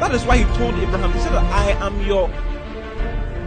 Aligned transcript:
that 0.00 0.14
is 0.14 0.24
why 0.24 0.38
He 0.38 0.44
told 0.56 0.74
Abraham, 0.74 1.12
He 1.12 1.18
said, 1.20 1.32
I 1.34 1.70
am 1.84 2.00
your 2.06 2.30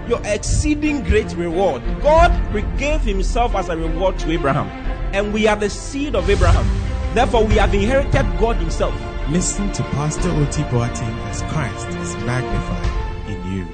your 0.08 0.22
exceeding 0.26 1.04
great 1.04 1.32
reward. 1.36 1.84
God 2.02 2.32
gave 2.78 3.02
Himself 3.02 3.54
as 3.56 3.70
a 3.70 3.78
reward 3.78 4.18
to 4.20 4.32
Abraham, 4.32 4.68
and 5.14 5.32
we 5.32 5.48
are 5.48 5.56
the 5.56 5.70
seed 5.70 6.16
of 6.16 6.30
Abraham. 6.30 6.66
Therefore, 7.14 7.46
we 7.46 7.56
have 7.56 7.74
inherited 7.74 8.26
God 8.40 8.56
Himself. 8.58 8.94
Listen 9.30 9.72
to 9.74 9.84
Pastor 9.84 10.32
Oti 10.32 10.64
Boateng 10.64 11.16
as 11.30 11.44
Christ 11.44 11.88
is 11.90 12.16
magnified 12.26 13.30
in 13.30 13.54
you. 13.54 13.68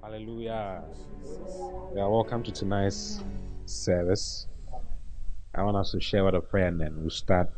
Hallelujah. 0.00 0.84
You 1.24 2.00
are 2.00 2.10
welcome 2.10 2.44
to 2.44 2.52
tonight's 2.52 3.20
service. 3.66 4.46
I 5.52 5.64
want 5.64 5.76
us 5.76 5.90
to 5.90 6.00
share 6.00 6.24
with 6.24 6.36
a 6.36 6.40
prayer 6.40 6.68
and 6.68 6.80
then 6.80 7.00
we'll 7.00 7.10
start 7.10 7.50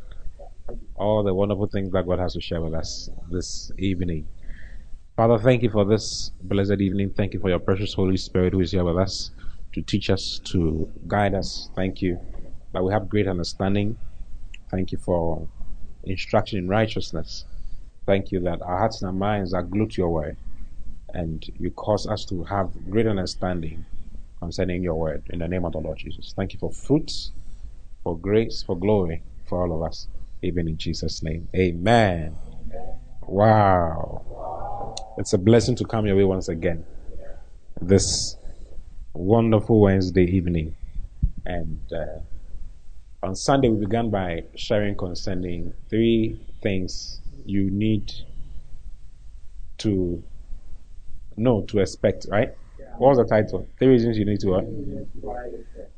all 0.97 1.23
the 1.23 1.35
wonderful 1.35 1.67
things 1.67 1.93
that 1.93 2.07
God 2.07 2.19
has 2.19 2.35
to 2.35 2.41
share 2.41 2.61
with 2.61 2.75
us 2.75 3.11
this 3.31 3.73
evening. 3.79 4.29
Father, 5.17 5.39
thank 5.39 5.63
you 5.63 5.71
for 5.71 5.85
this 5.85 6.33
blessed 6.43 6.81
evening. 6.81 7.11
Thank 7.11 7.35
you 7.35 7.41
for 7.41 7.49
your 7.51 7.59
precious 7.59 7.95
Holy 7.95 8.17
Spirit 8.17 8.55
who 8.55 8.61
is 8.61 8.73
here 8.73 8.85
with 8.85 8.99
us 8.99 9.31
to 9.73 9.83
teach 9.83 10.11
us, 10.11 10.41
to 10.45 10.91
guide 11.07 11.35
us. 11.35 11.71
Thank 11.75 12.03
you 12.03 12.21
that 12.73 12.83
we 12.83 12.93
have 12.93 13.09
great 13.09 13.29
understanding. 13.29 13.99
Thank 14.71 14.93
you 14.93 14.99
for 14.99 15.49
instruction 16.05 16.59
in 16.59 16.69
righteousness. 16.69 17.45
Thank 18.07 18.33
you 18.33 18.41
that 18.41 18.63
our 18.63 18.79
hearts 18.79 19.03
and 19.03 19.09
our 19.09 19.13
minds 19.13 19.55
are 19.55 19.63
glued 19.63 19.93
to 19.93 20.03
your 20.03 20.11
word 20.11 20.37
and 21.15 21.45
you 21.59 21.71
cause 21.71 22.07
us 22.07 22.25
to 22.27 22.45
have 22.45 22.71
great 22.91 23.07
understanding 23.07 23.85
concerning 24.41 24.83
your 24.83 24.95
word 24.95 25.23
in 25.31 25.39
the 25.39 25.49
name 25.49 25.65
of 25.65 25.73
the 25.73 25.79
Lord 25.79 25.99
Jesus. 25.99 26.33
Thank 26.35 26.53
you 26.55 26.59
for 26.59 26.73
fruits, 26.73 27.33
for 28.03 28.19
grace, 28.19 28.63
for 28.63 28.77
glory 28.77 29.23
for 29.45 29.63
all 29.63 29.77
of 29.77 29.83
us, 29.87 30.09
even 30.43 30.69
in 30.69 30.77
Jesus' 30.77 31.23
name. 31.23 31.49
Amen. 31.55 32.37
Wow. 33.23 34.95
It's 35.19 35.33
a 35.33 35.39
blessing 35.39 35.77
to 35.77 35.85
come 35.85 36.07
your 36.07 36.17
way 36.17 36.25
once 36.25 36.49
again. 36.49 36.85
This 37.81 38.37
wonderful 39.15 39.81
Wednesday 39.81 40.25
evening. 40.25 40.75
And 41.47 41.81
uh, 41.93 43.27
on 43.27 43.37
Sunday, 43.37 43.69
we 43.69 43.85
began 43.85 44.11
by 44.11 44.45
sharing 44.57 44.97
concerning 44.97 45.73
three 45.89 46.41
things 46.63 47.21
you 47.45 47.71
need 47.71 48.13
to 49.79 50.23
know 51.37 51.63
to 51.63 51.79
expect, 51.81 52.27
right? 52.31 52.51
What 52.99 53.17
was 53.17 53.19
the 53.19 53.25
title? 53.25 53.69
Three 53.79 53.89
reasons 53.89 54.19
you 54.19 54.25
need 54.25 54.41
to 54.41 54.49
what? 54.49 54.65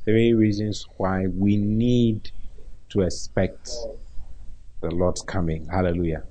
Three 0.05 0.33
reasons 0.33 0.87
why 0.97 1.27
we 1.27 1.57
need 1.57 2.31
to 2.91 3.03
expect 3.03 3.71
the 4.85 4.95
Lord's 4.95 5.23
coming. 5.23 5.67
Hallelujah. 5.67 6.23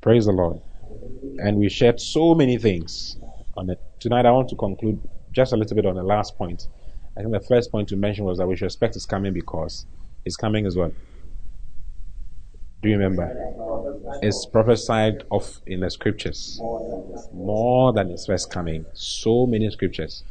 Praise 0.00 0.26
the 0.26 0.32
Lord. 0.32 0.60
And 1.38 1.58
we 1.58 1.68
shared 1.68 2.00
so 2.00 2.34
many 2.34 2.58
things 2.58 3.16
on 3.56 3.70
it. 3.70 3.80
Tonight 4.00 4.26
I 4.26 4.30
want 4.30 4.48
to 4.50 4.56
conclude 4.56 5.00
just 5.32 5.52
a 5.52 5.56
little 5.56 5.74
bit 5.74 5.86
on 5.86 5.96
the 5.96 6.02
last 6.02 6.36
point. 6.36 6.68
I 7.16 7.20
think 7.20 7.32
the 7.32 7.40
first 7.40 7.72
point 7.72 7.88
to 7.88 7.96
mention 7.96 8.24
was 8.24 8.38
that 8.38 8.46
we 8.46 8.56
should 8.56 8.66
expect 8.66 8.94
his 8.94 9.06
coming 9.06 9.32
because 9.32 9.86
his 10.24 10.36
coming 10.36 10.66
is 10.66 10.76
what? 10.76 10.92
Do 12.82 12.88
you 12.88 12.96
remember? 12.96 13.26
It's 14.22 14.46
prophesied 14.46 15.24
of 15.30 15.60
in 15.66 15.80
the 15.80 15.90
scriptures 15.90 16.60
more 17.32 17.92
than 17.92 18.10
his 18.10 18.26
first 18.26 18.50
coming. 18.52 18.84
So 18.92 19.46
many 19.46 19.68
scriptures. 19.70 20.22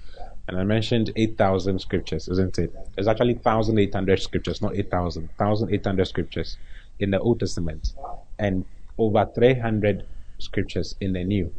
And 0.48 0.58
I 0.58 0.64
mentioned 0.64 1.12
8,000 1.16 1.80
scriptures, 1.80 2.30
isn't 2.30 2.58
it? 2.58 2.74
It's 2.98 3.08
actually 3.08 3.34
1,800 3.34 4.22
scriptures, 4.22 4.62
not 4.62 4.78
8,000. 4.78 5.30
1,800 5.36 6.08
scriptures 6.08 6.58
in 7.00 7.12
the 7.12 7.20
Old 7.20 7.40
Testament 7.40 7.94
and 8.40 8.66
over 8.98 9.30
300 9.34 10.06
scriptures 10.40 10.96
in 11.00 11.14
the 11.14 11.24
New. 11.24 11.54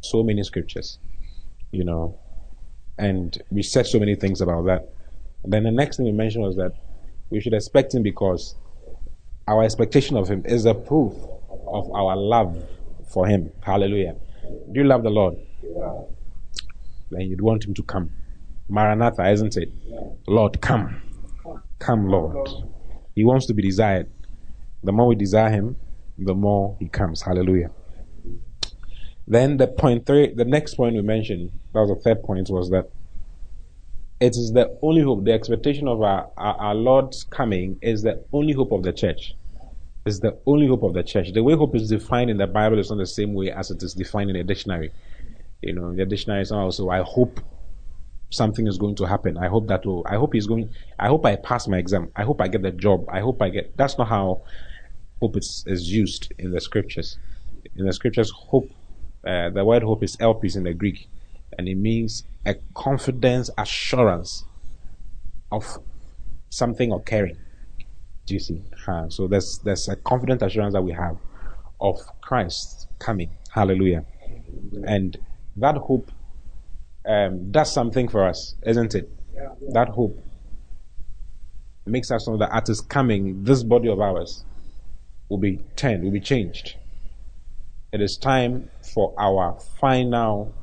So 0.00 0.22
many 0.22 0.42
scriptures, 0.42 0.98
you 1.72 1.84
know. 1.84 2.18
And 2.98 3.40
we 3.50 3.62
said 3.62 3.86
so 3.86 3.98
many 3.98 4.14
things 4.14 4.40
about 4.40 4.64
that. 4.66 4.88
And 5.44 5.52
then 5.52 5.64
the 5.64 5.70
next 5.70 5.96
thing 5.96 6.06
we 6.06 6.12
mentioned 6.12 6.44
was 6.44 6.56
that 6.56 6.72
we 7.30 7.40
should 7.40 7.54
expect 7.54 7.94
him 7.94 8.02
because 8.02 8.54
our 9.46 9.62
expectation 9.62 10.16
of 10.16 10.28
him 10.28 10.42
is 10.46 10.64
a 10.64 10.74
proof 10.74 11.14
of 11.66 11.90
our 11.92 12.16
love 12.16 12.62
for 13.12 13.26
him. 13.26 13.52
Hallelujah. 13.62 14.16
Do 14.72 14.80
you 14.80 14.84
love 14.84 15.02
the 15.02 15.10
Lord? 15.10 15.36
Then 17.10 17.22
you'd 17.22 17.40
want 17.40 17.64
him 17.64 17.74
to 17.74 17.82
come. 17.82 18.10
Maranatha, 18.68 19.28
isn't 19.30 19.56
it? 19.56 19.70
Lord, 20.26 20.60
come. 20.60 21.02
Come, 21.78 22.08
Lord. 22.08 22.48
He 23.14 23.24
wants 23.24 23.46
to 23.46 23.54
be 23.54 23.62
desired. 23.62 24.08
The 24.82 24.92
more 24.92 25.06
we 25.06 25.14
desire 25.14 25.50
him, 25.50 25.76
the 26.18 26.34
more 26.34 26.76
he 26.78 26.88
comes. 26.88 27.22
Hallelujah. 27.22 27.70
Then 29.26 29.58
the 29.58 29.66
point 29.66 30.06
three, 30.06 30.32
the 30.34 30.44
next 30.44 30.74
point 30.74 30.94
we 30.96 31.02
mentioned, 31.02 31.52
that 31.72 31.80
was 31.80 31.90
the 31.90 31.96
third 31.96 32.22
point, 32.22 32.48
was 32.50 32.70
that 32.70 32.90
it 34.20 34.36
is 34.36 34.52
the 34.52 34.76
only 34.82 35.02
hope. 35.02 35.24
The 35.24 35.32
expectation 35.32 35.88
of 35.88 36.02
our, 36.02 36.30
our, 36.36 36.54
our 36.56 36.74
Lord's 36.74 37.24
coming 37.24 37.78
is 37.80 38.02
the 38.02 38.24
only 38.32 38.52
hope 38.52 38.72
of 38.72 38.82
the 38.82 38.92
church. 38.92 39.34
Is 40.06 40.20
the 40.20 40.38
only 40.46 40.66
hope 40.66 40.82
of 40.82 40.94
the 40.94 41.02
church. 41.02 41.32
The 41.32 41.42
way 41.42 41.54
hope 41.54 41.76
is 41.76 41.88
defined 41.88 42.30
in 42.30 42.38
the 42.38 42.46
Bible 42.46 42.78
is 42.78 42.90
not 42.90 42.98
the 42.98 43.06
same 43.06 43.34
way 43.34 43.50
as 43.50 43.70
it 43.70 43.82
is 43.82 43.94
defined 43.94 44.30
in 44.30 44.36
a 44.36 44.42
dictionary. 44.42 44.92
You 45.62 45.74
know, 45.74 45.94
the 45.94 46.06
dictionary 46.06 46.42
is 46.42 46.50
also 46.50 46.88
I 46.88 47.02
hope 47.02 47.40
something 48.30 48.66
is 48.66 48.78
going 48.78 48.94
to 48.96 49.04
happen. 49.04 49.36
I 49.36 49.48
hope 49.48 49.66
that 49.68 49.84
will. 49.84 50.04
I 50.08 50.16
hope 50.16 50.32
he's 50.32 50.46
going. 50.46 50.70
I 50.98 51.08
hope 51.08 51.26
I 51.26 51.36
pass 51.36 51.68
my 51.68 51.78
exam. 51.78 52.10
I 52.16 52.22
hope 52.22 52.40
I 52.40 52.48
get 52.48 52.62
the 52.62 52.70
job. 52.70 53.06
I 53.08 53.20
hope 53.20 53.42
I 53.42 53.50
get. 53.50 53.76
That's 53.76 53.98
not 53.98 54.08
how 54.08 54.42
hope 55.20 55.36
is, 55.36 55.64
is 55.66 55.92
used 55.92 56.32
in 56.38 56.52
the 56.52 56.60
scriptures. 56.60 57.18
In 57.76 57.86
the 57.86 57.92
scriptures, 57.92 58.30
hope. 58.30 58.70
Uh, 59.26 59.50
the 59.50 59.64
word 59.64 59.82
hope 59.82 60.02
is 60.02 60.16
elpis 60.16 60.56
in 60.56 60.62
the 60.62 60.72
Greek, 60.72 61.06
and 61.58 61.68
it 61.68 61.74
means 61.74 62.24
a 62.46 62.54
confidence 62.74 63.50
assurance 63.58 64.44
of 65.52 65.78
something 66.48 66.90
occurring. 66.92 67.36
Do 68.24 68.34
you 68.34 68.40
see? 68.40 68.62
Uh, 68.86 69.08
so 69.10 69.26
there's 69.26 69.58
there's 69.58 69.88
a 69.88 69.96
confident 69.96 70.40
assurance 70.42 70.72
that 70.72 70.82
we 70.82 70.92
have 70.92 71.18
of 71.80 71.98
Christ 72.22 72.86
coming. 72.98 73.30
Hallelujah. 73.50 74.04
And 74.86 75.18
that 75.56 75.76
hope 75.76 76.10
um, 77.06 77.50
does 77.50 77.72
something 77.72 78.08
for 78.08 78.26
us, 78.26 78.56
isn't 78.64 78.94
it? 78.94 79.10
Yeah. 79.34 79.48
That 79.72 79.88
hope 79.88 80.18
makes 81.86 82.10
us 82.10 82.28
know 82.28 82.36
that 82.36 82.54
at 82.54 82.66
his 82.66 82.80
coming, 82.80 83.42
this 83.44 83.62
body 83.62 83.88
of 83.88 84.00
ours 84.00 84.44
will 85.28 85.38
be 85.38 85.58
turned, 85.76 86.04
will 86.04 86.10
be 86.10 86.20
changed. 86.20 86.76
It 87.92 88.00
is 88.00 88.16
time 88.16 88.70
for 88.94 89.14
our 89.18 89.58
final 89.80 90.54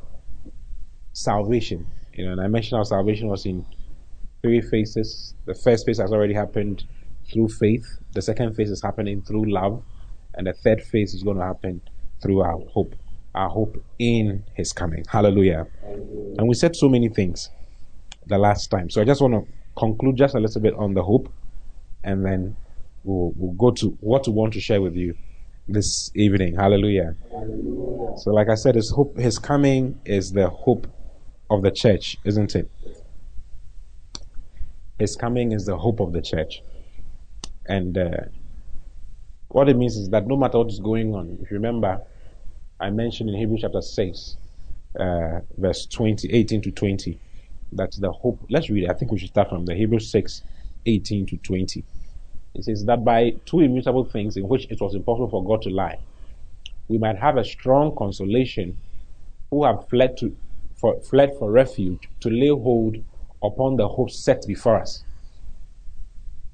salvation. 1.13 1.87
You 2.13 2.25
know, 2.25 2.31
and 2.33 2.41
I 2.41 2.47
mentioned 2.47 2.77
our 2.77 2.85
salvation 2.85 3.27
was 3.27 3.45
in 3.45 3.65
three 4.41 4.61
phases. 4.61 5.33
The 5.45 5.53
first 5.53 5.85
phase 5.85 5.97
has 5.99 6.11
already 6.11 6.33
happened 6.33 6.85
through 7.31 7.49
faith. 7.49 7.85
The 8.13 8.21
second 8.21 8.55
phase 8.55 8.71
is 8.71 8.81
happening 8.81 9.21
through 9.21 9.51
love. 9.51 9.83
And 10.35 10.47
the 10.47 10.53
third 10.53 10.81
phase 10.81 11.13
is 11.13 11.23
going 11.23 11.37
to 11.37 11.43
happen 11.43 11.81
through 12.21 12.41
our 12.41 12.59
hope. 12.71 12.95
Our 13.37 13.49
hope 13.49 13.83
in 13.99 14.43
His 14.55 14.73
coming. 14.73 15.05
Hallelujah. 15.07 15.67
And 16.37 16.47
we 16.47 16.55
said 16.55 16.75
so 16.75 16.89
many 16.89 17.07
things 17.07 17.49
the 18.25 18.39
last 18.39 18.71
time. 18.71 18.89
So 18.89 18.99
I 18.99 19.05
just 19.05 19.21
want 19.21 19.35
to 19.35 19.53
conclude 19.77 20.17
just 20.17 20.33
a 20.33 20.39
little 20.39 20.59
bit 20.59 20.73
on 20.73 20.95
the 20.95 21.03
hope. 21.03 21.31
And 22.03 22.25
then 22.25 22.55
we'll, 23.03 23.33
we'll 23.35 23.53
go 23.53 23.69
to 23.71 23.95
what 24.01 24.25
we 24.25 24.33
want 24.33 24.53
to 24.53 24.59
share 24.59 24.81
with 24.81 24.95
you 24.95 25.13
this 25.67 26.09
evening. 26.15 26.55
Hallelujah. 26.55 27.15
Hallelujah. 27.31 28.17
So, 28.17 28.31
like 28.31 28.49
I 28.49 28.55
said, 28.55 28.73
his 28.73 28.89
hope, 28.89 29.15
his 29.17 29.37
coming 29.37 30.01
is 30.03 30.31
the 30.31 30.49
hope 30.49 30.87
of 31.51 31.61
the 31.61 31.69
church, 31.69 32.17
isn't 32.23 32.55
it? 32.55 32.71
His 34.97 35.15
coming 35.15 35.51
is 35.51 35.65
the 35.65 35.77
hope 35.77 35.99
of 35.99 36.11
the 36.11 36.23
church. 36.23 36.63
And 37.67 37.99
uh, 37.99 38.09
what 39.49 39.69
it 39.69 39.77
means 39.77 39.95
is 39.95 40.09
that 40.09 40.25
no 40.25 40.37
matter 40.37 40.57
what 40.57 40.71
is 40.71 40.79
going 40.79 41.13
on, 41.13 41.37
if 41.39 41.51
you 41.51 41.57
remember, 41.57 42.01
I 42.79 42.89
mentioned 42.91 43.29
in 43.29 43.35
Hebrews 43.35 43.61
chapter 43.61 43.81
6, 43.81 44.37
uh, 44.99 45.39
verse 45.57 45.87
20, 45.87 46.31
18 46.31 46.61
to 46.61 46.71
20, 46.71 47.19
that 47.73 47.91
the 47.99 48.11
hope, 48.11 48.39
let's 48.49 48.69
read 48.69 48.83
it. 48.83 48.89
I 48.89 48.93
think 48.93 49.11
we 49.11 49.17
should 49.17 49.29
start 49.29 49.49
from 49.49 49.65
the 49.65 49.73
Hebrews 49.73 50.09
6, 50.11 50.43
18 50.85 51.25
to 51.27 51.37
20. 51.37 51.83
It 52.53 52.63
says 52.63 52.85
that 52.85 53.03
by 53.03 53.31
two 53.45 53.61
immutable 53.61 54.05
things 54.05 54.37
in 54.37 54.47
which 54.47 54.67
it 54.69 54.79
was 54.79 54.93
impossible 54.93 55.29
for 55.29 55.43
God 55.43 55.63
to 55.63 55.69
lie, 55.69 55.99
we 56.87 56.97
might 56.97 57.17
have 57.17 57.37
a 57.37 57.43
strong 57.43 57.95
consolation 57.95 58.77
who 59.49 59.65
have 59.65 59.87
fled 59.89 60.17
to 60.17 60.35
for, 60.75 60.99
fled 61.01 61.35
for 61.39 61.51
refuge 61.51 62.07
to 62.19 62.29
lay 62.29 62.49
hold 62.49 62.97
upon 63.43 63.77
the 63.77 63.87
hope 63.87 64.11
set 64.11 64.45
before 64.45 64.79
us. 64.79 65.03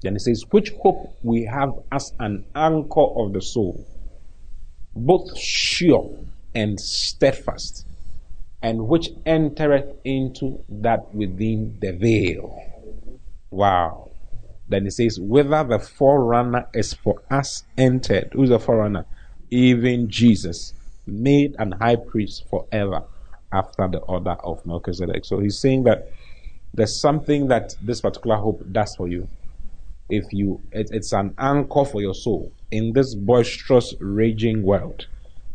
Then 0.02 0.16
it 0.16 0.20
says, 0.20 0.44
which 0.50 0.70
hope 0.82 1.16
we 1.22 1.44
have 1.44 1.74
as 1.92 2.12
an 2.20 2.44
anchor 2.54 3.02
of 3.02 3.32
the 3.32 3.42
soul, 3.42 3.86
both 4.94 5.36
sure 5.38 6.18
and 6.54 6.78
steadfast, 6.78 7.86
and 8.62 8.88
which 8.88 9.10
entereth 9.26 9.96
into 10.04 10.62
that 10.68 11.14
within 11.14 11.76
the 11.80 11.92
veil. 11.92 12.58
Wow. 13.50 14.10
Then 14.68 14.86
it 14.86 14.92
says, 14.92 15.18
whether 15.20 15.62
the 15.64 15.78
forerunner 15.78 16.66
is 16.72 16.94
for 16.94 17.22
us 17.30 17.64
entered. 17.76 18.30
Who's 18.32 18.48
the 18.48 18.58
forerunner? 18.58 19.04
Even 19.50 20.08
Jesus, 20.08 20.72
made 21.06 21.54
an 21.58 21.72
high 21.72 21.96
priest 21.96 22.44
forever 22.48 23.04
after 23.52 23.88
the 23.88 23.98
order 23.98 24.36
of 24.42 24.64
Melchizedek. 24.64 25.24
So 25.24 25.40
he's 25.40 25.58
saying 25.60 25.84
that 25.84 26.10
there's 26.72 27.00
something 27.00 27.48
that 27.48 27.74
this 27.82 28.00
particular 28.00 28.36
hope 28.36 28.64
does 28.72 28.96
for 28.96 29.06
you. 29.06 29.28
If 30.08 30.32
you, 30.32 30.60
it, 30.72 30.88
it's 30.90 31.12
an 31.12 31.34
anchor 31.38 31.84
for 31.84 32.00
your 32.00 32.14
soul 32.14 32.52
in 32.74 32.92
this 32.92 33.14
boisterous, 33.14 33.94
raging 34.00 34.64
world. 34.64 35.06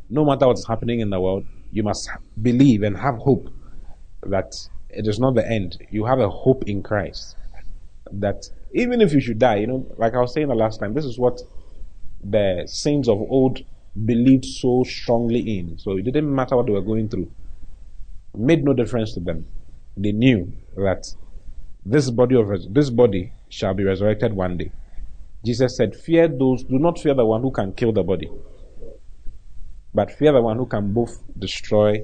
No 0.09 0.23
matter 0.23 0.47
what's 0.47 0.65
happening 0.65 1.01
in 1.01 1.09
the 1.09 1.19
world, 1.19 1.45
you 1.69 1.83
must 1.83 2.09
believe 2.41 2.81
and 2.81 2.97
have 2.97 3.17
hope 3.17 3.49
that 4.23 4.53
it 4.89 5.05
is 5.05 5.19
not 5.19 5.35
the 5.35 5.45
end. 5.45 5.77
You 5.91 6.05
have 6.05 6.19
a 6.19 6.29
hope 6.29 6.63
in 6.65 6.81
Christ. 6.81 7.35
That 8.11 8.49
even 8.73 9.01
if 9.01 9.13
you 9.13 9.19
should 9.19 9.37
die, 9.37 9.57
you 9.57 9.67
know, 9.67 9.85
like 9.97 10.13
I 10.13 10.21
was 10.21 10.33
saying 10.33 10.47
the 10.47 10.55
last 10.55 10.79
time, 10.79 10.93
this 10.93 11.03
is 11.03 11.19
what 11.19 11.41
the 12.23 12.63
saints 12.67 13.09
of 13.09 13.19
old 13.19 13.59
believed 14.05 14.45
so 14.45 14.83
strongly 14.83 15.59
in. 15.59 15.77
So 15.77 15.97
it 15.97 16.05
didn't 16.05 16.33
matter 16.33 16.55
what 16.55 16.67
they 16.67 16.71
were 16.71 16.81
going 16.81 17.09
through. 17.09 17.29
It 18.33 18.39
made 18.39 18.63
no 18.63 18.73
difference 18.73 19.13
to 19.15 19.19
them. 19.19 19.45
They 19.97 20.13
knew 20.13 20.53
that 20.77 21.05
this 21.85 22.09
body 22.11 22.35
of 22.35 22.73
this 22.73 22.89
body 22.89 23.33
shall 23.49 23.73
be 23.73 23.83
resurrected 23.83 24.33
one 24.33 24.57
day. 24.57 24.71
Jesus 25.43 25.77
said, 25.77 25.95
Fear 25.95 26.29
those, 26.29 26.63
do 26.63 26.79
not 26.79 26.99
fear 26.99 27.13
the 27.13 27.25
one 27.25 27.41
who 27.41 27.51
can 27.51 27.73
kill 27.73 27.91
the 27.91 28.03
body, 28.03 28.29
but 29.93 30.11
fear 30.11 30.33
the 30.33 30.41
one 30.41 30.57
who 30.57 30.65
can 30.65 30.93
both 30.93 31.23
destroy 31.37 32.03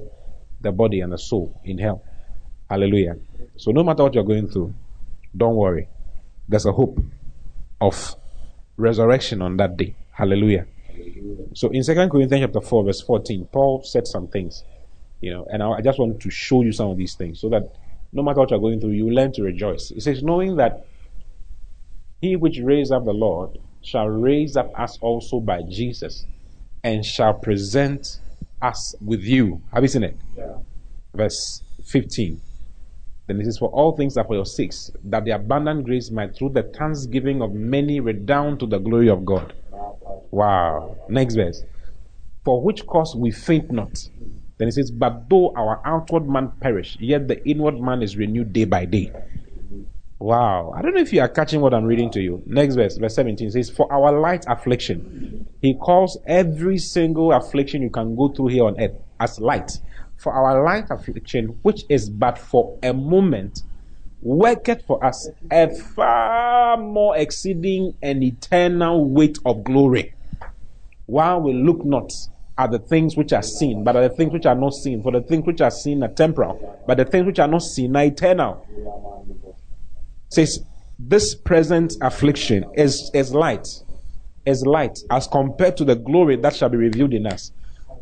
the 0.62 0.72
body 0.72 1.02
and 1.02 1.12
the 1.12 1.18
soul 1.18 1.60
in 1.64 1.78
hell. 1.78 2.04
Hallelujah. 2.70 3.18
So 3.58 3.72
no 3.72 3.84
matter 3.84 4.04
what 4.04 4.14
you're 4.16 4.24
going 4.24 4.48
through, 4.48 4.74
don't 5.36 5.56
worry. 5.56 5.88
There's 6.48 6.66
a 6.66 6.72
hope 6.72 7.00
of 7.82 8.16
resurrection 8.78 9.42
on 9.42 9.58
that 9.58 9.78
day. 9.78 9.96
Hallelujah. 10.12 10.66
So 11.54 11.70
in 11.70 11.84
2 11.84 11.94
Corinthians 12.10 12.42
chapter 12.46 12.62
4, 12.62 12.86
verse 12.86 13.02
14, 13.02 13.46
Paul 13.52 13.84
said 13.84 14.08
some 14.08 14.28
things. 14.28 14.64
You 15.22 15.32
know, 15.32 15.48
and 15.52 15.62
I 15.62 15.82
just 15.82 16.00
want 16.00 16.22
to 16.22 16.30
show 16.30 16.62
you 16.62 16.72
some 16.72 16.90
of 16.90 16.98
these 16.98 17.16
things 17.16 17.40
so 17.40 17.50
that 17.50 17.74
no 18.14 18.24
matter 18.24 18.40
what 18.40 18.52
you're 18.52 18.60
going 18.60 18.80
through, 18.80 18.92
you 18.92 19.10
learn 19.10 19.32
to 19.34 19.44
rejoice. 19.44 19.90
He 19.90 20.00
says, 20.00 20.24
knowing 20.24 20.56
that 20.58 20.86
he 22.26 22.36
which 22.36 22.60
raised 22.60 22.92
up 22.92 23.06
the 23.06 23.14
Lord 23.14 23.58
shall 23.82 24.08
raise 24.08 24.58
up 24.58 24.72
us 24.80 24.98
also 25.00 25.40
by 25.40 25.62
Jesus 25.70 26.26
and 26.84 27.06
shall 27.06 27.34
present 27.34 28.20
us 28.62 28.96
with 29.00 29.22
you. 29.22 29.62
Have 29.72 29.84
you 29.84 29.88
seen 29.88 30.04
it? 30.04 30.18
Yeah. 30.36 30.58
Verse 31.14 31.62
15. 31.86 32.42
Then 33.28 33.42
it 33.42 33.46
says, 33.46 33.58
For 33.58 33.70
all 33.70 33.96
things 33.96 34.18
are 34.18 34.24
for 34.24 34.36
your 34.36 34.46
sakes, 34.46 34.92
that 35.04 35.26
the 35.26 35.32
abundant 35.32 35.86
grace 35.86 36.10
might 36.12 36.36
through 36.36 36.50
the 36.50 36.64
thanksgiving 36.64 37.42
of 37.42 37.54
many 37.54 38.00
redound 38.00 38.60
to 38.60 38.66
the 38.68 38.80
glory 38.80 39.10
of 39.10 39.26
God. 39.26 39.54
Wow. 40.32 40.98
Next 41.08 41.36
verse. 41.36 41.64
For 42.44 42.62
which 42.62 42.86
cause 42.86 43.16
we 43.16 43.32
faint 43.32 43.72
not. 43.72 43.98
Then 44.58 44.68
it 44.68 44.74
says, 44.74 44.92
But 44.92 45.30
though 45.30 45.54
our 45.56 45.82
outward 45.86 46.28
man 46.28 46.52
perish, 46.60 46.98
yet 47.00 47.28
the 47.28 47.44
inward 47.48 47.80
man 47.80 48.02
is 48.02 48.18
renewed 48.18 48.54
day 48.54 48.66
by 48.66 48.86
day. 48.86 49.12
Wow. 50.26 50.74
I 50.76 50.82
don't 50.82 50.96
know 50.96 51.02
if 51.02 51.14
you 51.14 51.22
are 51.22 51.28
catching 51.28 51.62
what 51.62 51.72
I'm 51.72 51.84
reading 51.84 52.10
to 52.10 52.20
you. 52.20 52.42
Next 52.48 52.74
verse, 52.74 52.98
verse 52.98 53.14
17 53.14 53.52
says, 53.52 53.70
For 53.70 53.94
our 53.94 54.20
light 54.20 54.44
affliction. 54.48 55.46
He 55.62 55.76
calls 55.76 56.18
every 56.26 56.80
single 56.80 57.32
affliction 57.32 57.84
you 57.84 57.92
can 57.92 58.16
go 58.16 58.30
through 58.30 58.48
here 58.48 58.64
on 58.64 58.82
earth 58.82 58.96
as 59.20 59.40
light. 59.40 59.80
For 60.18 60.34
our 60.34 60.64
light 60.64 60.86
affliction, 60.90 61.60
which 61.62 61.84
is 61.90 62.10
but 62.10 62.40
for 62.40 62.76
a 62.82 62.92
moment, 62.92 63.62
worketh 64.24 64.84
for 64.88 65.06
us 65.06 65.30
a 65.52 65.70
far 65.70 66.76
more 66.78 67.16
exceeding 67.16 67.96
and 68.02 68.24
eternal 68.24 69.06
weight 69.06 69.38
of 69.46 69.64
glory. 69.64 70.16
While 71.06 71.42
we 71.42 71.54
look 71.54 71.86
not 71.86 72.12
are 72.58 72.68
the 72.68 72.80
things 72.80 73.16
which 73.16 73.32
are 73.32 73.44
seen, 73.44 73.84
but 73.84 73.96
are 73.96 74.10
the 74.10 74.16
things 74.16 74.34
which 74.34 74.48
are 74.48 74.56
not 74.56 74.74
seen. 74.74 75.04
For 75.04 75.12
the 75.12 75.22
things 75.22 75.46
which 75.46 75.62
are 75.62 75.70
seen 75.70 76.02
are 76.02 76.08
temporal, 76.08 76.82
but 76.88 76.98
the 76.98 77.06
things 77.06 77.28
which 77.28 77.38
are 77.38 77.48
not 77.48 77.62
seen 77.62 77.96
are 77.96 78.06
eternal. 78.06 78.66
Says 80.36 80.66
this 81.00 81.34
present 81.34 81.96
affliction 82.02 82.66
is, 82.74 83.10
is 83.14 83.34
light, 83.34 83.70
is 84.46 84.66
light 84.66 85.00
as 85.10 85.28
compared 85.28 85.78
to 85.78 85.86
the 85.86 85.96
glory 85.96 86.36
that 86.36 86.54
shall 86.54 86.68
be 86.68 86.76
revealed 86.76 87.14
in 87.14 87.26
us. 87.26 87.54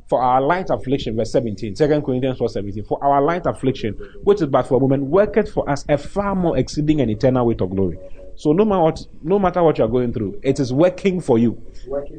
For 0.10 0.20
our 0.20 0.42
light 0.42 0.72
affliction, 0.72 1.16
verse 1.16 1.32
17, 1.32 1.76
2 1.76 2.02
Corinthians 2.02 2.40
4 2.40 2.50
17, 2.50 2.86
for 2.86 2.98
our 3.04 3.22
light 3.22 3.46
affliction, 3.46 3.94
which 4.24 4.42
is 4.42 4.48
but 4.48 4.64
for 4.64 4.78
a 4.78 4.80
moment, 4.80 5.04
worketh 5.04 5.54
for 5.54 5.70
us 5.70 5.86
a 5.88 5.96
far 5.96 6.34
more 6.34 6.58
exceeding 6.58 7.02
and 7.02 7.12
eternal 7.12 7.46
weight 7.46 7.62
of 7.62 7.70
glory. 7.70 8.00
So 8.36 8.52
no 8.52 8.66
matter 8.66 8.82
what, 8.82 9.06
no 9.22 9.38
matter 9.38 9.62
what 9.62 9.78
you're 9.78 9.88
going 9.88 10.12
through, 10.12 10.40
it 10.42 10.60
is 10.60 10.74
working 10.74 11.22
for 11.22 11.38
you. 11.38 11.62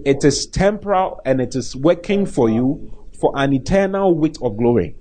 It 0.05 0.23
is 0.23 0.47
temporal 0.47 1.23
and 1.25 1.41
it 1.41 1.57
is 1.57 1.75
working 1.75 2.25
for 2.25 2.49
you 2.49 3.05
for 3.21 3.33
an 3.35 3.53
eternal 3.53 4.15
weight 4.15 4.39
of 4.43 4.57
glory. 4.57 4.95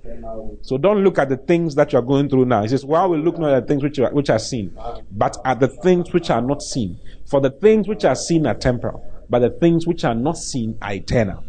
So 0.62 0.78
don't 0.78 1.04
look 1.04 1.18
at 1.18 1.28
the 1.28 1.36
things 1.36 1.74
that 1.74 1.92
you're 1.92 2.02
going 2.02 2.28
through 2.28 2.46
now. 2.46 2.62
He 2.62 2.68
says, 2.68 2.84
while 2.84 3.08
we 3.10 3.18
look 3.18 3.38
not 3.38 3.52
at 3.52 3.66
the 3.66 3.68
things 3.68 3.82
which 3.82 3.98
are, 3.98 4.10
which 4.12 4.30
are 4.30 4.38
seen, 4.38 4.76
but 5.10 5.36
at 5.44 5.60
the 5.60 5.68
things 5.68 6.12
which 6.12 6.30
are 6.30 6.40
not 6.40 6.62
seen. 6.62 6.98
For 7.26 7.40
the 7.40 7.50
things 7.50 7.88
which 7.88 8.04
are 8.04 8.14
seen 8.14 8.46
are 8.46 8.54
temporal, 8.54 9.04
but 9.28 9.40
the 9.40 9.50
things 9.50 9.86
which 9.86 10.04
are 10.04 10.14
not 10.14 10.36
seen 10.36 10.78
are 10.80 10.94
eternal. 10.94 11.44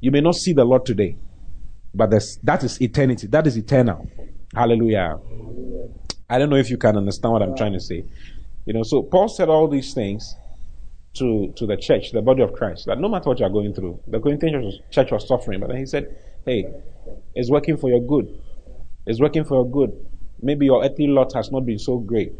You 0.00 0.10
may 0.10 0.20
not 0.20 0.34
see 0.34 0.52
the 0.52 0.64
Lord 0.64 0.86
today, 0.86 1.16
but 1.94 2.10
that 2.10 2.64
is 2.64 2.80
eternity. 2.80 3.26
That 3.26 3.46
is 3.46 3.56
eternal. 3.56 4.08
Hallelujah. 4.54 5.18
I 6.28 6.38
don't 6.38 6.50
know 6.50 6.56
if 6.56 6.70
you 6.70 6.76
can 6.76 6.96
understand 6.96 7.32
what 7.32 7.42
I'm 7.42 7.56
trying 7.56 7.72
to 7.72 7.80
say. 7.80 8.04
You 8.66 8.74
know, 8.74 8.82
so 8.82 9.02
Paul 9.02 9.28
said 9.28 9.48
all 9.48 9.68
these 9.68 9.92
things 9.94 10.36
to, 11.14 11.52
to 11.56 11.66
the 11.66 11.76
church, 11.76 12.12
the 12.12 12.22
body 12.22 12.42
of 12.42 12.52
Christ, 12.52 12.86
that 12.86 12.98
no 13.00 13.08
matter 13.08 13.28
what 13.28 13.40
you're 13.40 13.50
going 13.50 13.74
through, 13.74 14.00
the 14.06 14.20
Corinthian 14.20 14.72
church 14.90 15.10
was 15.10 15.26
suffering, 15.26 15.58
but 15.60 15.68
then 15.68 15.78
he 15.78 15.86
said, 15.86 16.16
hey, 16.44 16.66
it's 17.34 17.50
working 17.50 17.76
for 17.76 17.88
your 17.88 18.00
good. 18.00 18.40
It's 19.06 19.20
working 19.20 19.44
for 19.44 19.54
your 19.56 19.70
good. 19.70 20.06
Maybe 20.42 20.66
your 20.66 20.84
earthly 20.84 21.06
lot 21.06 21.32
has 21.34 21.50
not 21.50 21.66
been 21.66 21.78
so 21.78 21.98
great. 21.98 22.32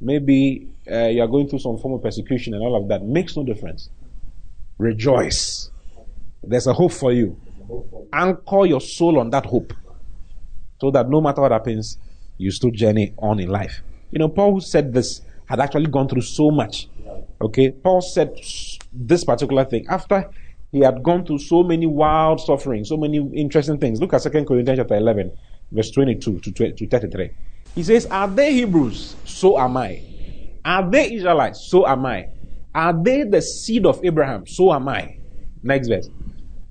Maybe 0.00 0.68
uh, 0.90 1.06
you're 1.06 1.28
going 1.28 1.48
through 1.48 1.60
some 1.60 1.78
form 1.78 1.94
of 1.94 2.02
persecution 2.02 2.54
and 2.54 2.62
all 2.62 2.80
of 2.80 2.88
that. 2.88 3.02
Makes 3.02 3.36
no 3.36 3.44
difference. 3.44 3.90
Rejoice. 4.78 5.70
There's 6.42 6.66
a 6.66 6.72
hope 6.72 6.92
for 6.92 7.12
you. 7.12 7.40
Anchor 8.12 8.66
your 8.66 8.80
soul 8.80 9.18
on 9.18 9.30
that 9.30 9.46
hope 9.46 9.72
so 10.80 10.90
that 10.90 11.08
no 11.08 11.20
matter 11.20 11.40
what 11.40 11.52
happens, 11.52 11.98
you 12.36 12.50
still 12.50 12.70
journey 12.70 13.14
on 13.18 13.40
in 13.40 13.48
life. 13.48 13.82
You 14.10 14.18
know, 14.18 14.28
Paul 14.28 14.54
who 14.54 14.60
said 14.60 14.92
this 14.92 15.22
had 15.46 15.60
actually 15.60 15.86
gone 15.86 16.08
through 16.08 16.22
so 16.22 16.50
much. 16.50 16.88
Okay, 17.40 17.70
Paul 17.70 18.00
said 18.00 18.38
this 18.92 19.24
particular 19.24 19.64
thing 19.64 19.86
after 19.88 20.28
he 20.74 20.80
had 20.80 21.02
gone 21.02 21.24
through 21.24 21.38
so 21.38 21.62
many 21.62 21.86
wild 21.86 22.40
suffering, 22.40 22.84
so 22.84 22.96
many 22.96 23.18
interesting 23.34 23.78
things. 23.78 24.00
Look 24.00 24.12
at 24.12 24.22
2 24.22 24.30
Corinthians 24.30 24.78
chapter 24.78 24.96
11, 24.96 25.32
verse 25.70 25.90
22 25.90 26.40
to, 26.40 26.86
33. 26.86 27.30
He 27.74 27.82
says, 27.82 28.06
Are 28.06 28.28
they 28.28 28.52
Hebrews? 28.52 29.16
So 29.24 29.58
am 29.58 29.76
I. 29.76 30.02
Are 30.64 30.90
they 30.90 31.14
Israelites? 31.14 31.68
So 31.70 31.86
am 31.86 32.04
I. 32.06 32.28
Are 32.74 32.92
they 32.92 33.22
the 33.22 33.40
seed 33.40 33.86
of 33.86 34.04
Abraham? 34.04 34.46
So 34.46 34.72
am 34.72 34.88
I. 34.88 35.18
Next 35.62 35.88
verse. 35.88 36.08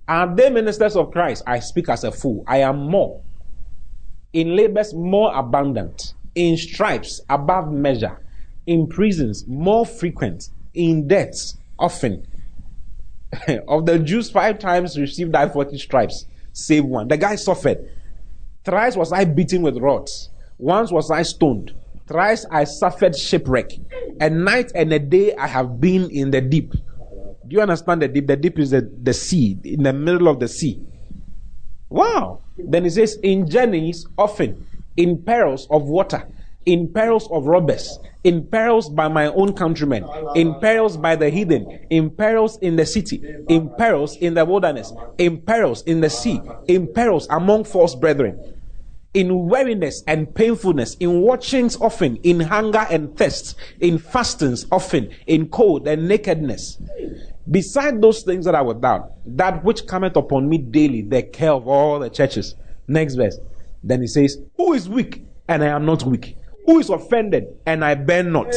Are 0.07 0.35
they 0.35 0.49
ministers 0.49 0.95
of 0.95 1.11
Christ? 1.11 1.43
I 1.47 1.59
speak 1.59 1.89
as 1.89 2.03
a 2.03 2.11
fool. 2.11 2.43
I 2.45 2.57
am 2.57 2.89
more. 2.89 3.21
In 4.33 4.55
labors 4.55 4.93
more 4.93 5.33
abundant. 5.33 6.13
In 6.35 6.57
stripes 6.57 7.21
above 7.29 7.71
measure 7.71 8.19
in 8.65 8.87
prisons 8.87 9.45
more 9.47 9.85
frequent, 9.85 10.49
in 10.73 11.07
deaths 11.07 11.57
often. 11.77 12.25
of 13.67 13.85
the 13.85 13.99
Jews, 13.99 14.29
five 14.29 14.59
times 14.59 14.97
received 14.97 15.35
I 15.35 15.49
40 15.49 15.77
stripes, 15.77 16.25
save 16.51 16.85
one. 16.85 17.07
The 17.07 17.17
guy 17.17 17.35
suffered. 17.35 17.89
Thrice 18.63 18.95
was 18.95 19.11
I 19.11 19.25
beaten 19.25 19.61
with 19.61 19.77
rods. 19.77 20.29
Once 20.57 20.91
was 20.91 21.11
I 21.11 21.23
stoned. 21.23 21.73
Thrice 22.07 22.45
I 22.51 22.63
suffered 22.63 23.15
shipwreck. 23.15 23.71
A 24.19 24.29
night 24.29 24.71
and 24.75 24.91
a 24.93 24.99
day 24.99 25.35
I 25.35 25.47
have 25.47 25.79
been 25.81 26.09
in 26.09 26.31
the 26.31 26.41
deep. 26.41 26.71
Do 26.71 27.49
you 27.49 27.61
understand 27.61 28.01
the 28.01 28.07
deep? 28.07 28.27
The 28.27 28.37
deep 28.37 28.59
is 28.59 28.71
the, 28.71 28.89
the 29.01 29.13
sea, 29.13 29.57
in 29.63 29.83
the 29.83 29.93
middle 29.93 30.27
of 30.27 30.39
the 30.39 30.47
sea. 30.47 30.81
Wow. 31.89 32.39
Then 32.57 32.85
it 32.85 32.91
says, 32.91 33.17
in 33.23 33.49
journeys 33.49 34.07
often, 34.17 34.65
in 34.95 35.21
perils 35.21 35.67
of 35.69 35.83
water 35.83 36.27
in 36.65 36.91
perils 36.91 37.29
of 37.31 37.45
robbers, 37.45 37.99
in 38.23 38.47
perils 38.47 38.89
by 38.89 39.07
my 39.07 39.27
own 39.27 39.53
countrymen, 39.53 40.05
in 40.35 40.53
perils 40.59 40.97
by 40.97 41.15
the 41.15 41.29
heathen, 41.29 41.69
in 41.89 42.09
perils 42.09 42.57
in 42.59 42.75
the 42.75 42.85
city, 42.85 43.23
in 43.49 43.69
perils 43.77 44.15
in 44.17 44.33
the 44.33 44.45
wilderness, 44.45 44.93
in 45.17 45.41
perils 45.41 45.81
in 45.83 46.01
the 46.01 46.09
sea, 46.09 46.39
in 46.67 46.91
perils 46.93 47.27
among 47.29 47.63
false 47.63 47.95
brethren, 47.95 48.39
in 49.13 49.47
weariness 49.47 50.03
and 50.07 50.33
painfulness, 50.33 50.95
in 50.95 51.21
watchings 51.21 51.75
often, 51.77 52.15
in 52.17 52.39
hunger 52.39 52.85
and 52.89 53.15
thirst, 53.17 53.55
in 53.79 53.97
fastings 53.97 54.65
often, 54.71 55.09
in 55.27 55.47
cold 55.49 55.87
and 55.87 56.07
nakedness. 56.07 56.77
Beside 57.49 58.01
those 58.01 58.23
things 58.23 58.45
that 58.45 58.55
are 58.55 58.63
without, 58.63 59.11
that 59.25 59.63
which 59.63 59.85
cometh 59.85 60.15
upon 60.15 60.47
me 60.47 60.57
daily, 60.57 61.01
the 61.01 61.21
care 61.23 61.51
of 61.51 61.67
all 61.67 61.99
the 61.99 62.09
churches. 62.09 62.55
Next 62.87 63.15
verse. 63.15 63.37
Then 63.83 64.01
he 64.01 64.07
says, 64.07 64.37
Who 64.55 64.73
is 64.73 64.87
weak 64.87 65.25
and 65.47 65.63
I 65.63 65.67
am 65.67 65.85
not 65.85 66.03
weak? 66.03 66.37
Who 66.65 66.79
is 66.79 66.89
offended 66.89 67.45
and 67.65 67.83
I 67.83 67.95
bear 67.95 68.23
not? 68.23 68.53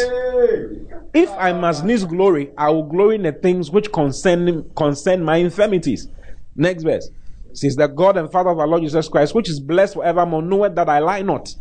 If 1.14 1.30
I 1.30 1.52
must 1.52 1.84
needs 1.84 2.04
glory, 2.04 2.50
I 2.58 2.70
will 2.70 2.84
glory 2.84 3.16
in 3.16 3.22
the 3.22 3.32
things 3.32 3.70
which 3.70 3.90
concern, 3.90 4.70
concern 4.76 5.24
my 5.24 5.36
infirmities. 5.36 6.08
Next 6.54 6.82
verse. 6.82 7.08
Since 7.52 7.76
the 7.76 7.86
God 7.86 8.18
and 8.18 8.30
Father 8.30 8.50
of 8.50 8.58
our 8.58 8.66
Lord 8.66 8.82
Jesus 8.82 9.08
Christ, 9.08 9.34
which 9.34 9.48
is 9.48 9.58
blessed 9.58 9.94
forevermore, 9.94 10.42
knoweth 10.42 10.74
that 10.74 10.90
I 10.90 10.98
lie 10.98 11.22
not. 11.22 11.54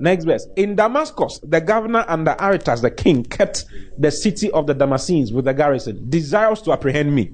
Next 0.00 0.24
verse. 0.24 0.46
In 0.56 0.74
Damascus, 0.74 1.38
the 1.42 1.60
governor 1.60 2.04
and 2.08 2.26
the 2.26 2.42
Aretas, 2.42 2.82
the 2.82 2.90
king, 2.90 3.22
kept 3.22 3.64
the 3.96 4.10
city 4.10 4.50
of 4.50 4.66
the 4.66 4.74
Damascenes 4.74 5.32
with 5.32 5.44
the 5.44 5.54
garrison, 5.54 6.10
desirous 6.10 6.60
to 6.62 6.72
apprehend 6.72 7.14
me. 7.14 7.32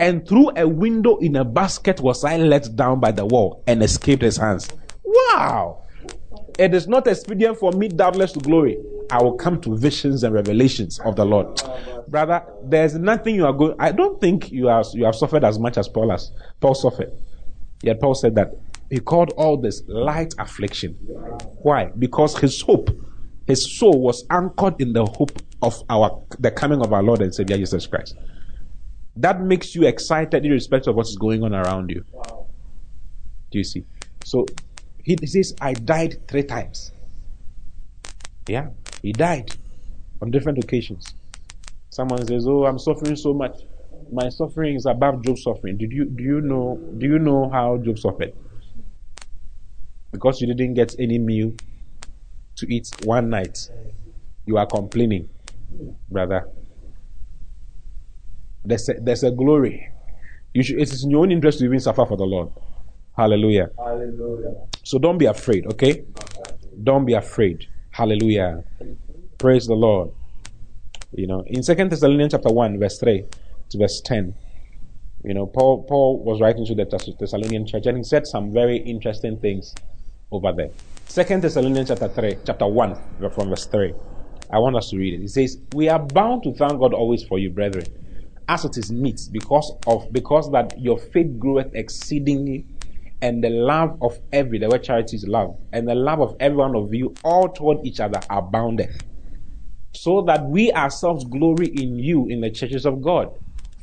And 0.00 0.26
through 0.26 0.50
a 0.56 0.66
window 0.66 1.18
in 1.18 1.36
a 1.36 1.44
basket 1.44 2.00
was 2.00 2.24
I 2.24 2.36
let 2.36 2.74
down 2.74 2.98
by 2.98 3.12
the 3.12 3.24
wall 3.24 3.62
and 3.66 3.82
escaped 3.82 4.22
his 4.22 4.36
hands. 4.36 4.68
Wow! 5.04 5.83
It 6.58 6.72
is 6.74 6.86
not 6.86 7.06
expedient 7.06 7.58
for 7.58 7.72
me, 7.72 7.88
doubtless, 7.88 8.32
to 8.32 8.40
glory. 8.40 8.78
I 9.10 9.22
will 9.22 9.34
come 9.34 9.60
to 9.62 9.76
visions 9.76 10.22
and 10.22 10.32
revelations 10.32 10.98
of 11.00 11.16
the 11.16 11.24
Lord. 11.24 11.60
Brother, 12.08 12.44
there's 12.62 12.94
nothing 12.94 13.34
you 13.34 13.46
are 13.46 13.52
going. 13.52 13.74
I 13.78 13.92
don't 13.92 14.20
think 14.20 14.52
you 14.52 14.68
are 14.68 14.84
you 14.92 15.04
have 15.04 15.14
suffered 15.14 15.44
as 15.44 15.58
much 15.58 15.76
as 15.76 15.88
Paul 15.88 16.10
has. 16.10 16.30
Paul 16.60 16.74
suffered. 16.74 17.12
Yet 17.82 18.00
Paul 18.00 18.14
said 18.14 18.34
that 18.36 18.54
he 18.90 19.00
called 19.00 19.32
all 19.36 19.56
this 19.56 19.82
light 19.88 20.34
affliction. 20.38 20.94
Why? 21.62 21.86
Because 21.98 22.38
his 22.38 22.60
hope, 22.60 22.90
his 23.46 23.78
soul 23.78 24.00
was 24.00 24.24
anchored 24.30 24.80
in 24.80 24.92
the 24.92 25.04
hope 25.04 25.42
of 25.60 25.82
our 25.90 26.22
the 26.38 26.50
coming 26.50 26.80
of 26.80 26.92
our 26.92 27.02
Lord 27.02 27.20
and 27.20 27.34
Savior 27.34 27.56
Jesus 27.56 27.86
Christ. 27.86 28.16
That 29.16 29.40
makes 29.40 29.74
you 29.74 29.86
excited 29.86 30.44
irrespective 30.44 30.90
of 30.90 30.96
what's 30.96 31.16
going 31.16 31.42
on 31.42 31.54
around 31.54 31.90
you. 31.90 32.04
Do 33.50 33.58
you 33.58 33.64
see? 33.64 33.84
So 34.24 34.46
he 35.04 35.26
says, 35.26 35.54
I 35.60 35.74
died 35.74 36.26
three 36.26 36.42
times. 36.42 36.92
Yeah, 38.48 38.68
he 39.02 39.12
died 39.12 39.54
on 40.20 40.30
different 40.30 40.58
occasions. 40.58 41.14
Someone 41.90 42.26
says, 42.26 42.46
Oh, 42.46 42.64
I'm 42.64 42.78
suffering 42.78 43.16
so 43.16 43.32
much. 43.32 43.60
My 44.12 44.28
suffering 44.28 44.76
is 44.76 44.86
above 44.86 45.24
Job's 45.24 45.42
suffering. 45.42 45.78
Did 45.78 45.92
you 45.92 46.04
do 46.04 46.22
you 46.22 46.40
know 46.40 46.78
do 46.98 47.06
you 47.06 47.18
know 47.18 47.48
how 47.50 47.78
Job 47.78 47.98
suffered? 47.98 48.32
Because 50.12 50.40
you 50.40 50.46
didn't 50.46 50.74
get 50.74 50.94
any 50.98 51.18
meal 51.18 51.52
to 52.56 52.72
eat 52.72 52.88
one 53.04 53.30
night, 53.30 53.68
you 54.46 54.56
are 54.56 54.66
complaining, 54.66 55.28
brother. 56.10 56.48
There's 58.64 58.88
a, 58.88 58.94
there's 58.94 59.24
a 59.24 59.30
glory. 59.30 59.90
You 60.54 60.62
should, 60.62 60.78
it 60.78 60.92
is 60.92 61.04
in 61.04 61.10
your 61.10 61.20
own 61.20 61.32
interest 61.32 61.58
to 61.58 61.64
even 61.64 61.80
suffer 61.80 62.06
for 62.06 62.16
the 62.16 62.24
Lord. 62.24 62.50
Hallelujah. 63.16 63.70
Hallelujah. 63.78 64.54
So 64.82 64.98
don't 64.98 65.18
be 65.18 65.26
afraid, 65.26 65.66
okay? 65.66 66.04
Don't 66.82 67.04
be 67.04 67.14
afraid. 67.14 67.66
Hallelujah. 67.90 68.64
Praise 69.38 69.66
the 69.66 69.74
Lord. 69.74 70.10
You 71.12 71.28
know, 71.28 71.44
in 71.46 71.62
Second 71.62 71.92
Thessalonians 71.92 72.32
chapter 72.32 72.52
1, 72.52 72.78
verse 72.78 72.98
3 72.98 73.24
to 73.70 73.78
verse 73.78 74.00
10, 74.00 74.34
you 75.24 75.32
know, 75.32 75.46
Paul 75.46 75.84
Paul 75.84 76.22
was 76.24 76.40
writing 76.40 76.66
to 76.66 76.74
the 76.74 76.84
Thessalonian 77.18 77.66
church 77.66 77.86
and 77.86 77.96
he 77.96 78.02
said 78.02 78.26
some 78.26 78.52
very 78.52 78.78
interesting 78.78 79.38
things 79.38 79.74
over 80.32 80.52
there. 80.52 80.70
Second 81.06 81.42
Thessalonians 81.42 81.88
chapter 81.88 82.08
3, 82.08 82.38
chapter 82.44 82.66
1, 82.66 82.96
from 83.32 83.48
verse 83.48 83.66
3. 83.66 83.94
I 84.50 84.58
want 84.58 84.76
us 84.76 84.90
to 84.90 84.98
read 84.98 85.14
it. 85.14 85.24
It 85.24 85.30
says, 85.30 85.58
We 85.72 85.88
are 85.88 86.00
bound 86.00 86.42
to 86.42 86.52
thank 86.52 86.80
God 86.80 86.92
always 86.92 87.22
for 87.22 87.38
you, 87.38 87.50
brethren, 87.50 87.86
as 88.48 88.64
it 88.64 88.76
is 88.76 88.90
meet, 88.92 89.20
because 89.32 89.72
of 89.86 90.12
because 90.12 90.50
that 90.50 90.78
your 90.78 90.98
faith 90.98 91.38
groweth 91.38 91.74
exceedingly 91.74 92.66
and 93.24 93.42
the 93.42 93.48
love 93.48 93.96
of 94.02 94.20
every, 94.34 94.58
the 94.58 94.68
word 94.68 94.84
charity 94.84 95.16
is 95.16 95.26
love, 95.26 95.56
and 95.72 95.88
the 95.88 95.94
love 95.94 96.20
of 96.20 96.36
every 96.40 96.58
one 96.58 96.76
of 96.76 96.92
you 96.92 97.16
all 97.24 97.48
toward 97.48 97.78
each 97.86 97.98
other 97.98 98.20
aboundeth. 98.28 99.02
So 99.94 100.20
that 100.26 100.44
we 100.44 100.70
ourselves 100.72 101.24
glory 101.24 101.68
in 101.68 101.98
you 101.98 102.28
in 102.28 102.42
the 102.42 102.50
churches 102.50 102.84
of 102.84 103.00
God 103.00 103.28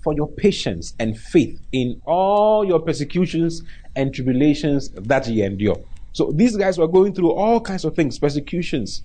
for 0.04 0.14
your 0.14 0.28
patience 0.28 0.94
and 1.00 1.18
faith 1.18 1.60
in 1.72 2.00
all 2.06 2.64
your 2.64 2.82
persecutions 2.82 3.64
and 3.96 4.14
tribulations 4.14 4.92
that 4.94 5.28
ye 5.28 5.42
endure. 5.42 5.84
So 6.12 6.32
these 6.32 6.56
guys 6.56 6.78
were 6.78 6.88
going 6.88 7.16
through 7.16 7.32
all 7.32 7.60
kinds 7.62 7.84
of 7.84 7.96
things, 7.96 8.20
persecutions. 8.20 9.02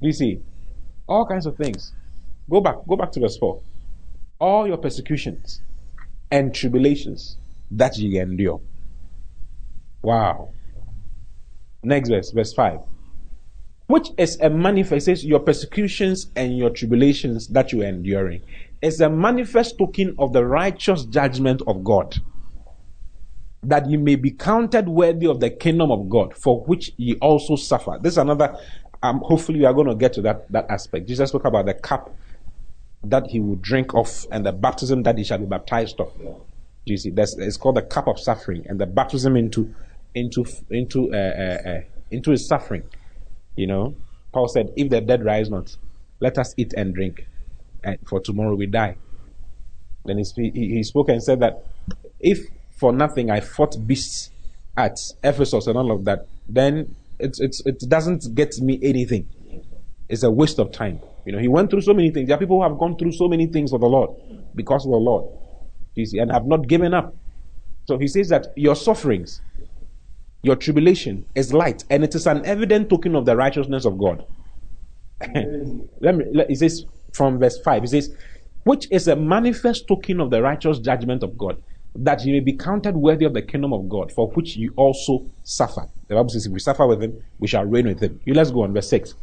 You 0.00 0.12
see, 0.12 0.38
all 1.06 1.26
kinds 1.26 1.44
of 1.44 1.56
things. 1.58 1.92
Go 2.48 2.62
back, 2.62 2.76
go 2.88 2.96
back 2.96 3.12
to 3.12 3.20
verse 3.20 3.36
4. 3.36 3.60
All 4.40 4.66
your 4.66 4.78
persecutions 4.78 5.60
and 6.30 6.54
tribulations 6.54 7.36
that 7.70 7.98
ye 7.98 8.18
endure. 8.18 8.62
Wow. 10.04 10.50
Next 11.82 12.10
verse, 12.10 12.30
verse 12.30 12.52
5. 12.52 12.80
Which 13.86 14.08
is 14.18 14.38
a 14.40 14.50
manifestation, 14.50 15.30
your 15.30 15.40
persecutions 15.40 16.30
and 16.36 16.56
your 16.58 16.68
tribulations 16.68 17.48
that 17.48 17.72
you 17.72 17.80
are 17.80 17.86
enduring, 17.86 18.42
is 18.82 19.00
a 19.00 19.08
manifest 19.08 19.78
token 19.78 20.14
of 20.18 20.34
the 20.34 20.44
righteous 20.44 21.06
judgment 21.06 21.62
of 21.66 21.82
God. 21.82 22.20
That 23.62 23.88
you 23.88 23.98
may 23.98 24.16
be 24.16 24.30
counted 24.30 24.90
worthy 24.90 25.26
of 25.26 25.40
the 25.40 25.48
kingdom 25.48 25.90
of 25.90 26.10
God, 26.10 26.36
for 26.36 26.60
which 26.64 26.92
ye 26.98 27.16
also 27.16 27.56
suffer. 27.56 27.98
This 27.98 28.12
is 28.12 28.18
another, 28.18 28.58
um, 29.02 29.20
hopefully, 29.20 29.60
we 29.60 29.64
are 29.64 29.72
going 29.72 29.88
to 29.88 29.94
get 29.94 30.12
to 30.14 30.22
that, 30.22 30.52
that 30.52 30.70
aspect. 30.70 31.08
Jesus 31.08 31.30
spoke 31.30 31.46
about 31.46 31.64
the 31.64 31.74
cup 31.74 32.14
that 33.02 33.28
he 33.28 33.40
would 33.40 33.62
drink 33.62 33.94
of 33.94 34.26
and 34.30 34.44
the 34.44 34.52
baptism 34.52 35.02
that 35.04 35.16
he 35.16 35.24
shall 35.24 35.38
be 35.38 35.46
baptized 35.46 35.98
of. 35.98 36.12
Do 36.18 36.92
you 36.92 36.98
see? 36.98 37.08
That's, 37.10 37.36
it's 37.38 37.56
called 37.56 37.76
the 37.76 37.82
cup 37.82 38.06
of 38.06 38.20
suffering 38.20 38.66
and 38.68 38.78
the 38.78 38.86
baptism 38.86 39.36
into 39.36 39.74
into 40.14 40.44
into 40.70 41.12
uh, 41.12 41.16
uh, 41.16 41.68
uh, 41.68 41.80
into 42.10 42.30
his 42.30 42.46
suffering. 42.46 42.84
You 43.56 43.66
know, 43.66 43.94
Paul 44.32 44.48
said, 44.48 44.72
"If 44.76 44.90
the 44.90 45.00
dead 45.00 45.24
rise 45.24 45.50
not, 45.50 45.76
let 46.20 46.38
us 46.38 46.54
eat 46.56 46.74
and 46.76 46.94
drink, 46.94 47.26
and 47.82 47.98
for 48.06 48.20
tomorrow 48.20 48.54
we 48.54 48.66
die." 48.66 48.96
Then 50.04 50.18
he, 50.18 50.50
he 50.50 50.82
spoke 50.82 51.08
and 51.08 51.22
said 51.22 51.40
that 51.40 51.64
if 52.20 52.46
for 52.72 52.92
nothing 52.92 53.30
I 53.30 53.40
fought 53.40 53.76
beasts 53.86 54.30
at 54.76 54.98
Ephesus 55.22 55.66
and 55.66 55.78
all 55.78 55.90
of 55.92 56.04
that, 56.04 56.26
then 56.48 56.94
it's, 57.18 57.40
it's, 57.40 57.64
it 57.64 57.78
doesn't 57.88 58.34
get 58.34 58.58
me 58.60 58.78
anything. 58.82 59.28
It's 60.08 60.22
a 60.22 60.30
waste 60.30 60.58
of 60.58 60.72
time. 60.72 61.00
You 61.24 61.32
know, 61.32 61.38
he 61.38 61.48
went 61.48 61.70
through 61.70 61.80
so 61.82 61.94
many 61.94 62.10
things. 62.10 62.28
There 62.28 62.36
are 62.36 62.40
people 62.40 62.58
who 62.58 62.68
have 62.68 62.78
gone 62.78 62.98
through 62.98 63.12
so 63.12 63.28
many 63.28 63.46
things 63.46 63.70
for 63.70 63.78
the 63.78 63.86
Lord 63.86 64.10
because 64.54 64.84
of 64.84 64.90
the 64.90 64.98
Lord. 64.98 65.24
You 65.94 66.04
see, 66.04 66.18
and 66.18 66.30
have 66.30 66.44
not 66.44 66.66
given 66.66 66.92
up. 66.92 67.14
So 67.86 67.98
he 67.98 68.08
says 68.08 68.28
that 68.30 68.48
your 68.56 68.74
sufferings, 68.74 69.40
your 70.44 70.56
tribulation 70.56 71.24
is 71.34 71.54
light, 71.54 71.84
and 71.88 72.04
it 72.04 72.14
is 72.14 72.26
an 72.26 72.44
evident 72.44 72.90
token 72.90 73.16
of 73.16 73.24
the 73.24 73.34
righteousness 73.34 73.86
of 73.86 73.96
God. 73.98 74.26
let 76.00 76.16
me, 76.16 76.24
let, 76.32 76.50
it 76.50 76.58
says 76.58 76.84
from 77.14 77.38
verse 77.38 77.58
5, 77.64 77.84
it 77.84 77.88
says, 77.88 78.14
which 78.64 78.86
is 78.90 79.08
a 79.08 79.16
manifest 79.16 79.88
token 79.88 80.20
of 80.20 80.30
the 80.30 80.42
righteous 80.42 80.78
judgment 80.78 81.22
of 81.22 81.38
God, 81.38 81.62
that 81.94 82.24
you 82.26 82.32
may 82.32 82.40
be 82.40 82.52
counted 82.52 82.94
worthy 82.94 83.24
of 83.24 83.32
the 83.32 83.40
kingdom 83.40 83.72
of 83.72 83.88
God, 83.88 84.12
for 84.12 84.28
which 84.32 84.56
you 84.56 84.74
also 84.76 85.26
suffer. 85.44 85.88
The 86.08 86.14
Bible 86.14 86.28
says, 86.28 86.44
if 86.44 86.52
we 86.52 86.60
suffer 86.60 86.86
with 86.86 87.02
him, 87.02 87.22
we 87.38 87.48
shall 87.48 87.64
reign 87.64 87.86
with 87.86 88.00
him. 88.00 88.20
You 88.26 88.34
let's 88.34 88.50
go 88.50 88.64
on, 88.64 88.74
verse 88.74 88.90
6. 88.90 89.14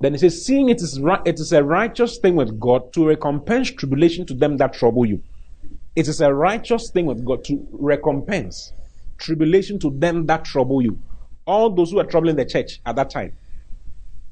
Then 0.00 0.14
it 0.14 0.20
says, 0.20 0.44
seeing 0.44 0.70
it 0.70 0.80
is 0.80 0.98
right, 1.00 1.20
it 1.26 1.38
is 1.38 1.52
a 1.52 1.62
righteous 1.62 2.18
thing 2.18 2.34
with 2.36 2.58
God 2.58 2.94
to 2.94 3.06
recompense 3.06 3.70
tribulation 3.70 4.24
to 4.26 4.34
them 4.34 4.56
that 4.56 4.72
trouble 4.72 5.04
you 5.04 5.22
it 5.96 6.08
is 6.08 6.20
a 6.20 6.32
righteous 6.32 6.90
thing 6.90 7.06
with 7.06 7.24
God 7.24 7.44
to 7.44 7.66
recompense 7.72 8.72
tribulation 9.18 9.78
to 9.80 9.90
them 9.90 10.26
that 10.26 10.44
trouble 10.44 10.82
you. 10.82 10.98
All 11.46 11.70
those 11.70 11.90
who 11.90 11.96
were 11.96 12.04
troubling 12.04 12.36
the 12.36 12.44
church 12.44 12.80
at 12.84 12.96
that 12.96 13.10
time. 13.10 13.32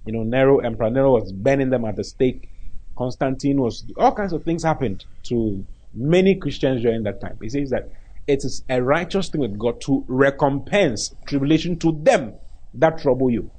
You 0.07 0.13
know, 0.13 0.23
Nero, 0.25 0.59
Emperor 0.59 0.91
Nero 0.91 1.13
was 1.13 1.33
burning 1.33 1.71
them 1.71 1.85
at 1.85 1.97
the 1.97 2.05
stake. 2.05 2.49
Constantine 2.97 3.61
was, 3.61 3.85
all 3.97 4.13
kinds 4.13 4.33
of 4.33 4.43
things 4.43 4.65
happened 4.65 5.05
to 5.25 5.65
many 5.95 6.35
Christians 6.35 6.83
during 6.83 7.05
that 7.05 7.21
time. 7.21 7.39
He 7.41 7.49
says 7.49 7.71
that 7.71 7.91
it 8.27 8.45
is 8.45 8.65
a 8.69 8.83
righteous 8.83 9.29
thing 9.29 9.41
with 9.41 9.59
God 9.59 9.81
to 9.83 10.05
recompense 10.09 11.15
tribulation 11.27 11.79
to 11.81 11.93
them 12.03 12.35
that 12.75 12.99
trouble 12.99 13.31
you. 13.31 13.51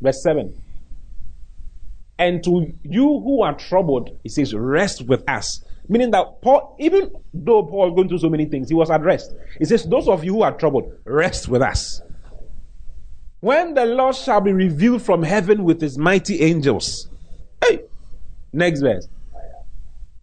Verse 0.00 0.22
7. 0.22 0.60
And 2.18 2.42
to 2.44 2.72
you 2.82 3.04
who 3.04 3.42
are 3.42 3.54
troubled, 3.54 4.18
he 4.22 4.28
says, 4.28 4.54
rest 4.54 5.06
with 5.06 5.28
us 5.28 5.64
Meaning 5.88 6.10
that 6.12 6.40
Paul, 6.40 6.76
even 6.80 7.10
though 7.32 7.62
Paul 7.62 7.90
was 7.90 7.96
going 7.96 8.08
through 8.08 8.18
so 8.18 8.30
many 8.30 8.46
things, 8.46 8.68
he 8.68 8.74
was 8.74 8.90
at 8.90 9.02
rest. 9.02 9.34
He 9.58 9.64
says, 9.64 9.84
Those 9.84 10.08
of 10.08 10.24
you 10.24 10.34
who 10.34 10.42
are 10.42 10.52
troubled, 10.52 10.92
rest 11.04 11.48
with 11.48 11.62
us. 11.62 12.00
When 13.40 13.74
the 13.74 13.84
Lord 13.84 14.16
shall 14.16 14.40
be 14.40 14.52
revealed 14.52 15.02
from 15.02 15.22
heaven 15.22 15.64
with 15.64 15.80
his 15.80 15.98
mighty 15.98 16.40
angels. 16.40 17.08
Hey, 17.62 17.82
next 18.52 18.80
verse. 18.80 19.06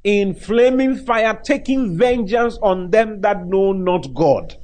In 0.04 0.34
flaming 0.34 0.96
fire, 0.96 1.40
taking 1.44 1.96
vengeance 1.96 2.58
on 2.64 2.90
them 2.90 3.22
that 3.22 3.46
know 3.46 3.72
not 3.72 4.12
God 4.16 4.58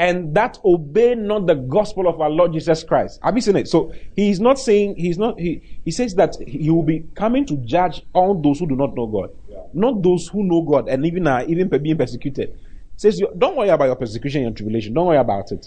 and 0.00 0.34
that 0.34 0.58
obey 0.64 1.14
not 1.14 1.46
the 1.46 1.54
gospel 1.54 2.08
of 2.08 2.18
our 2.22 2.30
Lord 2.30 2.54
Jesus 2.54 2.82
Christ. 2.82 3.20
Have 3.22 3.34
you 3.34 3.42
seen 3.42 3.56
it? 3.56 3.68
So 3.68 3.92
he's 4.16 4.40
not 4.40 4.58
saying 4.58 4.94
he's 4.96 5.18
not 5.18 5.38
he 5.38 5.80
he 5.84 5.90
says 5.90 6.14
that 6.14 6.36
he 6.46 6.70
will 6.70 6.82
be 6.82 7.04
coming 7.14 7.44
to 7.44 7.58
judge 7.58 8.00
all 8.14 8.40
those 8.40 8.60
who 8.60 8.66
do 8.66 8.76
not 8.76 8.94
know 8.94 9.06
God. 9.06 9.30
Not 9.72 10.02
those 10.02 10.28
who 10.28 10.42
know 10.44 10.62
God 10.62 10.88
and 10.88 11.04
even 11.06 11.26
are 11.26 11.44
even 11.44 11.68
being 11.68 11.96
persecuted. 11.96 12.50
He 12.50 12.98
says 12.98 13.20
don't 13.36 13.56
worry 13.56 13.68
about 13.68 13.86
your 13.86 13.96
persecution 13.96 14.44
and 14.44 14.56
tribulation. 14.56 14.94
Don't 14.94 15.06
worry 15.06 15.18
about 15.18 15.52
it. 15.52 15.66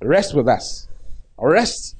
Rest 0.00 0.34
with 0.34 0.48
us. 0.48 0.88
Rest 1.38 1.96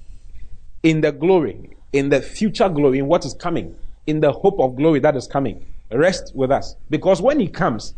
in 0.83 1.01
the 1.01 1.13
glory, 1.13 1.77
in 1.93 2.09
the 2.09 2.21
future 2.21 2.69
glory, 2.69 2.99
in 2.99 3.07
what 3.07 3.25
is 3.25 3.35
coming, 3.35 3.75
in 4.07 4.21
the 4.21 4.33
hope 4.33 4.59
of 4.61 4.77
glory 4.77 5.01
that 5.01 5.17
is 5.17 5.27
coming. 5.27 5.65
Rest 5.91 6.33
with 6.35 6.51
us, 6.51 6.77
because 6.91 7.23
when 7.23 7.41
He 7.41 7.49
comes, 7.49 7.95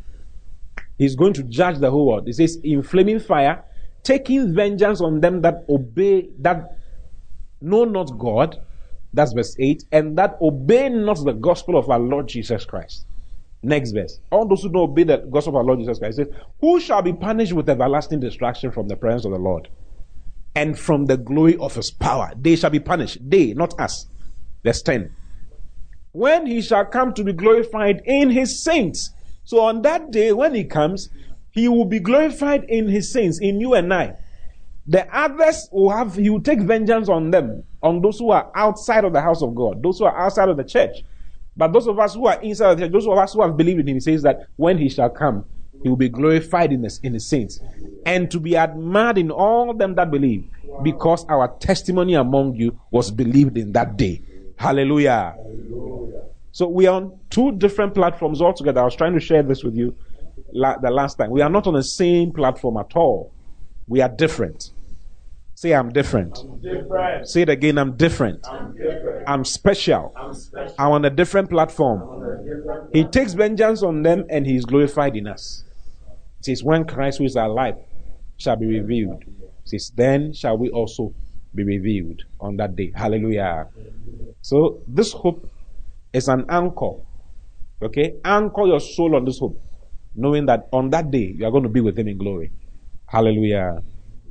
He's 0.97 1.17
going 1.17 1.33
to 1.33 1.43
judge 1.45 1.79
the 1.79 1.91
whole 1.91 2.09
world. 2.09 2.27
He 2.27 2.33
says, 2.35 2.59
in 2.63 2.83
flaming 2.83 3.21
fire, 3.21 3.65
taking 4.03 4.55
vengeance 4.55 5.01
on 5.01 5.21
them 5.21 5.41
that 5.41 5.65
obey, 5.69 6.29
that 6.41 6.77
know 7.63 7.85
not 7.85 8.19
God. 8.19 8.61
That's 9.15 9.33
verse 9.33 9.57
8. 9.59 9.85
And 9.93 10.19
that 10.19 10.37
obey 10.43 10.91
not 10.91 11.25
the 11.25 11.33
gospel 11.33 11.79
of 11.79 11.89
our 11.89 11.99
Lord 11.99 12.29
Jesus 12.29 12.67
Christ. 12.67 13.07
Next 13.63 13.93
verse. 13.93 14.21
All 14.31 14.47
those 14.47 14.63
who 14.63 14.71
don't 14.71 14.91
obey 14.91 15.05
the 15.05 15.19
gospel 15.19 15.53
of 15.53 15.57
our 15.57 15.65
Lord 15.65 15.81
Jesus 15.81 15.99
Christ 15.99 16.17
says, 16.17 16.29
Who 16.61 16.81
shall 16.81 17.03
be 17.03 17.13
punished 17.13 17.53
with 17.53 17.69
everlasting 17.69 18.21
destruction 18.21 18.71
from 18.71 18.89
the 18.89 18.97
presence 18.97 19.27
of 19.27 19.33
the 19.33 19.39
Lord 19.39 19.69
and 20.55 20.79
from 20.79 21.07
the 21.07 21.17
glory 21.17 21.57
of 21.59 21.75
his 21.75 21.91
power? 21.91 22.33
They 22.37 22.57
shall 22.57 22.71
be 22.71 22.81
punished. 22.81 23.19
They, 23.23 23.53
not 23.53 23.79
us. 23.79 24.07
Verse 24.65 24.83
10. 24.83 25.15
When 26.13 26.47
he 26.47 26.63
shall 26.63 26.87
come 26.87 27.13
to 27.15 27.23
be 27.23 27.33
glorified 27.33 28.03
in 28.05 28.31
his 28.31 28.65
saints 28.65 29.13
so 29.51 29.63
on 29.63 29.83
that 29.83 30.13
day, 30.13 30.33
when 30.33 30.55
he 30.55 30.63
comes, 30.63 31.09
he 31.51 31.67
will 31.67 31.85
be 31.85 31.99
glorified 31.99 32.63
in 32.69 32.89
his 32.89 33.13
saints, 33.13 33.41
in 33.41 33.61
you 33.61 33.75
and 33.75 33.93
I. 33.93 34.15
The 34.87 35.13
others 35.13 35.69
will 35.73 35.91
have, 35.91 36.15
he 36.15 36.31
will 36.31 36.41
take 36.41 36.61
vengeance 36.61 37.09
on 37.09 37.33
them, 37.33 37.65
on 37.83 38.01
those 38.01 38.21
who 38.21 38.31
are 38.31 38.49
outside 38.55 39.05
of 39.05 39.13
the 39.13 39.21
house 39.21 39.43
of 39.43 39.57
God, 39.57 39.83
those 39.83 39.99
who 39.99 40.05
are 40.05 40.17
outside 40.17 40.49
of 40.49 40.57
the 40.57 40.63
church. 40.63 40.99
But 41.61 41.75
those 41.75 41.87
of 41.87 41.99
us 41.99 42.15
who 42.15 42.27
are 42.27 42.41
inside 42.41 42.73
the 42.79 42.85
church, 42.85 42.93
those 42.93 43.07
of 43.07 43.19
us 43.19 43.35
who 43.35 43.43
have 43.43 43.55
believed 43.55 43.81
in 43.81 43.89
him, 43.89 43.97
he 43.97 44.01
says 44.01 44.23
that 44.23 44.47
when 44.57 44.79
he 44.79 44.89
shall 44.89 45.11
come, 45.11 45.45
he 45.83 45.91
will 45.91 45.97
be 45.97 46.09
glorified 46.09 46.73
in 46.73 46.83
his, 46.83 46.99
in 47.03 47.13
his 47.13 47.29
saints. 47.29 47.61
And 48.07 48.31
to 48.31 48.41
be 48.41 48.55
admired 48.55 49.19
in 49.19 49.31
all 49.31 49.75
them 49.75 49.95
that 49.97 50.11
believe, 50.11 50.49
because 50.83 51.27
our 51.29 51.55
testimony 51.59 52.15
among 52.15 52.55
you 52.55 52.81
was 52.91 53.11
believed 53.11 53.59
in 53.59 53.73
that 53.73 53.99
day. 53.99 54.23
Hallelujah. 54.57 55.35
Hallelujah. 55.37 56.23
So 56.53 56.67
we 56.67 56.87
are 56.87 56.95
on 56.95 57.19
two 57.29 57.53
different 57.53 57.95
platforms 57.95 58.41
altogether. 58.41 58.81
I 58.81 58.85
was 58.85 58.97
trying 58.97 59.13
to 59.13 59.21
share 59.21 59.43
this 59.43 59.63
with 59.63 59.77
you 59.77 59.95
la- 60.53 60.79
the 60.79 60.91
last 60.91 61.17
time. 61.17 61.31
We 61.31 61.43
are 61.43 61.51
not 61.51 61.67
on 61.67 61.75
the 61.75 61.85
same 61.85 62.33
platform 62.33 62.79
at 62.79 62.97
all. 62.97 63.35
We 63.87 64.01
are 64.01 64.09
different. 64.09 64.71
Say, 65.61 65.75
I'm 65.75 65.91
different. 65.91 66.39
I'm 66.39 66.59
different. 66.63 67.29
Say 67.29 67.43
it 67.43 67.51
again, 67.51 67.77
I'm 67.77 67.95
different. 67.95 68.47
I'm, 68.49 68.73
different. 68.73 69.29
I'm, 69.29 69.45
special. 69.45 70.11
I'm 70.17 70.33
special. 70.33 70.75
I'm 70.79 70.93
on 70.93 71.05
a 71.05 71.11
different 71.11 71.51
platform. 71.51 72.01
A 72.01 72.43
different 72.43 72.97
he 72.97 73.05
takes 73.05 73.35
vengeance 73.35 73.83
on 73.83 74.03
them 74.03 74.25
and 74.31 74.47
he 74.47 74.57
is 74.57 74.65
glorified 74.65 75.17
in 75.17 75.27
us. 75.27 75.65
It 76.39 76.47
says, 76.47 76.65
When 76.65 76.87
Christ, 76.87 77.19
who 77.19 77.25
is 77.25 77.37
our 77.37 77.51
life, 77.51 77.75
shall 78.39 78.57
be 78.57 78.69
revealed, 78.69 79.23
it 79.23 79.69
says, 79.69 79.93
Then 79.95 80.33
shall 80.33 80.57
we 80.57 80.71
also 80.71 81.13
be 81.55 81.63
revealed 81.63 82.23
on 82.41 82.57
that 82.57 82.75
day. 82.75 82.91
Hallelujah. 82.97 83.69
So, 84.41 84.81
this 84.89 85.13
hope 85.13 85.47
is 86.15 86.29
an 86.29 86.47
anchor. 86.49 86.93
Okay? 87.83 88.15
Anchor 88.25 88.65
your 88.65 88.81
soul 88.81 89.15
on 89.15 89.27
this 89.27 89.39
hope, 89.39 89.61
knowing 90.15 90.47
that 90.47 90.71
on 90.73 90.89
that 90.89 91.11
day 91.11 91.35
you 91.37 91.45
are 91.45 91.51
going 91.51 91.65
to 91.65 91.69
be 91.69 91.83
with 91.83 91.99
Him 91.99 92.09
in 92.09 92.17
glory. 92.17 92.51
Hallelujah. 93.05 93.83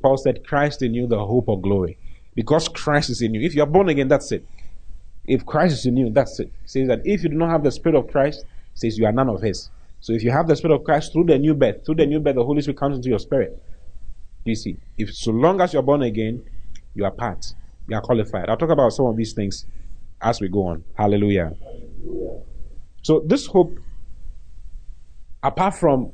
Paul 0.02 0.18
said, 0.18 0.46
Christ 0.46 0.82
in 0.82 0.94
you, 0.94 1.08
the 1.08 1.26
hope 1.26 1.48
of 1.48 1.62
glory. 1.62 1.98
Because 2.36 2.68
Christ 2.68 3.10
is 3.10 3.22
in 3.22 3.34
you. 3.34 3.42
If 3.42 3.56
you 3.56 3.64
are 3.64 3.68
born 3.68 3.90
again, 3.90 4.08
that's 4.08 4.32
it. 4.32 4.46
If 5.26 5.46
Christ 5.46 5.74
is 5.74 5.86
in 5.86 5.98
you, 5.98 6.10
that's 6.10 6.40
it. 6.40 6.52
says 6.66 6.88
that 6.88 7.02
if 7.06 7.24
you 7.24 7.30
do 7.30 7.36
not 7.36 7.50
have 7.50 7.64
the 7.64 7.72
Spirit 7.72 7.98
of 7.98 8.08
Christ, 8.10 8.46
says 8.74 8.98
you 8.98 9.06
are 9.06 9.12
none 9.12 9.30
of 9.30 9.42
His. 9.42 9.70
So 10.00 10.14
if 10.14 10.24
you 10.24 10.32
have 10.32 10.48
the 10.48 10.56
Spirit 10.56 10.76
of 10.76 10.84
Christ 10.84 11.12
through 11.12 11.26
the 11.26 11.38
new 11.38 11.54
birth, 11.54 11.86
through 11.86 11.96
the 11.96 12.06
new 12.06 12.20
birth, 12.20 12.36
the 12.36 12.44
Holy 12.44 12.62
Spirit 12.62 12.78
comes 12.78 12.96
into 12.98 13.10
your 13.10 13.20
spirit. 13.20 13.62
You 14.46 14.56
see, 14.56 14.78
if 14.98 15.14
so 15.14 15.32
long 15.32 15.60
as 15.62 15.74
you're 15.74 15.84
born 15.84 16.02
again, 16.02 16.44
you 16.96 17.06
are 17.06 17.12
part. 17.12 17.54
You 17.88 17.98
are 17.98 18.02
qualified. 18.02 18.50
I'll 18.50 18.58
talk 18.58 18.70
about 18.70 18.94
some 18.94 19.06
of 19.08 19.18
these 19.18 19.34
things 19.34 19.66
as 20.22 20.40
we 20.42 20.48
go 20.48 20.68
on. 20.68 20.84
Hallelujah. 20.96 21.54
So 23.02 23.22
this 23.26 23.46
hope, 23.46 23.78
apart 25.44 25.76
from 25.76 26.12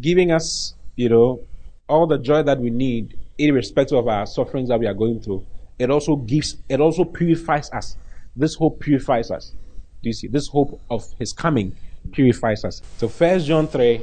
giving 0.00 0.30
us, 0.30 0.74
you 0.96 1.08
know, 1.08 1.46
all 1.88 2.06
the 2.06 2.18
joy 2.18 2.42
that 2.42 2.58
we 2.60 2.70
need, 2.70 3.18
irrespective 3.38 3.98
of 3.98 4.08
our 4.08 4.26
sufferings 4.26 4.68
that 4.68 4.78
we 4.78 4.86
are 4.86 4.94
going 4.94 5.20
through, 5.20 5.46
it 5.78 5.90
also 5.90 6.16
gives, 6.16 6.56
it 6.68 6.80
also 6.80 7.04
purifies 7.04 7.70
us. 7.70 7.96
This 8.36 8.54
hope 8.54 8.80
purifies 8.80 9.30
us. 9.30 9.54
Do 10.02 10.08
you 10.08 10.12
see? 10.12 10.28
This 10.28 10.48
hope 10.48 10.80
of 10.90 11.04
his 11.18 11.32
coming 11.32 11.74
purifies 12.12 12.64
us. 12.64 12.82
So 12.98 13.08
first 13.08 13.46
John 13.46 13.66
3 13.66 14.00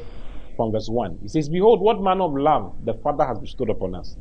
from 0.55 0.71
verse 0.71 0.89
1. 0.89 1.19
He 1.21 1.27
says, 1.27 1.49
Behold, 1.49 1.81
what 1.81 2.01
manner 2.01 2.23
of 2.23 2.35
love 2.35 2.75
the 2.83 2.93
Father 2.95 3.25
has 3.25 3.39
bestowed 3.39 3.69
upon 3.69 3.95
us, 3.95 4.15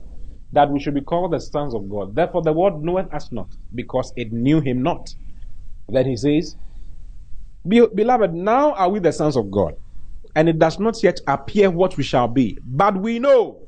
that 0.53 0.71
we 0.71 0.81
should 0.81 0.95
be 0.95 1.01
called 1.01 1.33
the 1.33 1.41
sons 1.41 1.75
of 1.75 1.89
God. 1.89 2.15
Therefore 2.15 2.43
the 2.43 2.53
world 2.53 2.85
knoweth 2.85 3.13
us 3.13 3.31
not, 3.33 3.49
because 3.75 4.13
it 4.17 4.33
knew 4.33 4.61
him 4.61 4.83
not. 4.83 5.15
Then 5.89 6.07
he 6.07 6.17
says, 6.17 6.57
Beloved, 7.67 8.35
now 8.35 8.73
are 8.75 8.89
we 8.89 8.99
the 8.99 9.13
sons 9.13 9.37
of 9.37 9.51
God, 9.51 9.75
and 10.35 10.49
it 10.49 10.59
does 10.59 10.79
not 10.79 11.03
yet 11.03 11.21
appear 11.27 11.71
what 11.71 11.97
we 11.97 12.03
shall 12.03 12.29
be. 12.29 12.59
But 12.65 12.97
we 12.97 13.19
know, 13.19 13.61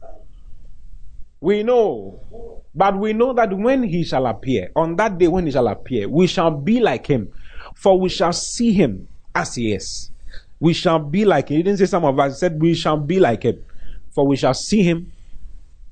we 1.40 1.62
know, 1.62 2.62
but 2.74 2.98
we 2.98 3.12
know 3.12 3.32
that 3.34 3.56
when 3.56 3.82
he 3.82 4.04
shall 4.04 4.26
appear, 4.26 4.70
on 4.76 4.96
that 4.96 5.18
day 5.18 5.28
when 5.28 5.46
he 5.46 5.52
shall 5.52 5.68
appear, 5.68 6.08
we 6.08 6.26
shall 6.26 6.50
be 6.50 6.80
like 6.80 7.06
him, 7.06 7.32
for 7.74 7.98
we 7.98 8.08
shall 8.08 8.32
see 8.32 8.72
him 8.72 9.08
as 9.34 9.54
he 9.54 9.72
is. 9.72 10.10
We 10.58 10.72
shall 10.72 10.98
be 10.98 11.24
like 11.24 11.50
him. 11.50 11.58
He 11.58 11.62
didn't 11.62 11.78
say 11.78 11.86
some 11.86 12.04
of 12.04 12.18
us, 12.18 12.34
he 12.34 12.38
said 12.38 12.60
we 12.60 12.74
shall 12.74 12.96
be 12.96 13.20
like 13.20 13.42
him, 13.42 13.62
for 14.10 14.26
we 14.26 14.36
shall 14.36 14.54
see 14.54 14.82
him 14.82 15.12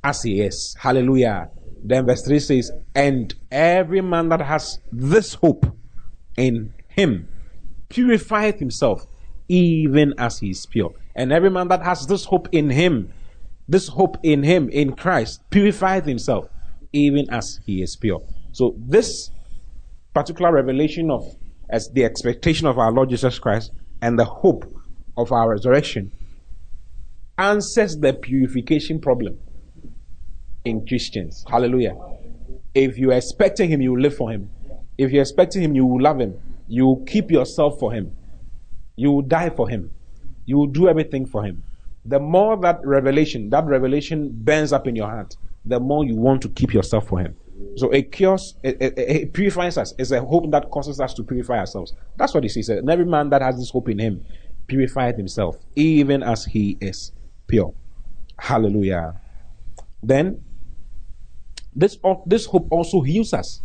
as 0.02 0.22
he 0.22 0.40
is. 0.40 0.76
Hallelujah. 0.78 1.50
Then 1.82 2.06
verse 2.06 2.22
3 2.22 2.38
says, 2.38 2.72
And 2.94 3.34
every 3.50 4.00
man 4.00 4.30
that 4.30 4.40
has 4.40 4.78
this 4.90 5.34
hope 5.34 5.66
in 6.36 6.72
him 6.88 7.28
purifieth 7.90 8.58
himself, 8.58 9.06
even 9.48 10.14
as 10.18 10.38
he 10.38 10.50
is 10.50 10.66
pure. 10.66 10.92
And 11.14 11.32
every 11.32 11.50
man 11.50 11.68
that 11.68 11.82
has 11.82 12.06
this 12.06 12.24
hope 12.24 12.48
in 12.52 12.70
him, 12.70 13.12
this 13.68 13.88
hope 13.88 14.18
in 14.22 14.42
him, 14.42 14.68
in 14.70 14.94
Christ, 14.94 15.42
purifies 15.50 16.04
himself, 16.04 16.48
even 16.92 17.28
as 17.30 17.60
he 17.64 17.82
is 17.82 17.96
pure. 17.96 18.22
So 18.52 18.74
this 18.78 19.30
particular 20.12 20.52
revelation 20.52 21.10
of 21.10 21.36
as 21.70 21.90
the 21.90 22.04
expectation 22.04 22.66
of 22.66 22.78
our 22.78 22.92
Lord 22.92 23.10
Jesus 23.10 23.38
Christ 23.38 23.72
and 24.02 24.18
the 24.18 24.24
hope 24.24 24.64
of 25.16 25.32
our 25.32 25.50
resurrection 25.50 26.12
answers 27.38 27.96
the 27.96 28.12
purification 28.12 29.00
problem 29.00 29.38
in 30.64 30.86
Christians. 30.86 31.44
Hallelujah. 31.48 31.96
If 32.74 32.98
you're 32.98 33.12
expecting 33.12 33.70
him, 33.70 33.80
you 33.80 33.98
live 33.98 34.16
for 34.16 34.30
him. 34.30 34.50
If 34.98 35.10
you're 35.10 35.22
expecting 35.22 35.62
him, 35.62 35.74
you 35.74 35.86
will 35.86 36.02
love 36.02 36.20
him. 36.20 36.40
You 36.68 36.86
will 36.86 37.04
keep 37.04 37.30
yourself 37.30 37.78
for 37.78 37.92
Him. 37.92 38.16
You 38.96 39.10
will 39.10 39.22
die 39.22 39.50
for 39.50 39.68
Him. 39.68 39.90
You 40.46 40.58
will 40.58 40.66
do 40.66 40.88
everything 40.88 41.26
for 41.26 41.42
Him. 41.42 41.62
The 42.04 42.20
more 42.20 42.56
that 42.58 42.80
revelation, 42.84 43.50
that 43.50 43.64
revelation 43.64 44.30
burns 44.32 44.72
up 44.72 44.86
in 44.86 44.94
your 44.94 45.08
heart, 45.08 45.36
the 45.64 45.80
more 45.80 46.04
you 46.04 46.16
want 46.16 46.42
to 46.42 46.48
keep 46.48 46.74
yourself 46.74 47.08
for 47.08 47.18
Him. 47.18 47.34
So 47.76 47.90
it 47.90 48.12
cures, 48.12 48.54
it, 48.62 48.76
it, 48.80 48.98
it 48.98 49.32
purifies 49.32 49.78
us. 49.78 49.94
It's 49.98 50.10
a 50.10 50.20
hope 50.20 50.50
that 50.50 50.70
causes 50.70 51.00
us 51.00 51.14
to 51.14 51.22
purify 51.22 51.58
ourselves. 51.58 51.92
That's 52.16 52.34
what 52.34 52.42
he 52.42 52.48
says. 52.48 52.68
And 52.68 52.90
every 52.90 53.04
man 53.04 53.30
that 53.30 53.42
has 53.42 53.56
this 53.56 53.70
hope 53.70 53.88
in 53.88 53.98
him 53.98 54.24
purified 54.66 55.16
himself, 55.16 55.56
even 55.76 56.22
as 56.22 56.44
he 56.44 56.76
is 56.80 57.12
pure. 57.46 57.72
Hallelujah. 58.38 59.20
Then, 60.02 60.42
this, 61.74 61.98
this 62.26 62.46
hope 62.46 62.68
also 62.70 63.00
heals 63.00 63.32
us. 63.32 63.60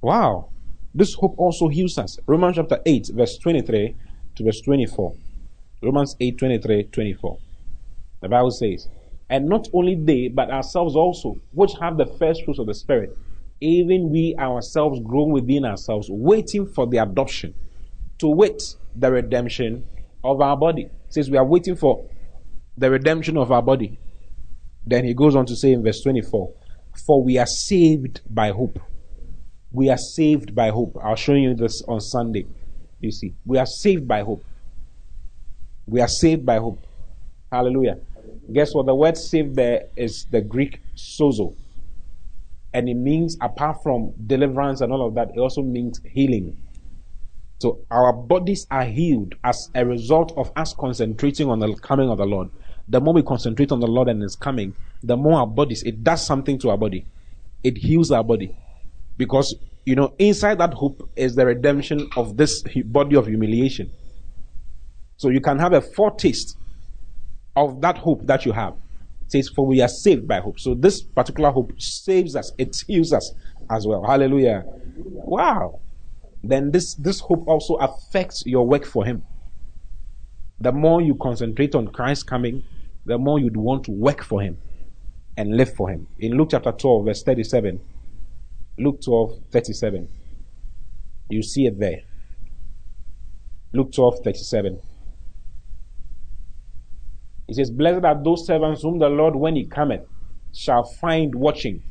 Wow. 0.00 0.50
This 0.94 1.14
hope 1.14 1.34
also 1.38 1.68
heals 1.68 1.96
us. 1.98 2.18
Romans 2.26 2.56
chapter 2.56 2.78
8, 2.84 3.10
verse 3.14 3.38
23 3.38 3.96
to 4.36 4.44
verse 4.44 4.60
24. 4.60 5.14
Romans 5.82 6.16
8, 6.20 6.38
23, 6.38 6.84
24. 6.84 7.38
The 8.20 8.28
Bible 8.28 8.50
says, 8.50 8.88
And 9.30 9.48
not 9.48 9.68
only 9.72 9.96
they, 9.96 10.28
but 10.28 10.50
ourselves 10.50 10.94
also, 10.94 11.40
which 11.52 11.72
have 11.80 11.96
the 11.96 12.06
first 12.06 12.44
fruits 12.44 12.58
of 12.58 12.66
the 12.66 12.74
Spirit, 12.74 13.16
even 13.60 14.10
we 14.10 14.34
ourselves 14.38 15.00
groan 15.00 15.30
within 15.30 15.64
ourselves, 15.64 16.08
waiting 16.10 16.66
for 16.66 16.86
the 16.86 16.98
adoption, 16.98 17.54
to 18.18 18.28
wit, 18.28 18.62
the 18.94 19.10
redemption 19.10 19.86
of 20.22 20.40
our 20.40 20.56
body. 20.56 20.88
Since 21.08 21.30
we 21.30 21.38
are 21.38 21.44
waiting 21.44 21.76
for 21.76 22.08
the 22.76 22.90
redemption 22.90 23.36
of 23.36 23.50
our 23.50 23.62
body. 23.62 23.98
Then 24.86 25.04
he 25.04 25.14
goes 25.14 25.36
on 25.36 25.46
to 25.46 25.56
say 25.56 25.72
in 25.72 25.82
verse 25.82 26.02
24, 26.02 26.52
For 27.06 27.22
we 27.22 27.38
are 27.38 27.46
saved 27.46 28.20
by 28.28 28.50
hope. 28.50 28.78
We 29.72 29.88
are 29.88 29.98
saved 29.98 30.54
by 30.54 30.70
hope. 30.70 30.96
I'll 31.02 31.16
show 31.16 31.34
you 31.34 31.54
this 31.54 31.82
on 31.88 32.00
Sunday. 32.00 32.46
You 33.00 33.10
see, 33.10 33.34
we 33.44 33.58
are 33.58 33.66
saved 33.66 34.06
by 34.06 34.22
hope. 34.22 34.44
We 35.86 36.00
are 36.00 36.08
saved 36.08 36.44
by 36.44 36.58
hope. 36.58 36.86
Hallelujah. 37.50 37.98
Guess 38.52 38.74
what? 38.74 38.86
The 38.86 38.94
word 38.94 39.16
saved 39.16 39.56
there 39.56 39.88
is 39.96 40.26
the 40.30 40.40
Greek 40.40 40.80
sozo. 40.96 41.56
And 42.74 42.88
it 42.88 42.94
means, 42.94 43.36
apart 43.40 43.82
from 43.82 44.12
deliverance 44.26 44.80
and 44.80 44.92
all 44.92 45.06
of 45.06 45.14
that, 45.14 45.30
it 45.34 45.38
also 45.38 45.62
means 45.62 46.00
healing. 46.04 46.56
So 47.60 47.80
our 47.90 48.12
bodies 48.12 48.66
are 48.70 48.84
healed 48.84 49.34
as 49.44 49.70
a 49.74 49.86
result 49.86 50.32
of 50.36 50.50
us 50.56 50.74
concentrating 50.74 51.48
on 51.48 51.60
the 51.60 51.74
coming 51.76 52.10
of 52.10 52.18
the 52.18 52.24
Lord. 52.24 52.50
The 52.88 53.00
more 53.00 53.14
we 53.14 53.22
concentrate 53.22 53.70
on 53.72 53.80
the 53.80 53.86
Lord 53.86 54.08
and 54.08 54.22
His 54.22 54.34
coming, 54.36 54.74
the 55.02 55.16
more 55.16 55.38
our 55.38 55.46
bodies, 55.46 55.82
it 55.82 56.02
does 56.02 56.24
something 56.24 56.58
to 56.60 56.70
our 56.70 56.78
body. 56.78 57.06
It 57.62 57.78
heals 57.78 58.10
our 58.10 58.24
body. 58.24 58.56
Because, 59.16 59.54
you 59.84 59.94
know, 59.94 60.14
inside 60.18 60.58
that 60.58 60.74
hope 60.74 61.08
is 61.16 61.34
the 61.34 61.46
redemption 61.46 62.08
of 62.16 62.36
this 62.36 62.62
body 62.86 63.16
of 63.16 63.26
humiliation. 63.26 63.90
So 65.16 65.28
you 65.28 65.40
can 65.40 65.58
have 65.58 65.72
a 65.72 65.80
foretaste 65.80 66.56
of 67.56 67.80
that 67.82 67.98
hope 67.98 68.26
that 68.26 68.44
you 68.44 68.52
have. 68.52 68.74
It 69.26 69.32
says, 69.32 69.48
For 69.48 69.66
we 69.66 69.80
are 69.80 69.88
saved 69.88 70.26
by 70.26 70.40
hope. 70.40 70.58
So 70.58 70.74
this 70.74 71.02
particular 71.02 71.50
hope 71.50 71.72
saves 71.78 72.34
us, 72.36 72.52
it 72.58 72.76
heals 72.86 73.12
us 73.12 73.32
as 73.70 73.86
well. 73.86 74.04
Hallelujah. 74.04 74.64
Wow. 74.96 75.80
Then 76.42 76.70
this, 76.70 76.94
this 76.94 77.20
hope 77.20 77.46
also 77.46 77.74
affects 77.74 78.42
your 78.46 78.66
work 78.66 78.84
for 78.84 79.04
Him. 79.04 79.22
The 80.60 80.72
more 80.72 81.00
you 81.00 81.14
concentrate 81.16 81.74
on 81.74 81.88
Christ 81.88 82.26
coming, 82.26 82.64
the 83.04 83.18
more 83.18 83.38
you'd 83.38 83.56
want 83.56 83.84
to 83.84 83.90
work 83.90 84.22
for 84.22 84.40
Him 84.40 84.58
and 85.36 85.56
live 85.56 85.74
for 85.74 85.88
Him. 85.88 86.06
In 86.18 86.36
Luke 86.36 86.48
chapter 86.50 86.72
12, 86.72 87.04
verse 87.04 87.22
37, 87.22 87.80
Luke 88.78 89.00
12, 89.04 89.32
37, 89.50 90.08
you 91.28 91.42
see 91.42 91.66
it 91.66 91.78
there. 91.78 92.00
Luke 93.72 93.92
12, 93.92 94.20
37. 94.24 94.80
He 97.46 97.54
says, 97.54 97.70
Blessed 97.70 98.04
are 98.04 98.22
those 98.22 98.46
servants 98.46 98.82
whom 98.82 98.98
the 98.98 99.08
Lord, 99.08 99.36
when 99.36 99.56
he 99.56 99.66
cometh, 99.66 100.02
shall 100.54 100.84
find 100.84 101.34
watching. 101.34 101.82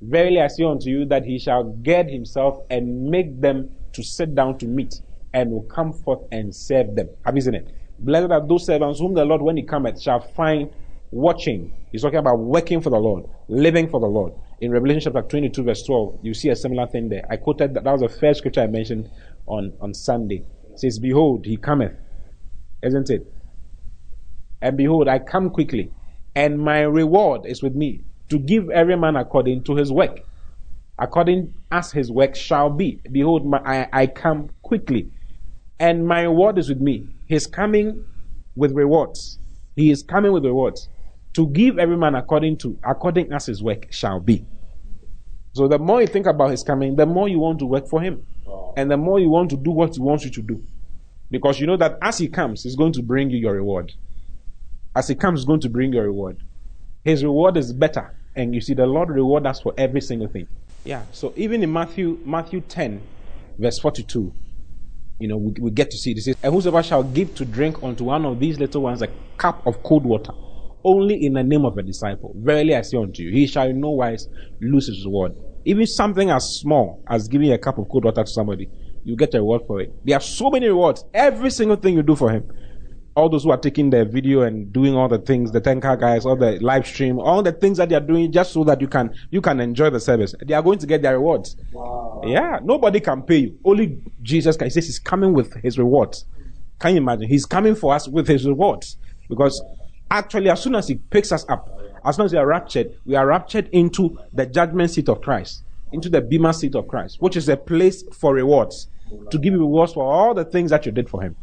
Verily 0.00 0.40
I 0.40 0.46
say 0.46 0.64
unto 0.64 0.88
you 0.88 1.04
that 1.06 1.24
he 1.24 1.38
shall 1.38 1.64
gird 1.64 2.08
himself 2.08 2.58
and 2.70 3.10
make 3.10 3.40
them 3.40 3.70
to 3.92 4.02
sit 4.02 4.34
down 4.34 4.58
to 4.58 4.66
meat, 4.66 4.94
and 5.34 5.50
will 5.50 5.62
come 5.62 5.92
forth 5.92 6.20
and 6.30 6.54
serve 6.54 6.94
them. 6.94 7.08
Have 7.24 7.34
you 7.34 7.42
seen 7.42 7.54
it? 7.54 7.74
Blessed 7.98 8.30
are 8.30 8.46
those 8.46 8.66
servants 8.66 9.00
whom 9.00 9.14
the 9.14 9.24
Lord, 9.24 9.42
when 9.42 9.56
he 9.56 9.64
cometh, 9.64 10.00
shall 10.00 10.20
find 10.20 10.70
watching. 11.10 11.72
He's 11.90 12.02
talking 12.02 12.18
about 12.18 12.38
working 12.38 12.80
for 12.80 12.90
the 12.90 12.98
Lord, 12.98 13.24
living 13.48 13.88
for 13.88 13.98
the 13.98 14.06
Lord. 14.06 14.34
In 14.60 14.72
Revelation 14.72 15.00
chapter 15.00 15.22
22, 15.22 15.62
verse 15.62 15.82
12, 15.84 16.18
you 16.22 16.34
see 16.34 16.48
a 16.48 16.56
similar 16.56 16.86
thing 16.88 17.08
there. 17.08 17.24
I 17.30 17.36
quoted 17.36 17.74
that, 17.74 17.84
that 17.84 17.92
was 17.92 18.00
the 18.00 18.08
first 18.08 18.38
scripture 18.38 18.62
I 18.62 18.66
mentioned 18.66 19.08
on, 19.46 19.72
on 19.80 19.94
Sunday. 19.94 20.44
It 20.72 20.80
says, 20.80 20.98
Behold, 20.98 21.46
he 21.46 21.56
cometh. 21.56 21.92
Isn't 22.82 23.08
it? 23.08 23.32
And 24.60 24.76
behold, 24.76 25.06
I 25.06 25.20
come 25.20 25.50
quickly, 25.50 25.92
and 26.34 26.58
my 26.58 26.80
reward 26.80 27.46
is 27.46 27.62
with 27.62 27.76
me 27.76 28.02
to 28.30 28.38
give 28.38 28.68
every 28.70 28.96
man 28.96 29.14
according 29.14 29.62
to 29.64 29.76
his 29.76 29.92
work. 29.92 30.20
According 30.98 31.54
as 31.70 31.92
his 31.92 32.10
work 32.10 32.34
shall 32.34 32.68
be. 32.68 33.00
Behold, 33.12 33.46
my, 33.46 33.58
I, 33.64 33.88
I 33.92 34.06
come 34.08 34.50
quickly, 34.62 35.08
and 35.78 36.04
my 36.04 36.22
reward 36.22 36.58
is 36.58 36.68
with 36.68 36.80
me. 36.80 37.06
He's 37.26 37.46
coming 37.46 38.04
with 38.56 38.72
rewards. 38.72 39.38
He 39.76 39.92
is 39.92 40.02
coming 40.02 40.32
with 40.32 40.44
rewards 40.44 40.88
to 41.38 41.46
give 41.48 41.78
every 41.78 41.96
man 41.96 42.14
according 42.14 42.58
to 42.58 42.78
according 42.84 43.32
as 43.32 43.46
his 43.46 43.62
work 43.62 43.86
shall 43.90 44.20
be. 44.20 44.44
So 45.54 45.66
the 45.66 45.78
more 45.78 46.00
you 46.00 46.06
think 46.06 46.26
about 46.26 46.50
his 46.50 46.62
coming, 46.62 46.96
the 46.96 47.06
more 47.06 47.28
you 47.28 47.38
want 47.38 47.58
to 47.60 47.66
work 47.66 47.88
for 47.88 48.00
him, 48.00 48.26
oh. 48.46 48.74
and 48.76 48.90
the 48.90 48.96
more 48.96 49.18
you 49.18 49.30
want 49.30 49.50
to 49.50 49.56
do 49.56 49.70
what 49.70 49.94
he 49.94 50.00
wants 50.00 50.24
you 50.24 50.30
to 50.32 50.42
do, 50.42 50.62
because 51.30 51.58
you 51.58 51.66
know 51.66 51.76
that 51.78 51.98
as 52.02 52.18
he 52.18 52.28
comes, 52.28 52.62
he's 52.62 52.76
going 52.76 52.92
to 52.92 53.02
bring 53.02 53.30
you 53.30 53.38
your 53.38 53.54
reward 53.54 53.92
as 54.98 55.06
he 55.06 55.14
comes, 55.14 55.40
he's 55.40 55.46
going 55.46 55.60
to 55.60 55.68
bring 55.68 55.92
your 55.92 56.04
reward. 56.04 56.42
His 57.04 57.22
reward 57.22 57.56
is 57.56 57.72
better. 57.72 58.14
And 58.34 58.52
you 58.52 58.60
see, 58.60 58.74
the 58.74 58.86
Lord 58.86 59.10
reward 59.10 59.46
us 59.46 59.60
for 59.60 59.72
every 59.78 60.00
single 60.00 60.26
thing. 60.26 60.48
Yeah. 60.84 61.04
So 61.12 61.32
even 61.36 61.62
in 61.62 61.72
Matthew, 61.72 62.18
Matthew 62.24 62.60
10, 62.62 63.00
verse 63.58 63.78
42, 63.78 64.32
you 65.20 65.28
know, 65.28 65.36
we, 65.36 65.52
we 65.60 65.70
get 65.70 65.92
to 65.92 65.96
see 65.96 66.14
this. 66.14 66.26
And 66.26 66.52
whosoever 66.52 66.82
shall 66.82 67.04
give 67.04 67.34
to 67.36 67.44
drink 67.44 67.80
unto 67.82 68.04
one 68.04 68.24
of 68.24 68.40
these 68.40 68.58
little 68.58 68.82
ones 68.82 69.00
a 69.00 69.08
cup 69.36 69.64
of 69.66 69.84
cold 69.84 70.04
water, 70.04 70.32
only 70.88 71.24
in 71.24 71.34
the 71.34 71.42
name 71.42 71.64
of 71.64 71.76
a 71.78 71.82
disciple, 71.82 72.34
verily 72.36 72.74
I 72.74 72.82
say 72.82 72.98
unto 72.98 73.22
you, 73.22 73.30
he 73.30 73.46
shall 73.46 73.68
in 73.68 73.80
no 73.80 73.90
wise 73.90 74.28
lose 74.60 74.88
his 74.88 75.04
reward. 75.04 75.36
Even 75.64 75.86
something 75.86 76.30
as 76.30 76.58
small 76.60 77.02
as 77.08 77.28
giving 77.28 77.52
a 77.52 77.58
cup 77.58 77.78
of 77.78 77.88
cold 77.88 78.04
water 78.04 78.24
to 78.24 78.30
somebody, 78.30 78.68
you 79.04 79.16
get 79.16 79.34
a 79.34 79.38
reward 79.38 79.62
for 79.66 79.80
it. 79.80 79.92
There 80.04 80.16
are 80.16 80.20
so 80.20 80.50
many 80.50 80.68
rewards. 80.68 81.04
Every 81.12 81.50
single 81.50 81.76
thing 81.76 81.94
you 81.94 82.02
do 82.02 82.16
for 82.16 82.30
him 82.30 82.50
all 83.18 83.28
those 83.28 83.42
who 83.42 83.50
are 83.50 83.58
taking 83.58 83.90
the 83.90 84.04
video 84.04 84.42
and 84.42 84.72
doing 84.72 84.94
all 84.94 85.08
the 85.08 85.18
things, 85.18 85.50
the 85.50 85.60
10K 85.60 85.98
guys, 85.98 86.24
all 86.24 86.36
the 86.36 86.52
live 86.60 86.86
stream, 86.86 87.18
all 87.18 87.42
the 87.42 87.50
things 87.50 87.78
that 87.78 87.88
they 87.88 87.96
are 87.96 88.00
doing 88.00 88.30
just 88.30 88.52
so 88.52 88.62
that 88.62 88.80
you 88.80 88.86
can, 88.86 89.12
you 89.30 89.40
can 89.40 89.58
enjoy 89.58 89.90
the 89.90 89.98
service. 89.98 90.36
They 90.46 90.54
are 90.54 90.62
going 90.62 90.78
to 90.78 90.86
get 90.86 91.02
their 91.02 91.14
rewards. 91.14 91.56
Wow. 91.72 92.22
Yeah. 92.24 92.60
Nobody 92.62 93.00
can 93.00 93.22
pay 93.22 93.38
you. 93.38 93.58
Only 93.64 94.00
Jesus 94.22 94.56
Christ. 94.56 94.76
He 94.76 94.80
says 94.80 94.86
he's 94.86 94.98
coming 95.00 95.32
with 95.32 95.52
his 95.64 95.78
rewards. 95.78 96.26
Can 96.78 96.92
you 96.92 96.98
imagine? 96.98 97.28
He's 97.28 97.44
coming 97.44 97.74
for 97.74 97.92
us 97.92 98.06
with 98.06 98.28
his 98.28 98.46
rewards. 98.46 98.96
Because 99.28 99.60
actually, 100.10 100.50
as 100.50 100.62
soon 100.62 100.74
as 100.74 100.88
he 100.88 100.96
picks 100.96 101.32
us 101.32 101.44
up, 101.48 101.68
as 102.04 102.16
soon 102.16 102.26
as 102.26 102.32
we 102.32 102.38
are 102.38 102.46
raptured, 102.46 102.98
we 103.04 103.14
are 103.14 103.26
raptured 103.26 103.68
into 103.72 104.18
the 104.32 104.46
judgment 104.46 104.90
seat 104.90 105.08
of 105.08 105.20
Christ, 105.20 105.64
into 105.92 106.08
the 106.08 106.20
Bema 106.20 106.54
seat 106.54 106.74
of 106.74 106.88
Christ, 106.88 107.16
which 107.20 107.36
is 107.36 107.48
a 107.48 107.56
place 107.56 108.02
for 108.12 108.34
rewards, 108.34 108.88
to 109.30 109.38
give 109.38 109.52
you 109.52 109.60
rewards 109.60 109.92
for 109.92 110.04
all 110.04 110.34
the 110.34 110.44
things 110.44 110.70
that 110.70 110.86
you 110.86 110.92
did 110.92 111.08
for 111.08 111.22
him 111.22 111.36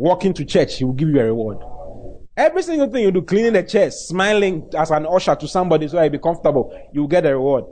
walking 0.00 0.32
to 0.32 0.44
church, 0.46 0.78
he 0.78 0.84
will 0.84 0.94
give 0.94 1.10
you 1.10 1.20
a 1.20 1.24
reward. 1.24 1.58
Every 2.36 2.62
single 2.62 2.88
thing 2.88 3.04
you 3.04 3.10
do, 3.10 3.20
cleaning 3.20 3.52
the 3.52 3.62
chairs, 3.62 4.08
smiling 4.08 4.68
as 4.76 4.90
an 4.90 5.06
usher 5.06 5.36
to 5.36 5.46
somebody 5.46 5.88
so 5.88 6.02
you 6.02 6.08
be 6.08 6.18
comfortable, 6.18 6.72
you 6.92 7.06
get 7.06 7.26
a 7.26 7.30
reward. 7.30 7.64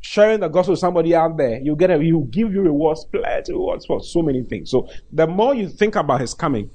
Sharing 0.00 0.38
the 0.38 0.48
gospel 0.48 0.72
with 0.72 0.80
somebody 0.80 1.14
out 1.14 1.36
there, 1.36 1.58
you 1.60 1.74
get 1.74 1.90
a, 1.90 1.98
will 1.98 2.24
give 2.24 2.52
you 2.52 2.60
rewards, 2.62 3.04
plenty 3.06 3.52
rewards 3.52 3.84
for 3.84 4.00
so 4.00 4.22
many 4.22 4.44
things. 4.44 4.70
So 4.70 4.88
the 5.12 5.26
more 5.26 5.54
you 5.56 5.68
think 5.68 5.96
about 5.96 6.20
his 6.20 6.34
coming, 6.34 6.70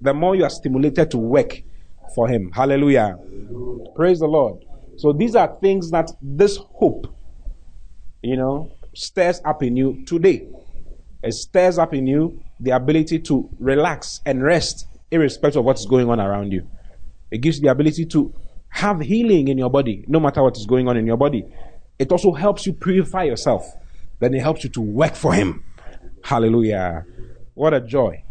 the 0.00 0.14
more 0.14 0.36
you 0.36 0.44
are 0.44 0.50
stimulated 0.50 1.10
to 1.10 1.18
work 1.18 1.60
for 2.14 2.28
him. 2.28 2.50
Hallelujah. 2.52 3.16
Praise 3.94 4.20
the 4.20 4.26
Lord. 4.26 4.64
So 4.96 5.12
these 5.12 5.34
are 5.34 5.56
things 5.60 5.90
that 5.90 6.10
this 6.22 6.56
hope, 6.56 7.06
you 8.22 8.36
know, 8.36 8.72
stirs 8.94 9.40
up 9.44 9.62
in 9.62 9.76
you 9.76 10.04
today. 10.06 10.48
It 11.22 11.32
stirs 11.32 11.78
up 11.78 11.92
in 11.92 12.06
you 12.06 12.42
the 12.60 12.70
ability 12.70 13.18
to 13.20 13.48
relax 13.58 14.20
and 14.24 14.42
rest 14.42 14.86
irrespective 15.10 15.60
of 15.60 15.64
what's 15.64 15.84
going 15.86 16.08
on 16.10 16.20
around 16.20 16.52
you. 16.52 16.68
It 17.30 17.38
gives 17.38 17.58
you 17.58 17.64
the 17.64 17.70
ability 17.70 18.06
to 18.06 18.34
have 18.68 19.00
healing 19.00 19.48
in 19.48 19.58
your 19.58 19.70
body, 19.70 20.04
no 20.08 20.20
matter 20.20 20.42
what 20.42 20.56
is 20.56 20.66
going 20.66 20.88
on 20.88 20.96
in 20.96 21.06
your 21.06 21.16
body. 21.16 21.44
It 21.98 22.12
also 22.12 22.32
helps 22.32 22.66
you 22.66 22.72
purify 22.72 23.24
yourself. 23.24 23.66
Then 24.20 24.34
it 24.34 24.40
helps 24.40 24.64
you 24.64 24.70
to 24.70 24.80
work 24.80 25.14
for 25.14 25.32
Him. 25.32 25.64
Hallelujah. 26.22 27.04
What 27.54 27.74
a 27.74 27.80
joy. 27.80 28.22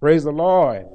Praise 0.00 0.22
the 0.22 0.30
Lord. 0.30 0.86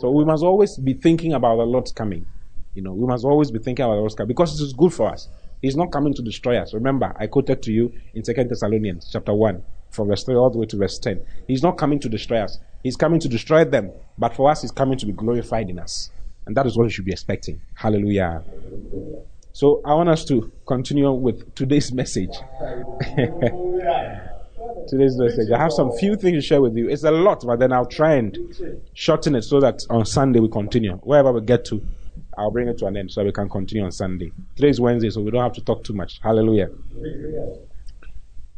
So 0.00 0.10
we 0.10 0.24
must 0.24 0.42
always 0.42 0.76
be 0.78 0.94
thinking 0.94 1.32
about 1.32 1.56
the 1.56 1.64
Lord's 1.64 1.92
coming. 1.92 2.26
You 2.74 2.82
know, 2.82 2.92
we 2.92 3.06
must 3.06 3.24
always 3.24 3.50
be 3.52 3.60
thinking 3.60 3.84
about 3.84 3.94
the 3.94 4.00
Lord's 4.00 4.16
coming 4.16 4.28
because 4.28 4.60
it 4.60 4.64
is 4.64 4.72
good 4.72 4.92
for 4.92 5.08
us. 5.08 5.28
He's 5.62 5.76
not 5.76 5.92
coming 5.92 6.12
to 6.14 6.22
destroy 6.22 6.60
us. 6.60 6.74
Remember, 6.74 7.14
I 7.18 7.28
quoted 7.28 7.62
to 7.62 7.72
you 7.72 7.92
in 8.14 8.24
Second 8.24 8.48
Thessalonians 8.50 9.08
chapter 9.12 9.32
1 9.32 9.62
from 9.90 10.08
verse 10.08 10.24
3 10.24 10.34
all 10.34 10.50
the 10.50 10.58
way 10.58 10.66
to 10.66 10.76
verse 10.76 10.98
10. 10.98 11.20
He's 11.46 11.62
not 11.62 11.78
coming 11.78 12.00
to 12.00 12.08
destroy 12.08 12.38
us. 12.38 12.58
He's 12.82 12.96
coming 12.96 13.20
to 13.20 13.28
destroy 13.28 13.64
them. 13.64 13.92
But 14.18 14.34
for 14.34 14.50
us, 14.50 14.62
he's 14.62 14.72
coming 14.72 14.98
to 14.98 15.06
be 15.06 15.12
glorified 15.12 15.70
in 15.70 15.78
us. 15.78 16.10
And 16.46 16.56
that 16.56 16.66
is 16.66 16.76
what 16.76 16.84
we 16.84 16.90
should 16.90 17.04
be 17.04 17.12
expecting. 17.12 17.60
Hallelujah. 17.74 18.42
So 19.52 19.82
I 19.84 19.94
want 19.94 20.08
us 20.08 20.24
to 20.26 20.52
continue 20.66 21.12
with 21.12 21.54
today's 21.54 21.92
message. 21.92 22.30
today's 24.88 25.16
message. 25.16 25.50
I 25.50 25.58
have 25.58 25.72
some 25.72 25.92
few 25.92 26.16
things 26.16 26.36
to 26.38 26.40
share 26.42 26.60
with 26.60 26.76
you. 26.76 26.88
It's 26.88 27.04
a 27.04 27.10
lot, 27.10 27.44
but 27.46 27.58
then 27.58 27.72
I'll 27.72 27.86
try 27.86 28.14
and 28.14 28.36
shorten 28.94 29.34
it 29.34 29.42
so 29.42 29.60
that 29.60 29.84
on 29.90 30.06
Sunday 30.06 30.40
we 30.40 30.48
continue. 30.48 30.94
Wherever 31.02 31.32
we 31.32 31.40
get 31.40 31.64
to, 31.66 31.86
I'll 32.36 32.50
bring 32.50 32.68
it 32.68 32.78
to 32.78 32.86
an 32.86 32.96
end 32.96 33.10
so 33.10 33.24
we 33.24 33.32
can 33.32 33.48
continue 33.48 33.84
on 33.84 33.92
Sunday. 33.92 34.32
Today 34.56 34.68
is 34.68 34.80
Wednesday, 34.80 35.10
so 35.10 35.20
we 35.20 35.30
don't 35.30 35.42
have 35.42 35.54
to 35.54 35.64
talk 35.64 35.84
too 35.84 35.92
much. 35.92 36.20
Hallelujah. 36.22 36.70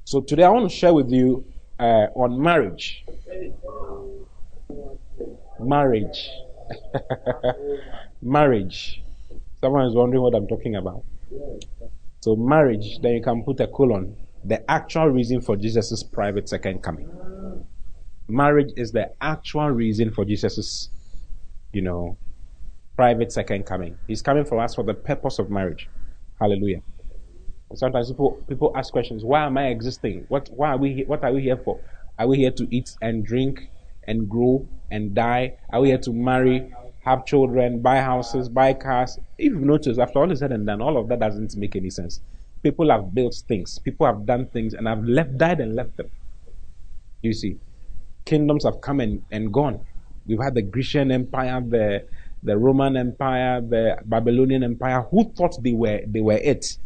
So 0.05 0.20
today 0.20 0.44
I 0.44 0.51
want 0.51 0.70
to 0.70 0.77
share 0.77 0.92
with 0.92 1.11
you 1.11 1.44
uh, 1.79 2.07
on 2.14 2.40
marriage. 2.40 3.05
Marriage. 5.59 6.29
marriage. 8.23 9.03
Someone 9.61 9.87
is 9.87 9.94
wondering 9.94 10.23
what 10.23 10.35
I'm 10.35 10.46
talking 10.46 10.77
about. 10.77 11.05
So 12.20 12.37
marriage, 12.37 12.99
then 13.01 13.14
you 13.14 13.23
can 13.23 13.42
put 13.42 13.61
a 13.61 13.66
colon. 13.66 14.16
The 14.44 14.68
actual 14.70 15.09
reason 15.09 15.40
for 15.40 15.57
Jesus' 15.57 16.03
private 16.03 16.48
second 16.48 16.83
coming. 16.83 17.09
Marriage 18.29 18.72
is 18.76 18.92
the 18.92 19.12
actual 19.20 19.68
reason 19.70 20.11
for 20.11 20.24
Jesus' 20.24 20.88
you 21.72 21.83
know, 21.83 22.16
private 22.96 23.33
second 23.33 23.64
coming. 23.64 23.96
He's 24.07 24.22
coming 24.22 24.44
for 24.44 24.61
us 24.61 24.74
for 24.74 24.85
the 24.85 24.94
purpose 24.94 25.38
of 25.38 25.50
marriage. 25.50 25.88
Hallelujah. 26.40 26.83
Sometimes 27.74 28.11
people 28.11 28.33
people 28.48 28.72
ask 28.74 28.92
questions. 28.92 29.24
Why 29.24 29.46
am 29.46 29.57
I 29.57 29.68
existing? 29.68 30.24
What 30.29 30.48
why 30.53 30.70
are 30.70 30.76
we 30.76 31.05
what 31.07 31.22
are 31.22 31.33
we 31.33 31.42
here 31.42 31.57
for? 31.57 31.81
Are 32.18 32.26
we 32.26 32.38
here 32.38 32.50
to 32.50 32.66
eat 32.74 32.96
and 33.00 33.24
drink 33.24 33.70
and 34.05 34.29
grow 34.29 34.66
and 34.90 35.14
die? 35.14 35.59
Are 35.70 35.81
we 35.81 35.88
here 35.88 35.98
to 35.98 36.12
marry, 36.12 36.74
have 37.05 37.24
children, 37.24 37.81
buy 37.81 37.98
houses, 37.98 38.48
buy 38.48 38.74
cars? 38.74 39.18
If 39.38 39.53
you 39.53 39.61
notice, 39.61 39.98
after 39.98 40.18
all 40.18 40.31
is 40.33 40.40
said 40.40 40.50
and 40.50 40.66
done, 40.66 40.83
all 40.83 40.98
of 40.98 41.09
that 41.09 41.20
doesn't 41.20 41.57
make 41.57 41.76
any 41.76 41.90
sense. 41.90 42.20
People 42.62 42.90
have 42.90 43.14
built 43.14 43.35
things, 43.49 43.79
people 43.79 44.07
have 44.07 44.27
done 44.27 44.46
things, 44.46 44.75
and 44.75 44.87
have 44.87 45.03
left, 45.05 45.38
died 45.38 45.61
and 45.61 45.75
left 45.75 45.96
them. 45.96 46.11
You 47.23 47.33
see, 47.33 47.57
kingdoms 48.25 48.64
have 48.64 48.81
come 48.81 49.01
and, 49.01 49.23
and 49.31 49.53
gone. 49.53 49.81
We've 50.27 50.42
had 50.42 50.55
the 50.55 50.62
Grecian 50.62 51.11
Empire, 51.11 51.61
the 51.61 52.07
the 52.42 52.57
Roman 52.57 52.96
Empire, 52.96 53.61
the 53.61 53.99
Babylonian 54.05 54.64
Empire. 54.64 55.03
Who 55.11 55.31
thought 55.33 55.62
they 55.62 55.73
were 55.73 56.01
they 56.07 56.20
were 56.20 56.38
it? 56.38 56.79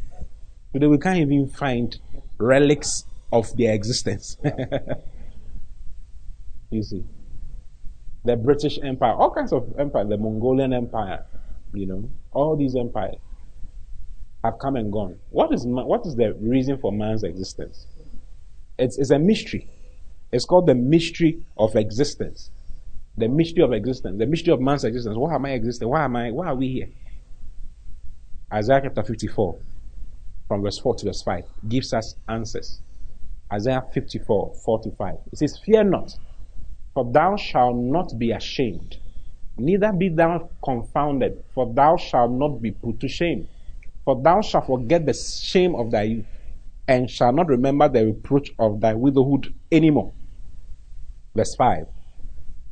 Today 0.72 0.86
we 0.86 0.98
can't 0.98 1.18
even 1.18 1.48
find 1.48 1.96
relics 2.38 3.04
of 3.32 3.56
their 3.56 3.74
existence. 3.74 4.36
you 6.70 6.82
see, 6.82 7.04
the 8.24 8.36
British 8.36 8.78
Empire, 8.82 9.14
all 9.14 9.30
kinds 9.30 9.52
of 9.52 9.72
empire, 9.78 10.04
the 10.04 10.16
Mongolian 10.16 10.72
Empire, 10.72 11.24
you 11.72 11.86
know, 11.86 12.08
all 12.32 12.56
these 12.56 12.76
empires 12.76 13.16
have 14.44 14.58
come 14.58 14.76
and 14.76 14.92
gone. 14.92 15.18
What 15.30 15.52
is 15.52 15.64
what 15.66 16.06
is 16.06 16.14
the 16.14 16.34
reason 16.34 16.78
for 16.78 16.92
man's 16.92 17.24
existence? 17.24 17.86
It's, 18.78 18.98
it's 18.98 19.10
a 19.10 19.18
mystery. 19.18 19.68
It's 20.32 20.44
called 20.44 20.66
the 20.66 20.74
mystery 20.74 21.44
of 21.56 21.76
existence. 21.76 22.50
The 23.16 23.28
mystery 23.28 23.64
of 23.64 23.72
existence. 23.72 24.18
The 24.18 24.26
mystery 24.26 24.52
of 24.52 24.60
man's 24.60 24.84
existence. 24.84 25.16
Why 25.16 25.34
am 25.34 25.46
I 25.46 25.52
existing? 25.52 25.88
Why 25.88 26.04
am 26.04 26.16
I? 26.16 26.30
Why 26.30 26.48
are 26.48 26.54
we 26.54 26.68
here? 26.68 26.88
Isaiah 28.52 28.80
chapter 28.84 29.02
54, 29.02 29.58
from 30.46 30.62
verse 30.62 30.78
4 30.78 30.94
to 30.96 31.06
verse 31.06 31.22
5, 31.22 31.44
gives 31.68 31.92
us 31.94 32.14
answers. 32.28 32.80
Isaiah 33.52 33.82
54, 33.92 34.54
4 34.64 34.82
to 34.82 34.90
5. 34.90 35.14
It 35.32 35.38
says, 35.38 35.58
Fear 35.64 35.84
not, 35.84 36.16
for 36.92 37.10
thou 37.10 37.36
shalt 37.36 37.76
not 37.76 38.12
be 38.18 38.30
ashamed, 38.32 38.98
neither 39.56 39.92
be 39.92 40.08
thou 40.08 40.50
confounded, 40.62 41.42
for 41.54 41.72
thou 41.72 41.96
shalt 41.96 42.30
not 42.30 42.60
be 42.60 42.72
put 42.72 43.00
to 43.00 43.08
shame. 43.08 43.48
For 44.04 44.20
thou 44.20 44.42
shalt 44.42 44.66
forget 44.66 45.06
the 45.06 45.14
shame 45.14 45.74
of 45.74 45.90
thy 45.90 46.02
youth, 46.02 46.26
and 46.86 47.10
shall 47.10 47.32
not 47.32 47.48
remember 47.48 47.88
the 47.88 48.06
reproach 48.06 48.52
of 48.58 48.80
thy 48.80 48.92
widowhood 48.92 49.54
anymore. 49.72 50.12
Verse 51.34 51.54
5 51.56 51.86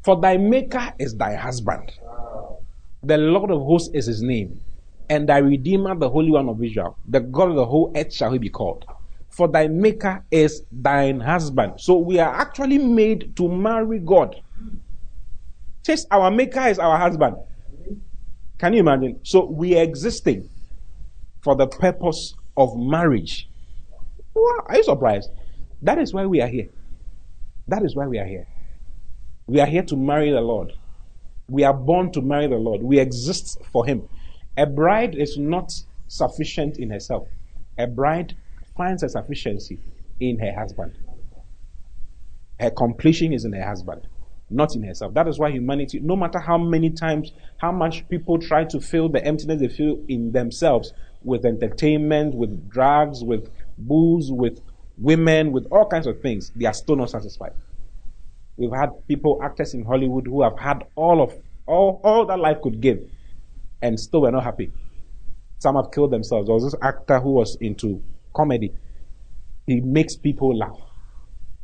For 0.05 0.21
thy 0.21 0.37
Maker 0.37 0.92
is 0.99 1.16
thy 1.16 1.35
husband, 1.35 1.90
the 3.03 3.16
Lord 3.16 3.51
of 3.51 3.62
hosts 3.62 3.90
is 3.95 4.07
his 4.07 4.23
name, 4.23 4.61
and 5.09 5.29
thy 5.29 5.38
Redeemer, 5.38 5.95
the 5.95 6.11
Holy 6.11 6.31
One 6.31 6.49
of 6.51 6.62
Israel, 6.62 6.99
the 7.09 7.21
God 7.21 7.51
of 7.51 7.57
the 7.57 7.66
whole 7.66 7.92
earth 7.97 8.12
shall 8.12 8.33
he 8.33 8.38
be 8.38 8.51
called. 8.51 8.85
For 9.31 9.49
thy 9.49 9.66
Maker 9.68 10.23
is 10.31 10.62
thine 10.71 11.18
husband. 11.18 11.81
So 11.81 11.97
we 11.97 12.18
are 12.18 12.35
actually 12.35 12.77
made 12.77 13.35
to 13.37 13.49
marry 13.49 13.99
God. 13.99 14.37
Says 15.85 16.07
our 16.11 16.31
Maker 16.31 16.68
is 16.68 16.79
our 16.79 16.99
husband. 16.99 17.37
Can 18.59 18.75
you 18.75 18.81
imagine? 18.81 19.18
So 19.23 19.47
we 19.47 19.79
are 19.79 19.83
existing 19.83 20.51
for 21.42 21.57
the 21.57 21.66
purpose 21.66 22.35
of 22.57 22.76
marriage. 22.76 23.48
Wow, 24.35 24.64
are 24.66 24.76
you 24.76 24.85
surprised? 24.85 25.31
That 25.83 25.98
is 25.98 26.14
why 26.14 26.26
we 26.26 26.40
are 26.40 26.48
here. 26.48 26.68
That 27.68 27.85
is 27.85 27.94
why 27.94 28.07
we 28.07 28.18
are 28.18 28.26
here. 28.26 28.46
We 29.46 29.61
are 29.61 29.66
here 29.66 29.83
to 29.83 29.96
marry 29.96 30.31
the 30.31 30.40
Lord. 30.40 30.72
We 31.48 31.64
are 31.64 31.74
born 31.74 32.12
to 32.12 32.22
marry 32.22 32.46
the 32.46 32.57
Lord. 32.57 32.83
We 32.83 32.98
exist 32.98 33.59
for 33.72 33.85
Him. 33.85 34.09
A 34.57 34.66
bride 34.66 35.14
is 35.14 35.37
not 35.37 35.72
sufficient 36.09 36.78
in 36.78 36.90
herself. 36.90 37.28
A 37.78 37.87
bride 37.87 38.37
finds 38.76 39.02
her 39.02 39.09
sufficiency 39.09 39.81
in 40.20 40.38
her 40.38 40.55
husband. 40.55 40.96
Her 42.61 42.70
completion 42.70 43.33
is 43.33 43.44
in 43.44 43.52
her 43.52 43.64
husband, 43.64 44.07
not 44.53 44.75
in 44.75 44.83
herself. 44.83 45.15
That 45.15 45.29
is 45.29 45.38
why 45.38 45.51
humanity, 45.51 46.01
no 46.01 46.17
matter 46.17 46.38
how 46.38 46.59
many 46.59 46.91
times, 46.91 47.33
how 47.59 47.73
much 47.73 48.09
people 48.09 48.38
try 48.38 48.65
to 48.65 48.81
fill 48.81 49.09
the 49.09 49.25
emptiness 49.25 49.61
they 49.61 49.69
feel 49.69 49.99
in 50.09 50.33
themselves 50.33 50.93
with 51.25 51.45
entertainment, 51.45 52.35
with 52.35 52.69
drugs, 52.71 53.23
with 53.23 53.49
booze, 53.79 54.31
with 54.31 54.61
women, 54.99 55.53
with 55.53 55.67
all 55.71 55.87
kinds 55.87 56.07
of 56.07 56.21
things, 56.21 56.53
they 56.55 56.67
are 56.67 56.75
still 56.75 56.97
not 56.97 57.11
satisfied. 57.11 57.53
We've 58.57 58.73
had 58.73 58.91
people, 59.09 59.41
actors 59.43 59.75
in 59.75 59.85
Hollywood, 59.85 60.27
who 60.27 60.43
have 60.43 60.59
had 60.59 60.85
all 60.95 61.23
of 61.23 61.35
all, 61.67 62.01
all 62.05 62.27
that 62.27 62.38
life 62.38 62.61
could 62.62 62.81
give, 62.81 63.01
and 63.81 63.99
still 63.99 64.23
were 64.23 64.31
not 64.31 64.45
happy. 64.45 64.71
Some 65.59 65.77
have 65.77 65.91
killed 65.91 66.11
themselves. 66.11 66.47
There 66.47 66.55
was 66.55 66.65
this 66.65 66.75
actor 66.83 67.21
who 67.21 67.33
was 67.33 67.57
into 67.61 68.03
comedy. 68.35 68.73
He 69.67 69.81
makes 69.81 70.17
people 70.17 70.57
laugh. 70.57 70.79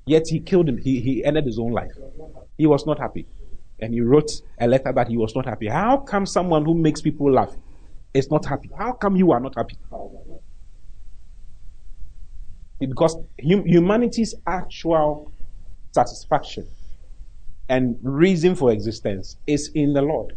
Yet 0.09 0.29
he 0.29 0.41
killed 0.41 0.69
him. 0.71 0.79
He, 0.79 1.01
he 1.01 1.23
ended 1.23 1.45
his 1.45 1.59
own 1.59 1.73
life. 1.73 1.93
He 2.57 2.67
was 2.67 2.87
not 2.87 2.99
happy. 2.99 3.27
And 3.79 3.93
he 3.93 4.01
wrote 4.01 4.31
a 4.59 4.67
letter 4.67 4.91
that 4.93 5.09
he 5.09 5.19
was 5.19 5.35
not 5.37 5.45
happy. 5.45 5.69
How 5.69 5.99
come 5.99 6.25
someone 6.25 6.65
who 6.65 6.75
makes 6.75 7.03
people 7.03 7.31
laugh 7.31 7.55
is 8.15 8.31
not 8.31 8.47
happy? 8.47 8.71
How 8.77 8.93
come 8.93 9.17
you 9.17 9.33
are 9.33 9.41
not 9.41 9.55
happy? 9.55 9.77
Because 12.81 13.17
hum- 13.47 13.67
humanity's 13.67 14.35
actual 14.47 15.31
satisfaction 15.93 16.67
and 17.69 17.99
reason 18.03 18.55
for 18.55 18.73
existence 18.73 19.37
is 19.47 19.71
in 19.75 19.93
the 19.93 20.01
Lord. 20.03 20.37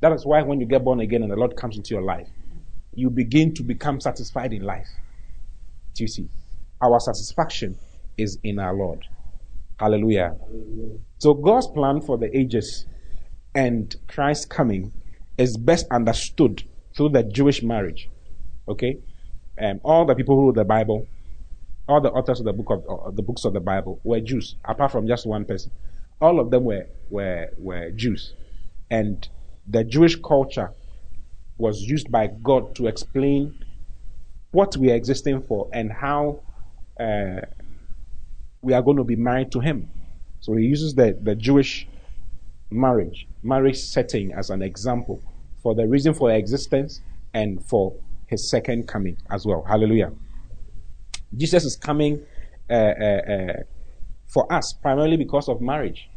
That 0.00 0.12
is 0.12 0.26
why 0.26 0.42
when 0.42 0.60
you 0.60 0.66
get 0.66 0.82
born 0.82 1.00
again 1.00 1.22
and 1.22 1.30
the 1.30 1.36
Lord 1.36 1.56
comes 1.56 1.76
into 1.76 1.94
your 1.94 2.02
life, 2.02 2.28
you 2.94 3.08
begin 3.08 3.54
to 3.54 3.62
become 3.62 4.00
satisfied 4.00 4.52
in 4.52 4.62
life. 4.62 4.88
Do 5.94 6.02
you 6.04 6.08
see? 6.08 6.28
Our 6.82 6.98
satisfaction 6.98 7.78
is 8.20 8.38
in 8.42 8.58
our 8.58 8.74
Lord. 8.74 9.06
Hallelujah. 9.78 10.36
So 11.18 11.34
God's 11.34 11.66
plan 11.68 12.00
for 12.00 12.18
the 12.18 12.36
ages 12.36 12.86
and 13.54 13.94
Christ's 14.08 14.44
coming 14.44 14.92
is 15.38 15.56
best 15.56 15.86
understood 15.90 16.62
through 16.94 17.10
the 17.10 17.22
Jewish 17.22 17.62
marriage. 17.62 18.08
Okay? 18.68 18.98
Um, 19.60 19.80
all 19.82 20.04
the 20.04 20.14
people 20.14 20.36
who 20.36 20.46
wrote 20.46 20.54
the 20.56 20.64
Bible, 20.64 21.06
all 21.88 22.00
the 22.00 22.10
authors 22.10 22.40
of 22.40 22.46
the 22.46 22.52
book 22.52 22.70
of 22.70 22.84
uh, 22.88 23.10
the 23.10 23.22
books 23.22 23.44
of 23.44 23.52
the 23.52 23.60
Bible 23.60 24.00
were 24.04 24.20
Jews, 24.20 24.56
apart 24.64 24.92
from 24.92 25.06
just 25.06 25.26
one 25.26 25.44
person. 25.44 25.72
All 26.20 26.40
of 26.40 26.50
them 26.50 26.64
were 26.64 26.86
were 27.10 27.48
were 27.58 27.90
Jews, 27.90 28.34
and 28.90 29.28
the 29.66 29.84
Jewish 29.84 30.16
culture 30.16 30.72
was 31.58 31.82
used 31.82 32.10
by 32.10 32.28
God 32.42 32.74
to 32.76 32.86
explain 32.86 33.58
what 34.52 34.76
we 34.76 34.90
are 34.90 34.94
existing 34.94 35.42
for 35.42 35.68
and 35.72 35.92
how 35.92 36.40
uh, 36.98 37.40
we 38.62 38.72
are 38.74 38.82
going 38.82 38.96
to 38.96 39.04
be 39.04 39.16
married 39.16 39.52
to 39.52 39.60
Him. 39.60 39.88
So 40.40 40.54
He 40.54 40.64
uses 40.64 40.94
the 40.94 41.18
the 41.20 41.34
Jewish 41.34 41.86
marriage 42.70 43.26
marriage 43.42 43.78
setting 43.78 44.32
as 44.32 44.50
an 44.50 44.62
example 44.62 45.22
for 45.62 45.74
the 45.74 45.86
reason 45.86 46.14
for 46.14 46.30
existence 46.30 47.00
and 47.34 47.64
for 47.66 47.94
his 48.26 48.48
second 48.48 48.86
coming 48.86 49.16
as 49.30 49.44
well. 49.44 49.64
Hallelujah. 49.68 50.12
Jesus 51.36 51.64
is 51.64 51.76
coming 51.76 52.24
uh, 52.70 52.72
uh, 52.72 53.32
uh, 53.32 53.52
for 54.26 54.50
us 54.52 54.72
primarily 54.80 55.16
because 55.16 55.48
of 55.48 55.60
marriage. 55.60 56.08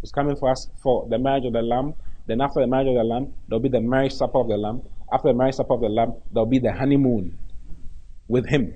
He's 0.00 0.10
coming 0.10 0.36
for 0.36 0.50
us 0.50 0.68
for 0.82 1.06
the 1.08 1.18
marriage 1.18 1.44
of 1.44 1.52
the 1.52 1.62
Lamb. 1.62 1.94
Then 2.26 2.40
after 2.40 2.60
the 2.60 2.66
marriage 2.66 2.88
of 2.88 2.94
the 2.94 3.04
Lamb, 3.04 3.34
there'll 3.48 3.62
be 3.62 3.68
the 3.68 3.80
marriage 3.80 4.12
supper 4.12 4.38
of 4.38 4.48
the 4.48 4.56
Lamb. 4.56 4.82
After 5.12 5.28
the 5.28 5.34
marriage 5.34 5.56
supper 5.56 5.74
of 5.74 5.80
the 5.80 5.88
Lamb, 5.88 6.14
there'll 6.32 6.46
be 6.46 6.58
the 6.58 6.72
honeymoon 6.72 7.38
with 8.28 8.48
Him 8.48 8.74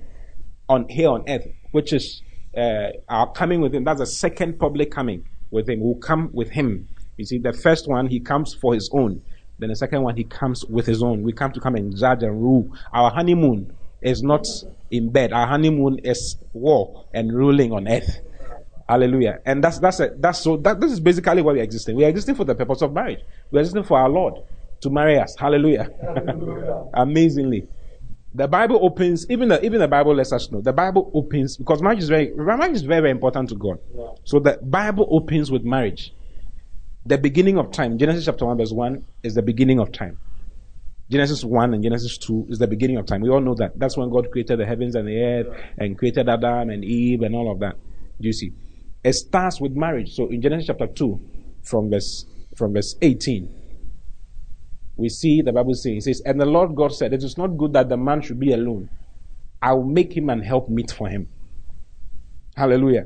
on 0.67 0.87
here 0.89 1.09
on 1.09 1.23
earth, 1.27 1.47
which 1.71 1.91
is 1.93 2.21
uh, 2.55 2.89
our 3.07 3.31
coming 3.31 3.61
with 3.61 3.73
Him. 3.73 3.83
That's 3.83 3.99
the 3.99 4.05
second 4.05 4.59
public 4.59 4.91
coming 4.91 5.25
with 5.51 5.69
Him. 5.69 5.79
We'll 5.81 5.95
come 5.95 6.29
with 6.33 6.49
Him. 6.49 6.87
You 7.17 7.25
see, 7.25 7.37
the 7.37 7.53
first 7.53 7.87
one 7.87 8.07
He 8.07 8.19
comes 8.19 8.53
for 8.53 8.73
His 8.73 8.89
own. 8.93 9.21
Then 9.59 9.69
the 9.69 9.75
second 9.75 10.03
one, 10.03 10.15
he 10.15 10.23
comes 10.23 10.65
with 10.65 10.85
his 10.85 11.03
own. 11.03 11.21
We 11.21 11.33
come 11.33 11.51
to 11.51 11.59
come 11.59 11.75
and 11.75 11.95
judge 11.95 12.23
and 12.23 12.41
rule. 12.41 12.73
Our 12.93 13.11
honeymoon 13.11 13.75
is 14.01 14.23
not 14.23 14.45
in 14.89 15.09
bed. 15.11 15.33
Our 15.33 15.45
honeymoon 15.45 15.99
is 15.99 16.37
war 16.53 17.05
and 17.13 17.33
ruling 17.33 17.73
on 17.73 17.87
earth. 17.87 18.21
Hallelujah. 18.87 19.39
And 19.45 19.61
that's 19.63 19.77
that's 19.79 19.99
a, 19.99 20.11
that's 20.17 20.39
so 20.39 20.57
that 20.57 20.79
this 20.79 20.91
is 20.91 20.99
basically 20.99 21.41
why 21.41 21.53
we 21.53 21.59
are 21.59 21.63
existing. 21.63 21.95
We 21.97 22.05
are 22.05 22.09
existing 22.09 22.35
for 22.35 22.45
the 22.45 22.55
purpose 22.55 22.81
of 22.81 22.93
marriage. 22.93 23.19
We 23.51 23.59
are 23.59 23.61
existing 23.61 23.83
for 23.83 23.99
our 23.99 24.09
Lord 24.09 24.35
to 24.81 24.89
marry 24.89 25.19
us. 25.19 25.35
Hallelujah. 25.37 25.89
Hallelujah. 26.01 26.85
Amazingly. 26.93 27.67
The 28.33 28.47
Bible 28.47 28.79
opens, 28.81 29.25
even 29.29 29.49
the 29.49 29.63
even 29.65 29.79
the 29.79 29.87
Bible 29.87 30.15
lets 30.15 30.31
us 30.31 30.51
know. 30.51 30.61
The 30.61 30.73
Bible 30.73 31.09
opens 31.13 31.57
because 31.57 31.81
marriage 31.81 31.99
is 31.99 32.09
very 32.09 32.31
marriage 32.35 32.75
is 32.75 32.83
very, 32.83 33.01
very 33.01 33.11
important 33.11 33.49
to 33.49 33.55
God. 33.55 33.79
Yeah. 33.95 34.09
So 34.23 34.39
the 34.39 34.59
Bible 34.61 35.07
opens 35.09 35.51
with 35.51 35.63
marriage 35.63 36.13
the 37.05 37.17
beginning 37.17 37.57
of 37.57 37.71
time. 37.71 37.97
Genesis 37.97 38.25
chapter 38.25 38.45
1, 38.45 38.57
verse 38.57 38.71
1 38.71 39.03
is 39.23 39.33
the 39.33 39.41
beginning 39.41 39.79
of 39.79 39.91
time. 39.91 40.17
Genesis 41.09 41.43
1 41.43 41.73
and 41.73 41.81
Genesis 41.81 42.19
2 42.19 42.47
is 42.49 42.59
the 42.59 42.67
beginning 42.67 42.97
of 42.97 43.07
time. 43.07 43.21
We 43.21 43.29
all 43.29 43.41
know 43.41 43.55
that. 43.55 43.79
That's 43.79 43.97
when 43.97 44.11
God 44.11 44.29
created 44.31 44.59
the 44.59 44.65
heavens 44.65 44.93
and 44.93 45.07
the 45.07 45.19
earth 45.19 45.47
and 45.79 45.97
created 45.97 46.29
Adam 46.29 46.69
and 46.69 46.85
Eve 46.85 47.21
and 47.21 47.33
all 47.33 47.51
of 47.51 47.59
that. 47.59 47.77
Do 48.21 48.27
you 48.27 48.33
see? 48.33 48.51
It 49.03 49.13
starts 49.13 49.59
with 49.59 49.71
marriage. 49.71 50.13
So 50.13 50.27
in 50.27 50.39
Genesis 50.41 50.67
chapter 50.67 50.85
2, 50.85 51.19
from 51.63 51.89
verse 51.89 52.25
from 52.55 52.73
verse 52.73 52.95
18, 53.01 53.58
we 54.99 55.09
see 55.09 55.41
the 55.41 55.53
Bible 55.53 55.73
saying, 55.73 55.97
it 55.97 56.03
says, 56.03 56.21
And 56.25 56.39
the 56.39 56.45
Lord 56.45 56.75
God 56.75 56.93
said, 56.93 57.13
It 57.13 57.23
is 57.23 57.37
not 57.37 57.57
good 57.57 57.73
that 57.73 57.89
the 57.89 57.97
man 57.97 58.21
should 58.21 58.39
be 58.39 58.51
alone. 58.51 58.89
I'll 59.61 59.83
make 59.83 60.15
him 60.15 60.29
and 60.29 60.43
help 60.43 60.69
meet 60.69 60.91
for 60.91 61.07
him. 61.07 61.27
Hallelujah. 62.55 63.05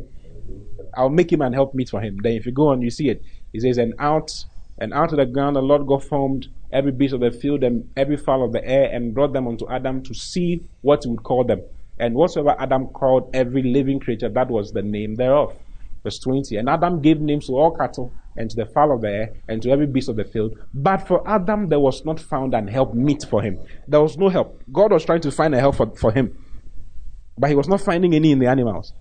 I'll 0.95 1.09
make 1.09 1.31
him 1.31 1.41
and 1.41 1.53
help 1.53 1.73
meet 1.73 1.89
for 1.89 2.01
him. 2.01 2.17
Then 2.21 2.33
if 2.33 2.45
you 2.45 2.51
go 2.51 2.69
on, 2.69 2.81
you 2.81 2.89
see 2.89 3.09
it. 3.09 3.23
He 3.51 3.59
says, 3.59 3.77
and 3.77 3.93
out 3.99 4.45
and 4.79 4.93
out 4.93 5.11
of 5.11 5.17
the 5.17 5.25
ground 5.25 5.55
the 5.55 5.61
Lord 5.61 5.85
God 5.85 6.03
formed 6.03 6.47
every 6.71 6.91
beast 6.91 7.13
of 7.13 7.21
the 7.21 7.31
field 7.31 7.63
and 7.63 7.89
every 7.95 8.17
fowl 8.17 8.43
of 8.43 8.51
the 8.51 8.67
air 8.67 8.89
and 8.91 9.13
brought 9.13 9.33
them 9.33 9.47
unto 9.47 9.69
Adam 9.69 10.01
to 10.03 10.13
see 10.13 10.63
what 10.81 11.03
he 11.03 11.09
would 11.09 11.23
call 11.23 11.43
them. 11.43 11.61
And 11.99 12.15
whatsoever 12.15 12.55
Adam 12.59 12.87
called 12.87 13.29
every 13.35 13.61
living 13.61 13.99
creature, 13.99 14.29
that 14.29 14.49
was 14.49 14.71
the 14.71 14.81
name 14.81 15.15
thereof. 15.15 15.55
Verse 16.03 16.19
20. 16.19 16.57
And 16.57 16.69
Adam 16.69 17.01
gave 17.01 17.21
names 17.21 17.47
to 17.47 17.53
all 17.53 17.75
cattle 17.75 18.11
and 18.35 18.49
to 18.49 18.55
the 18.55 18.65
fowl 18.65 18.93
of 18.93 19.01
the 19.01 19.09
air 19.09 19.33
and 19.47 19.61
to 19.61 19.69
every 19.69 19.85
beast 19.85 20.09
of 20.09 20.15
the 20.15 20.23
field. 20.23 20.57
But 20.73 21.07
for 21.07 21.27
Adam 21.27 21.69
there 21.69 21.79
was 21.79 22.05
not 22.05 22.19
found 22.19 22.53
an 22.53 22.67
help 22.67 22.93
meet 22.93 23.25
for 23.29 23.41
him. 23.41 23.59
There 23.87 24.01
was 24.01 24.17
no 24.17 24.29
help. 24.29 24.61
God 24.71 24.91
was 24.91 25.05
trying 25.05 25.21
to 25.21 25.31
find 25.31 25.53
a 25.53 25.59
help 25.59 25.75
for, 25.75 25.95
for 25.95 26.11
him. 26.11 26.37
But 27.37 27.49
he 27.49 27.55
was 27.55 27.67
not 27.67 27.81
finding 27.81 28.13
any 28.13 28.31
in 28.31 28.39
the 28.39 28.47
animals. 28.47 28.93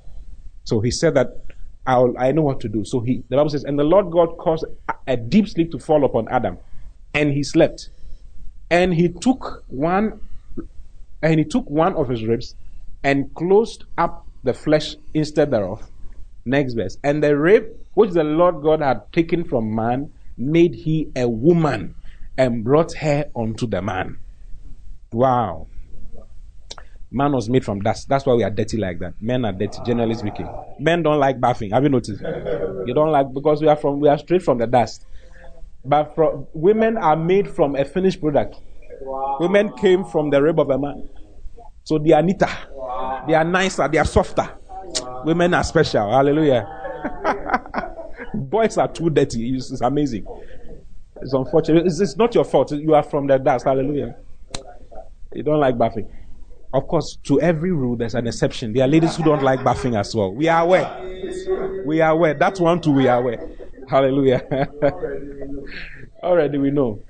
So 0.64 0.80
he 0.80 0.90
said 0.90 1.14
that 1.14 1.44
I'll, 1.86 2.14
I 2.18 2.32
know 2.32 2.42
what 2.42 2.60
to 2.60 2.68
do. 2.68 2.84
So 2.84 3.00
he, 3.00 3.24
the 3.28 3.36
Bible 3.36 3.50
says, 3.50 3.64
and 3.64 3.78
the 3.78 3.84
Lord 3.84 4.10
God 4.10 4.38
caused 4.38 4.64
a, 4.88 4.94
a 5.06 5.16
deep 5.16 5.48
sleep 5.48 5.72
to 5.72 5.78
fall 5.78 6.04
upon 6.04 6.28
Adam, 6.28 6.58
and 7.12 7.32
he 7.32 7.42
slept. 7.42 7.90
And 8.70 8.94
he 8.94 9.08
took 9.08 9.64
one, 9.68 10.20
and 11.22 11.38
he 11.38 11.44
took 11.44 11.68
one 11.68 11.94
of 11.94 12.08
his 12.08 12.24
ribs, 12.24 12.54
and 13.02 13.34
closed 13.34 13.84
up 13.98 14.26
the 14.44 14.54
flesh 14.54 14.94
instead 15.12 15.50
thereof. 15.50 15.90
Next 16.44 16.74
verse. 16.74 16.96
And 17.02 17.22
the 17.22 17.36
rib 17.36 17.64
which 17.94 18.10
the 18.10 18.24
Lord 18.24 18.62
God 18.62 18.80
had 18.80 19.12
taken 19.12 19.44
from 19.44 19.74
man 19.74 20.12
made 20.36 20.74
he 20.74 21.10
a 21.16 21.28
woman, 21.28 21.94
and 22.38 22.64
brought 22.64 22.92
her 22.94 23.30
unto 23.36 23.66
the 23.66 23.82
man. 23.82 24.18
Wow. 25.12 25.66
Man 27.10 27.32
was 27.32 27.50
made 27.50 27.64
from 27.64 27.80
dust. 27.80 28.08
That's 28.08 28.24
why 28.24 28.34
we 28.34 28.42
are 28.42 28.50
dirty 28.50 28.78
like 28.78 28.98
that. 29.00 29.14
Men 29.20 29.44
are 29.44 29.52
dirty, 29.52 29.78
generally 29.84 30.14
speaking. 30.14 30.48
Men 30.78 31.02
don't 31.02 31.18
like 31.18 31.38
bathing. 31.40 31.70
Have 31.70 31.82
you 31.82 31.90
noticed? 31.90 32.22
You 32.22 32.94
don't 32.94 33.10
like 33.10 33.32
because 33.34 33.60
we 33.60 33.68
are 33.68 33.76
from 33.76 34.00
we 34.00 34.08
are 34.08 34.16
straight 34.16 34.42
from 34.42 34.58
the 34.58 34.66
dust. 34.66 35.04
But 35.84 36.14
from, 36.14 36.46
women 36.54 36.96
are 36.96 37.16
made 37.16 37.50
from 37.50 37.76
a 37.76 37.84
finished 37.84 38.20
product. 38.20 38.56
Wow. 39.02 39.36
Women 39.40 39.72
came 39.76 40.04
from 40.04 40.30
the 40.30 40.40
rib 40.40 40.58
of 40.58 40.70
a 40.70 40.78
man. 40.78 41.08
So 41.84 41.98
they 41.98 42.12
are 42.12 42.22
neater. 42.22 42.48
Wow. 42.70 43.24
They 43.28 43.34
are 43.34 43.44
nicer. 43.44 43.86
They 43.88 43.98
are 43.98 44.04
softer. 44.06 44.48
Wow. 45.02 45.24
Women 45.26 45.52
are 45.52 45.64
special. 45.64 46.10
Hallelujah. 46.10 46.66
Boys 48.34 48.78
are 48.78 48.88
too 48.88 49.10
dirty. 49.10 49.54
It's, 49.54 49.70
it's 49.70 49.80
amazing. 49.80 50.26
It's 51.20 51.32
unfortunate. 51.32 51.86
It's, 51.86 52.00
it's, 52.00 52.16
not 52.16 52.34
your 52.34 52.44
fault. 52.44 52.72
You 52.72 52.94
are 52.94 53.02
from 53.02 53.26
the 53.26 53.38
dust. 53.38 53.64
Hallelujah. 53.64 54.16
You 55.34 55.42
don't 55.42 55.60
like 55.60 55.78
bathing. 55.78 56.08
Of 56.74 56.88
course, 56.88 57.18
to 57.24 57.40
every 57.40 57.70
rule, 57.70 57.96
there's 57.96 58.14
an 58.14 58.26
exception. 58.26 58.72
There 58.72 58.84
are 58.84 58.88
ladies 58.88 59.16
who 59.16 59.24
don't 59.24 59.42
like 59.42 59.62
bathing 59.62 59.94
as 59.94 60.14
well. 60.14 60.32
We 60.32 60.48
are 60.48 60.62
aware. 60.62 61.82
We 61.84 62.00
are 62.00 62.12
aware. 62.12 62.34
That's 62.34 62.60
one 62.60 62.80
too. 62.80 62.92
We 62.92 63.08
are 63.08 63.18
aware. 63.18 63.50
Hallelujah. 63.88 64.68
Already 66.22 66.58
we 66.58 66.70
know. 66.70 67.02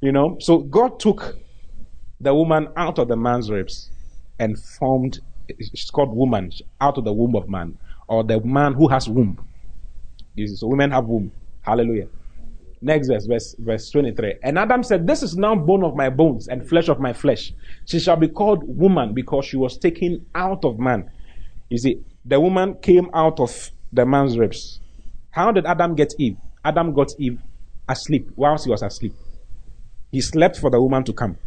You 0.00 0.12
know, 0.12 0.36
so 0.40 0.58
God 0.58 1.00
took 1.00 1.36
the 2.20 2.34
woman 2.34 2.68
out 2.76 2.98
of 2.98 3.08
the 3.08 3.16
man's 3.16 3.50
ribs 3.50 3.90
and 4.38 4.58
formed, 4.58 5.20
it's 5.48 5.90
called 5.90 6.14
woman, 6.14 6.52
out 6.80 6.98
of 6.98 7.04
the 7.04 7.12
womb 7.12 7.36
of 7.36 7.48
man, 7.48 7.78
or 8.08 8.24
the 8.24 8.40
man 8.40 8.74
who 8.74 8.88
has 8.88 9.08
womb. 9.08 9.46
So 10.36 10.66
women 10.66 10.90
have 10.90 11.06
womb. 11.06 11.32
Hallelujah. 11.62 12.08
Next 12.80 13.08
verse, 13.08 13.24
verse, 13.26 13.54
verse 13.58 13.90
23. 13.90 14.34
And 14.42 14.58
Adam 14.58 14.82
said, 14.82 15.06
This 15.06 15.22
is 15.22 15.36
now 15.36 15.54
bone 15.54 15.84
of 15.84 15.96
my 15.96 16.10
bones 16.10 16.48
and 16.48 16.68
flesh 16.68 16.88
of 16.88 17.00
my 17.00 17.12
flesh. 17.12 17.52
She 17.86 17.98
shall 17.98 18.16
be 18.16 18.28
called 18.28 18.62
woman 18.66 19.14
because 19.14 19.46
she 19.46 19.56
was 19.56 19.78
taken 19.78 20.26
out 20.34 20.64
of 20.64 20.78
man. 20.78 21.10
You 21.70 21.78
see, 21.78 22.00
the 22.24 22.38
woman 22.38 22.74
came 22.82 23.08
out 23.14 23.40
of 23.40 23.70
the 23.92 24.04
man's 24.04 24.36
ribs. 24.36 24.80
How 25.30 25.50
did 25.52 25.66
Adam 25.66 25.94
get 25.94 26.12
Eve? 26.18 26.36
Adam 26.64 26.92
got 26.92 27.12
Eve 27.18 27.40
asleep 27.88 28.28
whilst 28.36 28.64
he 28.64 28.70
was 28.70 28.82
asleep. 28.82 29.14
He 30.10 30.20
slept 30.20 30.58
for 30.58 30.70
the 30.70 30.80
woman 30.80 31.04
to 31.04 31.12
come. 31.12 31.38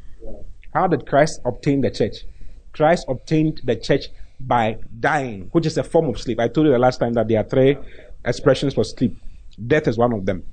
How 0.74 0.88
did 0.88 1.06
Christ 1.06 1.42
obtain 1.46 1.82
the 1.82 1.92
church? 1.92 2.26
Christ 2.74 3.06
obtained 3.08 3.62
the 3.64 3.76
church 3.76 4.08
by 4.40 4.78
dying, 5.00 5.50
which 5.52 5.66
is 5.66 5.78
a 5.78 5.84
form 5.84 6.10
of 6.10 6.20
sleep. 6.20 6.40
I 6.40 6.48
told 6.48 6.68
you 6.68 6.74
the 6.74 6.80
last 6.80 7.00
time 7.00 7.14
that 7.14 7.28
there 7.28 7.40
are 7.40 7.44
three 7.44 7.78
expressions 8.28 8.74
for 8.74 8.84
sleep. 8.84 9.18
Death 9.66 9.88
is 9.88 9.98
one 9.98 10.14
of 10.14 10.26
them. 10.26 10.44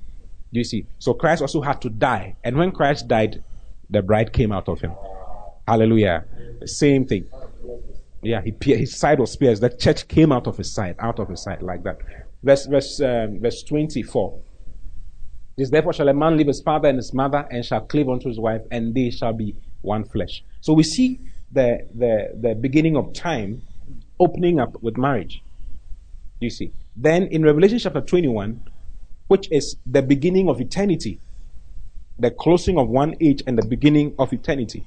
Do 0.53 0.59
you 0.59 0.63
see? 0.63 0.87
So 0.99 1.13
Christ 1.13 1.41
also 1.41 1.61
had 1.61 1.81
to 1.81 1.89
die. 1.89 2.35
And 2.43 2.55
when 2.57 2.71
Christ 2.71 3.07
died, 3.07 3.43
the 3.89 4.01
bride 4.01 4.33
came 4.33 4.51
out 4.51 4.67
of 4.67 4.81
him. 4.81 4.93
Hallelujah. 5.67 6.25
Same 6.65 7.05
thing. 7.05 7.27
Yeah, 8.21 8.41
he, 8.41 8.55
his 8.75 8.95
side 8.95 9.19
was 9.19 9.35
pierced. 9.35 9.61
The 9.61 9.69
church 9.69 10.07
came 10.07 10.31
out 10.31 10.47
of 10.47 10.57
his 10.57 10.73
side, 10.73 10.95
out 10.99 11.19
of 11.19 11.29
his 11.29 11.43
side, 11.43 11.61
like 11.61 11.83
that. 11.83 11.99
Verse, 12.41 12.65
verse, 12.65 12.99
um, 13.01 13.39
verse 13.39 13.61
24. 13.63 14.39
This 15.57 15.69
therefore 15.69 15.93
shall 15.93 16.09
a 16.09 16.13
man 16.13 16.35
leave 16.35 16.47
his 16.47 16.61
father 16.61 16.89
and 16.89 16.97
his 16.97 17.13
mother 17.13 17.47
and 17.49 17.63
shall 17.63 17.81
cleave 17.81 18.09
unto 18.09 18.27
his 18.27 18.39
wife, 18.39 18.61
and 18.71 18.93
they 18.93 19.09
shall 19.09 19.33
be 19.33 19.55
one 19.81 20.03
flesh. 20.05 20.43
So 20.61 20.73
we 20.73 20.83
see 20.83 21.19
the, 21.51 21.87
the, 21.93 22.31
the 22.39 22.55
beginning 22.55 22.97
of 22.97 23.13
time 23.13 23.61
opening 24.19 24.59
up 24.59 24.81
with 24.81 24.97
marriage. 24.97 25.43
You 26.39 26.49
see. 26.49 26.71
Then 26.95 27.23
in 27.27 27.43
Revelation 27.43 27.79
chapter 27.79 28.01
21, 28.01 28.61
which 29.27 29.51
is 29.51 29.75
the 29.85 30.01
beginning 30.01 30.49
of 30.49 30.61
eternity, 30.61 31.19
the 32.17 32.31
closing 32.31 32.77
of 32.77 32.87
one 32.87 33.15
age 33.19 33.43
and 33.47 33.57
the 33.57 33.65
beginning 33.65 34.15
of 34.19 34.31
eternity. 34.31 34.85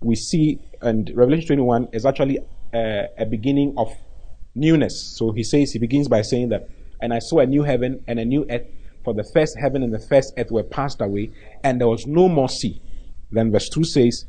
We 0.00 0.16
see, 0.16 0.60
and 0.80 1.10
Revelation 1.14 1.46
21 1.48 1.88
is 1.92 2.06
actually 2.06 2.38
a, 2.72 3.08
a 3.18 3.26
beginning 3.26 3.74
of 3.76 3.92
newness. 4.54 5.16
So 5.16 5.32
he 5.32 5.42
says, 5.42 5.72
he 5.72 5.78
begins 5.78 6.08
by 6.08 6.22
saying 6.22 6.48
that, 6.50 6.68
and 7.00 7.12
I 7.12 7.20
saw 7.20 7.38
a 7.38 7.46
new 7.46 7.62
heaven 7.62 8.02
and 8.06 8.18
a 8.18 8.24
new 8.24 8.46
earth, 8.50 8.66
for 9.04 9.14
the 9.14 9.24
first 9.24 9.56
heaven 9.58 9.82
and 9.82 9.94
the 9.94 9.98
first 9.98 10.34
earth 10.36 10.50
were 10.50 10.64
passed 10.64 11.00
away, 11.00 11.30
and 11.62 11.80
there 11.80 11.88
was 11.88 12.06
no 12.06 12.28
more 12.28 12.48
sea. 12.48 12.80
Then 13.30 13.52
verse 13.52 13.68
2 13.68 13.84
says, 13.84 14.24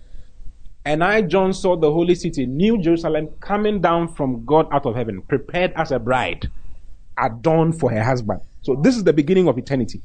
And 0.90 1.04
I, 1.04 1.22
John, 1.22 1.54
saw 1.54 1.76
the 1.76 1.92
holy 1.92 2.16
city, 2.16 2.48
New 2.48 2.82
Jerusalem, 2.82 3.30
coming 3.42 3.80
down 3.80 4.08
from 4.16 4.44
God 4.44 4.68
out 4.72 4.88
of 4.88 4.96
heaven, 4.96 5.22
prepared 5.22 5.72
as 5.76 5.92
a 5.92 6.00
bride, 6.00 6.50
adorned 7.16 7.80
for 7.80 7.92
her 7.92 8.04
husband. 8.04 8.42
So 8.64 8.74
this 8.74 8.98
is 8.98 9.04
the 9.04 9.14
beginning 9.14 9.48
of 9.48 9.60
eternity. 9.60 10.02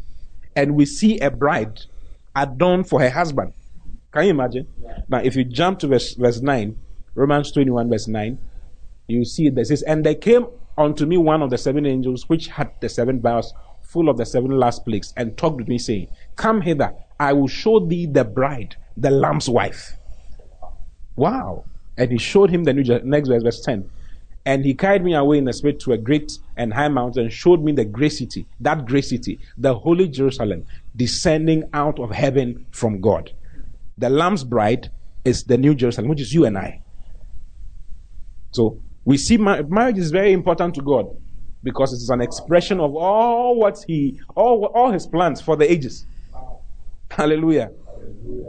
And 0.54 0.74
we 0.74 0.84
see 0.84 1.18
a 1.20 1.30
bride 1.30 1.80
adorned 2.36 2.86
for 2.86 3.00
her 3.00 3.08
husband. 3.08 3.54
Can 4.12 4.24
you 4.24 4.30
imagine? 4.32 4.66
Now, 5.08 5.20
if 5.20 5.36
you 5.36 5.44
jump 5.44 5.78
to 5.78 5.86
verse, 5.86 6.16
verse 6.16 6.42
9, 6.42 6.78
Romans 7.14 7.50
21, 7.52 7.88
verse 7.88 8.06
9, 8.06 8.38
you 9.08 9.24
see 9.24 9.46
it. 9.46 9.56
It 9.56 9.68
says, 9.68 9.80
And 9.84 10.04
there 10.04 10.14
came 10.14 10.48
unto 10.76 11.06
me 11.06 11.16
one 11.16 11.40
of 11.40 11.48
the 11.48 11.56
seven 11.56 11.86
angels 11.86 12.28
which 12.28 12.48
had 12.48 12.72
the 12.82 12.90
seven 12.90 13.22
vials 13.22 13.54
full 13.80 14.10
of 14.10 14.18
the 14.18 14.26
seven 14.26 14.50
last 14.50 14.84
plagues, 14.84 15.14
and 15.16 15.34
talked 15.38 15.56
with 15.56 15.68
me, 15.68 15.78
saying, 15.78 16.08
Come 16.36 16.60
hither, 16.60 16.94
I 17.18 17.32
will 17.32 17.48
show 17.48 17.80
thee 17.80 18.04
the 18.04 18.24
bride, 18.24 18.76
the 18.98 19.10
lamb's 19.10 19.48
wife. 19.48 19.96
Wow. 21.16 21.64
And 21.96 22.11
he 22.11 22.18
showed 22.18 22.50
him 22.50 22.64
the 22.64 22.72
new 22.72 22.83
next 23.05 23.29
verse, 23.29 23.42
verse 23.42 23.61
10. 23.61 23.88
And 24.46 24.64
he 24.64 24.74
carried 24.74 25.03
me 25.03 25.14
away 25.14 25.38
in 25.38 25.44
the 25.44 25.53
spirit 25.53 25.81
to 25.81 25.92
a 25.92 25.98
great 25.98 26.33
and 26.57 26.74
high 26.74 26.88
mountain, 26.88 27.24
and 27.24 27.33
showed 27.33 27.62
me 27.62 27.72
the 27.72 27.85
great 27.85 28.12
city, 28.12 28.46
that 28.61 28.85
great 28.85 29.05
city, 29.07 29.38
the 29.57 29.74
holy 29.74 30.07
Jerusalem, 30.07 30.66
descending 30.94 31.64
out 31.72 31.98
of 31.98 32.11
heaven 32.11 32.66
from 32.70 33.00
God. 33.00 33.33
The 33.96 34.11
Lamb's 34.11 34.44
bride 34.44 34.90
is 35.24 35.44
the 35.44 35.57
new 35.57 35.74
Jerusalem, 35.74 36.11
which 36.11 36.20
is 36.20 36.33
you 36.35 36.44
and 36.44 36.59
I. 36.59 36.83
So 38.53 38.81
we 39.05 39.16
see 39.16 39.38
marriage 39.38 39.98
is 39.98 40.11
very 40.11 40.33
important 40.33 40.74
to 40.74 40.83
God 40.83 41.07
because 41.62 41.92
it 41.92 41.96
is 41.96 42.11
an 42.11 42.20
expression 42.20 42.81
of 42.81 42.94
all 42.94 43.59
what 43.59 43.79
He, 43.87 44.20
all, 44.35 44.66
all 44.66 44.92
His 44.92 45.07
plans 45.07 45.40
for 45.40 45.57
the 45.57 45.70
ages. 45.70 46.05
Hallelujah. 47.11 47.70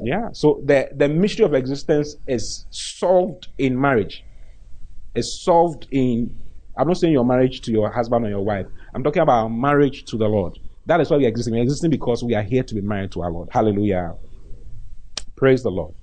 Yeah. 0.04 0.30
So 0.34 0.62
the, 0.64 0.90
the 0.96 1.10
mystery 1.10 1.46
of 1.46 1.54
existence 1.54 2.16
is 2.28 2.66
solved 2.70 3.48
in 3.58 3.80
marriage 3.80 4.24
is 5.16 5.42
solved 5.42 5.88
in, 5.92 6.38
I'm 6.78 6.88
not 6.88 6.98
saying 6.98 7.14
your 7.14 7.26
marriage 7.26 7.62
to 7.62 7.72
your 7.72 7.90
husband 7.92 8.26
or 8.26 8.30
your 8.30 8.44
wife. 8.44 8.68
I'm 8.94 9.04
talking 9.04 9.22
about 9.22 9.48
marriage 9.50 10.04
to 10.06 10.18
the 10.18 10.28
Lord. 10.28 10.60
That 10.86 11.02
is 11.02 11.10
why 11.10 11.18
we 11.18 11.26
are 11.26 11.30
existing. 11.30 11.54
We 11.54 11.60
are 11.62 11.64
existing 11.64 11.90
because 11.90 12.24
we 12.24 12.36
are 12.36 12.44
here 12.44 12.64
to 12.64 12.76
be 12.76 12.82
married 12.82 13.12
to 13.14 13.24
our 13.24 13.32
Lord. 13.32 13.50
Hallelujah. 13.52 14.14
Praise 15.36 15.64
the 15.64 15.72
Lord. 15.72 15.96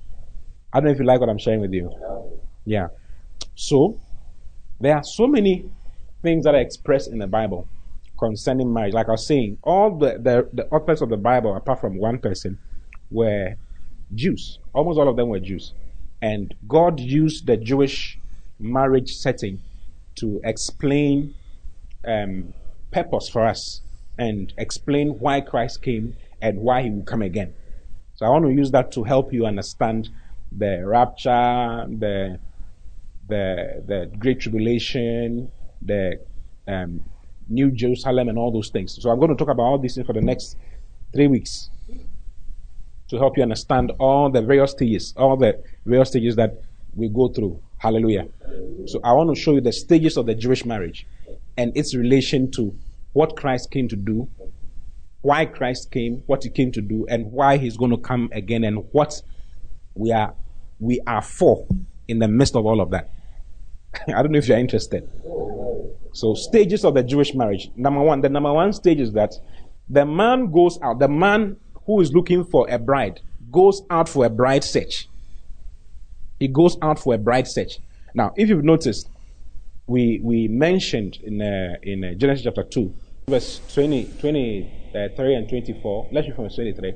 I 0.73 0.79
don't 0.79 0.87
know 0.87 0.93
if 0.93 0.99
you 0.99 1.05
like 1.05 1.21
what 1.21 1.29
I'm 1.29 1.39
sharing 1.39 1.61
with 1.61 1.73
you. 1.73 1.91
Yeah. 2.65 2.89
So, 3.55 4.01
there 4.81 4.97
are 4.97 5.05
so 5.05 5.27
many 5.27 5.71
things 6.23 6.45
that 6.45 6.55
are 6.55 6.61
expressed 6.61 7.11
in 7.11 7.19
the 7.19 7.27
Bible 7.27 7.69
concerning 8.19 8.73
marriage. 8.73 8.95
Like 8.95 9.09
I 9.09 9.13
was 9.13 9.27
saying, 9.27 9.59
all 9.63 9.97
the, 9.97 10.19
the, 10.19 10.49
the 10.53 10.67
authors 10.69 11.03
of 11.03 11.11
the 11.11 11.17
Bible, 11.17 11.55
apart 11.55 11.81
from 11.81 11.99
one 11.99 12.19
person, 12.19 12.59
were 13.13 13.57
Jews. 14.15 14.59
Almost 14.73 14.99
all 14.99 15.09
of 15.09 15.17
them 15.17 15.29
were 15.29 15.41
Jews. 15.41 15.73
And 16.21 16.55
God 16.69 17.01
used 17.01 17.47
the 17.47 17.57
Jewish 17.57 18.19
marriage 18.59 19.11
setting 19.11 19.61
to 20.17 20.41
explain 20.45 21.35
um, 22.07 22.55
purpose 22.91 23.29
for 23.29 23.47
us 23.47 23.81
and 24.19 24.53
explain 24.59 25.19
why 25.19 25.41
Christ 25.41 25.83
came 25.83 26.17
and 26.41 26.59
why 26.59 26.83
he 26.83 26.91
will 26.91 27.05
come 27.05 27.23
again. 27.23 27.55
So 28.15 28.27
I 28.27 28.29
want 28.29 28.45
to 28.45 28.53
use 28.53 28.71
that 28.73 28.93
to 28.93 29.05
help 29.05 29.33
you 29.33 29.47
understand 29.47 30.11
the 30.51 30.87
rapture, 30.87 31.87
the 31.89 32.39
the 33.29 33.83
the 33.87 34.11
Great 34.19 34.41
Tribulation, 34.41 35.51
the 35.81 36.21
um, 36.69 37.05
New 37.49 37.71
Jerusalem, 37.71 38.29
and 38.29 38.39
all 38.39 38.53
those 38.53 38.69
things. 38.69 38.99
So 39.01 39.11
I'm 39.11 39.19
going 39.19 39.31
to 39.31 39.37
talk 39.37 39.49
about 39.49 39.63
all 39.63 39.79
these 39.79 39.95
things 39.95 40.07
for 40.07 40.13
the 40.13 40.21
next 40.21 40.57
three 41.13 41.27
weeks 41.27 41.71
to 43.13 43.19
help 43.19 43.37
you 43.37 43.43
understand 43.43 43.93
all 43.99 44.31
the 44.31 44.41
various 44.41 44.71
stages, 44.71 45.13
all 45.19 45.37
the 45.37 45.63
various 45.85 46.09
stages 46.09 46.35
that 46.37 46.63
we 46.95 47.11
go 47.11 47.29
through. 47.29 47.63
Hallelujah. 47.77 48.27
So 48.87 49.01
I 49.05 49.13
want 49.13 49.35
to 49.35 49.41
show 49.41 49.53
you 49.53 49.61
the 49.61 49.73
stages 49.73 50.17
of 50.17 50.25
the 50.25 50.35
Jewish 50.35 50.65
marriage 50.65 51.07
and 51.59 51.77
its 51.77 51.95
relation 51.95 52.51
to 52.53 52.75
what 53.13 53.37
Christ 53.37 53.71
came 53.71 53.87
to 53.89 53.97
do, 53.97 54.29
why 55.21 55.45
Christ 55.45 55.91
came, 55.91 56.23
what 56.25 56.43
he 56.43 56.49
came 56.49 56.73
to 56.73 56.81
do, 56.81 57.05
and 57.07 57.31
why 57.31 57.59
he's 57.59 57.77
going 57.77 57.91
to 57.91 57.99
come 57.99 58.31
again, 58.33 58.65
and 58.65 58.91
what 58.93 59.21
we 59.95 60.11
are 60.11 60.35
we 60.81 60.99
are 61.07 61.21
for 61.21 61.67
in 62.09 62.19
the 62.19 62.29
midst 62.29 62.57
of 62.57 62.65
all 62.65 62.81
of 62.81 62.91
that. 62.93 63.11
I 64.09 64.23
don't 64.23 64.33
know 64.33 64.39
if 64.39 64.49
you're 64.49 64.59
interested. 64.59 65.07
So, 66.15 66.33
stages 66.33 66.83
of 66.83 66.95
the 66.95 67.03
Jewish 67.03 67.35
marriage. 67.35 67.71
Number 67.77 68.01
one, 68.01 68.23
the 68.23 68.31
number 68.31 68.53
one 68.53 68.73
stage 68.73 69.01
is 69.01 69.13
that 69.13 69.35
the 69.91 70.07
man 70.07 70.51
goes 70.51 70.79
out, 70.81 70.99
the 70.99 71.09
man 71.09 71.59
who 71.87 72.01
is 72.01 72.13
looking 72.13 72.45
for 72.45 72.69
a 72.69 72.79
bride 72.79 73.21
goes 73.51 73.83
out 73.91 74.09
for 74.09 74.25
a 74.25 74.31
bride 74.31 74.65
search. 74.65 75.09
He 76.41 76.49
goes 76.49 76.77
out 76.83 76.99
for 76.99 77.15
a 77.15 77.19
bride 77.19 77.47
search. 77.47 77.79
Now, 78.15 78.33
if 78.37 78.49
you've 78.49 78.65
noticed, 78.65 79.09
we 79.87 80.21
we 80.23 80.49
mentioned 80.49 81.19
in 81.23 81.41
uh, 81.41 81.77
in 81.83 82.05
uh, 82.05 82.15
Genesis 82.15 82.45
chapter 82.45 82.63
2, 82.63 82.95
verse 83.29 83.61
20, 83.75 84.05
23 84.21 85.35
and 85.35 85.49
24. 85.49 86.09
Let's 86.13 86.27
read 86.29 86.37
from 86.37 86.49
23. 86.49 86.95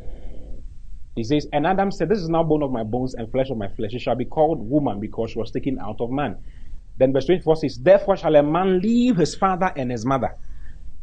He 1.17 1.25
says, 1.25 1.49
And 1.53 1.67
Adam 1.67 1.91
said, 1.91 2.09
This 2.09 2.19
is 2.19 2.29
now 2.29 2.43
bone 2.43 2.63
of 2.63 2.71
my 2.71 2.83
bones 2.83 3.15
and 3.15 3.31
flesh 3.33 3.51
of 3.51 3.57
my 3.57 3.69
flesh. 3.69 3.93
She 3.93 3.99
shall 3.99 4.15
be 4.15 4.27
called 4.27 4.59
woman 4.59 5.01
because 5.01 5.31
she 5.31 5.39
was 5.39 5.51
taken 5.51 5.79
out 5.79 6.01
of 6.01 6.11
man. 6.11 6.37
Then 6.99 7.13
verse 7.13 7.25
24 7.27 7.57
says, 7.57 7.79
Therefore 7.79 8.17
shall 8.17 8.37
a 8.37 8.43
man 8.43 8.81
leave 8.81 9.17
his 9.17 9.35
father 9.35 9.73
and 9.77 9.91
his 9.91 10.05
mother. 10.05 10.37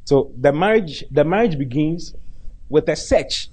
So 0.05 0.31
the 0.39 0.53
marriage, 0.53 1.03
the 1.09 1.23
marriage 1.23 1.57
begins 1.57 2.13
with 2.69 2.87
a 2.89 2.95
search. 2.95 3.49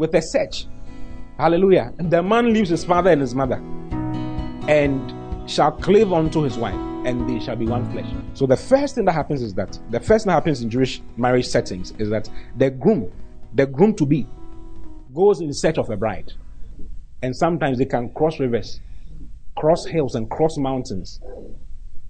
With 0.00 0.14
a 0.14 0.22
search. 0.22 0.66
Hallelujah. 1.36 1.92
The 1.98 2.22
man 2.22 2.54
leaves 2.54 2.70
his 2.70 2.82
father 2.84 3.10
and 3.10 3.20
his 3.20 3.34
mother 3.34 3.56
and 4.66 5.12
shall 5.48 5.72
cleave 5.72 6.10
unto 6.10 6.40
his 6.40 6.56
wife, 6.56 6.80
and 7.04 7.28
they 7.28 7.38
shall 7.38 7.56
be 7.56 7.66
one 7.66 7.84
flesh. 7.92 8.10
So 8.32 8.46
the 8.46 8.56
first 8.56 8.94
thing 8.94 9.04
that 9.04 9.12
happens 9.12 9.42
is 9.42 9.52
that 9.56 9.78
the 9.90 10.00
first 10.00 10.24
thing 10.24 10.30
that 10.30 10.36
happens 10.36 10.62
in 10.62 10.70
Jewish 10.70 11.02
marriage 11.18 11.46
settings 11.46 11.92
is 11.98 12.08
that 12.08 12.30
the 12.56 12.70
groom, 12.70 13.12
the 13.52 13.66
groom 13.66 13.94
to 13.96 14.06
be, 14.06 14.26
goes 15.14 15.42
in 15.42 15.52
search 15.52 15.76
of 15.76 15.90
a 15.90 15.98
bride. 15.98 16.32
And 17.20 17.36
sometimes 17.36 17.76
they 17.76 17.84
can 17.84 18.10
cross 18.14 18.40
rivers, 18.40 18.80
cross 19.58 19.84
hills, 19.84 20.14
and 20.14 20.30
cross 20.30 20.56
mountains. 20.56 21.20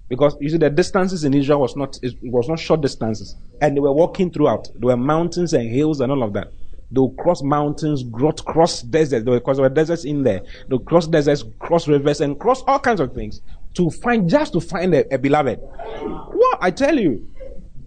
Because 0.07 0.37
you 0.39 0.47
see, 0.47 0.57
the 0.57 0.69
distances 0.69 1.25
in 1.25 1.33
Israel 1.33 1.59
was 1.59 1.75
not 1.75 1.99
it 2.01 2.15
was 2.23 2.47
not 2.47 2.57
short 2.57 2.79
distances, 2.79 3.35
and 3.61 3.75
they 3.75 3.81
were 3.81 3.91
walking 3.91 4.31
throughout. 4.31 4.69
There 4.75 4.87
were 4.87 4.97
mountains 4.97 5.51
and 5.51 5.69
hills 5.69 5.99
and 5.99 6.09
all 6.09 6.23
of 6.23 6.31
that. 6.33 6.53
They'll 6.91 7.11
cross 7.11 7.41
mountains, 7.41 8.03
cross 8.45 8.81
deserts, 8.81 9.23
because 9.23 9.57
there 9.57 9.63
were 9.63 9.73
deserts 9.73 10.03
in 10.03 10.23
there. 10.23 10.41
They'll 10.67 10.79
cross 10.79 11.07
deserts, 11.07 11.43
cross 11.59 11.87
rivers, 11.87 12.19
and 12.19 12.37
cross 12.39 12.63
all 12.67 12.79
kinds 12.79 12.99
of 12.99 13.13
things 13.13 13.41
to 13.75 13.89
find 13.89 14.29
just 14.29 14.53
to 14.53 14.59
find 14.59 14.93
a, 14.93 15.13
a 15.13 15.17
beloved. 15.17 15.59
What 15.59 16.57
I 16.61 16.71
tell 16.71 16.99
you, 16.99 17.29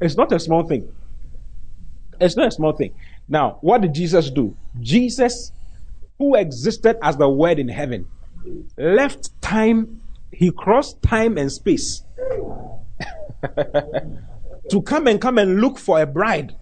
it's 0.01 0.17
not 0.17 0.33
a 0.33 0.41
small 0.41 0.67
thing. 0.67 0.91
It's 2.21 2.37
not 2.37 2.49
a 2.49 2.51
small 2.51 2.73
thing. 2.73 2.95
Now, 3.29 3.59
what 3.61 3.83
did 3.83 3.95
Jesus 3.95 4.31
do? 4.31 4.57
Jesus, 4.81 5.53
who 6.19 6.35
existed 6.35 6.97
as 7.03 7.17
the 7.17 7.29
Word 7.29 7.59
in 7.59 7.69
heaven, 7.69 8.07
left 8.79 9.31
time, 9.43 10.01
he 10.33 10.51
crossed 10.51 11.03
time 11.03 11.37
and 11.37 11.51
space 11.53 12.03
to 14.71 14.83
come 14.83 15.07
and 15.07 15.21
come 15.21 15.39
and 15.39 15.61
look 15.61 15.79
for 15.79 16.01
a 16.01 16.07
bride 16.07 16.57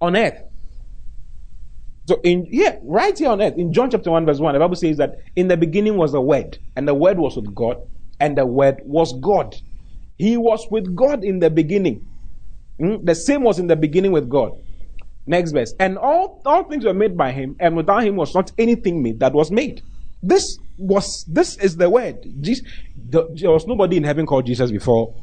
on 0.00 0.16
earth. 0.16 0.42
So 2.12 2.20
in 2.24 2.44
here, 2.44 2.78
right 2.82 3.18
here 3.18 3.30
on 3.30 3.40
earth, 3.40 3.56
in 3.56 3.72
John 3.72 3.90
chapter 3.90 4.10
1, 4.10 4.26
verse 4.26 4.38
1, 4.38 4.52
the 4.52 4.60
Bible 4.60 4.76
says 4.76 4.98
that 4.98 5.22
in 5.34 5.48
the 5.48 5.56
beginning 5.56 5.96
was 5.96 6.12
the 6.12 6.20
word, 6.20 6.58
and 6.76 6.86
the 6.86 6.92
word 6.92 7.18
was 7.18 7.36
with 7.36 7.54
God, 7.54 7.78
and 8.20 8.36
the 8.36 8.44
word 8.44 8.82
was 8.84 9.14
God. 9.18 9.56
He 10.18 10.36
was 10.36 10.66
with 10.70 10.94
God 10.94 11.24
in 11.24 11.38
the 11.38 11.48
beginning. 11.48 12.06
Mm? 12.78 13.06
The 13.06 13.14
same 13.14 13.44
was 13.44 13.58
in 13.58 13.66
the 13.66 13.76
beginning 13.76 14.12
with 14.12 14.28
God. 14.28 14.52
Next 15.26 15.52
verse. 15.52 15.72
And 15.80 15.96
all, 15.96 16.42
all 16.44 16.64
things 16.64 16.84
were 16.84 16.92
made 16.92 17.16
by 17.16 17.32
him, 17.32 17.56
and 17.58 17.76
without 17.76 18.04
him 18.04 18.16
was 18.16 18.34
not 18.34 18.52
anything 18.58 19.02
made 19.02 19.18
that 19.20 19.32
was 19.32 19.50
made. 19.50 19.80
This 20.22 20.58
was 20.76 21.24
this 21.24 21.56
is 21.56 21.78
the 21.78 21.88
word. 21.88 22.26
Jesus, 22.42 22.62
the, 23.08 23.26
there 23.40 23.52
was 23.52 23.66
nobody 23.66 23.96
in 23.96 24.04
heaven 24.04 24.26
called 24.26 24.44
Jesus 24.44 24.70
before 24.70 25.14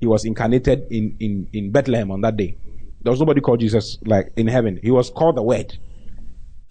he 0.00 0.08
was 0.08 0.24
incarnated 0.24 0.84
in, 0.90 1.16
in, 1.20 1.48
in 1.52 1.70
Bethlehem 1.70 2.10
on 2.10 2.22
that 2.22 2.36
day. 2.36 2.56
There 3.02 3.12
was 3.12 3.20
nobody 3.20 3.40
called 3.40 3.60
Jesus 3.60 3.98
like 4.04 4.32
in 4.36 4.48
heaven. 4.48 4.80
He 4.82 4.90
was 4.90 5.10
called 5.10 5.36
the 5.36 5.42
Word. 5.42 5.78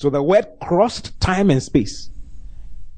So 0.03 0.09
the 0.09 0.21
Word 0.21 0.45
crossed 0.61 1.17
time 1.21 1.49
and 1.49 1.63
space 1.63 2.09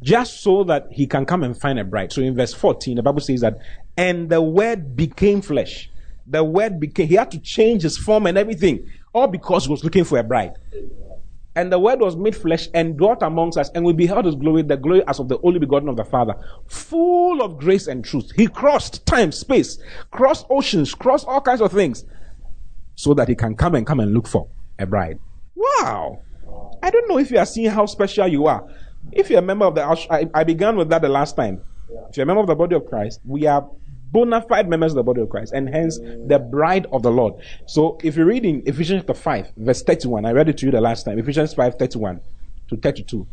just 0.02 0.42
so 0.42 0.64
that 0.64 0.88
he 0.90 1.06
can 1.06 1.24
come 1.24 1.44
and 1.44 1.56
find 1.56 1.78
a 1.78 1.84
bride. 1.84 2.12
So 2.12 2.24
in 2.24 2.36
verse 2.36 2.52
14, 2.52 2.96
the 2.96 3.04
Bible 3.04 3.22
says 3.22 3.42
that, 3.42 3.60
and 3.96 4.28
the 4.28 4.42
Word 4.42 4.96
became 4.96 5.44
flesh. 5.44 5.92
The 6.26 6.44
Word 6.44 6.80
became, 6.80 7.08
he 7.08 7.14
had 7.14 7.30
to 7.30 7.38
change 7.38 7.84
his 7.84 7.96
form 7.96 8.26
and 8.26 8.40
everything 8.40 8.90
all 9.14 9.28
because 9.28 9.66
he 9.66 9.72
was 9.72 9.84
looking 9.84 10.04
for 10.04 10.18
a 10.18 10.24
bride. 10.24 10.54
And 11.56 11.72
the 11.72 11.78
word 11.78 12.00
was 12.00 12.16
made 12.16 12.36
flesh 12.36 12.70
and 12.74 12.98
dwelt 12.98 13.22
amongst 13.22 13.60
us, 13.60 13.70
and 13.76 13.86
we 13.86 13.94
beheld 13.94 14.26
his 14.26 14.34
glory, 14.34 14.64
the 14.64 14.76
glory 14.76 15.04
as 15.08 15.20
of 15.20 15.30
the 15.30 15.40
only 15.44 15.60
begotten 15.60 15.88
of 15.88 15.98
the 15.98 16.06
Father, 16.06 16.34
full 16.66 17.44
of 17.44 17.60
grace 17.60 17.86
and 17.86 18.04
truth. 18.04 18.32
He 18.36 18.48
crossed 18.48 19.06
time, 19.06 19.32
space, 19.32 19.78
crossed 20.10 20.48
oceans, 20.50 20.96
crossed 20.96 21.28
all 21.28 21.40
kinds 21.40 21.62
of 21.62 21.72
things, 21.72 22.04
so 22.96 23.14
that 23.14 23.28
he 23.28 23.36
can 23.36 23.56
come 23.56 23.76
and 23.76 23.86
come 23.86 24.00
and 24.00 24.12
look 24.12 24.28
for 24.28 24.48
a 24.80 24.88
bride. 24.88 25.20
Wow! 25.56 26.25
I 26.86 26.92
don't 26.92 27.10
know 27.10 27.18
if 27.18 27.32
you 27.32 27.40
are 27.40 27.48
seeing 27.48 27.72
how 27.72 27.88
special 27.88 28.28
you 28.28 28.46
are. 28.46 28.64
If 29.12 29.32
you're 29.32 29.40
a 29.40 29.42
member 29.42 29.66
of 29.66 29.74
the, 29.74 29.84
I, 29.84 30.30
I 30.36 30.44
began 30.44 30.76
with 30.76 30.90
that 30.90 31.02
the 31.02 31.10
last 31.10 31.36
time. 31.36 31.62
If 32.10 32.18
you're 32.18 32.26
a 32.26 32.28
member 32.28 32.42
of 32.42 32.48
the 32.48 32.56
body 32.56 32.76
of 32.76 32.86
Christ, 32.86 33.22
we 33.26 33.48
are 33.48 33.68
bona 34.12 34.44
fide 34.44 34.70
members 34.70 34.92
of 34.92 34.98
the 34.98 35.04
body 35.04 35.22
of 35.22 35.30
Christ, 35.30 35.52
and 35.52 35.68
hence 35.68 35.98
the 35.98 36.38
bride 36.38 36.86
of 36.92 37.02
the 37.02 37.10
Lord. 37.10 37.34
So 37.66 37.98
if 38.04 38.16
you 38.16 38.24
read 38.24 38.46
in 38.46 38.62
Ephesians 38.68 39.02
chapter 39.02 39.16
5, 39.16 39.54
verse 39.58 39.82
31, 39.82 40.26
I 40.26 40.32
read 40.32 40.48
it 40.48 40.60
to 40.60 40.68
you 40.68 40.72
the 40.72 40.80
last 40.80 41.06
time, 41.06 41.18
Ephesians 41.18 41.56
5, 41.56 41.76
31 41.80 42.22
to 42.70 42.78
32. 42.78 43.28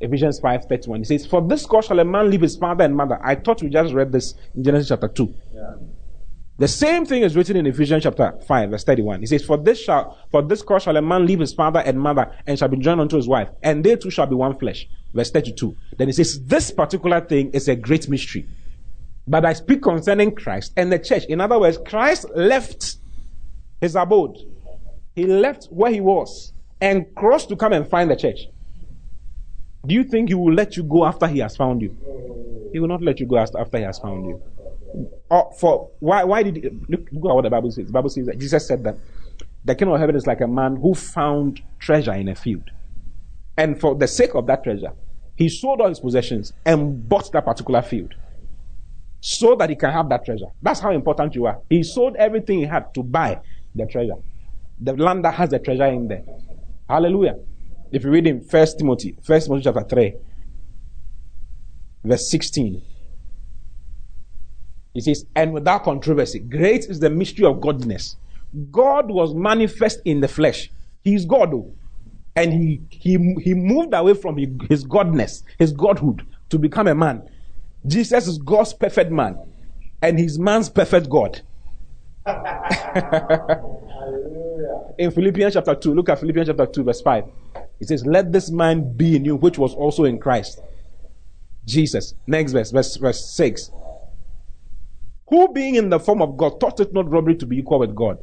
Ephesians 0.00 0.40
5, 0.40 0.64
31. 0.64 1.02
It 1.02 1.06
says, 1.08 1.26
For 1.26 1.46
this 1.46 1.66
cause 1.66 1.84
shall 1.84 2.00
a 2.00 2.06
man 2.06 2.30
leave 2.30 2.40
his 2.40 2.56
father 2.56 2.84
and 2.84 2.96
mother. 2.96 3.18
I 3.22 3.34
thought 3.34 3.62
we 3.62 3.68
just 3.68 3.92
read 3.92 4.12
this 4.12 4.34
in 4.56 4.64
Genesis 4.64 4.88
chapter 4.88 5.08
2. 5.08 5.34
Yeah. 5.54 5.74
The 6.60 6.68
same 6.68 7.06
thing 7.06 7.22
is 7.22 7.34
written 7.36 7.56
in 7.56 7.64
Ephesians 7.64 8.02
chapter 8.02 8.34
5, 8.46 8.68
verse 8.68 8.84
31. 8.84 9.20
He 9.20 9.26
says, 9.26 9.42
For 9.42 9.56
this 9.56 9.80
shall 9.82 10.18
for 10.30 10.42
this 10.42 10.60
cause 10.60 10.82
shall 10.82 10.94
a 10.94 11.00
man 11.00 11.24
leave 11.24 11.40
his 11.40 11.54
father 11.54 11.80
and 11.80 11.98
mother, 11.98 12.36
and 12.46 12.58
shall 12.58 12.68
be 12.68 12.76
joined 12.76 13.00
unto 13.00 13.16
his 13.16 13.26
wife, 13.26 13.48
and 13.62 13.82
they 13.82 13.96
two 13.96 14.10
shall 14.10 14.26
be 14.26 14.34
one 14.34 14.58
flesh. 14.58 14.86
Verse 15.14 15.30
32. 15.30 15.74
Then 15.96 16.08
he 16.08 16.12
says, 16.12 16.44
This 16.44 16.70
particular 16.70 17.22
thing 17.22 17.50
is 17.52 17.66
a 17.68 17.74
great 17.74 18.10
mystery. 18.10 18.46
But 19.26 19.46
I 19.46 19.54
speak 19.54 19.80
concerning 19.80 20.34
Christ 20.34 20.74
and 20.76 20.92
the 20.92 20.98
church. 20.98 21.24
In 21.30 21.40
other 21.40 21.58
words, 21.58 21.78
Christ 21.78 22.26
left 22.34 22.96
his 23.80 23.96
abode. 23.96 24.36
He 25.16 25.24
left 25.24 25.68
where 25.70 25.90
he 25.90 26.02
was 26.02 26.52
and 26.78 27.06
crossed 27.14 27.48
to 27.48 27.56
come 27.56 27.72
and 27.72 27.88
find 27.88 28.10
the 28.10 28.16
church. 28.16 28.40
Do 29.86 29.94
you 29.94 30.04
think 30.04 30.28
he 30.28 30.34
will 30.34 30.52
let 30.52 30.76
you 30.76 30.82
go 30.82 31.06
after 31.06 31.26
he 31.26 31.38
has 31.38 31.56
found 31.56 31.80
you? 31.80 31.96
He 32.74 32.80
will 32.80 32.88
not 32.88 33.00
let 33.00 33.18
you 33.18 33.24
go 33.24 33.38
after 33.38 33.78
he 33.78 33.84
has 33.84 33.98
found 33.98 34.26
you. 34.26 34.42
Or 35.30 35.52
for 35.58 35.90
why? 36.00 36.24
Why 36.24 36.42
did 36.42 36.56
he, 36.56 36.62
look, 36.88 37.08
look 37.12 37.30
at 37.30 37.34
what 37.34 37.42
the 37.42 37.50
Bible 37.50 37.70
says? 37.70 37.86
The 37.86 37.92
Bible 37.92 38.10
says 38.10 38.26
that 38.26 38.38
Jesus 38.38 38.66
said 38.66 38.84
that 38.84 38.96
the 39.64 39.74
kingdom 39.74 39.94
of 39.94 40.00
heaven 40.00 40.16
is 40.16 40.26
like 40.26 40.40
a 40.40 40.46
man 40.46 40.76
who 40.76 40.94
found 40.94 41.60
treasure 41.78 42.14
in 42.14 42.28
a 42.28 42.34
field, 42.34 42.70
and 43.56 43.80
for 43.80 43.94
the 43.94 44.08
sake 44.08 44.34
of 44.34 44.46
that 44.46 44.64
treasure, 44.64 44.92
he 45.36 45.48
sold 45.48 45.80
all 45.80 45.88
his 45.88 46.00
possessions 46.00 46.52
and 46.64 47.08
bought 47.08 47.30
that 47.32 47.44
particular 47.44 47.82
field 47.82 48.14
so 49.20 49.54
that 49.56 49.70
he 49.70 49.76
can 49.76 49.90
have 49.90 50.08
that 50.08 50.24
treasure. 50.24 50.46
That's 50.62 50.80
how 50.80 50.90
important 50.90 51.34
you 51.34 51.46
are. 51.46 51.60
He 51.68 51.82
sold 51.82 52.16
everything 52.16 52.58
he 52.58 52.64
had 52.64 52.92
to 52.94 53.02
buy 53.02 53.40
the 53.74 53.86
treasure. 53.86 54.16
The 54.80 54.96
land 54.96 55.24
that 55.24 55.34
has 55.34 55.50
the 55.50 55.58
treasure 55.58 55.86
in 55.86 56.08
there. 56.08 56.24
Hallelujah. 56.88 57.36
If 57.92 58.04
you 58.04 58.10
read 58.10 58.26
in 58.26 58.42
First 58.42 58.78
Timothy, 58.78 59.16
First 59.22 59.46
Timothy 59.46 59.64
chapter 59.64 59.84
3, 59.84 60.14
verse 62.04 62.30
16. 62.30 62.82
He 64.94 65.00
says, 65.00 65.24
and 65.36 65.52
without 65.52 65.84
controversy, 65.84 66.40
great 66.40 66.86
is 66.86 67.00
the 67.00 67.10
mystery 67.10 67.46
of 67.46 67.60
godliness. 67.60 68.16
God 68.70 69.10
was 69.10 69.34
manifest 69.34 70.00
in 70.04 70.20
the 70.20 70.28
flesh. 70.28 70.70
He 71.04 71.14
is 71.14 71.24
God, 71.24 71.52
though. 71.52 71.72
And 72.34 72.52
he, 72.52 72.80
he, 72.90 73.34
he 73.42 73.54
moved 73.54 73.94
away 73.94 74.14
from 74.14 74.36
his 74.36 74.84
godness, 74.84 75.42
his 75.58 75.72
godhood, 75.72 76.26
to 76.48 76.58
become 76.58 76.88
a 76.88 76.94
man 76.94 77.28
Jesus 77.86 78.26
is 78.26 78.38
God's 78.38 78.74
perfect 78.74 79.10
man, 79.10 79.38
and 80.02 80.18
he's 80.18 80.38
man's 80.38 80.68
perfect 80.68 81.08
God. 81.08 81.40
in 84.98 85.10
Philippians 85.10 85.54
chapter 85.54 85.74
2, 85.74 85.94
look 85.94 86.10
at 86.10 86.20
Philippians 86.20 86.48
chapter 86.48 86.66
2, 86.66 86.84
verse 86.84 87.00
5. 87.00 87.24
It 87.80 87.88
says, 87.88 88.04
Let 88.04 88.32
this 88.32 88.50
man 88.50 88.96
be 88.96 89.16
in 89.16 89.24
you, 89.24 89.36
which 89.36 89.58
was 89.58 89.74
also 89.74 90.04
in 90.04 90.18
Christ. 90.18 90.60
Jesus. 91.64 92.14
Next 92.26 92.52
verse, 92.52 92.70
verse, 92.70 92.96
verse 92.96 93.34
6. 93.34 93.70
Who 95.30 95.52
being 95.52 95.76
in 95.76 95.88
the 95.88 96.00
form 96.00 96.20
of 96.20 96.36
God 96.36 96.60
thought 96.60 96.80
it 96.80 96.92
not 96.92 97.08
robbery 97.08 97.36
to 97.36 97.46
be 97.46 97.58
equal 97.58 97.78
with 97.78 97.94
God, 97.94 98.18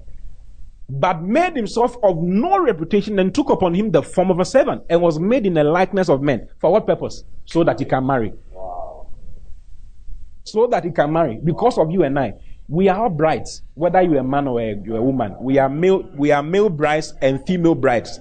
but 0.90 1.22
made 1.22 1.56
himself 1.56 1.98
of 2.04 2.18
no 2.18 2.60
reputation 2.60 3.18
and 3.20 3.34
took 3.34 3.50
upon 3.50 3.74
him 3.74 3.92
the 3.92 4.04
form 4.04 4.30
of 4.30 4.40
a 4.40 4.46
servant 4.46 4.84
and 4.90 5.02
was 5.02 5.20
made 5.20 5.46
in 5.46 5.54
the 5.54 5.64
likeness 5.64 6.10
of 6.10 6.22
men. 6.22 6.50
For 6.60 6.72
what 6.72 6.86
purpose? 6.86 7.24
So 7.46 7.64
that 7.64 7.80
he 7.80 7.86
can 7.86 8.06
marry. 8.06 8.34
So 10.44 10.68
that 10.68 10.84
he 10.84 10.92
can 10.92 11.12
marry. 11.12 11.40
Because 11.44 11.78
of 11.78 11.92
you 11.92 12.04
and 12.04 12.20
I. 12.20 12.34
We 12.70 12.90
are 12.90 13.04
all 13.04 13.10
brides, 13.10 13.62
whether 13.76 14.02
you're 14.02 14.18
a 14.18 14.24
man 14.24 14.48
or 14.48 14.60
a, 14.60 14.76
you're 14.84 14.98
a 14.98 15.02
woman. 15.02 15.36
We 15.40 15.58
are 15.58 15.70
male, 15.70 16.04
we 16.18 16.32
are 16.32 16.44
male 16.44 16.70
brides 16.70 17.14
and 17.22 17.46
female 17.48 17.76
brides. 17.76 18.20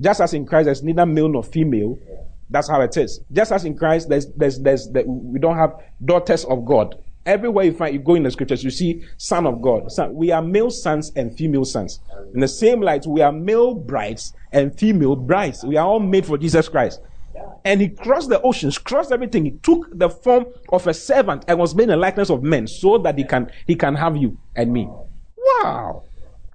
Just 0.00 0.22
as 0.22 0.32
in 0.32 0.46
Christ, 0.46 0.64
there's 0.66 0.82
neither 0.82 1.04
male 1.04 1.28
nor 1.28 1.42
female. 1.42 1.98
That's 2.48 2.70
how 2.70 2.80
it 2.80 2.96
is. 2.96 3.20
Just 3.30 3.52
as 3.52 3.66
in 3.66 3.76
Christ, 3.76 4.08
there's, 4.08 4.26
there's, 4.34 4.58
there's, 4.60 4.88
there's 4.88 5.06
we 5.06 5.38
don't 5.38 5.58
have 5.58 5.74
daughters 6.02 6.46
of 6.46 6.64
God. 6.64 6.94
Everywhere 7.28 7.66
you 7.66 7.74
find, 7.74 7.92
you 7.92 8.00
go 8.00 8.14
in 8.14 8.22
the 8.22 8.30
scriptures, 8.30 8.64
you 8.64 8.70
see 8.70 9.04
son 9.18 9.46
of 9.46 9.60
God. 9.60 9.92
Son, 9.92 10.14
we 10.14 10.32
are 10.32 10.40
male 10.40 10.70
sons 10.70 11.12
and 11.14 11.36
female 11.36 11.66
sons. 11.66 12.00
In 12.32 12.40
the 12.40 12.48
same 12.48 12.80
light, 12.80 13.06
we 13.06 13.20
are 13.20 13.30
male 13.30 13.74
brides 13.74 14.32
and 14.50 14.74
female 14.78 15.14
brides. 15.14 15.62
We 15.62 15.76
are 15.76 15.86
all 15.86 16.00
made 16.00 16.24
for 16.24 16.38
Jesus 16.38 16.70
Christ. 16.70 17.02
And 17.66 17.82
he 17.82 17.90
crossed 17.90 18.30
the 18.30 18.40
oceans, 18.40 18.78
crossed 18.78 19.12
everything. 19.12 19.44
He 19.44 19.50
took 19.50 19.90
the 19.92 20.08
form 20.08 20.46
of 20.70 20.86
a 20.86 20.94
servant 20.94 21.44
and 21.48 21.58
was 21.58 21.74
made 21.74 21.84
in 21.84 21.88
the 21.90 21.96
likeness 21.98 22.30
of 22.30 22.42
men 22.42 22.66
so 22.66 22.96
that 22.96 23.18
he 23.18 23.24
can, 23.24 23.52
he 23.66 23.74
can 23.74 23.94
have 23.94 24.16
you 24.16 24.38
and 24.56 24.72
me. 24.72 24.88
Wow. 25.36 26.04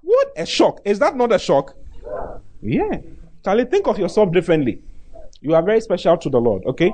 What 0.02 0.32
a 0.36 0.44
shock. 0.44 0.80
Is 0.84 0.98
that 0.98 1.14
not 1.14 1.30
a 1.30 1.38
shock? 1.38 1.76
Yeah. 2.60 2.98
Charlie, 3.44 3.66
think 3.66 3.86
of 3.86 3.96
yourself 3.96 4.32
differently. 4.32 4.82
You 5.40 5.54
are 5.54 5.62
very 5.62 5.80
special 5.80 6.16
to 6.16 6.28
the 6.28 6.40
Lord, 6.40 6.64
okay? 6.66 6.92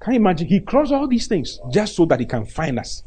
Can 0.00 0.14
you 0.14 0.20
imagine? 0.20 0.46
He 0.46 0.60
crossed 0.60 0.92
all 0.92 1.08
these 1.08 1.26
things 1.26 1.58
just 1.72 1.96
so 1.96 2.04
that 2.06 2.20
he 2.20 2.26
can 2.26 2.44
find 2.44 2.78
us. 2.78 3.02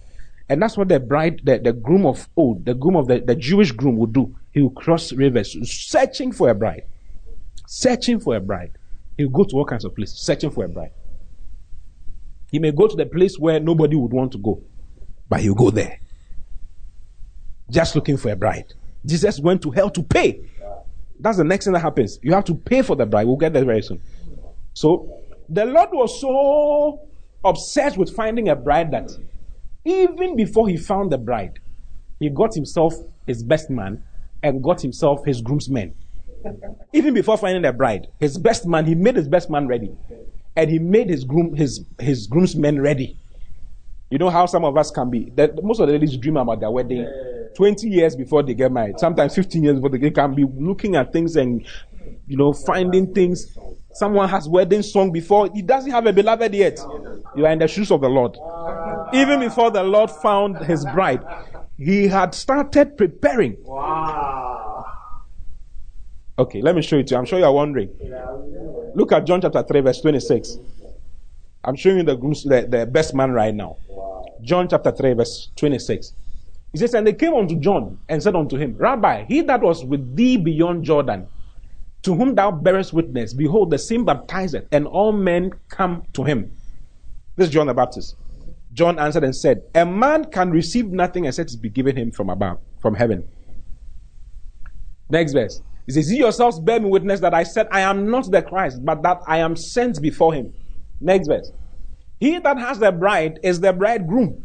And 0.50 0.62
that's 0.62 0.76
what 0.76 0.90
the 0.90 1.00
bride, 1.00 1.42
the, 1.44 1.60
the 1.60 1.74
groom 1.74 2.06
of 2.06 2.28
old, 2.36 2.66
the 2.66 2.74
groom 2.74 2.96
of 2.96 3.08
the, 3.08 3.20
the 3.20 3.36
Jewish 3.36 3.72
groom 3.72 3.98
would 3.98 4.14
do. 4.14 4.36
He 4.52 4.62
would 4.64 4.76
cross 4.76 5.14
rivers 5.14 5.56
searching 5.72 6.32
for 6.32 6.50
a 6.50 6.56
bride. 6.56 6.84
Searching 7.68 8.20
for 8.20 8.36
a 8.36 8.40
bride. 8.40 8.72
He'll 9.16 9.30
go 9.30 9.44
to 9.44 9.56
all 9.58 9.66
kinds 9.66 9.86
of 9.86 9.94
places 9.94 10.20
searching 10.20 10.50
for 10.50 10.66
a 10.66 10.70
bride. 10.70 10.92
He 12.52 12.58
may 12.58 12.72
go 12.72 12.88
to 12.88 12.96
the 12.96 13.06
place 13.06 13.38
where 13.38 13.60
nobody 13.60 13.96
would 13.96 14.12
want 14.12 14.32
to 14.32 14.40
go, 14.40 14.64
but 15.30 15.42
he'll 15.42 15.54
go 15.54 15.70
there. 15.70 16.00
Just 17.70 17.96
looking 17.96 18.18
for 18.18 18.32
a 18.32 18.36
bride. 18.36 18.74
Jesus 19.06 19.40
went 19.40 19.62
to 19.62 19.72
hell 19.72 19.92
to 19.92 20.02
pay. 20.02 20.50
That's 21.20 21.38
the 21.38 21.44
next 21.44 21.66
thing 21.66 21.74
that 21.74 21.82
happens. 21.82 22.18
You 22.24 22.34
have 22.34 22.46
to 22.46 22.56
pay 22.56 22.82
for 22.82 22.96
the 22.96 23.06
bride. 23.06 23.28
We'll 23.28 23.36
get 23.36 23.54
there 23.54 23.66
very 23.66 23.84
soon. 23.84 24.02
So, 24.74 25.19
the 25.50 25.66
Lord 25.66 25.90
was 25.92 26.22
so 26.22 27.08
obsessed 27.44 27.98
with 27.98 28.16
finding 28.16 28.50
a 28.50 28.56
bride 28.56 28.92
that 28.92 29.12
even 29.86 30.36
before 30.36 30.68
he 30.68 30.78
found 30.78 31.12
the 31.12 31.18
bride, 31.18 31.60
he 32.20 32.30
got 32.30 32.54
himself 32.54 32.94
his 33.26 33.44
best 33.44 33.70
man 33.70 34.04
and 34.44 34.64
got 34.64 34.82
himself 34.82 35.26
his 35.26 35.42
groomsmen. 35.42 35.96
Even 36.94 37.14
before 37.14 37.38
finding 37.38 37.66
a 37.66 37.74
bride, 37.74 38.08
his 38.20 38.38
best 38.38 38.66
man, 38.66 38.86
he 38.86 38.96
made 38.96 39.16
his 39.16 39.28
best 39.28 39.50
man 39.50 39.68
ready. 39.68 39.92
And 40.56 40.70
he 40.70 40.80
made 40.80 41.10
his 41.10 41.24
groom 41.24 41.56
his 41.56 41.86
his 42.00 42.28
groomsmen 42.28 42.82
ready. 42.82 43.18
You 44.10 44.18
know 44.18 44.30
how 44.30 44.46
some 44.46 44.66
of 44.66 44.78
us 44.78 44.92
can 44.92 45.10
be. 45.10 45.32
That 45.36 45.64
most 45.64 45.80
of 45.80 45.88
the 45.88 45.94
ladies 45.94 46.18
dream 46.18 46.38
about 46.38 46.60
their 46.60 46.72
wedding 46.72 47.08
20 47.56 47.88
years 47.88 48.16
before 48.16 48.44
they 48.44 48.54
get 48.54 48.72
married. 48.72 49.00
Sometimes 49.00 49.36
15 49.36 49.64
years 49.64 49.76
before 49.76 49.90
they 49.90 50.10
can 50.10 50.34
be 50.34 50.46
looking 50.46 50.96
at 50.96 51.14
things 51.14 51.36
and 51.36 51.66
you 52.28 52.38
know 52.38 52.54
finding 52.54 53.14
things. 53.14 53.58
Someone 54.00 54.30
has 54.30 54.48
wedding 54.48 54.82
song 54.82 55.12
before 55.12 55.50
he 55.54 55.62
doesn't 55.62 55.92
have 55.92 56.06
a 56.06 56.14
beloved 56.14 56.54
yet. 56.54 56.80
You 57.36 57.46
are 57.46 57.52
in 57.52 57.60
the 57.60 57.68
shoes 57.68 57.92
of 57.92 58.00
the 58.00 58.08
Lord. 58.08 58.38
Even 59.14 59.42
before 59.42 59.72
the 59.72 59.84
Lord 59.84 60.10
found 60.10 60.58
his 60.60 60.86
bride, 60.94 61.22
he 61.78 62.08
had 62.08 62.34
started 62.34 62.98
preparing. 62.98 63.58
Wow. 63.62 64.86
Okay, 66.38 66.62
let 66.62 66.76
me 66.76 66.82
show 66.82 67.00
it 67.00 67.08
to 67.08 67.16
you. 67.16 67.18
I'm 67.18 67.26
sure 67.26 67.40
you 67.40 67.44
are 67.44 67.52
wondering. 67.52 67.90
Look 68.96 69.12
at 69.12 69.26
John 69.26 69.42
chapter 69.42 69.64
3, 69.64 69.82
verse 69.82 70.00
26. 70.00 70.60
I'm 71.66 71.76
showing 71.76 71.98
you 71.98 72.04
the, 72.04 72.16
the, 72.16 72.68
the 72.70 72.86
best 72.86 73.14
man 73.14 73.34
right 73.34 73.54
now. 73.54 73.76
John 74.42 74.70
chapter 74.70 74.94
3, 74.94 75.12
verse 75.12 75.50
26. 75.58 76.14
He 76.72 76.78
says, 76.78 76.94
And 76.94 77.06
they 77.06 77.12
came 77.12 77.34
unto 77.34 77.60
John 77.60 78.00
and 78.08 78.24
said 78.24 78.38
unto 78.38 78.56
him, 78.56 78.78
Rabbi, 78.78 79.26
he 79.26 79.42
that 79.42 79.60
was 79.60 79.84
with 79.84 80.16
thee 80.16 80.38
beyond 80.38 80.86
Jordan, 80.86 81.28
to 82.04 82.16
whom 82.16 82.36
thou 82.36 82.52
bearest 82.52 82.94
witness, 82.94 83.34
behold, 83.34 83.72
the 83.72 83.78
same 83.78 84.06
baptizeth, 84.06 84.66
and 84.72 84.88
all 84.88 85.12
men 85.12 85.52
come 85.70 86.04
to 86.14 86.24
him. 86.24 86.52
This 87.36 87.48
is 87.48 87.54
John 87.54 87.68
the 87.68 87.74
Baptist. 87.74 88.16
John 88.74 89.00
answered 89.00 89.24
and 89.24 89.36
said, 89.36 89.64
A 89.76 89.86
man 89.86 90.26
can 90.26 90.52
receive 90.52 90.88
nothing 90.88 91.26
except 91.26 91.54
it 91.54 91.62
be 91.62 91.70
given 91.70 91.96
him 91.96 92.12
from 92.12 92.30
above, 92.30 92.60
from 92.80 92.96
heaven. 92.96 93.28
Next 95.10 95.34
verse. 95.34 95.62
He 95.86 95.94
says, 95.94 96.12
You 96.12 96.20
yourselves 96.20 96.60
bear 96.60 96.80
me 96.80 96.90
witness 96.90 97.20
that 97.22 97.34
I 97.34 97.44
said, 97.44 97.68
I 97.72 97.82
am 97.82 98.10
not 98.12 98.30
the 98.30 98.42
Christ, 98.42 98.86
but 98.86 99.02
that 99.04 99.22
I 99.28 99.40
am 99.40 99.56
sent 99.56 100.02
before 100.02 100.34
him. 100.34 100.54
Next 101.02 101.28
verse. 101.28 101.52
He 102.20 102.38
that 102.40 102.60
has 102.60 102.80
the 102.80 102.92
bride 102.92 103.40
is 103.44 103.60
the 103.60 103.74
bridegroom. 103.74 104.44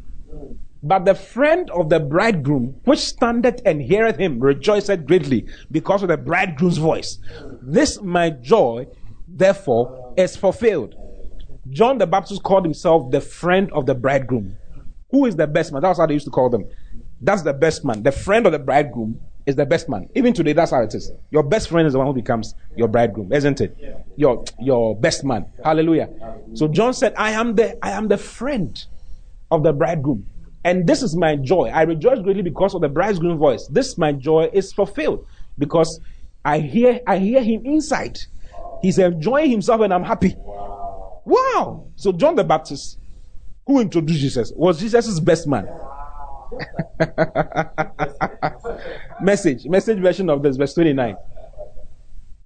But 0.86 1.06
the 1.06 1.14
friend 1.14 1.70
of 1.70 1.88
the 1.88 1.98
bridegroom, 1.98 2.78
which 2.84 2.98
standeth 2.98 3.62
and 3.64 3.80
heareth 3.80 4.18
him, 4.18 4.38
rejoiceth 4.38 5.06
greatly 5.06 5.46
because 5.70 6.02
of 6.02 6.10
the 6.10 6.18
bridegroom's 6.18 6.76
voice. 6.76 7.18
This 7.62 8.02
my 8.02 8.28
joy, 8.28 8.86
therefore, 9.26 10.12
is 10.18 10.36
fulfilled. 10.36 10.94
John 11.70 11.96
the 11.96 12.06
Baptist 12.06 12.42
called 12.42 12.66
himself 12.66 13.10
the 13.10 13.22
friend 13.22 13.72
of 13.72 13.86
the 13.86 13.94
bridegroom. 13.94 14.58
Who 15.10 15.24
is 15.24 15.36
the 15.36 15.46
best 15.46 15.72
man? 15.72 15.80
That's 15.80 15.98
how 15.98 16.04
they 16.04 16.12
used 16.12 16.26
to 16.26 16.30
call 16.30 16.50
them. 16.50 16.68
That's 17.18 17.40
the 17.40 17.54
best 17.54 17.82
man. 17.82 18.02
The 18.02 18.12
friend 18.12 18.44
of 18.44 18.52
the 18.52 18.58
bridegroom 18.58 19.18
is 19.46 19.56
the 19.56 19.64
best 19.64 19.88
man. 19.88 20.10
Even 20.14 20.34
today, 20.34 20.52
that's 20.52 20.72
how 20.72 20.82
it 20.82 20.94
is. 20.94 21.10
Your 21.30 21.42
best 21.42 21.70
friend 21.70 21.86
is 21.86 21.94
the 21.94 21.98
one 21.98 22.08
who 22.08 22.12
becomes 22.12 22.54
your 22.76 22.88
bridegroom, 22.88 23.32
isn't 23.32 23.62
it? 23.62 23.74
Your 24.16 24.44
your 24.60 24.94
best 24.94 25.24
man. 25.24 25.46
Hallelujah. 25.64 26.10
So 26.52 26.68
John 26.68 26.92
said, 26.92 27.14
I 27.16 27.30
am 27.30 27.54
the 27.54 27.82
I 27.82 27.92
am 27.92 28.08
the 28.08 28.18
friend 28.18 28.84
of 29.50 29.62
the 29.62 29.72
bridegroom. 29.72 30.26
And 30.64 30.86
this 30.86 31.02
is 31.02 31.16
my 31.16 31.36
joy. 31.36 31.68
I 31.68 31.82
rejoice 31.82 32.20
greatly 32.20 32.42
because 32.42 32.74
of 32.74 32.80
the 32.80 32.88
bridegroom 32.88 33.38
voice. 33.38 33.68
This 33.70 33.98
my 33.98 34.12
joy 34.12 34.48
is 34.52 34.72
fulfilled 34.72 35.26
because 35.58 36.00
I 36.44 36.58
hear 36.58 37.00
I 37.06 37.18
hear 37.18 37.42
him 37.42 37.62
inside. 37.64 38.18
He's 38.82 38.98
enjoying 38.98 39.50
himself 39.50 39.80
and 39.82 39.92
I'm 39.92 40.04
happy. 40.04 40.34
Wow. 40.36 41.22
wow. 41.24 41.86
So 41.96 42.12
John 42.12 42.34
the 42.34 42.44
Baptist, 42.44 42.98
who 43.66 43.80
introduced 43.80 44.20
Jesus, 44.20 44.52
was 44.54 44.80
Jesus' 44.80 45.20
best 45.20 45.46
man. 45.46 45.66
message, 49.22 49.66
message 49.66 49.98
version 49.98 50.30
of 50.30 50.42
this, 50.42 50.56
verse 50.56 50.74
29. 50.74 51.16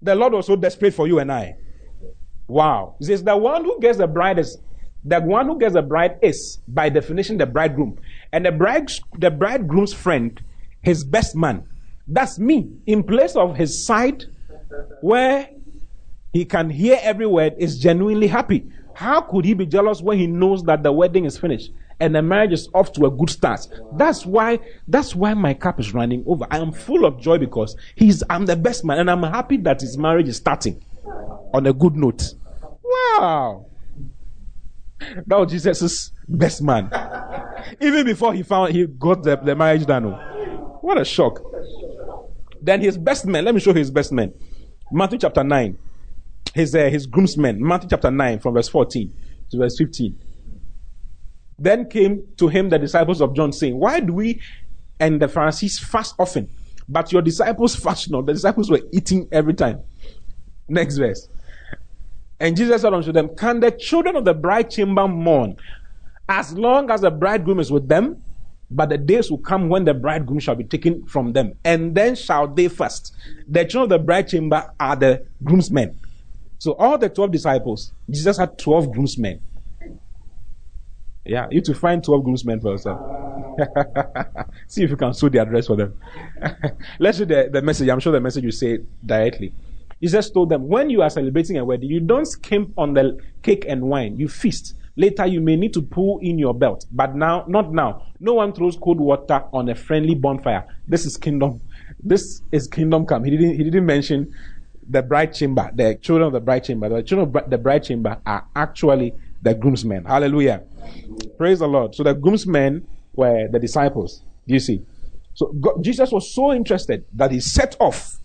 The 0.00 0.14
Lord 0.14 0.34
was 0.34 0.46
so 0.46 0.56
desperate 0.56 0.94
for 0.94 1.06
you 1.06 1.18
and 1.18 1.32
I. 1.32 1.56
Wow. 2.46 2.96
He 2.98 3.06
says, 3.06 3.22
the 3.22 3.36
one 3.36 3.64
who 3.64 3.80
gets 3.80 3.98
the 3.98 4.06
bride 4.06 4.38
is, 4.38 4.58
the 5.04 5.20
one 5.20 5.46
who 5.46 5.58
gets 5.58 5.74
the 5.74 5.82
bride 5.82 6.18
is, 6.22 6.58
by 6.68 6.88
definition, 6.88 7.36
the 7.36 7.46
bridegroom. 7.46 7.98
And 8.32 8.46
the 8.46 8.52
bride, 8.52 8.90
the 9.18 9.30
bridegroom's 9.30 9.92
friend, 9.92 10.40
his 10.82 11.04
best 11.04 11.34
man. 11.34 11.66
That's 12.06 12.38
me. 12.38 12.70
In 12.86 13.02
place 13.02 13.36
of 13.36 13.56
his 13.56 13.84
side, 13.84 14.24
where 15.00 15.48
he 16.32 16.44
can 16.44 16.70
hear 16.70 16.98
every 17.02 17.26
word, 17.26 17.54
is 17.58 17.78
genuinely 17.78 18.26
happy. 18.26 18.70
How 18.94 19.20
could 19.20 19.44
he 19.44 19.54
be 19.54 19.66
jealous 19.66 20.00
when 20.00 20.18
he 20.18 20.26
knows 20.26 20.62
that 20.64 20.82
the 20.82 20.92
wedding 20.92 21.24
is 21.24 21.38
finished? 21.38 21.70
and 22.00 22.14
the 22.14 22.22
marriage 22.22 22.52
is 22.52 22.68
off 22.74 22.92
to 22.92 23.06
a 23.06 23.10
good 23.10 23.30
start. 23.30 23.66
That's 23.94 24.24
why 24.24 24.60
that's 24.86 25.14
why 25.14 25.34
my 25.34 25.54
cup 25.54 25.80
is 25.80 25.94
running 25.94 26.22
over. 26.26 26.46
I 26.50 26.58
am 26.58 26.72
full 26.72 27.04
of 27.04 27.20
joy 27.20 27.38
because 27.38 27.76
he's 27.96 28.22
I'm 28.30 28.46
the 28.46 28.56
best 28.56 28.84
man 28.84 28.98
and 28.98 29.10
I'm 29.10 29.22
happy 29.22 29.56
that 29.58 29.80
his 29.80 29.98
marriage 29.98 30.28
is 30.28 30.36
starting 30.36 30.82
on 31.52 31.66
a 31.66 31.72
good 31.72 31.96
note. 31.96 32.34
Wow. 32.82 33.66
That 35.26 35.38
was 35.38 35.50
Jesus' 35.50 36.12
best 36.26 36.62
man. 36.62 36.90
Even 37.80 38.04
before 38.04 38.34
he 38.34 38.42
found 38.42 38.72
he 38.72 38.86
got 38.86 39.22
the, 39.22 39.36
the 39.36 39.54
marriage 39.54 39.86
done. 39.86 40.06
Oh. 40.06 40.78
What 40.80 41.00
a 41.00 41.04
shock. 41.04 41.40
Then 42.60 42.80
his 42.80 42.98
best 42.98 43.26
man, 43.26 43.44
let 43.44 43.54
me 43.54 43.60
show 43.60 43.72
his 43.72 43.90
best 43.90 44.12
man. 44.12 44.32
Matthew 44.90 45.18
chapter 45.18 45.44
9. 45.44 45.78
His, 46.54 46.74
uh, 46.74 46.88
his 46.88 47.06
groomsmen. 47.06 47.64
Matthew 47.64 47.90
chapter 47.90 48.10
9 48.10 48.40
from 48.40 48.54
verse 48.54 48.68
14 48.68 49.12
to 49.50 49.56
verse 49.58 49.76
15. 49.78 50.18
Then 51.58 51.88
came 51.88 52.26
to 52.36 52.48
him 52.48 52.68
the 52.68 52.78
disciples 52.78 53.20
of 53.20 53.34
John, 53.34 53.52
saying, 53.52 53.78
Why 53.78 54.00
do 54.00 54.12
we 54.12 54.40
and 55.00 55.20
the 55.20 55.28
Pharisees 55.28 55.78
fast 55.78 56.14
often, 56.18 56.48
but 56.88 57.12
your 57.12 57.22
disciples 57.22 57.74
fast 57.74 58.10
not? 58.10 58.26
The 58.26 58.32
disciples 58.32 58.70
were 58.70 58.80
eating 58.92 59.28
every 59.32 59.54
time. 59.54 59.80
Next 60.68 60.96
verse. 60.98 61.28
And 62.40 62.56
Jesus 62.56 62.82
said 62.82 62.94
unto 62.94 63.12
them, 63.12 63.34
Can 63.36 63.60
the 63.60 63.70
children 63.70 64.16
of 64.16 64.24
the 64.24 64.34
bride 64.34 64.70
chamber 64.70 65.08
mourn 65.08 65.56
as 66.28 66.52
long 66.52 66.90
as 66.90 67.00
the 67.00 67.10
bridegroom 67.10 67.58
is 67.58 67.70
with 67.72 67.88
them? 67.88 68.22
But 68.70 68.90
the 68.90 68.98
days 68.98 69.30
will 69.30 69.38
come 69.38 69.70
when 69.70 69.84
the 69.84 69.94
bridegroom 69.94 70.40
shall 70.40 70.54
be 70.54 70.64
taken 70.64 71.06
from 71.06 71.32
them, 71.32 71.54
and 71.64 71.94
then 71.94 72.14
shall 72.14 72.46
they 72.46 72.68
fast. 72.68 73.16
The 73.48 73.64
children 73.64 73.84
of 73.84 73.88
the 74.00 74.04
bride 74.04 74.28
chamber 74.28 74.70
are 74.78 74.94
the 74.94 75.26
groomsmen. 75.42 75.98
So 76.58 76.72
all 76.72 76.98
the 76.98 77.08
12 77.08 77.30
disciples, 77.30 77.92
Jesus 78.10 78.36
had 78.36 78.58
12 78.58 78.92
groomsmen. 78.92 79.40
Yeah, 81.24 81.46
you 81.50 81.60
to 81.62 81.74
find 81.74 82.04
12 82.04 82.24
groomsmen 82.24 82.60
for 82.60 82.72
yourself. 82.72 83.00
See 84.66 84.82
if 84.82 84.90
you 84.90 84.96
can 84.96 85.14
sew 85.14 85.28
the 85.28 85.38
address 85.38 85.66
for 85.66 85.76
them. 85.76 85.94
Let's 86.98 87.20
read 87.20 87.28
the, 87.28 87.48
the 87.52 87.62
message. 87.62 87.88
I'm 87.88 88.00
sure 88.00 88.12
the 88.12 88.20
message 88.20 88.44
you 88.44 88.50
say 88.50 88.78
directly. 89.04 89.54
Jesus 90.00 90.30
told 90.30 90.50
them, 90.50 90.68
when 90.68 90.90
you 90.90 91.02
are 91.02 91.10
celebrating 91.10 91.58
a 91.58 91.64
wedding, 91.64 91.90
you 91.90 92.00
don't 92.00 92.26
skimp 92.26 92.72
on 92.78 92.94
the 92.94 93.18
cake 93.42 93.64
and 93.68 93.82
wine. 93.82 94.16
You 94.16 94.28
feast. 94.28 94.74
Later, 94.96 95.26
you 95.26 95.40
may 95.40 95.56
need 95.56 95.72
to 95.74 95.82
pull 95.82 96.18
in 96.20 96.38
your 96.38 96.54
belt. 96.54 96.84
But 96.90 97.14
now, 97.14 97.44
not 97.46 97.72
now. 97.72 98.02
No 98.18 98.34
one 98.34 98.52
throws 98.52 98.76
cold 98.76 98.98
water 98.98 99.44
on 99.52 99.68
a 99.68 99.74
friendly 99.74 100.14
bonfire. 100.14 100.66
This 100.86 101.06
is 101.06 101.16
kingdom. 101.16 101.60
This 102.02 102.42
is 102.52 102.66
kingdom 102.66 103.06
come. 103.06 103.24
He 103.24 103.30
didn't, 103.30 103.56
he 103.56 103.64
didn't 103.64 103.86
mention 103.86 104.34
the 104.88 105.02
bride 105.02 105.34
chamber, 105.34 105.70
the 105.74 105.94
children 105.96 106.26
of 106.26 106.32
the 106.32 106.40
bride 106.40 106.64
chamber. 106.64 106.88
The 106.88 107.02
children 107.02 107.36
of 107.36 107.50
the 107.50 107.58
bride 107.58 107.84
chamber 107.84 108.18
are 108.24 108.46
actually 108.56 109.14
the 109.42 109.54
groomsmen. 109.54 110.04
Hallelujah. 110.04 110.62
Praise 111.36 111.58
the 111.60 111.68
Lord. 111.68 111.94
So 111.94 112.02
the 112.02 112.14
groomsmen 112.14 112.86
were 113.14 113.48
the 113.48 113.58
disciples. 113.58 114.22
Do 114.46 114.54
you 114.54 114.60
see? 114.60 114.84
So 115.34 115.46
God, 115.60 115.82
Jesus 115.82 116.10
was 116.10 116.32
so 116.34 116.52
interested 116.52 117.04
that 117.12 117.30
he 117.30 117.40
set 117.40 117.76
off 117.78 118.18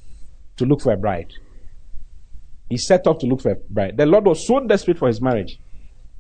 to 0.58 0.66
look 0.66 0.82
for 0.82 0.94
a 0.94 0.98
bride. 0.98 1.34
He 2.74 2.78
set 2.78 3.06
off 3.06 3.20
to 3.20 3.28
look 3.28 3.40
for 3.40 3.52
a 3.52 3.56
bride. 3.56 3.98
The 3.98 4.08
Lord 4.08 4.26
was 4.26 4.48
so 4.48 4.60
desperate 4.60 4.98
for 4.98 5.08
his 5.08 5.22
marriage, 5.22 5.60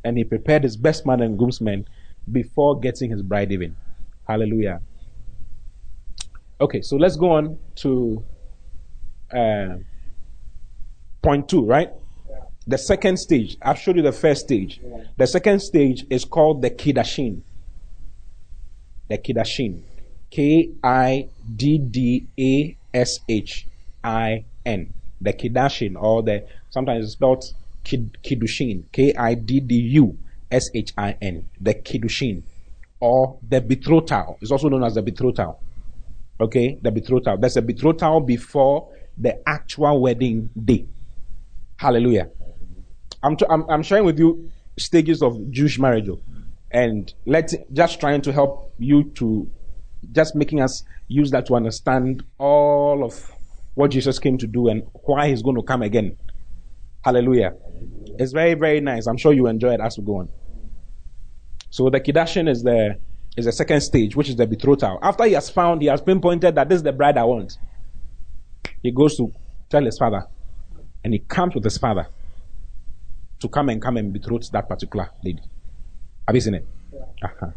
and 0.04 0.16
he 0.16 0.24
prepared 0.24 0.62
his 0.62 0.78
best 0.78 1.04
man 1.04 1.20
and 1.20 1.36
groomsmen 1.36 1.88
before 2.32 2.80
getting 2.80 3.10
his 3.10 3.24
bride 3.24 3.52
even. 3.52 3.76
Hallelujah. 4.28 4.80
Okay, 6.62 6.84
so 6.84 6.96
let's 6.96 7.16
go 7.16 7.32
on 7.32 7.58
to 7.78 8.24
uh, 9.36 9.78
point 11.24 11.50
two, 11.50 11.66
right? 11.66 11.90
The 12.68 12.78
second 12.78 13.18
stage. 13.18 13.58
I've 13.60 13.80
showed 13.80 13.96
you 13.96 14.04
the 14.04 14.12
first 14.12 14.42
stage. 14.42 14.80
The 15.18 15.26
second 15.26 15.60
stage 15.60 16.06
is 16.12 16.24
called 16.24 16.62
the 16.62 16.70
Kiddushin. 16.70 17.42
The 19.10 19.18
Kiddushin. 19.18 19.82
K 20.30 20.70
I 20.84 21.30
D 21.56 21.80
D 21.80 22.28
A 22.40 22.78
S 22.94 23.22
H 23.28 23.66
I 24.04 24.46
N. 24.68 24.94
The 25.24 25.34
Kiddushin, 25.34 25.96
or 25.96 26.22
the 26.22 26.46
sometimes 26.70 27.06
it's 27.06 27.14
spelled 27.14 27.44
Kid, 27.84 28.18
Kiddushin. 28.24 28.84
K 28.92 29.14
I 29.18 29.34
D 29.34 29.60
D 29.60 29.76
U 29.76 30.18
S 30.52 30.70
H 30.74 30.94
I 30.98 31.18
N. 31.22 31.50
The 31.60 31.74
Kiddushin. 31.74 32.44
Or 33.00 33.40
the 33.48 33.62
betrothal. 33.62 34.38
It's 34.42 34.52
also 34.52 34.70
known 34.70 34.84
as 34.84 34.96
the 34.96 35.02
betrothal. 35.02 35.60
Okay? 36.40 36.78
The 36.82 36.92
betrothal. 36.92 37.38
There's 37.38 37.58
a 37.58 37.62
betrothal 37.62 38.22
before 38.22 38.90
the 39.18 39.42
actual 39.48 40.02
wedding 40.02 40.50
day. 40.64 40.86
Hallelujah. 41.78 42.30
I'm, 43.24 43.38
I'm, 43.50 43.70
I'm 43.70 43.84
sharing 43.84 44.06
with 44.06 44.20
you 44.20 44.52
stages 44.78 45.22
of 45.22 45.52
Jewish 45.52 45.80
marriage, 45.80 46.10
oh. 46.10 46.20
and 46.72 47.14
let's 47.26 47.56
just 47.72 48.00
trying 48.00 48.22
to 48.22 48.34
help 48.34 48.74
you 48.80 49.04
to 49.16 49.50
just 50.12 50.36
making 50.36 50.62
us 50.62 50.84
use 51.08 51.32
that 51.32 51.46
to 51.48 51.56
understand 51.56 52.24
all 52.38 53.04
of 53.04 53.33
what 53.76 53.92
Jesus 53.92 54.20
came 54.20 54.38
to 54.38 54.48
do 54.48 54.68
and 54.68 54.84
why 55.06 55.30
he's 55.30 55.42
going 55.42 55.56
to 55.56 55.64
come 55.64 55.82
again. 55.82 56.18
Hallelujah. 57.04 57.54
It's 58.20 58.32
very, 58.32 58.54
very 58.54 58.80
nice. 58.80 59.08
I'm 59.08 59.18
sure 59.18 59.34
you 59.34 59.48
enjoy 59.48 59.74
it 59.74 59.82
as 59.82 59.98
we 59.98 60.06
go 60.06 60.18
on. 60.18 60.30
So 61.70 61.90
the 61.90 62.00
Kiddushin 62.00 62.48
is 62.48 62.64
the 62.64 62.98
is 63.36 63.46
the 63.46 63.52
second 63.52 63.82
stage, 63.82 64.16
which 64.16 64.30
is 64.30 64.36
the 64.36 64.46
betrothal. 64.46 65.00
After 65.02 65.26
he 65.26 65.34
has 65.34 65.50
found, 65.50 65.82
he 65.82 65.88
has 65.88 66.02
pinpointed 66.02 66.54
that 66.54 66.70
this 66.70 66.78
is 66.78 66.84
the 66.84 66.94
bride 66.94 67.18
I 67.18 67.24
want. 67.24 67.58
He 68.84 68.92
goes 68.92 69.18
to 69.18 69.32
tell 69.70 69.84
his 69.84 69.98
father, 69.98 70.28
and 71.04 71.14
he 71.14 71.20
comes 71.20 71.56
with 71.56 71.64
his 71.64 71.78
father 71.80 72.08
to 73.40 73.50
come 73.50 73.70
and 73.70 73.82
come 73.82 73.98
and 73.98 74.14
betroth 74.14 74.52
that 74.52 74.70
particular 74.70 75.10
lady. 75.24 75.42
Have 76.28 76.36
you 76.36 76.42
seen 76.42 76.54
it? 76.54 76.68
Uh-huh. 77.24 77.48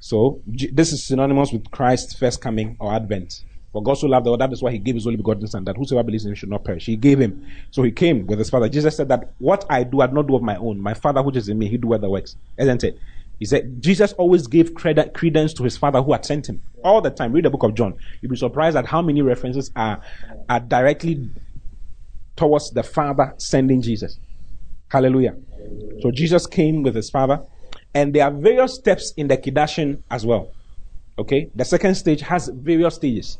So 0.00 0.42
this 0.44 0.92
is 0.92 1.06
synonymous 1.06 1.52
with 1.52 1.70
Christ's 1.70 2.14
first 2.14 2.40
coming 2.40 2.76
or 2.80 2.92
advent. 2.92 3.44
For 3.72 3.82
God 3.82 3.94
so 3.94 4.06
loved 4.06 4.26
the 4.26 4.30
world, 4.30 4.40
that 4.40 4.52
is 4.52 4.62
why 4.62 4.70
he 4.70 4.78
gave 4.78 4.96
his 4.96 5.06
only 5.06 5.16
begotten 5.16 5.46
son, 5.46 5.64
that 5.64 5.76
whosoever 5.76 6.04
believes 6.04 6.24
in 6.24 6.32
him 6.32 6.34
should 6.34 6.50
not 6.50 6.64
perish. 6.64 6.84
He 6.84 6.96
gave 6.96 7.18
him. 7.18 7.46
So 7.70 7.82
he 7.82 7.90
came 7.90 8.26
with 8.26 8.38
his 8.38 8.50
father. 8.50 8.68
Jesus 8.68 8.96
said 8.96 9.08
that 9.08 9.32
what 9.38 9.64
I 9.70 9.82
do, 9.82 10.02
I 10.02 10.08
do 10.08 10.14
not 10.14 10.26
do 10.26 10.36
of 10.36 10.42
my 10.42 10.56
own. 10.56 10.78
My 10.78 10.92
father 10.92 11.22
which 11.22 11.36
is 11.36 11.48
in 11.48 11.58
me, 11.58 11.68
he 11.68 11.78
do 11.78 11.94
other 11.94 12.10
works. 12.10 12.36
Isn't 12.58 12.84
it? 12.84 12.98
He 13.38 13.46
said 13.46 13.82
Jesus 13.82 14.12
always 14.12 14.46
gave 14.46 14.74
credence 14.74 15.54
to 15.54 15.64
his 15.64 15.76
father 15.76 16.02
who 16.02 16.12
had 16.12 16.24
sent 16.24 16.48
him. 16.48 16.62
All 16.84 17.00
the 17.00 17.10
time. 17.10 17.32
Read 17.32 17.46
the 17.46 17.50
book 17.50 17.62
of 17.62 17.74
John. 17.74 17.94
You'll 18.20 18.30
be 18.30 18.36
surprised 18.36 18.76
at 18.76 18.86
how 18.86 19.00
many 19.00 19.22
references 19.22 19.70
are, 19.74 20.00
are 20.50 20.60
directly 20.60 21.30
towards 22.36 22.70
the 22.70 22.82
father 22.82 23.34
sending 23.38 23.80
Jesus. 23.80 24.18
Hallelujah. 24.88 25.34
So 26.02 26.10
Jesus 26.10 26.46
came 26.46 26.82
with 26.82 26.94
his 26.94 27.08
father, 27.08 27.40
and 27.94 28.14
there 28.14 28.24
are 28.24 28.30
various 28.30 28.74
steps 28.74 29.12
in 29.16 29.28
the 29.28 29.38
Kiddushin 29.38 30.02
as 30.10 30.26
well. 30.26 30.52
Okay? 31.18 31.50
The 31.54 31.64
second 31.64 31.94
stage 31.94 32.20
has 32.20 32.48
various 32.48 32.96
stages. 32.96 33.38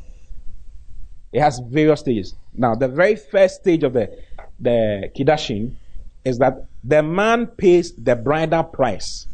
It 1.33 1.41
has 1.41 1.59
various 1.59 2.01
stages. 2.01 2.35
Now, 2.53 2.75
the 2.75 2.87
very 2.87 3.15
first 3.15 3.61
stage 3.61 3.83
of 3.83 3.93
the, 3.93 4.15
the 4.59 5.11
Kiddushin 5.17 5.75
is 6.23 6.37
that 6.37 6.65
the 6.83 7.01
man 7.01 7.47
pays 7.47 7.91
the 7.93 8.15
bridal 8.15 8.63
price 8.63 9.25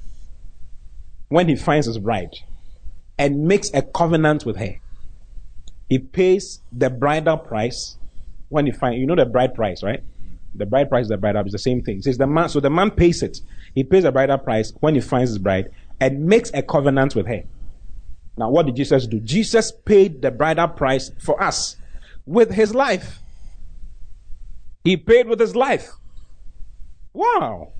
when 1.27 1.49
he 1.49 1.55
finds 1.57 1.87
his 1.87 1.99
bride 1.99 2.35
and 3.17 3.43
makes 3.43 3.69
a 3.73 3.81
covenant 3.81 4.45
with 4.45 4.55
her. 4.55 4.75
He 5.89 5.99
pays 5.99 6.61
the 6.71 6.89
bridal 6.89 7.37
price 7.37 7.97
when 8.47 8.65
he 8.65 8.71
finds, 8.71 8.97
you 8.99 9.05
know 9.05 9.15
the 9.15 9.25
bride 9.25 9.53
price, 9.53 9.83
right? 9.83 10.01
The 10.55 10.65
bride 10.65 10.89
price, 10.89 11.09
the 11.09 11.17
bride 11.17 11.35
is 11.45 11.51
the 11.51 11.59
same 11.59 11.83
thing. 11.83 12.01
Says 12.01 12.17
the 12.17 12.25
man, 12.25 12.47
so 12.47 12.59
the 12.59 12.69
man 12.69 12.91
pays 12.91 13.21
it. 13.21 13.41
He 13.75 13.83
pays 13.83 14.03
the 14.03 14.11
bridal 14.11 14.37
price 14.37 14.73
when 14.79 14.95
he 14.95 15.01
finds 15.01 15.31
his 15.31 15.37
bride 15.37 15.69
and 15.99 16.25
makes 16.25 16.49
a 16.53 16.63
covenant 16.63 17.13
with 17.13 17.27
her. 17.27 17.43
Now, 18.37 18.49
what 18.49 18.67
did 18.67 18.77
Jesus 18.77 19.05
do? 19.05 19.19
Jesus 19.19 19.71
paid 19.71 20.21
the 20.21 20.31
bridal 20.31 20.69
price 20.69 21.11
for 21.19 21.41
us 21.43 21.75
with 22.25 22.51
his 22.51 22.73
life. 22.73 23.19
He 24.83 24.97
paid 24.97 25.27
with 25.27 25.39
his 25.39 25.55
life. 25.55 25.91
Wow. 27.13 27.73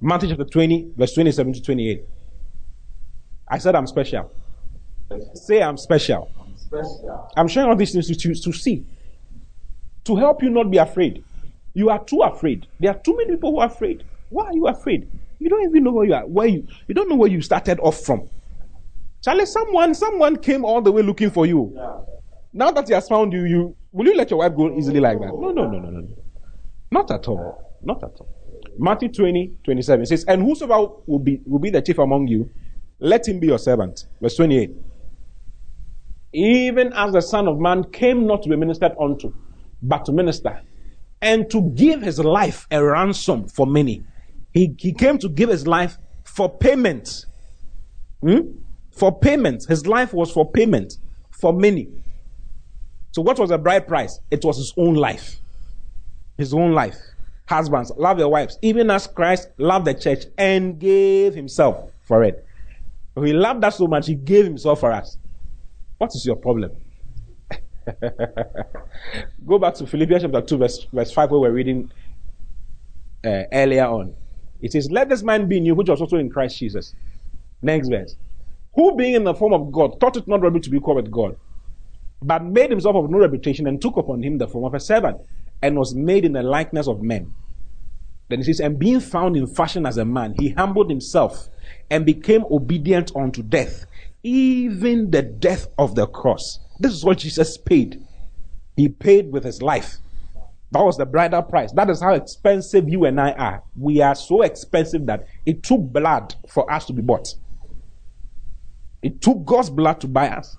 Matthew 0.00 0.30
chapter 0.30 0.44
20, 0.44 0.92
verse 0.96 1.12
27 1.14 1.52
to 1.54 1.62
28. 1.62 2.04
I 3.48 3.58
said 3.58 3.74
I'm 3.74 3.86
special. 3.86 4.30
Say 5.34 5.62
I'm 5.62 5.76
special. 5.76 6.30
I'm, 6.40 6.56
special. 6.56 7.30
I'm 7.36 7.48
sharing 7.48 7.68
all 7.68 7.76
these 7.76 7.92
things 7.92 8.06
to, 8.16 8.34
to 8.34 8.52
see. 8.52 8.86
To 10.04 10.16
help 10.16 10.42
you 10.42 10.50
not 10.50 10.70
be 10.70 10.78
afraid. 10.78 11.24
You 11.74 11.90
are 11.90 12.02
too 12.02 12.20
afraid. 12.22 12.66
There 12.78 12.90
are 12.90 12.98
too 12.98 13.16
many 13.16 13.32
people 13.32 13.52
who 13.52 13.58
are 13.60 13.66
afraid. 13.66 14.04
Why 14.30 14.46
are 14.46 14.54
you 14.54 14.66
afraid? 14.68 15.08
You 15.38 15.48
don't 15.48 15.64
even 15.64 15.84
know 15.84 15.92
where 15.92 16.06
you 16.06 16.14
are. 16.14 16.26
Where 16.26 16.46
you 16.46 16.66
you 16.86 16.94
don't 16.94 17.08
know 17.08 17.16
where 17.16 17.30
you 17.30 17.40
started 17.42 17.80
off 17.80 18.00
from. 18.00 18.28
Charlie, 19.22 19.46
someone 19.46 19.94
someone 19.94 20.36
came 20.36 20.64
all 20.64 20.80
the 20.80 20.92
way 20.92 21.02
looking 21.02 21.30
for 21.30 21.46
you. 21.46 21.72
Yeah. 21.74 21.98
Now 22.52 22.70
that 22.72 22.88
he 22.88 22.94
has 22.94 23.08
found 23.08 23.32
you, 23.32 23.44
you 23.44 23.76
will 23.92 24.06
you 24.06 24.16
let 24.16 24.30
your 24.30 24.40
wife 24.40 24.54
go 24.56 24.76
easily 24.76 25.00
like 25.00 25.18
that? 25.20 25.26
No, 25.26 25.50
no, 25.50 25.68
no, 25.68 25.78
no, 25.78 25.90
no. 25.90 26.08
Not 26.90 27.10
at 27.10 27.28
all. 27.28 27.76
Not 27.82 28.02
at 28.02 28.10
all. 28.18 28.28
Matthew 28.78 29.08
20, 29.08 29.58
27 29.64 30.06
says, 30.06 30.24
And 30.24 30.42
whosoever 30.42 30.88
will 31.06 31.18
be 31.18 31.40
will 31.46 31.58
be 31.58 31.70
the 31.70 31.82
chief 31.82 31.98
among 31.98 32.28
you, 32.28 32.50
let 32.98 33.26
him 33.26 33.40
be 33.40 33.46
your 33.46 33.58
servant. 33.58 34.06
Verse 34.20 34.36
28. 34.36 34.70
Even 36.32 36.92
as 36.92 37.12
the 37.12 37.22
Son 37.22 37.48
of 37.48 37.58
Man 37.58 37.84
came 37.84 38.26
not 38.26 38.42
to 38.42 38.48
be 38.48 38.56
ministered 38.56 38.92
unto, 39.00 39.32
but 39.82 40.04
to 40.04 40.12
minister 40.12 40.60
and 41.22 41.50
to 41.50 41.62
give 41.74 42.02
his 42.02 42.18
life 42.18 42.66
a 42.70 42.82
ransom 42.82 43.48
for 43.48 43.66
many. 43.66 44.04
He, 44.52 44.74
he 44.78 44.92
came 44.92 45.18
to 45.18 45.28
give 45.28 45.48
his 45.48 45.66
life 45.66 45.98
for 46.24 46.48
payment. 46.48 47.26
Hmm? 48.22 48.40
For 48.92 49.16
payment. 49.18 49.66
His 49.66 49.86
life 49.86 50.12
was 50.12 50.30
for 50.30 50.50
payment 50.50 50.94
for 51.30 51.52
many. 51.52 51.88
So, 53.12 53.22
what 53.22 53.38
was 53.38 53.50
the 53.50 53.58
bride 53.58 53.88
price? 53.88 54.20
It 54.30 54.44
was 54.44 54.56
his 54.56 54.72
own 54.76 54.94
life. 54.94 55.40
His 56.38 56.54
own 56.54 56.72
life. 56.72 56.96
Husbands, 57.46 57.90
love 57.96 58.18
your 58.20 58.28
wives, 58.28 58.58
even 58.62 58.90
as 58.90 59.08
Christ 59.08 59.48
loved 59.58 59.86
the 59.86 59.94
church 59.94 60.26
and 60.38 60.78
gave 60.78 61.34
himself 61.34 61.90
for 62.02 62.22
it. 62.22 62.46
He 63.16 63.32
loved 63.32 63.64
us 63.64 63.78
so 63.78 63.88
much, 63.88 64.06
he 64.06 64.14
gave 64.14 64.44
himself 64.44 64.80
for 64.80 64.92
us. 64.92 65.18
What 65.98 66.14
is 66.14 66.24
your 66.24 66.36
problem? 66.36 66.70
Go 69.46 69.58
back 69.58 69.74
to 69.74 69.86
Philippians 69.86 70.22
chapter 70.22 70.40
2, 70.40 70.58
verse, 70.58 70.86
verse 70.92 71.10
5, 71.10 71.30
where 71.32 71.40
we're 71.40 71.50
reading 71.50 71.90
uh, 73.24 73.42
earlier 73.52 73.86
on. 73.86 74.14
It 74.60 74.72
says, 74.72 74.90
Let 74.90 75.08
this 75.08 75.22
man 75.22 75.48
be 75.48 75.56
in 75.56 75.64
you, 75.64 75.74
which 75.74 75.88
was 75.88 76.00
also 76.00 76.18
in 76.18 76.30
Christ 76.30 76.58
Jesus. 76.58 76.94
Next 77.62 77.88
verse. 77.88 78.16
Who, 78.74 78.94
being 78.94 79.14
in 79.14 79.24
the 79.24 79.34
form 79.34 79.52
of 79.52 79.72
God, 79.72 79.98
thought 79.98 80.16
it 80.16 80.28
not 80.28 80.40
robbery 80.40 80.60
to 80.60 80.70
be 80.70 80.76
equal 80.76 80.94
with 80.94 81.10
God, 81.10 81.36
but 82.22 82.44
made 82.44 82.70
himself 82.70 82.96
of 82.96 83.10
no 83.10 83.18
reputation, 83.18 83.66
and 83.66 83.80
took 83.80 83.96
upon 83.96 84.22
him 84.22 84.38
the 84.38 84.48
form 84.48 84.64
of 84.64 84.74
a 84.74 84.80
servant, 84.80 85.18
and 85.62 85.78
was 85.78 85.94
made 85.94 86.24
in 86.24 86.32
the 86.32 86.42
likeness 86.42 86.86
of 86.86 87.02
men. 87.02 87.34
Then 88.28 88.38
he 88.38 88.44
says, 88.44 88.60
And 88.60 88.78
being 88.78 89.00
found 89.00 89.36
in 89.36 89.46
fashion 89.46 89.86
as 89.86 89.98
a 89.98 90.04
man, 90.04 90.34
he 90.38 90.50
humbled 90.50 90.88
himself 90.88 91.48
and 91.90 92.06
became 92.06 92.44
obedient 92.50 93.14
unto 93.16 93.42
death, 93.42 93.86
even 94.22 95.10
the 95.10 95.22
death 95.22 95.66
of 95.78 95.94
the 95.96 96.06
cross. 96.06 96.60
This 96.78 96.92
is 96.92 97.04
what 97.04 97.18
Jesus 97.18 97.58
paid. 97.58 98.06
He 98.76 98.88
paid 98.88 99.32
with 99.32 99.44
his 99.44 99.60
life. 99.60 99.96
That 100.72 100.84
was 100.84 100.96
the 100.96 101.06
bridal 101.06 101.42
price. 101.42 101.72
That 101.72 101.90
is 101.90 102.00
how 102.00 102.14
expensive 102.14 102.88
you 102.88 103.04
and 103.04 103.20
I 103.20 103.32
are. 103.32 103.62
We 103.76 104.00
are 104.00 104.14
so 104.14 104.42
expensive 104.42 105.06
that 105.06 105.26
it 105.44 105.64
took 105.64 105.80
blood 105.80 106.34
for 106.48 106.70
us 106.72 106.86
to 106.86 106.92
be 106.92 107.02
bought. 107.02 107.34
It 109.02 109.20
took 109.20 109.44
God's 109.44 109.70
blood 109.70 110.00
to 110.02 110.06
buy 110.06 110.28
us. 110.28 110.56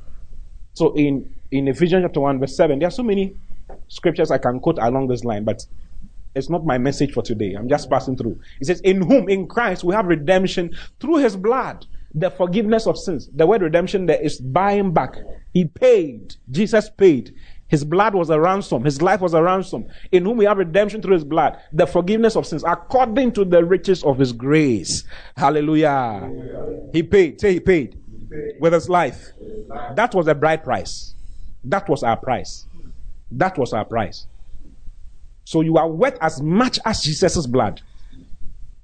So 0.74 0.93
in, 0.93 1.34
in 1.52 1.68
Ephesians 1.68 2.04
chapter 2.04 2.22
1, 2.22 2.39
verse 2.39 2.56
7, 2.56 2.80
there 2.80 2.88
are 2.88 2.91
so 2.91 3.04
many 3.04 3.36
scriptures 3.88 4.32
I 4.32 4.38
can 4.38 4.60
quote 4.60 4.80
along 4.80 5.08
this 5.08 5.24
line, 5.24 5.43
but 5.43 5.66
it's 6.34 6.49
not 6.49 6.66
my 6.66 6.78
message 6.78 7.12
for 7.12 7.22
today. 7.22 7.54
I'm 7.54 7.68
just 7.68 7.89
passing 7.89 8.16
through. 8.16 8.39
It 8.62 8.68
says, 8.68 8.80
In 8.82 9.02
whom, 9.02 9.28
in 9.28 9.47
Christ, 9.47 9.84
we 9.84 9.93
have 9.93 10.06
redemption 10.06 10.76
through 11.02 11.18
his 11.18 11.36
blood, 11.36 11.86
the 12.14 12.32
forgiveness 12.32 12.88
of 12.88 12.97
sins. 12.97 13.30
The 13.34 13.45
word 13.45 13.62
redemption 13.62 14.06
there 14.06 14.22
is 14.22 14.39
buying 14.39 14.93
back. 14.93 15.18
He 15.54 15.66
paid. 15.66 16.36
Jesus 16.49 16.89
paid. 16.89 17.36
His 17.68 17.84
blood 17.84 18.16
was 18.16 18.30
a 18.30 18.39
ransom. 18.39 18.84
His 18.84 19.02
life 19.02 19.22
was 19.22 19.34
a 19.34 19.41
ransom. 19.41 19.88
In 20.12 20.26
whom 20.26 20.38
we 20.38 20.45
have 20.45 20.58
redemption 20.58 21.02
through 21.02 21.14
his 21.14 21.24
blood, 21.24 21.58
the 21.72 21.88
forgiveness 21.88 22.36
of 22.36 22.45
sins, 22.45 22.64
according 22.66 23.32
to 23.34 23.45
the 23.45 23.64
riches 23.64 24.04
of 24.04 24.18
his 24.18 24.34
grace. 24.34 25.04
Hallelujah. 25.38 26.22
Hallelujah. 26.22 26.89
He 26.93 27.04
paid. 27.04 27.39
Say 27.39 27.54
he 27.54 27.60
paid. 27.60 27.97
he 28.20 28.26
paid. 28.26 28.62
With 28.62 28.74
his 28.74 28.89
life. 28.89 29.32
That 29.95 30.14
was 30.14 30.28
a 30.28 30.36
bride 30.36 30.64
price. 30.64 31.16
That 31.64 31.88
was 31.89 32.03
our 32.03 32.18
price. 32.18 32.66
That 33.32 33.57
was 33.57 33.74
our 33.74 33.86
price. 33.86 34.28
So 35.45 35.62
you 35.62 35.78
are 35.78 35.89
worth 35.89 36.18
as 36.22 36.41
much 36.41 36.80
as 36.86 37.01
Jesus' 37.01 37.45
blood. 37.47 37.82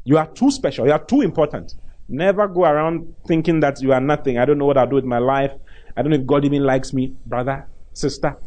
You 0.03 0.17
are 0.17 0.28
too 0.28 0.51
special. 0.51 0.86
You 0.86 0.93
are 0.93 1.03
too 1.03 1.21
important. 1.21 1.75
Never 2.09 2.47
go 2.47 2.63
around 2.63 3.13
thinking 3.28 3.59
that 3.59 3.82
you 3.82 3.91
are 3.91 3.99
nothing. 3.99 4.38
I 4.38 4.45
don't 4.45 4.57
know 4.57 4.65
what 4.65 4.78
I'll 4.78 4.88
do 4.88 4.95
with 4.95 5.05
my 5.05 5.17
life. 5.17 5.51
I 5.95 6.01
don't 6.01 6.11
know 6.11 6.17
if 6.17 6.25
God 6.25 6.45
even 6.45 6.63
likes 6.63 6.93
me. 6.93 7.13
Brother, 7.25 7.67
sister, 7.93 8.38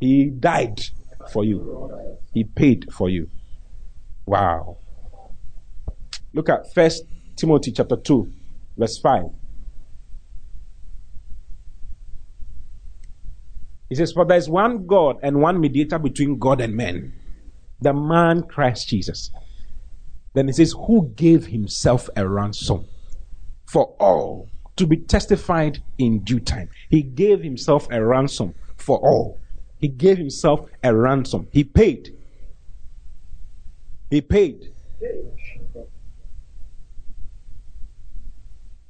He 0.00 0.26
died 0.26 0.80
for 1.32 1.44
you. 1.44 2.18
He 2.34 2.44
paid 2.44 2.92
for 2.92 3.08
you. 3.08 3.30
Wow. 4.26 4.78
Look 6.34 6.48
at 6.48 6.72
First 6.74 7.04
Timothy 7.36 7.72
chapter 7.72 7.96
2, 7.96 8.32
verse 8.76 8.98
5. 8.98 9.24
He 13.92 13.96
says, 13.96 14.12
For 14.12 14.24
there 14.24 14.38
is 14.38 14.48
one 14.48 14.86
God 14.86 15.18
and 15.22 15.42
one 15.42 15.60
mediator 15.60 15.98
between 15.98 16.38
God 16.38 16.62
and 16.62 16.74
men, 16.74 17.12
the 17.78 17.92
man 17.92 18.44
Christ 18.44 18.88
Jesus. 18.88 19.30
Then 20.32 20.46
he 20.46 20.54
says, 20.54 20.74
Who 20.86 21.12
gave 21.14 21.48
himself 21.48 22.08
a 22.16 22.26
ransom 22.26 22.86
for 23.66 23.94
all 24.00 24.48
to 24.76 24.86
be 24.86 24.96
testified 24.96 25.82
in 25.98 26.20
due 26.20 26.40
time. 26.40 26.70
He 26.88 27.02
gave 27.02 27.42
himself 27.42 27.86
a 27.90 28.02
ransom 28.02 28.54
for 28.78 28.96
all. 28.96 29.38
He 29.76 29.88
gave 29.88 30.16
himself 30.16 30.70
a 30.82 30.96
ransom. 30.96 31.48
He 31.52 31.62
paid. 31.62 32.16
He 34.08 34.22
paid. 34.22 34.72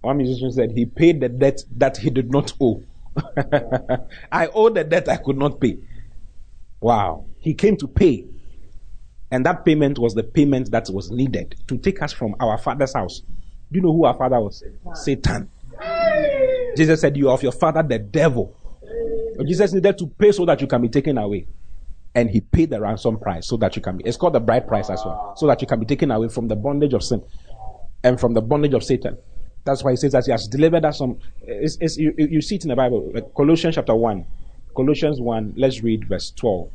One 0.02 0.18
musician 0.18 0.52
said 0.52 0.70
he 0.70 0.86
paid 0.86 1.20
the 1.20 1.28
debt 1.28 1.64
that 1.76 1.96
he 1.96 2.08
did 2.08 2.30
not 2.30 2.52
owe. 2.60 2.84
I 4.32 4.46
owed 4.48 4.76
a 4.78 4.84
debt 4.84 5.08
I 5.08 5.16
could 5.16 5.36
not 5.36 5.60
pay. 5.60 5.78
Wow. 6.80 7.26
He 7.38 7.54
came 7.54 7.76
to 7.78 7.88
pay. 7.88 8.26
And 9.30 9.46
that 9.46 9.64
payment 9.64 9.98
was 9.98 10.14
the 10.14 10.22
payment 10.22 10.70
that 10.72 10.88
was 10.90 11.10
needed 11.10 11.56
to 11.68 11.78
take 11.78 12.02
us 12.02 12.12
from 12.12 12.34
our 12.40 12.58
father's 12.58 12.92
house. 12.92 13.20
Do 13.20 13.78
you 13.78 13.80
know 13.80 13.92
who 13.92 14.04
our 14.04 14.14
father 14.14 14.40
was? 14.40 14.62
Satan. 14.94 15.48
Jesus 16.76 17.00
said, 17.00 17.16
You 17.16 17.30
are 17.30 17.34
of 17.34 17.42
your 17.42 17.52
father, 17.52 17.82
the 17.82 17.98
devil. 17.98 18.54
Jesus 19.46 19.72
needed 19.72 19.96
to 19.98 20.06
pay 20.06 20.32
so 20.32 20.44
that 20.44 20.60
you 20.60 20.66
can 20.66 20.82
be 20.82 20.88
taken 20.88 21.16
away. 21.16 21.46
And 22.14 22.28
he 22.28 22.42
paid 22.42 22.68
the 22.68 22.80
ransom 22.80 23.18
price 23.18 23.48
so 23.48 23.56
that 23.56 23.74
you 23.74 23.80
can 23.80 23.96
be. 23.96 24.04
It's 24.04 24.18
called 24.18 24.34
the 24.34 24.40
bride 24.40 24.68
price 24.68 24.90
as 24.90 25.02
well. 25.02 25.32
So 25.36 25.46
that 25.46 25.62
you 25.62 25.66
can 25.66 25.80
be 25.80 25.86
taken 25.86 26.10
away 26.10 26.28
from 26.28 26.48
the 26.48 26.56
bondage 26.56 26.92
of 26.92 27.02
sin 27.02 27.22
and 28.04 28.20
from 28.20 28.34
the 28.34 28.42
bondage 28.42 28.74
of 28.74 28.84
Satan. 28.84 29.16
That's 29.64 29.84
why 29.84 29.92
he 29.92 29.96
says 29.96 30.12
that 30.12 30.24
he 30.26 30.32
has 30.32 30.46
delivered 30.48 30.84
us 30.84 30.98
some. 30.98 31.18
It's, 31.42 31.76
it's, 31.80 31.96
you, 31.96 32.14
you, 32.16 32.40
see 32.40 32.56
it 32.56 32.64
in 32.64 32.68
the 32.70 32.76
Bible, 32.76 33.10
like 33.14 33.32
Colossians 33.34 33.76
chapter 33.76 33.94
1. 33.94 34.26
Colossians 34.74 35.20
1, 35.20 35.54
let's 35.56 35.82
read 35.82 36.08
verse 36.08 36.32
12, 36.32 36.70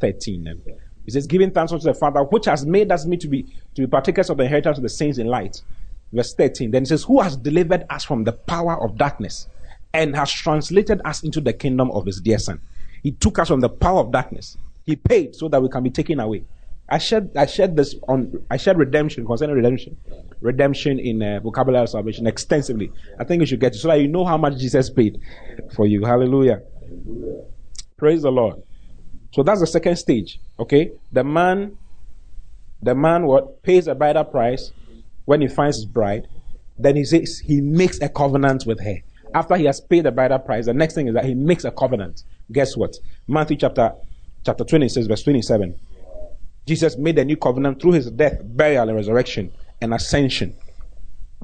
13. 0.00 0.62
He 1.04 1.10
says, 1.10 1.26
Giving 1.26 1.50
thanks 1.50 1.72
unto 1.72 1.84
the 1.84 1.94
Father, 1.94 2.22
which 2.24 2.46
has 2.46 2.64
made 2.64 2.90
us 2.90 3.06
meet 3.06 3.20
to 3.20 3.28
be, 3.28 3.42
to 3.74 3.82
be 3.82 3.86
partakers 3.86 4.30
of 4.30 4.38
the 4.38 4.44
inheritance 4.44 4.78
of 4.78 4.82
the 4.82 4.88
saints 4.88 5.18
in 5.18 5.26
light. 5.26 5.60
Verse 6.12 6.34
13. 6.34 6.70
Then 6.70 6.82
he 6.82 6.86
says, 6.86 7.04
Who 7.04 7.20
has 7.20 7.36
delivered 7.36 7.84
us 7.90 8.04
from 8.04 8.24
the 8.24 8.32
power 8.32 8.82
of 8.82 8.96
darkness 8.96 9.48
and 9.94 10.16
has 10.16 10.32
translated 10.32 11.00
us 11.04 11.22
into 11.22 11.40
the 11.40 11.52
kingdom 11.52 11.90
of 11.90 12.06
his 12.06 12.20
dear 12.20 12.38
Son. 12.38 12.60
He 13.02 13.12
took 13.12 13.38
us 13.38 13.48
from 13.48 13.60
the 13.60 13.68
power 13.68 14.00
of 14.00 14.10
darkness. 14.10 14.56
He 14.86 14.96
paid 14.96 15.34
so 15.34 15.48
that 15.48 15.62
we 15.62 15.68
can 15.68 15.82
be 15.82 15.90
taken 15.90 16.20
away. 16.20 16.44
I 16.92 16.98
shared 16.98 17.34
I 17.34 17.46
shared 17.46 17.74
this 17.74 17.94
on 18.06 18.44
I 18.50 18.58
shared 18.58 18.76
redemption 18.76 19.24
concerning 19.24 19.56
redemption, 19.56 19.96
redemption 20.42 20.98
in 20.98 21.22
uh, 21.22 21.40
vocabulary 21.40 21.86
salvation 21.86 22.26
extensively. 22.26 22.92
I 23.18 23.24
think 23.24 23.40
you 23.40 23.46
should 23.46 23.60
get 23.60 23.74
it 23.74 23.78
so 23.78 23.88
that 23.88 23.98
you 23.98 24.08
know 24.08 24.26
how 24.26 24.36
much 24.36 24.58
Jesus 24.58 24.90
paid 24.90 25.18
for 25.74 25.86
you. 25.86 26.04
Hallelujah. 26.04 26.60
Praise 27.96 28.20
the 28.20 28.30
Lord. 28.30 28.62
So 29.32 29.42
that's 29.42 29.60
the 29.60 29.66
second 29.66 29.96
stage. 29.96 30.38
Okay, 30.58 30.92
the 31.10 31.24
man, 31.24 31.78
the 32.82 32.94
man 32.94 33.24
what 33.24 33.62
pays 33.62 33.86
a 33.86 33.94
bridal 33.94 34.24
price 34.24 34.70
when 35.24 35.40
he 35.40 35.48
finds 35.48 35.78
his 35.78 35.86
bride. 35.86 36.28
Then 36.78 36.96
he 36.96 37.06
says 37.06 37.38
he 37.38 37.62
makes 37.62 38.02
a 38.02 38.10
covenant 38.10 38.66
with 38.66 38.80
her. 38.80 38.96
After 39.34 39.56
he 39.56 39.64
has 39.64 39.80
paid 39.80 40.04
the 40.04 40.12
bridal 40.12 40.40
price, 40.40 40.66
the 40.66 40.74
next 40.74 40.92
thing 40.92 41.08
is 41.08 41.14
that 41.14 41.24
he 41.24 41.32
makes 41.32 41.64
a 41.64 41.70
covenant. 41.70 42.24
Guess 42.50 42.76
what? 42.76 42.96
Matthew 43.26 43.56
chapter 43.56 43.94
chapter 44.44 44.64
26, 44.64 45.06
verse 45.06 45.22
27. 45.22 45.74
Jesus 46.66 46.96
made 46.96 47.18
a 47.18 47.24
new 47.24 47.36
covenant 47.36 47.80
through 47.80 47.92
his 47.92 48.10
death, 48.10 48.40
burial, 48.42 48.88
and 48.88 48.96
resurrection 48.96 49.52
and 49.80 49.92
ascension 49.92 50.56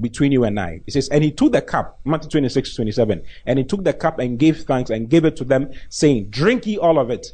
between 0.01 0.31
you 0.31 0.43
and 0.45 0.59
I. 0.59 0.81
He 0.85 0.91
says, 0.91 1.09
and 1.09 1.23
he 1.23 1.31
took 1.31 1.51
the 1.51 1.61
cup, 1.61 1.99
Matthew 2.05 2.29
26, 2.29 2.75
27, 2.75 3.21
and 3.45 3.59
he 3.59 3.65
took 3.65 3.83
the 3.83 3.93
cup 3.93 4.19
and 4.19 4.39
gave 4.39 4.61
thanks 4.61 4.89
and 4.89 5.09
gave 5.09 5.25
it 5.25 5.35
to 5.37 5.43
them, 5.43 5.71
saying, 5.89 6.29
Drink 6.29 6.65
ye 6.65 6.77
all 6.77 6.97
of 6.99 7.09
it. 7.09 7.27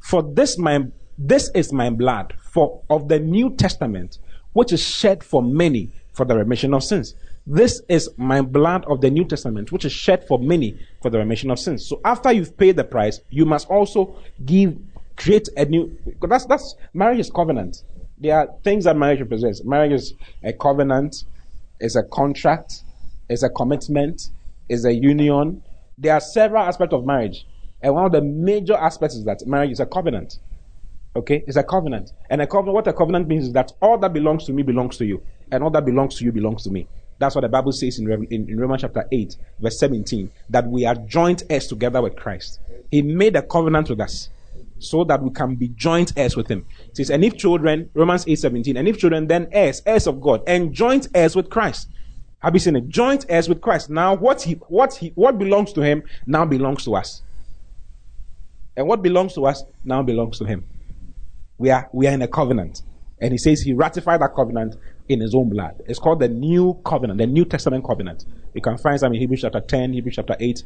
For 0.00 0.22
this 0.22 0.58
my 0.58 0.86
this 1.16 1.50
is 1.54 1.72
my 1.72 1.90
blood 1.90 2.34
for 2.42 2.82
of 2.90 3.08
the 3.08 3.18
New 3.18 3.54
Testament, 3.54 4.18
which 4.52 4.72
is 4.72 4.82
shed 4.82 5.22
for 5.22 5.42
many 5.42 5.92
for 6.12 6.24
the 6.24 6.36
remission 6.36 6.74
of 6.74 6.84
sins. 6.84 7.14
This 7.46 7.82
is 7.88 8.10
my 8.16 8.40
blood 8.40 8.84
of 8.86 9.00
the 9.00 9.10
New 9.10 9.24
Testament, 9.24 9.70
which 9.70 9.84
is 9.84 9.92
shed 9.92 10.26
for 10.26 10.38
many 10.38 10.78
for 11.02 11.10
the 11.10 11.18
remission 11.18 11.50
of 11.50 11.58
sins. 11.58 11.86
So 11.86 12.00
after 12.04 12.32
you've 12.32 12.56
paid 12.56 12.76
the 12.76 12.84
price, 12.84 13.20
you 13.30 13.44
must 13.44 13.68
also 13.68 14.16
give 14.44 14.76
create 15.16 15.48
a 15.56 15.64
new 15.64 15.96
that's 16.20 16.46
that's 16.46 16.74
marriage 16.92 17.20
is 17.20 17.30
covenant. 17.30 17.82
There 18.18 18.36
are 18.36 18.48
things 18.62 18.84
that 18.84 18.96
marriage 18.96 19.20
represents. 19.20 19.64
Marriage 19.64 19.92
is 19.92 20.14
a 20.42 20.52
covenant 20.52 21.24
is 21.80 21.96
a 21.96 22.02
contract 22.02 22.82
is 23.28 23.42
a 23.42 23.50
commitment 23.50 24.30
is 24.68 24.84
a 24.84 24.92
union. 24.92 25.62
There 25.98 26.14
are 26.14 26.20
several 26.20 26.62
aspects 26.62 26.94
of 26.94 27.04
marriage 27.04 27.46
and 27.82 27.94
one 27.94 28.06
of 28.06 28.12
the 28.12 28.22
major 28.22 28.74
aspects 28.74 29.14
is 29.14 29.24
that 29.24 29.46
marriage 29.46 29.70
is 29.70 29.80
a 29.80 29.86
covenant. 29.86 30.38
Okay? 31.16 31.44
It's 31.46 31.56
a 31.56 31.62
covenant. 31.62 32.12
And 32.30 32.40
a 32.42 32.46
covenant 32.46 32.74
what 32.74 32.86
a 32.86 32.92
covenant 32.92 33.28
means 33.28 33.46
is 33.48 33.52
that 33.52 33.72
all 33.80 33.98
that 33.98 34.12
belongs 34.12 34.46
to 34.46 34.52
me 34.52 34.62
belongs 34.62 34.96
to 34.98 35.04
you 35.04 35.22
and 35.52 35.62
all 35.62 35.70
that 35.70 35.84
belongs 35.84 36.16
to 36.16 36.24
you 36.24 36.32
belongs 36.32 36.64
to 36.64 36.70
me. 36.70 36.88
That's 37.18 37.34
what 37.34 37.42
the 37.42 37.48
bible 37.48 37.72
says 37.72 37.98
in, 37.98 38.10
in, 38.30 38.48
in 38.48 38.58
romans 38.58 38.82
chapter 38.82 39.06
8 39.12 39.36
verse 39.60 39.78
17 39.78 40.30
that 40.50 40.66
we 40.66 40.84
are 40.84 40.94
joint 40.94 41.44
heirs 41.48 41.66
together 41.66 42.02
with 42.02 42.16
christ. 42.16 42.58
He 42.90 43.02
made 43.02 43.36
a 43.36 43.42
covenant 43.42 43.88
with 43.88 44.00
us 44.00 44.30
so 44.84 45.04
that 45.04 45.22
we 45.22 45.30
can 45.30 45.54
be 45.54 45.68
joint 45.68 46.12
heirs 46.16 46.36
with 46.36 46.48
him. 46.48 46.66
It 46.88 46.96
says, 46.96 47.10
and 47.10 47.24
if 47.24 47.36
children, 47.36 47.90
Romans 47.94 48.24
8 48.26 48.36
17, 48.36 48.76
and 48.76 48.88
if 48.88 48.98
children, 48.98 49.26
then 49.26 49.48
heirs, 49.52 49.82
heirs 49.86 50.06
of 50.06 50.20
God, 50.20 50.42
and 50.46 50.72
joint 50.72 51.08
heirs 51.14 51.34
with 51.34 51.50
Christ. 51.50 51.88
Have 52.40 52.54
you 52.54 52.60
seen 52.60 52.76
it? 52.76 52.88
Joint 52.88 53.24
heirs 53.28 53.48
with 53.48 53.60
Christ. 53.62 53.88
Now, 53.88 54.14
what 54.14 54.42
he, 54.42 54.54
what 54.68 54.94
he, 54.94 55.12
what 55.14 55.38
belongs 55.38 55.72
to 55.72 55.80
him 55.80 56.02
now 56.26 56.44
belongs 56.44 56.84
to 56.84 56.94
us. 56.94 57.22
And 58.76 58.86
what 58.86 59.02
belongs 59.02 59.34
to 59.34 59.46
us 59.46 59.62
now 59.84 60.02
belongs 60.02 60.38
to 60.38 60.44
him. 60.44 60.64
We 61.56 61.70
are, 61.70 61.88
we 61.92 62.06
are 62.06 62.12
in 62.12 62.22
a 62.22 62.28
covenant. 62.28 62.82
And 63.20 63.32
he 63.32 63.38
says 63.38 63.62
he 63.62 63.72
ratified 63.72 64.20
that 64.20 64.34
covenant 64.34 64.76
in 65.08 65.20
his 65.20 65.34
own 65.34 65.48
blood. 65.48 65.80
It's 65.86 65.98
called 65.98 66.20
the 66.20 66.28
New 66.28 66.80
Covenant, 66.84 67.18
the 67.18 67.26
New 67.26 67.44
Testament 67.44 67.86
covenant. 67.86 68.24
You 68.52 68.60
can 68.60 68.76
find 68.76 68.98
some 68.98 69.14
in 69.14 69.20
Hebrews 69.20 69.42
chapter 69.42 69.60
10, 69.60 69.92
Hebrews 69.92 70.16
chapter 70.16 70.36
8, 70.38 70.62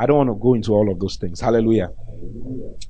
I 0.00 0.06
don't 0.06 0.16
want 0.16 0.30
to 0.30 0.34
go 0.34 0.54
into 0.54 0.72
all 0.72 0.90
of 0.90 0.98
those 0.98 1.16
things. 1.16 1.42
Hallelujah. 1.42 1.92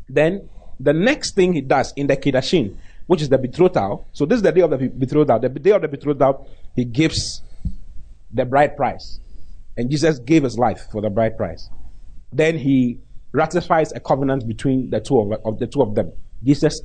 Then 0.08 0.48
the 0.78 0.92
next 0.92 1.34
thing 1.34 1.52
he 1.52 1.60
does 1.60 1.92
in 1.96 2.06
the 2.06 2.16
Kiddushin, 2.16 2.76
which 3.08 3.20
is 3.20 3.28
the 3.28 3.36
betrothal. 3.36 4.06
So 4.12 4.24
this 4.26 4.36
is 4.36 4.42
the 4.42 4.52
day 4.52 4.60
of 4.60 4.70
the 4.70 4.86
betrothal. 4.86 5.40
The 5.40 5.48
day 5.48 5.72
of 5.72 5.82
the 5.82 5.88
betrothal, 5.88 6.48
he 6.76 6.84
gives 6.84 7.42
the 8.32 8.44
bride 8.44 8.76
price. 8.76 9.18
And 9.76 9.90
Jesus 9.90 10.20
gave 10.20 10.44
his 10.44 10.56
life 10.56 10.86
for 10.92 11.02
the 11.02 11.10
bride 11.10 11.36
price. 11.36 11.68
Then 12.32 12.56
he 12.56 13.00
ratifies 13.32 13.90
a 13.90 13.98
covenant 13.98 14.46
between 14.46 14.90
the 14.90 15.00
two 15.00 15.18
of, 15.18 15.32
of 15.44 15.58
the 15.58 15.66
two 15.66 15.82
of 15.82 15.96
them. 15.96 16.12
Jesus 16.44 16.80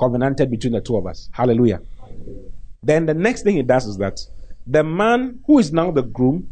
covenanted 0.00 0.50
between 0.50 0.72
the 0.72 0.80
two 0.80 0.96
of 0.96 1.06
us. 1.06 1.28
Hallelujah. 1.32 1.82
Then 2.82 3.04
the 3.04 3.12
next 3.14 3.42
thing 3.42 3.56
he 3.56 3.62
does 3.62 3.84
is 3.84 3.98
that 3.98 4.20
the 4.66 4.82
man 4.82 5.40
who 5.46 5.58
is 5.58 5.70
now 5.70 5.90
the 5.90 6.02
groom 6.02 6.48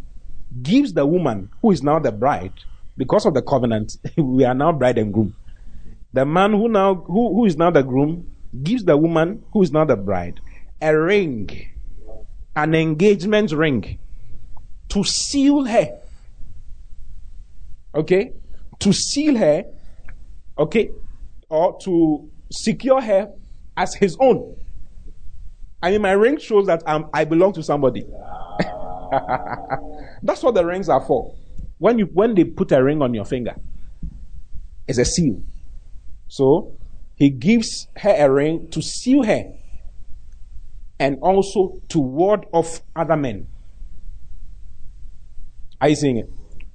gives 0.61 0.93
the 0.93 1.07
woman 1.07 1.49
who 1.63 1.71
is 1.71 1.83
now 1.83 1.99
the 1.99 2.13
bride 2.13 2.53
because 2.97 3.27
of 3.27 3.35
the 3.35 3.43
covenant, 3.43 3.97
we 4.17 4.45
are 4.45 4.55
now 4.55 4.73
bride 4.73 4.99
and 4.99 5.13
groom. 5.13 5.35
The 6.13 6.25
man 6.25 6.53
who 6.53 6.69
now 6.69 6.95
who, 6.95 7.35
who 7.35 7.45
is 7.45 7.57
now 7.57 7.71
the 7.71 7.83
groom 7.83 8.31
gives 8.63 8.85
the 8.85 8.97
woman 8.97 9.43
who 9.53 9.63
is 9.63 9.73
now 9.73 9.85
the 9.85 9.97
bride 9.97 10.41
a 10.81 10.97
ring, 10.97 11.49
an 12.55 12.75
engagement 12.75 13.53
ring 13.53 13.99
to 14.91 15.03
seal 15.03 15.65
her. 15.65 15.99
Okay? 17.95 18.33
To 18.81 18.93
seal 18.93 19.37
her, 19.37 19.65
okay, 20.59 20.91
or 21.49 21.79
to 21.85 22.31
secure 22.51 23.01
her 23.01 23.33
as 23.77 23.95
his 23.95 24.17
own. 24.21 24.57
I 25.83 25.91
mean, 25.91 26.03
my 26.03 26.13
ring 26.13 26.39
shows 26.39 26.67
that 26.67 26.83
I'm, 26.87 27.07
I 27.15 27.25
belong 27.25 27.53
to 27.55 27.63
somebody. 27.63 28.03
That's 30.23 30.43
what 30.43 30.55
the 30.55 30.65
rings 30.65 30.89
are 30.89 31.01
for. 31.01 31.35
When 31.79 31.99
you 31.99 32.07
when 32.07 32.35
they 32.35 32.45
put 32.45 32.73
a 32.73 32.83
ring 32.83 33.03
on 33.03 33.15
your 33.15 33.25
finger, 33.25 33.57
it's 34.87 34.99
a 34.99 35.05
seal. 35.05 35.43
So 36.29 36.77
he 37.17 37.31
gives 37.31 37.89
her 37.97 38.15
a 38.17 38.31
ring 38.31 38.69
to 38.71 38.83
seal 38.83 39.23
her 39.23 39.53
and 40.99 41.19
also 41.21 41.81
to 41.89 42.01
ward 42.01 42.47
off 42.53 42.81
other 42.95 43.17
men. 43.17 43.47
Are 45.81 45.89
you 45.89 46.19
it? 46.19 46.31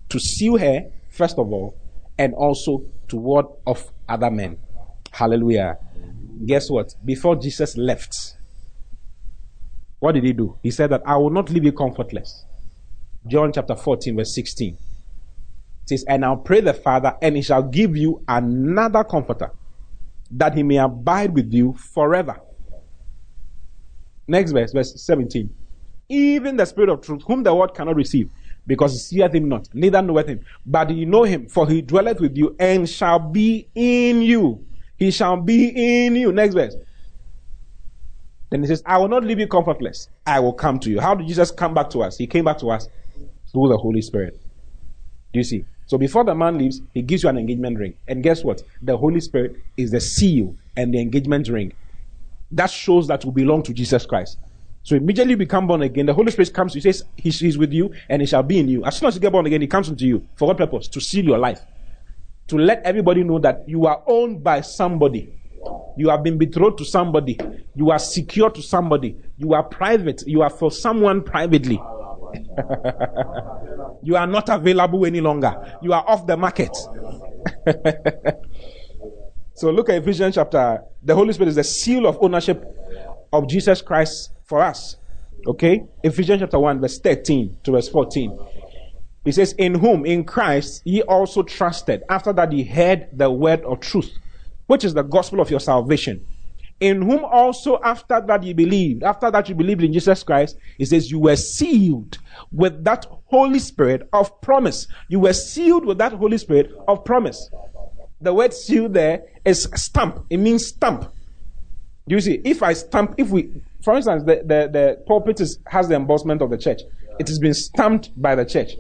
To 0.10 0.20
seal 0.20 0.58
her, 0.58 0.92
first 1.10 1.38
of 1.40 1.52
all, 1.52 1.78
and 2.18 2.34
also 2.34 2.86
to 3.08 3.16
ward 3.18 3.46
off 3.66 3.92
other 4.08 4.30
men. 4.30 4.58
Hallelujah. 5.12 5.78
Guess 6.46 6.70
what? 6.70 6.94
Before 7.04 7.36
Jesus 7.36 7.76
left, 7.78 8.36
what 10.00 10.14
did 10.14 10.24
he 10.24 10.34
do? 10.34 10.58
He 10.64 10.72
said 10.72 10.92
that 10.92 11.02
I 11.06 11.18
will 11.18 11.30
not 11.30 11.50
leave 11.50 11.66
you 11.66 11.72
comfortless. 11.72 12.46
John 13.28 13.52
chapter 13.52 13.76
14, 13.76 14.16
verse 14.16 14.34
16. 14.34 14.78
It 15.90 15.98
says, 15.98 16.06
And 16.08 16.24
I'll 16.24 16.38
pray 16.38 16.62
the 16.62 16.74
Father, 16.74 17.16
and 17.20 17.36
he 17.36 17.42
shall 17.42 17.64
give 17.64 17.98
you 17.98 18.24
another 18.28 19.04
comforter, 19.04 19.52
that 20.30 20.54
he 20.54 20.62
may 20.62 20.78
abide 20.78 21.34
with 21.34 21.52
you 21.52 21.74
forever. 21.74 22.40
Next 24.28 24.52
verse, 24.52 24.72
verse 24.72 25.04
17. 25.04 25.50
Even 26.10 26.58
the 26.58 26.66
Spirit 26.66 26.90
of 26.90 27.02
truth, 27.02 27.24
whom 27.26 27.42
the 27.42 27.54
world 27.54 27.74
cannot 27.74 27.96
receive, 27.96 28.30
because 28.68 28.94
he 28.94 29.00
seeth 29.00 29.34
him 29.34 29.50
not, 29.50 29.68
neither 29.74 30.00
knoweth 30.04 30.28
him. 30.28 30.42
But 30.64 30.92
ye 30.92 31.06
know 31.06 31.24
him, 31.24 31.48
for 31.48 31.68
he 31.68 31.82
dwelleth 31.82 32.20
with 32.20 32.38
you, 32.38 32.56
and 32.60 32.88
shall 32.88 33.18
be 33.18 33.68
in 33.74 34.22
you. 34.22 34.64
He 34.96 35.10
shall 35.10 35.38
be 35.38 35.70
in 36.06 36.16
you. 36.16 36.32
Next 36.32 36.54
verse. 36.54 36.76
Then 38.52 38.62
he 38.62 38.68
says, 38.68 38.84
I 38.86 39.00
will 39.00 39.08
not 39.08 39.24
leave 39.24 39.40
you 39.40 39.48
comfortless. 39.48 40.10
I 40.26 40.40
will 40.40 40.54
come 40.54 40.80
to 40.82 40.90
you. 40.92 41.00
How 41.00 41.16
did 41.16 41.28
Jesus 41.28 41.50
come 41.50 41.74
back 41.74 41.90
to 41.92 42.04
us? 42.04 42.18
He 42.18 42.28
came 42.28 42.46
back 42.46 42.60
to 42.60 42.70
us 42.70 42.88
through 43.52 43.70
the 43.70 43.78
Holy 43.78 44.02
Spirit. 44.02 44.40
Do 45.34 45.40
you 45.40 45.44
see? 45.44 45.66
So 45.90 45.98
before 45.98 46.24
the 46.24 46.36
man 46.36 46.60
leaves, 46.60 46.82
he 46.94 47.02
gives 47.02 47.24
you 47.24 47.30
an 47.30 47.38
engagement 47.40 47.80
ring. 47.80 47.96
And 48.08 48.22
guess 48.22 48.44
what? 48.44 48.62
The 48.84 48.96
Holy 48.96 49.20
Spirit 49.20 49.56
is 49.76 49.90
the 49.90 50.00
seal 50.00 50.56
and 50.78 50.94
the 50.94 51.02
engagement 51.02 51.50
ring. 51.50 51.74
That 52.52 52.70
shows 52.70 53.08
that 53.08 53.26
you 53.26 53.32
belong 53.32 53.64
to 53.64 53.74
Jesus 53.74 54.06
Christ. 54.06 54.38
So 54.84 54.96
immediately 54.96 55.32
you 55.32 55.38
become 55.38 55.66
born 55.66 55.82
again, 55.82 56.06
the 56.06 56.14
Holy 56.14 56.32
Spirit 56.32 56.54
comes 56.54 56.76
He 56.76 56.80
says, 56.80 57.04
He's 57.16 57.58
with 57.58 57.74
you 57.74 57.92
and 58.08 58.22
He 58.22 58.28
shall 58.28 58.44
be 58.44 58.60
in 58.60 58.68
you. 58.68 58.86
As 58.86 58.98
soon 58.98 59.08
as 59.08 59.16
you 59.16 59.22
get 59.22 59.32
born 59.32 59.48
again, 59.48 59.62
He 59.62 59.68
comes 59.68 59.90
into 59.90 60.06
you. 60.06 60.28
For 60.36 60.48
what 60.48 60.58
purpose? 60.58 60.88
To 60.90 61.02
seal 61.02 61.26
your 61.26 61.40
life. 61.40 61.60
To 62.50 62.58
let 62.60 62.84
everybody 62.84 63.24
know 63.24 63.40
that 63.40 63.68
you 63.68 63.88
are 63.88 64.04
owned 64.06 64.44
by 64.44 64.62
somebody. 64.62 65.34
You 65.98 66.10
have 66.10 66.22
been 66.22 66.38
betrothed 66.38 66.78
to 66.78 66.86
somebody. 66.86 67.40
You 67.74 67.90
are 67.90 68.00
secure 68.00 68.52
to 68.52 68.62
somebody. 68.62 69.16
You 69.38 69.56
are 69.56 69.64
private. 69.64 70.22
You 70.28 70.44
are 70.44 70.52
for 70.52 70.70
someone 70.72 71.24
privately. 71.24 71.82
you 74.04 74.16
are 74.16 74.28
not 74.28 74.50
available 74.50 75.06
any 75.06 75.22
longer. 75.22 75.78
You 75.82 75.94
are 75.94 76.04
off 76.08 76.28
the 76.28 76.38
market. 76.38 76.76
so 79.56 79.72
look 79.72 79.90
at 79.90 80.02
Ephesians 80.02 80.36
chapter. 80.36 80.84
The 81.04 81.16
Holy 81.16 81.34
Spirit 81.34 81.50
is 81.50 81.56
the 81.56 81.64
seal 81.64 82.06
of 82.06 82.18
ownership 82.22 82.64
of 83.32 83.48
Jesus 83.48 83.82
Christ 83.82 84.32
for 84.46 84.62
us. 84.62 84.98
Okay? 85.48 85.84
Ephesians 86.04 86.42
chapter 86.42 86.60
1, 86.60 86.82
verse 86.82 87.00
13 87.00 87.58
to 87.64 87.72
verse 87.72 87.90
14. 87.90 88.38
He 89.26 89.32
says, 89.32 89.54
In 89.54 89.76
whom, 89.76 90.06
in 90.06 90.24
Christ, 90.24 90.82
ye 90.86 91.02
also 91.04 91.44
trusted, 91.44 92.04
after 92.10 92.34
that 92.34 92.52
ye 92.52 92.64
heard 92.64 93.08
the 93.14 93.32
word 93.32 93.64
of 93.64 93.80
truth 93.80 94.12
which 94.70 94.84
is 94.84 94.94
the 94.94 95.02
gospel 95.02 95.42
of 95.42 95.50
your 95.50 95.60
salvation. 95.60 96.24
In 96.80 97.02
whom 97.02 97.26
also, 97.26 97.80
after 97.84 98.22
that 98.22 98.44
you 98.44 98.54
believed, 98.54 99.04
after 99.04 99.30
that 99.30 99.50
you 99.50 99.56
believed 99.56 99.84
in 99.84 99.92
Jesus 99.92 100.24
Christ, 100.24 100.58
it 100.78 100.86
says 100.86 101.12
you 101.12 101.20
were 101.20 101.36
sealed 101.36 102.18
with 102.52 102.84
that 102.86 103.06
Holy 103.26 103.60
Spirit 103.60 104.08
of 104.14 104.40
promise. 104.42 104.88
You 105.10 105.20
were 105.20 105.34
sealed 105.34 105.86
with 105.86 105.98
that 105.98 106.14
Holy 106.14 106.38
Spirit 106.38 106.72
of 106.88 107.04
promise. 107.04 107.50
The 108.22 108.34
word 108.34 108.54
seal 108.54 108.88
there 108.88 109.24
is 109.44 109.68
stamp. 109.76 110.26
It 110.30 110.38
means 110.38 110.68
stamp. 110.68 111.12
Do 112.08 112.16
you 112.16 112.22
see? 112.22 112.42
If 112.44 112.64
I 112.64 112.74
stamp, 112.74 113.16
if 113.18 113.30
we, 113.30 113.62
for 113.84 113.96
instance, 113.96 114.24
the, 114.24 114.38
the, 114.38 114.70
the 114.72 115.04
pulpit 115.06 115.42
is, 115.42 115.60
has 115.68 115.90
the 115.90 115.96
embossment 115.96 116.42
of 116.42 116.50
the 116.50 116.58
church. 116.58 116.82
It 117.20 117.28
has 117.28 117.40
been 117.40 117.54
stamped 117.54 118.10
by 118.20 118.36
the 118.36 118.46
church. 118.46 118.72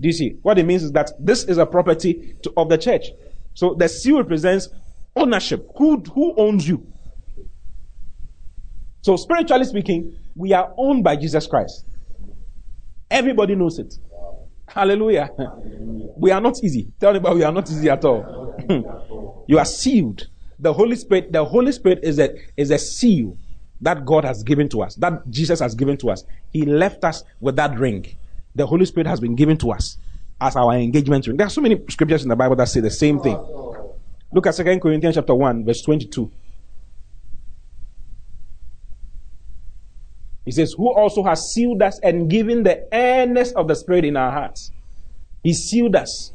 Do 0.00 0.06
you 0.06 0.12
see? 0.12 0.36
What 0.42 0.58
it 0.58 0.64
means 0.64 0.84
is 0.84 0.92
that 0.92 1.10
this 1.18 1.44
is 1.44 1.58
a 1.58 1.66
property 1.66 2.36
to, 2.44 2.52
of 2.56 2.68
the 2.68 2.78
church. 2.78 3.06
So 3.54 3.74
the 3.74 3.88
seal 3.88 4.18
represents 4.18 4.68
ownership. 5.16 5.68
Who, 5.76 5.98
who 6.14 6.34
owns 6.36 6.68
you? 6.68 6.86
So, 9.02 9.16
spiritually 9.16 9.64
speaking, 9.64 10.16
we 10.34 10.52
are 10.52 10.72
owned 10.76 11.04
by 11.04 11.16
Jesus 11.16 11.46
Christ. 11.46 11.84
Everybody 13.10 13.54
knows 13.54 13.78
it. 13.78 13.94
Hallelujah. 14.66 15.30
We 16.20 16.32
are 16.32 16.40
not 16.40 16.56
easy. 16.64 16.88
Tell 16.98 17.10
anybody 17.10 17.36
we 17.36 17.44
are 17.44 17.52
not 17.52 17.70
easy 17.70 17.88
at 17.88 18.04
all. 18.04 18.56
you 19.46 19.56
are 19.56 19.64
sealed. 19.64 20.26
The 20.58 20.72
Holy 20.72 20.96
Spirit, 20.96 21.30
the 21.30 21.44
Holy 21.44 21.70
Spirit 21.70 22.00
is 22.02 22.18
a, 22.18 22.36
is 22.56 22.72
a 22.72 22.78
seal 22.78 23.36
that 23.80 24.04
God 24.04 24.24
has 24.24 24.42
given 24.42 24.68
to 24.70 24.82
us, 24.82 24.96
that 24.96 25.30
Jesus 25.30 25.60
has 25.60 25.76
given 25.76 25.96
to 25.98 26.10
us. 26.10 26.24
He 26.52 26.62
left 26.62 27.04
us 27.04 27.22
with 27.38 27.54
that 27.56 27.78
ring. 27.78 28.04
The 28.56 28.66
Holy 28.66 28.84
Spirit 28.84 29.06
has 29.06 29.20
been 29.20 29.36
given 29.36 29.56
to 29.58 29.70
us 29.70 29.96
as 30.40 30.56
our 30.56 30.72
engagement 30.72 31.28
ring. 31.28 31.36
There 31.36 31.46
are 31.46 31.50
so 31.50 31.60
many 31.60 31.80
scriptures 31.88 32.24
in 32.24 32.28
the 32.28 32.36
Bible 32.36 32.56
that 32.56 32.68
say 32.68 32.80
the 32.80 32.90
same 32.90 33.20
thing. 33.20 33.36
Look 34.32 34.48
at 34.48 34.56
2 34.56 34.80
Corinthians 34.80 35.14
chapter 35.14 35.34
1, 35.34 35.64
verse 35.64 35.82
22. 35.82 36.30
He 40.48 40.52
says, 40.52 40.72
Who 40.78 40.94
also 40.94 41.22
has 41.24 41.52
sealed 41.52 41.82
us 41.82 42.00
and 42.02 42.30
given 42.30 42.62
the 42.62 42.88
earnest 42.90 43.54
of 43.54 43.68
the 43.68 43.74
Spirit 43.74 44.06
in 44.06 44.16
our 44.16 44.32
hearts. 44.32 44.72
He 45.42 45.52
sealed 45.52 45.94
us. 45.94 46.32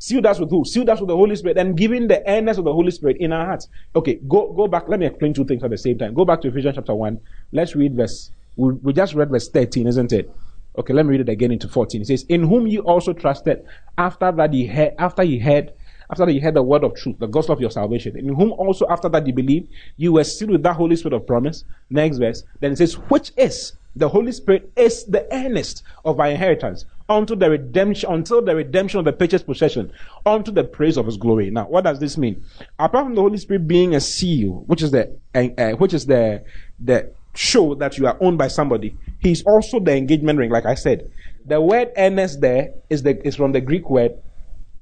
Sealed 0.00 0.26
us 0.26 0.40
with 0.40 0.50
who? 0.50 0.64
Sealed 0.64 0.88
us 0.88 0.98
with 0.98 1.06
the 1.06 1.14
Holy 1.14 1.36
Spirit 1.36 1.58
and 1.58 1.76
giving 1.76 2.08
the 2.08 2.28
earnest 2.28 2.58
of 2.58 2.64
the 2.64 2.72
Holy 2.72 2.90
Spirit 2.90 3.18
in 3.20 3.32
our 3.32 3.46
hearts. 3.46 3.68
Okay, 3.94 4.18
go, 4.26 4.52
go 4.52 4.66
back. 4.66 4.88
Let 4.88 4.98
me 4.98 5.06
explain 5.06 5.32
two 5.32 5.44
things 5.44 5.62
at 5.62 5.70
the 5.70 5.78
same 5.78 5.96
time. 5.96 6.12
Go 6.12 6.24
back 6.24 6.40
to 6.40 6.48
Ephesians 6.48 6.74
chapter 6.74 6.92
1. 6.92 7.20
Let's 7.52 7.76
read 7.76 7.94
verse. 7.94 8.32
We, 8.56 8.72
we 8.72 8.92
just 8.92 9.14
read 9.14 9.30
verse 9.30 9.48
13, 9.48 9.86
isn't 9.86 10.12
it? 10.12 10.28
Okay, 10.76 10.92
let 10.92 11.06
me 11.06 11.12
read 11.12 11.20
it 11.20 11.28
again 11.28 11.52
into 11.52 11.68
14. 11.68 12.00
It 12.00 12.06
says, 12.08 12.24
In 12.28 12.48
whom 12.48 12.66
you 12.66 12.80
also 12.80 13.12
trusted 13.12 13.64
after 13.96 14.32
that 14.32 14.52
he 14.52 14.66
had, 14.66 14.96
after 14.98 15.22
he 15.22 15.38
had 15.38 15.72
after 16.10 16.24
that 16.24 16.32
you 16.32 16.40
heard 16.40 16.54
the 16.54 16.62
word 16.62 16.84
of 16.84 16.94
truth, 16.94 17.18
the 17.18 17.26
gospel 17.26 17.54
of 17.54 17.60
your 17.60 17.70
salvation, 17.70 18.16
in 18.16 18.34
whom 18.34 18.52
also 18.52 18.86
after 18.88 19.08
that 19.10 19.26
you 19.26 19.32
believe, 19.32 19.68
you 19.96 20.12
were 20.12 20.24
sealed 20.24 20.52
with 20.52 20.62
that 20.62 20.76
Holy 20.76 20.96
Spirit 20.96 21.16
of 21.16 21.26
promise. 21.26 21.64
Next 21.90 22.18
verse. 22.18 22.44
Then 22.60 22.72
it 22.72 22.78
says, 22.78 22.94
which 22.94 23.32
is 23.36 23.74
the 23.94 24.08
Holy 24.08 24.32
Spirit 24.32 24.72
is 24.76 25.04
the 25.04 25.26
earnest 25.34 25.82
of 26.04 26.20
our 26.20 26.28
inheritance 26.28 26.86
unto 27.08 27.34
the 27.34 27.50
redemption, 27.50 28.10
until 28.10 28.42
the 28.42 28.54
redemption 28.54 28.98
of 28.98 29.04
the 29.04 29.12
purchased 29.12 29.46
possession, 29.46 29.90
unto 30.26 30.52
the 30.52 30.64
praise 30.64 30.96
of 30.96 31.06
His 31.06 31.16
glory. 31.16 31.50
Now, 31.50 31.66
what 31.66 31.84
does 31.84 31.98
this 31.98 32.18
mean? 32.18 32.44
Apart 32.78 33.06
from 33.06 33.14
the 33.14 33.22
Holy 33.22 33.38
Spirit 33.38 33.66
being 33.66 33.94
a 33.94 34.00
seal, 34.00 34.64
which 34.66 34.82
is 34.82 34.90
the, 34.90 35.18
uh, 35.34 35.48
uh, 35.58 35.72
which 35.72 35.94
is 35.94 36.06
the, 36.06 36.44
the 36.78 37.12
show 37.34 37.74
that 37.76 37.98
you 37.98 38.06
are 38.06 38.16
owned 38.20 38.38
by 38.38 38.48
somebody, 38.48 38.96
He's 39.20 39.42
also 39.42 39.80
the 39.80 39.96
engagement 39.96 40.38
ring, 40.38 40.50
like 40.50 40.66
I 40.66 40.74
said. 40.74 41.10
The 41.44 41.60
word 41.60 41.92
earnest 41.96 42.40
there 42.40 42.74
is 42.90 43.02
the, 43.02 43.26
is 43.26 43.36
from 43.36 43.52
the 43.52 43.60
Greek 43.60 43.88
word 43.88 44.12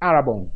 arrabon, 0.02 0.50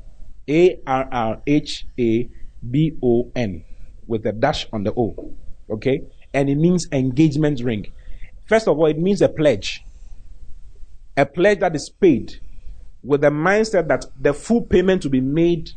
a 0.51 0.81
R 0.87 1.09
R 1.11 1.43
H 1.47 1.87
A 1.99 2.29
B 2.69 2.99
O 3.03 3.31
N 3.35 3.65
with 4.07 4.27
a 4.27 4.33
dash 4.33 4.67
on 4.73 4.85
the 4.85 4.93
O. 4.97 5.33
Okay? 5.71 6.03
And 6.35 6.51
it 6.51 6.57
means 6.57 6.89
engagement 6.93 7.63
ring. 7.63 7.87
First 8.47 8.67
of 8.67 8.79
all, 8.79 8.87
it 8.87 8.99
means 8.99 9.23
a 9.23 9.29
pledge. 9.29 9.85
A 11.17 11.25
pledge 11.25 11.61
that 11.61 11.75
is 11.77 11.89
paid 11.89 12.41
with 13.03 13.21
the 13.21 13.31
mindset 13.31 13.89
that 13.89 14.05
the 14.21 14.35
full 14.35 14.63
payment 14.63 15.05
will 15.05 15.11
be 15.11 15.21
made 15.21 15.71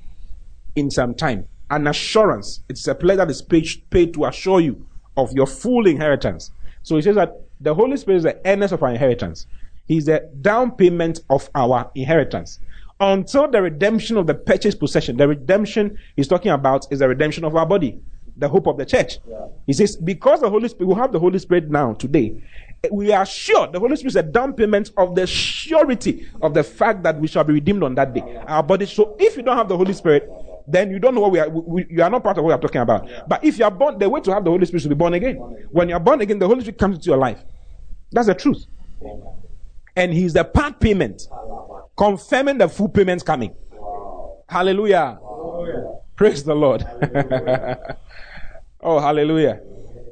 in 0.75 0.89
some 0.89 1.13
time. 1.13 1.47
An 1.69 1.87
assurance. 1.87 2.61
It's 2.67 2.87
a 2.87 2.95
pledge 2.95 3.17
that 3.17 3.29
is 3.29 3.41
paid, 3.41 3.67
paid 3.89 4.13
to 4.15 4.25
assure 4.25 4.59
you 4.59 4.87
of 5.15 5.31
your 5.33 5.47
full 5.47 5.87
inheritance. 5.87 6.51
So 6.81 6.95
he 6.95 7.01
says 7.01 7.15
that 7.15 7.33
the 7.61 7.73
Holy 7.73 7.97
Spirit 7.97 8.17
is 8.17 8.23
the 8.23 8.41
earnest 8.45 8.73
of 8.73 8.83
our 8.83 8.89
inheritance. 8.89 9.45
He's 9.85 10.05
the 10.05 10.29
down 10.41 10.71
payment 10.71 11.21
of 11.29 11.49
our 11.53 11.91
inheritance 11.95 12.59
until 12.99 13.49
the 13.49 13.61
redemption 13.61 14.17
of 14.17 14.27
the 14.27 14.33
purchased 14.33 14.79
possession. 14.79 15.17
The 15.17 15.27
redemption 15.27 15.97
he's 16.15 16.27
talking 16.27 16.51
about 16.51 16.87
is 16.91 16.99
the 16.99 17.07
redemption 17.07 17.43
of 17.43 17.55
our 17.55 17.65
body, 17.65 17.99
the 18.37 18.47
hope 18.47 18.67
of 18.67 18.77
the 18.77 18.85
church. 18.85 19.19
Yeah. 19.27 19.47
He 19.65 19.73
says, 19.73 19.95
because 19.95 20.41
the 20.41 20.49
Holy 20.49 20.69
Spirit, 20.69 20.87
we 20.87 20.95
have 20.95 21.11
the 21.11 21.19
Holy 21.19 21.39
Spirit 21.39 21.69
now, 21.69 21.93
today, 21.93 22.41
we 22.91 23.13
are 23.13 23.25
sure 23.25 23.67
the 23.67 23.79
Holy 23.79 23.95
Spirit 23.95 24.11
is 24.11 24.15
a 24.17 24.23
down 24.23 24.53
payment 24.53 24.91
of 24.97 25.15
the 25.15 25.25
surety 25.25 26.27
of 26.41 26.53
the 26.53 26.63
fact 26.63 27.03
that 27.03 27.19
we 27.19 27.27
shall 27.27 27.43
be 27.43 27.53
redeemed 27.53 27.83
on 27.83 27.95
that 27.95 28.13
day. 28.13 28.41
Our 28.47 28.61
body. 28.61 28.85
So 28.85 29.15
if 29.19 29.37
you 29.37 29.43
don't 29.43 29.55
have 29.55 29.69
the 29.69 29.77
Holy 29.77 29.93
Spirit, 29.93 30.29
then 30.67 30.91
you 30.91 30.99
don't 30.99 31.15
know 31.15 31.21
what 31.21 31.31
we 31.31 31.39
are. 31.39 31.49
We, 31.49 31.85
you 31.89 32.03
are 32.03 32.09
not 32.09 32.23
part 32.23 32.37
of 32.37 32.43
what 32.43 32.49
we 32.49 32.53
are 32.53 32.59
talking 32.59 32.81
about. 32.81 33.07
But 33.27 33.43
if 33.43 33.57
you 33.57 33.65
are 33.65 33.71
born, 33.71 33.99
the 33.99 34.09
way 34.09 34.21
to 34.21 34.33
have 34.33 34.43
the 34.43 34.49
Holy 34.49 34.65
Spirit 34.65 34.77
is 34.77 34.83
to 34.83 34.89
be 34.89 34.95
born 34.95 35.13
again. 35.13 35.35
When 35.71 35.89
you 35.89 35.95
are 35.95 35.99
born 35.99 36.21
again, 36.21 36.39
the 36.39 36.47
Holy 36.47 36.61
Spirit 36.61 36.77
comes 36.77 36.97
into 36.97 37.07
your 37.07 37.17
life. 37.17 37.43
That's 38.11 38.27
the 38.27 38.35
truth. 38.35 38.65
And 39.95 40.13
He's 40.13 40.33
the 40.33 40.43
part 40.43 40.79
payment, 40.79 41.27
confirming 41.95 42.57
the 42.57 42.67
full 42.67 42.89
payments 42.89 43.23
coming. 43.23 43.55
Hallelujah. 44.47 45.19
Praise 46.15 46.43
the 46.43 46.55
Lord. 46.55 46.85
oh, 48.81 48.99
hallelujah. 48.99 49.61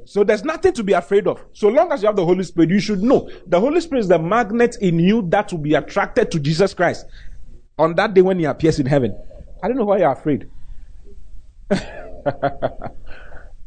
So 0.04 0.24
there's 0.24 0.44
nothing 0.44 0.72
to 0.74 0.82
be 0.82 0.92
afraid 0.94 1.26
of. 1.28 1.44
So 1.52 1.68
long 1.68 1.92
as 1.92 2.02
you 2.02 2.08
have 2.08 2.16
the 2.16 2.24
Holy 2.24 2.42
Spirit, 2.42 2.70
you 2.70 2.80
should 2.80 3.02
know 3.02 3.30
the 3.46 3.60
Holy 3.60 3.80
Spirit 3.80 4.00
is 4.00 4.08
the 4.08 4.18
magnet 4.18 4.76
in 4.80 4.98
you 4.98 5.22
that 5.28 5.52
will 5.52 5.60
be 5.60 5.74
attracted 5.74 6.30
to 6.32 6.40
Jesus 6.40 6.74
Christ 6.74 7.06
on 7.78 7.94
that 7.94 8.14
day 8.14 8.22
when 8.22 8.38
He 8.38 8.44
appears 8.44 8.80
in 8.80 8.86
heaven. 8.86 9.16
I 9.62 9.68
don't 9.68 9.76
know 9.76 9.84
why 9.84 9.98
you're 9.98 10.10
afraid. 10.10 10.50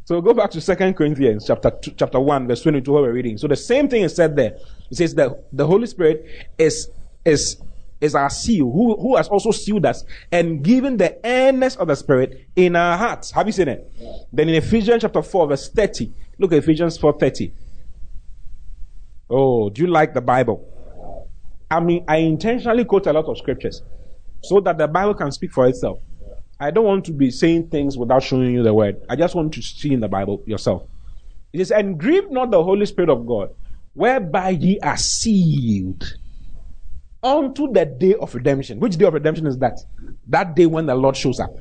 so 0.04 0.20
go 0.20 0.34
back 0.34 0.50
to 0.50 0.60
Second 0.60 0.94
Corinthians 0.94 1.46
chapter 1.46 1.70
two, 1.70 1.92
chapter 1.92 2.20
1, 2.20 2.46
verse 2.48 2.62
22, 2.62 2.92
what 2.92 3.02
we're 3.02 3.12
reading. 3.12 3.38
So 3.38 3.48
the 3.48 3.56
same 3.56 3.88
thing 3.88 4.02
is 4.02 4.14
said 4.14 4.36
there. 4.36 4.58
It 4.90 4.96
says 4.96 5.14
that 5.14 5.46
the 5.52 5.66
Holy 5.66 5.86
Spirit 5.86 6.26
is 6.58 6.90
is 7.24 7.60
is 8.00 8.14
our 8.14 8.30
seal, 8.30 8.70
who, 8.70 8.96
who 9.00 9.16
has 9.16 9.28
also 9.28 9.50
sealed 9.50 9.86
us 9.86 10.04
and 10.30 10.62
given 10.62 10.96
the 10.96 11.18
earnest 11.24 11.78
of 11.78 11.88
the 11.88 11.96
Spirit 11.96 12.46
in 12.54 12.76
our 12.76 12.96
hearts. 12.96 13.30
Have 13.30 13.46
you 13.46 13.52
seen 13.52 13.68
it? 13.68 13.92
Then 14.32 14.48
in 14.48 14.56
Ephesians 14.56 15.02
chapter 15.02 15.22
4, 15.22 15.48
verse 15.48 15.68
30, 15.68 16.12
look 16.38 16.52
at 16.52 16.58
Ephesians 16.58 16.98
4 16.98 17.18
30. 17.18 17.52
Oh, 19.28 19.70
do 19.70 19.82
you 19.82 19.88
like 19.88 20.14
the 20.14 20.20
Bible? 20.20 20.72
I 21.70 21.80
mean, 21.80 22.04
I 22.06 22.18
intentionally 22.18 22.84
quote 22.84 23.06
a 23.06 23.12
lot 23.12 23.24
of 23.24 23.38
scriptures 23.38 23.82
so 24.42 24.60
that 24.60 24.78
the 24.78 24.86
Bible 24.86 25.14
can 25.14 25.32
speak 25.32 25.52
for 25.52 25.66
itself. 25.66 25.98
I 26.60 26.70
don't 26.70 26.84
want 26.84 27.04
to 27.06 27.12
be 27.12 27.30
saying 27.30 27.68
things 27.68 27.98
without 27.98 28.22
showing 28.22 28.52
you 28.52 28.62
the 28.62 28.72
word. 28.72 29.02
I 29.08 29.16
just 29.16 29.34
want 29.34 29.52
to 29.54 29.62
see 29.62 29.92
in 29.92 30.00
the 30.00 30.08
Bible 30.08 30.42
yourself. 30.46 30.84
It 31.52 31.58
says, 31.58 31.70
And 31.70 31.98
grieve 31.98 32.30
not 32.30 32.50
the 32.50 32.62
Holy 32.62 32.86
Spirit 32.86 33.10
of 33.10 33.26
God, 33.26 33.54
whereby 33.94 34.50
ye 34.50 34.78
are 34.80 34.96
sealed 34.96 36.16
unto 37.22 37.72
the 37.72 37.84
day 37.84 38.14
of 38.14 38.34
redemption. 38.34 38.80
Which 38.80 38.96
day 38.96 39.06
of 39.06 39.14
redemption 39.14 39.46
is 39.46 39.58
that? 39.58 39.78
That 40.28 40.54
day 40.54 40.66
when 40.66 40.86
the 40.86 40.94
Lord 40.94 41.16
shows 41.16 41.40
up. 41.40 41.54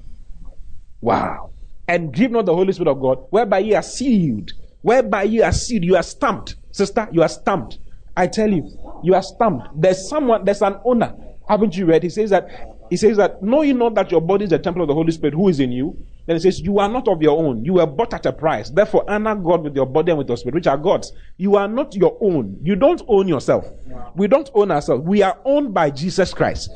Wow. 1.01 1.51
And 1.88 2.14
grieve 2.14 2.32
not 2.32 2.45
the 2.45 2.56
Holy 2.56 2.74
Spirit 2.74 2.91
of 2.91 2.99
God, 2.99 3.26
whereby 3.30 3.60
ye 3.60 3.76
are 3.76 3.84
sealed. 3.84 4.51
Whereby 4.82 5.24
ye 5.24 5.41
are 5.41 5.51
sealed. 5.51 5.84
You 5.84 5.95
are 5.95 6.03
stamped. 6.03 6.56
Sister, 6.72 7.08
you 7.12 7.22
are 7.22 7.30
stamped. 7.30 7.80
I 8.18 8.28
tell 8.28 8.49
you, 8.49 8.70
you 9.03 9.14
are 9.14 9.24
stamped. 9.24 9.68
There's 9.76 10.10
someone, 10.10 10.45
there's 10.45 10.62
an 10.62 10.78
owner. 10.86 11.16
Haven't 11.47 11.76
you 11.78 11.86
read? 11.86 12.03
He 12.03 12.10
says 12.10 12.32
that 12.32 12.49
he 12.90 12.98
says 12.98 13.18
that, 13.18 13.42
know 13.42 13.62
you 13.62 13.74
not 13.74 13.96
that 13.96 14.12
your 14.12 14.22
body 14.22 14.46
is 14.46 14.52
the 14.52 14.60
temple 14.60 14.82
of 14.82 14.88
the 14.88 14.94
Holy 14.94 15.12
Spirit 15.12 15.34
who 15.34 15.50
is 15.50 15.60
in 15.60 15.72
you? 15.72 15.98
Then 16.26 16.36
he 16.36 16.40
says, 16.40 16.60
you 16.60 16.80
are 16.80 16.90
not 16.90 17.08
of 17.08 17.22
your 17.22 17.38
own. 17.38 17.64
You 17.64 17.74
were 17.74 17.86
bought 17.86 18.14
at 18.14 18.26
a 18.26 18.34
price. 18.34 18.70
Therefore, 18.70 19.10
honor 19.10 19.36
God 19.36 19.64
with 19.64 19.76
your 19.76 19.86
body 19.86 20.12
and 20.12 20.18
with 20.18 20.28
your 20.28 20.38
spirit, 20.38 20.56
which 20.56 20.68
are 20.68 20.78
God's. 20.78 21.12
You 21.38 21.56
are 21.56 21.68
not 21.68 21.96
your 21.96 22.18
own. 22.22 22.58
You 22.64 22.76
don't 22.76 23.02
own 23.08 23.28
yourself. 23.28 23.68
We 24.16 24.28
don't 24.28 24.50
own 24.54 24.72
ourselves. 24.72 25.04
We 25.04 25.22
are 25.22 25.38
owned 25.46 25.74
by 25.74 25.92
Jesus 25.92 26.34
Christ. 26.34 26.70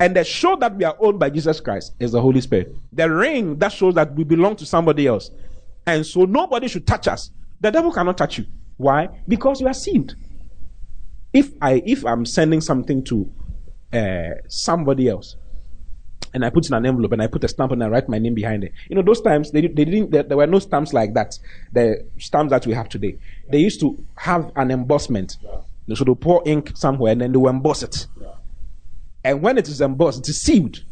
And 0.00 0.16
the 0.16 0.24
show 0.24 0.56
that 0.56 0.76
we 0.76 0.84
are 0.84 0.96
owned 0.98 1.20
by 1.20 1.30
Jesus 1.30 1.60
Christ 1.60 1.92
is 2.00 2.12
the 2.12 2.20
Holy 2.20 2.40
Spirit. 2.40 2.74
The 2.92 3.08
ring 3.08 3.58
that 3.58 3.72
shows 3.72 3.94
that 3.94 4.14
we 4.14 4.24
belong 4.24 4.56
to 4.56 4.66
somebody 4.66 5.06
else. 5.06 5.30
And 5.86 6.04
so 6.04 6.24
nobody 6.24 6.66
should 6.66 6.86
touch 6.86 7.06
us. 7.06 7.30
The 7.60 7.70
devil 7.70 7.92
cannot 7.92 8.18
touch 8.18 8.38
you. 8.38 8.46
Why? 8.76 9.08
Because 9.28 9.60
you 9.60 9.68
are 9.68 9.74
sealed. 9.74 10.16
If 11.32 11.52
I 11.60 11.82
if 11.86 12.04
I'm 12.04 12.26
sending 12.26 12.60
something 12.60 13.04
to 13.04 13.30
uh, 13.94 14.34
somebody 14.48 15.08
else. 15.08 15.36
And 16.32 16.44
I 16.44 16.50
put 16.50 16.66
in 16.66 16.74
an 16.74 16.84
envelope 16.84 17.12
and 17.12 17.22
I 17.22 17.28
put 17.28 17.44
a 17.44 17.48
stamp 17.48 17.70
and 17.70 17.84
I 17.84 17.88
write 17.88 18.08
my 18.08 18.18
name 18.18 18.34
behind 18.34 18.64
it. 18.64 18.72
You 18.88 18.96
know, 18.96 19.02
those 19.02 19.20
times 19.20 19.52
they, 19.52 19.60
they 19.60 19.84
didn't, 19.84 20.10
there, 20.10 20.24
there 20.24 20.36
were 20.36 20.48
no 20.48 20.58
stamps 20.58 20.92
like 20.92 21.14
that. 21.14 21.38
The 21.72 22.04
stamps 22.18 22.50
that 22.50 22.66
we 22.66 22.74
have 22.74 22.88
today. 22.88 23.18
They 23.48 23.58
used 23.58 23.78
to 23.80 24.04
have 24.16 24.50
an 24.56 24.72
embossment. 24.72 25.36
So 25.94 26.02
they 26.02 26.14
pour 26.14 26.42
ink 26.44 26.72
somewhere 26.74 27.12
and 27.12 27.20
then 27.20 27.32
they 27.32 27.38
will 27.38 27.50
emboss 27.50 27.84
it. 27.84 28.08
And 29.22 29.42
when 29.42 29.58
it 29.58 29.68
is 29.68 29.80
embossed, 29.80 30.20
it 30.20 30.28
is 30.28 30.40
sealed. 30.40 30.82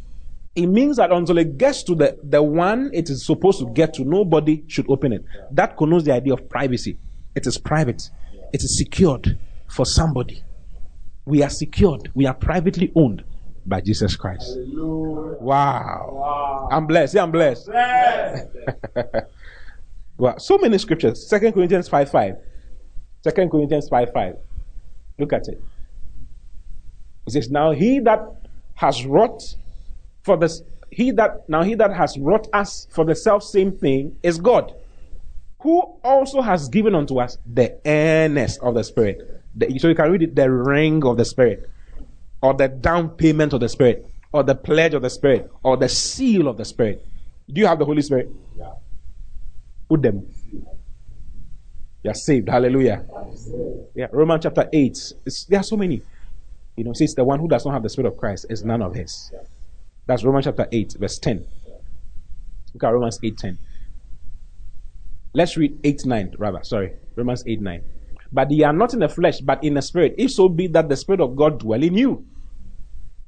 It 0.55 0.67
means 0.67 0.99
that 0.99 1.11
until 1.11 1.39
it 1.39 1.59
gets 1.59 1.83
to 1.85 1.95
the, 1.95 2.19
the 2.23 2.43
one 2.43 2.91
it 2.93 3.11
is 3.11 3.27
supposed 3.27 3.59
to 3.61 3.71
get 3.71 3.95
to, 3.95 4.05
nobody 4.05 4.63
should 4.69 4.89
open 4.89 5.13
it. 5.13 5.25
That 5.51 5.77
connotes 5.77 6.05
the 6.05 6.13
idea 6.13 6.35
of 6.35 6.49
privacy. 6.49 6.99
It 7.35 7.47
is 7.47 7.59
private. 7.59 8.11
It 8.53 8.63
is 8.63 8.79
secured 8.79 9.39
for 9.67 9.87
somebody. 9.87 10.45
We 11.25 11.43
are 11.43 11.51
secured. 11.51 12.11
We 12.15 12.27
are 12.27 12.35
privately 12.35 12.93
owned 12.95 13.25
by 13.65 13.81
Jesus 13.81 14.17
Christ. 14.17 14.59
Wow. 14.59 15.39
wow. 15.41 16.69
I'm 16.71 16.87
blessed. 16.87 17.15
Yeah, 17.15 17.23
I'm 17.23 17.31
blessed. 17.31 17.67
blessed. 17.67 18.49
well, 20.19 20.39
so 20.39 20.59
many 20.59 20.79
scriptures. 20.79 21.29
Second 21.29 21.53
Corinthians 21.53 21.89
5 21.89 22.11
5. 22.11 22.35
2 23.25 23.49
Corinthians 23.49 23.89
5 23.89 24.13
5. 24.13 24.37
Look 25.19 25.33
at 25.33 25.49
it. 25.49 25.63
It 27.27 27.33
says, 27.33 27.51
Now 27.51 27.71
he 27.71 28.01
that 28.01 28.21
has 28.75 29.07
wrought 29.07 29.43
for 30.23 30.37
this, 30.37 30.63
he 30.91 31.11
that 31.13 31.49
now 31.49 31.63
he 31.63 31.75
that 31.75 31.93
has 31.93 32.19
wrought 32.19 32.49
us 32.53 32.87
for 32.91 33.05
the 33.05 33.15
self 33.15 33.43
same 33.43 33.73
thing 33.77 34.17
is 34.23 34.39
God, 34.39 34.75
who 35.61 35.81
also 36.03 36.41
has 36.41 36.69
given 36.69 36.95
unto 36.95 37.21
us 37.21 37.39
the 37.47 37.79
earnest 37.87 38.61
of 38.61 38.75
the 38.75 38.83
Spirit. 38.85 39.42
The, 39.55 39.79
so 39.79 39.89
you 39.89 39.95
can 39.95 40.11
read 40.11 40.23
it 40.23 40.35
the 40.35 40.51
ring 40.51 41.05
of 41.05 41.17
the 41.17 41.25
Spirit, 41.25 41.69
or 42.41 42.55
the 42.55 42.69
down 42.69 43.11
payment 43.11 43.53
of 43.53 43.61
the 43.61 43.69
Spirit, 43.69 44.07
or 44.33 44.43
the 44.43 44.55
pledge 44.55 44.95
of 44.95 45.03
the 45.03 45.11
Spirit, 45.11 45.51
or 45.63 45.77
the 45.77 45.89
seal 45.89 46.49
of 46.49 46.57
the 46.57 46.65
Spirit. 46.65 47.07
Do 47.51 47.61
you 47.61 47.67
have 47.67 47.79
the 47.79 47.85
Holy 47.85 48.03
Spirit? 48.03 48.31
Yeah. 48.57 48.73
Put 49.89 50.03
them. 50.03 50.27
You're 52.03 52.15
saved. 52.15 52.49
Hallelujah. 52.49 53.05
Yeah. 53.95 54.07
Romans 54.13 54.43
chapter 54.43 54.69
8. 54.73 55.13
It's, 55.27 55.45
there 55.45 55.61
are 55.61 55.65
so 55.65 55.77
many. 55.77 56.03
You 56.77 56.85
know, 56.85 56.95
says 56.95 57.15
the 57.15 57.25
one 57.25 57.39
who 57.39 57.49
does 57.49 57.65
not 57.67 57.75
have 57.75 57.83
the 57.83 57.91
Spirit 57.91 58.09
of 58.09 58.17
Christ 58.17 58.47
is 58.49 58.65
none 58.65 58.83
of 58.83 58.95
his. 58.95 59.31
That's 60.07 60.25
Romans 60.25 60.47
chapter 60.47 60.67
8, 60.73 60.97
verse 60.99 61.19
10. 61.19 61.47
Look 62.75 62.85
at 62.85 62.89
Romans 62.89 63.19
8 63.23 63.37
10. 63.37 63.59
Let's 65.35 65.57
read 65.57 65.79
8 65.85 66.07
9, 66.07 66.35
rather. 66.39 66.65
Sorry. 66.65 66.95
Romans 67.15 67.45
8 67.47 67.61
9. 67.61 67.83
But 68.33 68.51
ye 68.51 68.63
are 68.65 68.73
not 68.73 68.95
in 68.95 69.01
the 69.01 69.09
flesh, 69.09 69.41
but 69.41 69.63
in 69.63 69.75
the 69.75 69.83
spirit. 69.83 70.15
If 70.17 70.33
so 70.33 70.49
be 70.49 70.67
that 70.69 70.89
the 70.89 70.97
spirit 70.97 71.21
of 71.21 71.37
God 71.37 71.61
dwell 71.61 71.83
in 71.83 71.95
you. 71.95 72.25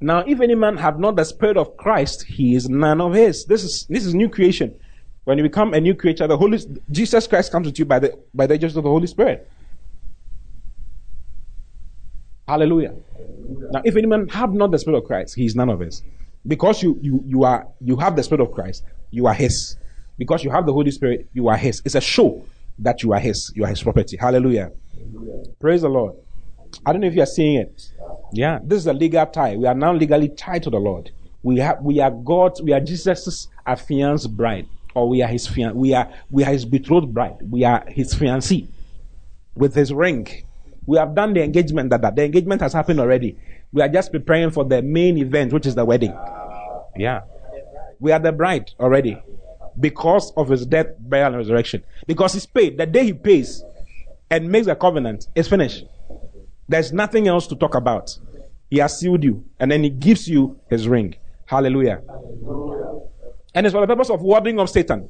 Now, 0.01 0.25
if 0.27 0.41
any 0.41 0.55
man 0.55 0.77
have 0.77 0.99
not 0.99 1.17
the 1.17 1.25
spirit 1.25 1.57
of 1.57 1.77
Christ, 1.77 2.25
he 2.25 2.55
is 2.55 2.69
none 2.69 3.01
of 3.01 3.15
his. 3.15 3.45
This 3.47 3.65
is 3.65 3.87
this 3.89 4.05
is 4.05 4.15
new 4.15 4.29
creation. 4.29 4.75
When 5.25 5.39
you 5.39 5.45
become 5.45 5.73
a 5.73 5.81
new 5.81 5.95
creature, 5.95 6.27
the 6.27 6.37
Holy 6.37 6.59
Jesus 6.91 7.27
Christ 7.27 7.53
comes 7.53 7.71
to 7.71 7.79
you 7.79 7.85
by 7.85 7.99
the 7.99 8.19
by 8.35 8.47
the 8.47 8.55
agency 8.55 8.77
of 8.77 8.85
the 8.85 8.91
Holy 8.91 9.07
Spirit. 9.07 9.51
Hallelujah. 12.47 12.95
Now, 13.71 13.81
if 13.85 13.97
any 13.97 14.07
man 14.07 14.29
have 14.29 14.53
not 14.53 14.71
the 14.71 14.79
spirit 14.79 14.99
of 14.99 15.05
Christ, 15.05 15.35
he 15.35 15.47
is 15.47 15.55
none 15.55 15.71
of 15.71 15.81
his. 15.81 16.03
Because 16.47 16.83
you 16.83 16.99
you 17.01 17.23
you 17.27 17.45
are 17.45 17.67
you 17.81 17.97
have 17.97 18.17
the 18.17 18.23
spirit 18.23 18.43
of 18.43 18.53
Christ, 18.53 18.85
you 19.11 19.27
are 19.27 19.35
his. 19.35 19.77
Because 20.19 20.45
you 20.45 20.51
have 20.51 20.67
the 20.67 20.73
Holy 20.73 20.91
Spirit, 20.91 21.29
you 21.33 21.49
are 21.49 21.57
his. 21.57 21.81
It's 21.85 21.95
a 21.95 22.01
show 22.01 22.45
that 22.79 23.03
you 23.03 23.13
are 23.13 23.19
his. 23.19 23.51
You 23.55 23.65
are 23.65 23.69
his 23.69 23.83
property. 23.83 24.17
Hallelujah. 24.17 24.71
Praise 25.61 25.83
the 25.83 25.89
Lord. 25.89 26.15
I 26.85 26.93
don't 26.93 27.01
know 27.01 27.07
if 27.07 27.15
you 27.15 27.23
are 27.23 27.27
seeing 27.27 27.57
it. 27.57 27.93
Yeah, 28.33 28.59
this 28.63 28.79
is 28.79 28.87
a 28.87 28.93
legal 28.93 29.27
tie. 29.27 29.57
We 29.57 29.67
are 29.67 29.75
now 29.75 29.93
legally 29.93 30.29
tied 30.29 30.63
to 30.65 30.71
the 30.71 30.79
Lord. 30.79 31.11
We 31.43 31.59
have, 31.59 31.81
we 31.83 32.01
are 32.01 32.11
God. 32.11 32.53
We 32.63 32.73
are 32.73 32.81
Jesus' 32.81 33.49
affianced 33.67 34.37
bride, 34.37 34.67
or 34.95 35.09
we 35.09 35.23
are 35.23 35.29
his 35.29 35.47
fian- 35.47 35.75
We 35.77 35.95
are 35.95 36.11
we 36.31 36.43
are 36.45 36.51
his 36.51 36.65
betrothed 36.65 37.15
bride. 37.15 37.37
We 37.49 37.65
are 37.65 37.85
his 37.87 38.15
fiancée 38.15 38.69
with 39.55 39.75
his 39.75 39.93
ring. 39.93 40.27
We 40.87 40.99
have 40.99 41.15
done 41.15 41.33
the 41.35 41.43
engagement. 41.43 41.91
That, 41.91 42.03
that 42.03 42.17
the 42.17 42.25
engagement 42.25 42.61
has 42.63 42.73
happened 42.73 42.99
already. 42.99 43.39
We 43.73 43.83
are 43.83 43.89
just 43.89 44.11
preparing 44.11 44.51
for 44.51 44.65
the 44.65 44.83
main 44.83 45.17
event, 45.19 45.53
which 45.53 45.67
is 45.67 45.75
the 45.75 45.85
wedding. 45.85 46.17
Yeah, 46.97 47.23
we 48.01 48.11
are 48.13 48.19
the 48.21 48.33
bride 48.33 48.73
already 48.81 49.23
because 49.79 50.33
of 50.37 50.49
his 50.49 50.67
death, 50.67 50.87
burial, 50.99 51.29
and 51.29 51.37
resurrection. 51.37 51.83
Because 52.07 52.33
he's 52.35 52.47
paid. 52.47 52.79
The 52.79 52.87
day 52.87 53.05
he 53.05 53.13
pays, 53.13 53.63
and 54.31 54.51
makes 54.51 54.67
a 54.67 54.75
covenant, 54.75 55.29
it's 55.35 55.49
finished. 55.49 55.85
There's 56.69 56.93
nothing 56.93 57.29
else 57.29 57.47
to 57.49 57.57
talk 57.57 57.75
about. 57.75 58.17
He 58.71 58.79
has 58.79 58.99
sealed 58.99 59.23
you, 59.23 59.45
and 59.61 59.71
then 59.71 59.85
he 59.85 59.91
gives 59.91 60.29
you 60.29 60.59
his 60.69 60.89
ring. 60.89 61.15
Hallelujah. 61.47 62.03
Hallelujah. 62.07 63.01
And 63.55 63.67
it's 63.67 63.75
for 63.75 63.81
the 63.81 63.87
purpose 63.87 64.11
of 64.11 64.23
warding 64.23 64.59
off 64.59 64.71
Satan. 64.71 65.09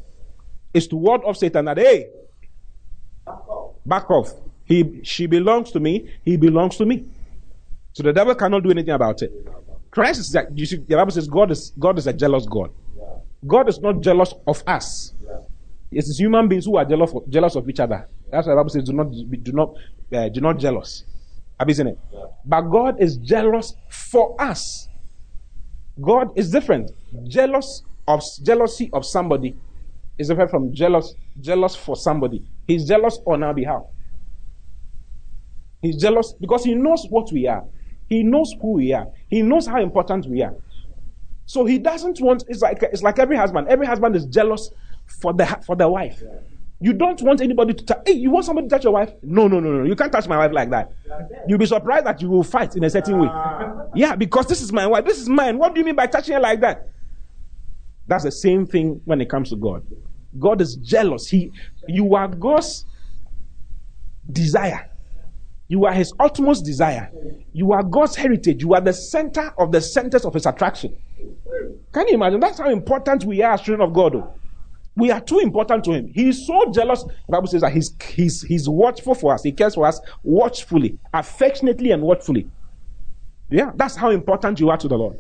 It's 0.75 0.87
to 0.89 0.97
ward 0.97 1.23
off 1.25 1.37
Satan 1.37 1.65
that, 1.67 1.79
hey, 1.79 2.09
back 3.87 4.11
off. 4.11 4.33
He, 4.65 5.01
she 5.05 5.27
belongs 5.27 5.71
to 5.73 5.81
me. 5.81 6.11
He 6.25 6.37
belongs 6.37 6.77
to 6.77 6.85
me. 6.85 7.07
So 7.93 8.03
the 8.03 8.13
devil 8.13 8.35
cannot 8.35 8.65
do 8.65 8.71
anything 8.71 8.95
about 8.95 9.23
it. 9.23 9.33
Christ 9.91 10.21
is 10.21 10.33
that, 10.33 10.59
you 10.59 10.67
see, 10.67 10.77
the 10.77 10.97
Bible 10.97 11.13
says 11.13 11.29
God 11.29 11.53
is, 11.53 11.73
God 11.79 11.99
is 11.99 12.07
a 12.07 12.13
jealous 12.13 12.47
God. 12.47 12.73
God 13.47 13.69
is 13.69 13.79
not 13.79 14.01
jealous 14.01 14.35
of 14.47 14.63
us. 14.67 15.13
It's 15.93 16.19
human 16.19 16.49
beings 16.49 16.65
who 16.65 16.77
are 16.77 16.85
jealous 16.85 17.13
of, 17.13 17.31
jealous 17.31 17.55
of 17.55 17.69
each 17.69 17.79
other. 17.79 18.09
That's 18.35 18.47
why 18.49 18.53
the 18.55 18.57
Bible 18.57 18.71
says, 18.71 18.85
"Do 18.85 18.93
not, 18.93 19.11
do 19.13 19.53
not, 19.53 19.75
uh, 20.13 20.29
do 20.29 20.41
not 20.41 20.59
jealous." 20.59 21.05
Seen 21.73 21.87
it? 21.87 21.99
Yeah. 22.13 22.25
But 22.45 22.63
God 22.63 23.01
is 23.01 23.17
jealous 23.17 23.75
for 23.89 24.35
us. 24.43 24.89
God 26.01 26.29
is 26.37 26.51
different. 26.51 26.91
Jealous 27.29 27.83
of 28.09 28.23
jealousy 28.43 28.91
of 28.93 29.07
somebody 29.07 29.57
is 30.19 30.29
different 30.29 30.51
from 30.51 30.75
jealous 30.75 31.15
jealous 31.41 31.75
for 31.77 31.97
somebody. 31.97 32.43
He's 32.67 32.87
jealous 32.87 33.19
on 33.27 33.43
our 33.45 33.55
behalf. 33.55 33.83
He's 35.81 35.97
jealous 35.97 36.35
because 36.41 36.65
he 36.65 36.75
knows 36.75 37.07
what 37.09 37.33
we 37.33 37.47
are. 37.47 37.65
He 38.09 38.23
knows 38.23 38.53
who 38.61 38.73
we 38.73 38.93
are. 38.93 39.07
He 39.29 39.43
knows 39.43 39.67
how 39.67 39.81
important 39.81 40.27
we 40.27 40.43
are. 40.43 40.55
So 41.47 41.65
he 41.65 41.79
doesn't 41.79 42.21
want. 42.21 42.45
It's 42.49 42.61
like 42.63 42.83
it's 42.83 43.03
like 43.03 43.19
every 43.19 43.37
husband. 43.37 43.69
Every 43.69 43.87
husband 43.87 44.17
is 44.17 44.27
jealous 44.27 44.71
for 45.21 45.33
the 45.33 45.47
for 45.67 45.77
the 45.77 45.89
wife. 45.89 46.23
You 46.81 46.93
don't 46.93 47.21
want 47.23 47.41
anybody 47.41 47.73
to 47.73 47.85
touch. 47.85 48.03
Hey, 48.05 48.13
you 48.13 48.31
want 48.31 48.47
somebody 48.47 48.69
to 48.69 48.75
touch 48.75 48.85
your 48.85 48.93
wife? 48.93 49.13
No, 49.23 49.49
no, 49.49 49.61
no, 49.61 49.73
no. 49.73 49.85
You 49.85 49.97
can't 49.97 50.13
touch 50.13 50.29
my 50.29 50.37
wife 50.37 50.53
like 50.53 50.71
that. 50.71 50.93
You'll 51.49 51.59
be 51.59 51.67
surprised 51.67 52.07
that 52.07 52.21
you 52.21 52.29
will 52.29 52.43
fight 52.43 52.77
in 52.77 52.85
a 52.85 52.91
certain 52.91 53.21
way. 53.21 53.29
Yeah, 53.95 54.17
because 54.17 54.47
this 54.47 54.61
is 54.61 54.73
my 54.73 54.87
wife. 54.87 55.05
This 55.05 55.19
is 55.19 55.29
mine. 55.29 55.59
What 55.59 55.75
do 55.75 55.81
you 55.81 55.85
mean 55.87 55.95
by 55.95 56.07
touching 56.07 56.35
her 56.35 56.41
like 56.41 56.61
that? 56.61 56.89
That's 58.07 58.25
the 58.25 58.33
same 58.33 58.67
thing 58.67 59.01
when 59.05 59.21
it 59.21 59.31
comes 59.31 59.51
to 59.51 59.57
God. 59.57 59.87
God 60.39 60.61
is 60.61 60.77
jealous. 60.77 61.29
He, 61.29 61.53
you 61.89 62.15
are 62.17 62.29
God's 62.29 62.85
desire. 64.31 64.91
You 65.69 65.87
are 65.87 65.93
His 65.93 66.13
utmost 66.21 66.65
desire. 66.65 67.11
You 67.53 67.73
are 67.73 67.83
God's 67.83 68.17
heritage. 68.17 68.63
You 68.63 68.75
are 68.75 68.81
the 68.81 68.93
center 68.93 69.55
of 69.59 69.73
the 69.73 69.81
centers 69.81 70.25
of 70.25 70.35
His 70.35 70.45
attraction. 70.45 70.97
Can 71.93 72.09
you 72.09 72.15
imagine? 72.15 72.41
That's 72.41 72.59
how 72.59 72.69
important 72.69 73.25
we 73.25 73.43
are 73.43 73.55
as 73.55 73.63
children 73.63 73.89
of 73.89 73.95
God. 73.95 74.23
We 74.97 75.11
are 75.11 75.21
too 75.21 75.41
important 75.41 75.85
to 75.85 75.93
Him. 75.93 76.09
He 76.15 76.29
is 76.29 76.47
so 76.47 76.71
jealous. 76.71 77.03
The 77.03 77.13
Bible 77.33 77.49
says 77.49 77.63
that 77.63 77.73
He's, 77.73 77.95
he's, 78.03 78.43
he's 78.43 78.69
watchful 78.69 79.15
for 79.15 79.35
us. 79.35 79.43
He 79.43 79.53
cares 79.53 79.75
for 79.75 79.87
us 79.87 80.01
watchfully, 80.23 80.99
affectionately, 81.13 81.91
and 81.91 82.03
watchfully. 82.03 82.49
Yeah, 83.51 83.73
that's 83.75 83.97
how 83.97 84.11
important 84.11 84.61
you 84.61 84.71
are 84.71 84.77
to 84.79 84.89
the 84.89 84.97
Lord. 84.97 85.19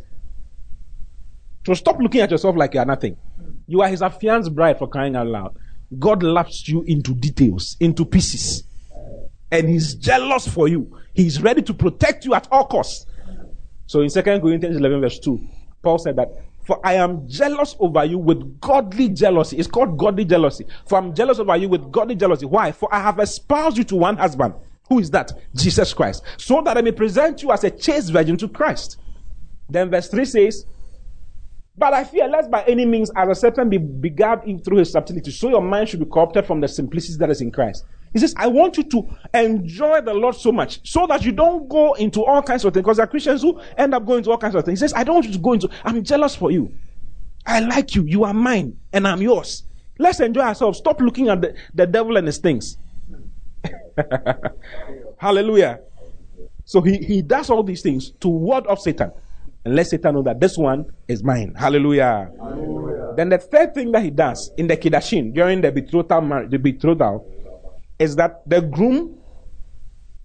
So 1.66 1.74
stop 1.74 1.98
looking 1.98 2.20
at 2.20 2.30
yourself 2.30 2.56
like 2.56 2.74
you 2.74 2.80
are 2.80 2.86
nothing. 2.86 3.16
You 3.66 3.82
are 3.82 3.88
his 3.88 4.02
affianced 4.02 4.54
bride 4.54 4.78
for 4.78 4.86
crying 4.86 5.16
out 5.16 5.26
loud. 5.26 5.56
God 5.98 6.22
laps 6.22 6.68
you 6.68 6.82
into 6.82 7.14
details, 7.14 7.76
into 7.80 8.04
pieces. 8.04 8.64
And 9.50 9.68
he's 9.68 9.94
jealous 9.94 10.46
for 10.46 10.68
you. 10.68 10.98
He's 11.14 11.40
ready 11.40 11.62
to 11.62 11.74
protect 11.74 12.24
you 12.24 12.34
at 12.34 12.48
all 12.50 12.66
costs. 12.66 13.06
So 13.86 14.00
in 14.00 14.10
2 14.10 14.22
Corinthians 14.22 14.76
11 14.76 15.00
verse 15.00 15.18
2, 15.18 15.40
Paul 15.82 15.98
said 15.98 16.16
that, 16.16 16.28
for 16.66 16.80
I 16.84 16.94
am 16.94 17.28
jealous 17.28 17.76
over 17.78 18.04
you 18.04 18.18
with 18.18 18.60
godly 18.60 19.08
jealousy. 19.08 19.56
It's 19.58 19.68
called 19.68 19.98
godly 19.98 20.24
jealousy. 20.24 20.66
For 20.86 20.98
I'm 20.98 21.14
jealous 21.14 21.38
over 21.38 21.56
you 21.56 21.68
with 21.68 21.90
godly 21.92 22.14
jealousy. 22.14 22.46
Why? 22.46 22.72
For 22.72 22.92
I 22.94 23.00
have 23.00 23.18
espoused 23.18 23.76
you 23.76 23.84
to 23.84 23.96
one 23.96 24.16
husband. 24.16 24.54
Who 24.88 24.98
is 24.98 25.10
that? 25.12 25.32
Jesus 25.54 25.94
Christ. 25.94 26.22
So 26.36 26.62
that 26.62 26.76
I 26.76 26.82
may 26.82 26.92
present 26.92 27.42
you 27.42 27.52
as 27.52 27.64
a 27.64 27.70
chaste 27.70 28.12
virgin 28.12 28.36
to 28.38 28.48
Christ. 28.48 28.98
Then 29.68 29.90
verse 29.90 30.08
3 30.08 30.24
says, 30.24 30.66
but 31.76 31.92
I 31.92 32.04
fear 32.04 32.28
lest 32.28 32.50
by 32.50 32.62
any 32.64 32.86
means 32.86 33.10
as 33.16 33.28
a 33.28 33.34
serpent 33.34 33.70
be 33.70 33.78
beguiled 33.78 34.44
in 34.44 34.60
through 34.60 34.78
his 34.78 34.92
subtlety, 34.92 35.30
so 35.32 35.48
your 35.48 35.60
mind 35.60 35.88
should 35.88 35.98
be 36.00 36.06
corrupted 36.06 36.46
from 36.46 36.60
the 36.60 36.68
simplicity 36.68 37.18
that 37.18 37.30
is 37.30 37.40
in 37.40 37.50
Christ. 37.50 37.84
He 38.14 38.20
says, 38.20 38.32
I 38.36 38.46
want 38.46 38.76
you 38.76 38.84
to 38.84 39.08
enjoy 39.34 40.00
the 40.00 40.14
Lord 40.14 40.36
so 40.36 40.52
much 40.52 40.88
so 40.88 41.04
that 41.08 41.24
you 41.24 41.32
don't 41.32 41.68
go 41.68 41.94
into 41.94 42.24
all 42.24 42.42
kinds 42.42 42.64
of 42.64 42.72
things. 42.72 42.84
Because 42.84 42.96
there 42.96 43.04
are 43.04 43.08
Christians 43.08 43.42
who 43.42 43.60
end 43.76 43.92
up 43.92 44.06
going 44.06 44.18
into 44.18 44.30
all 44.30 44.38
kinds 44.38 44.54
of 44.54 44.64
things. 44.64 44.78
He 44.78 44.84
says, 44.84 44.94
I 44.94 45.02
don't 45.02 45.16
want 45.16 45.26
you 45.26 45.32
to 45.32 45.38
go 45.38 45.52
into, 45.52 45.68
I'm 45.84 46.02
jealous 46.04 46.36
for 46.36 46.52
you. 46.52 46.72
I 47.44 47.58
like 47.58 47.96
you. 47.96 48.04
You 48.04 48.22
are 48.22 48.32
mine 48.32 48.78
and 48.92 49.06
I'm 49.06 49.20
yours. 49.20 49.64
Let's 49.98 50.20
enjoy 50.20 50.42
ourselves. 50.42 50.78
Stop 50.78 51.00
looking 51.00 51.28
at 51.28 51.40
the, 51.40 51.56
the 51.74 51.88
devil 51.88 52.16
and 52.16 52.28
his 52.28 52.38
things. 52.38 52.78
Hallelujah. 55.18 55.80
So 56.64 56.82
he, 56.82 56.98
he 56.98 57.20
does 57.20 57.50
all 57.50 57.64
these 57.64 57.82
things 57.82 58.12
to 58.20 58.28
ward 58.28 58.64
off 58.68 58.78
Satan 58.78 59.10
and 59.64 59.74
let 59.74 59.88
Satan 59.88 60.14
know 60.14 60.22
that 60.22 60.38
this 60.38 60.56
one 60.56 60.86
is 61.08 61.24
mine. 61.24 61.52
Hallelujah. 61.58 62.30
Hallelujah. 62.38 63.14
Then 63.16 63.28
the 63.28 63.38
third 63.38 63.74
thing 63.74 63.90
that 63.90 64.04
he 64.04 64.10
does 64.10 64.52
in 64.56 64.68
the 64.68 64.76
Kiddushin 64.76 65.34
during 65.34 65.60
the 65.60 65.72
betrothal, 65.72 66.20
marriage, 66.20 66.50
the 66.50 66.58
betrothal 66.58 67.26
is 67.98 68.16
that 68.16 68.48
the 68.48 68.60
groom, 68.60 69.18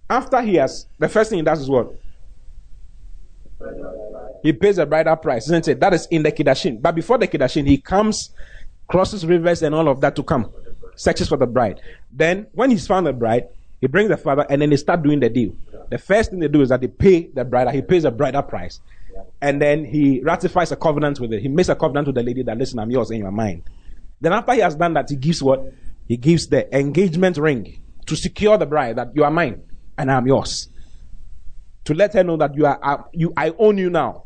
after 0.08 0.40
he 0.42 0.56
has, 0.56 0.86
the 0.98 1.08
first 1.08 1.30
thing 1.30 1.38
he 1.38 1.44
does 1.44 1.60
is 1.60 1.70
what? 1.70 1.92
He 4.42 4.52
pays 4.52 4.78
a 4.78 4.86
bridal 4.86 5.16
price, 5.16 5.44
isn't 5.46 5.68
it? 5.68 5.80
That 5.80 5.94
is 5.94 6.06
in 6.10 6.22
the 6.22 6.32
Kiddushin. 6.32 6.80
But 6.80 6.94
before 6.94 7.18
the 7.18 7.28
Kiddushin, 7.28 7.66
he 7.66 7.78
comes, 7.78 8.30
crosses 8.88 9.26
rivers 9.26 9.62
and 9.62 9.74
all 9.74 9.88
of 9.88 10.00
that 10.00 10.16
to 10.16 10.22
come, 10.22 10.50
searches 10.96 11.28
for 11.28 11.36
the 11.36 11.46
bride. 11.46 11.80
Then, 12.10 12.46
when 12.52 12.70
he's 12.70 12.86
found 12.86 13.06
the 13.06 13.12
bride, 13.12 13.48
he 13.80 13.86
brings 13.86 14.08
the 14.08 14.16
father 14.16 14.46
and 14.48 14.60
then 14.60 14.70
they 14.70 14.76
start 14.76 15.02
doing 15.02 15.20
the 15.20 15.28
deal. 15.28 15.54
The 15.90 15.98
first 15.98 16.30
thing 16.30 16.40
they 16.40 16.48
do 16.48 16.62
is 16.62 16.70
that 16.70 16.80
they 16.80 16.88
pay 16.88 17.28
the 17.28 17.44
bride, 17.44 17.74
he 17.74 17.82
pays 17.82 18.04
a 18.04 18.10
bridal 18.10 18.42
price. 18.42 18.80
And 19.42 19.60
then 19.60 19.84
he 19.84 20.20
ratifies 20.20 20.72
a 20.72 20.76
covenant 20.76 21.20
with 21.20 21.32
it. 21.32 21.42
He 21.42 21.48
makes 21.48 21.68
a 21.68 21.74
covenant 21.74 22.06
with 22.06 22.16
the 22.16 22.22
lady 22.22 22.42
that, 22.44 22.56
listen, 22.56 22.78
I'm 22.78 22.90
yours 22.90 23.10
and 23.10 23.20
you're 23.20 23.30
mine. 23.30 23.62
Then 24.20 24.32
after 24.32 24.54
he 24.54 24.60
has 24.60 24.74
done 24.74 24.94
that, 24.94 25.08
he 25.08 25.16
gives 25.16 25.42
what? 25.42 25.64
He 26.10 26.16
gives 26.16 26.48
the 26.48 26.76
engagement 26.76 27.36
ring 27.36 27.80
to 28.06 28.16
secure 28.16 28.58
the 28.58 28.66
bride 28.66 28.96
that 28.96 29.14
you 29.14 29.22
are 29.22 29.30
mine 29.30 29.62
and 29.96 30.10
I'm 30.10 30.26
yours. 30.26 30.68
To 31.84 31.94
let 31.94 32.14
her 32.14 32.24
know 32.24 32.36
that 32.38 32.56
you 32.56 32.66
are, 32.66 32.80
uh, 32.82 33.04
you, 33.12 33.32
I 33.36 33.54
own 33.56 33.78
you 33.78 33.90
now. 33.90 34.24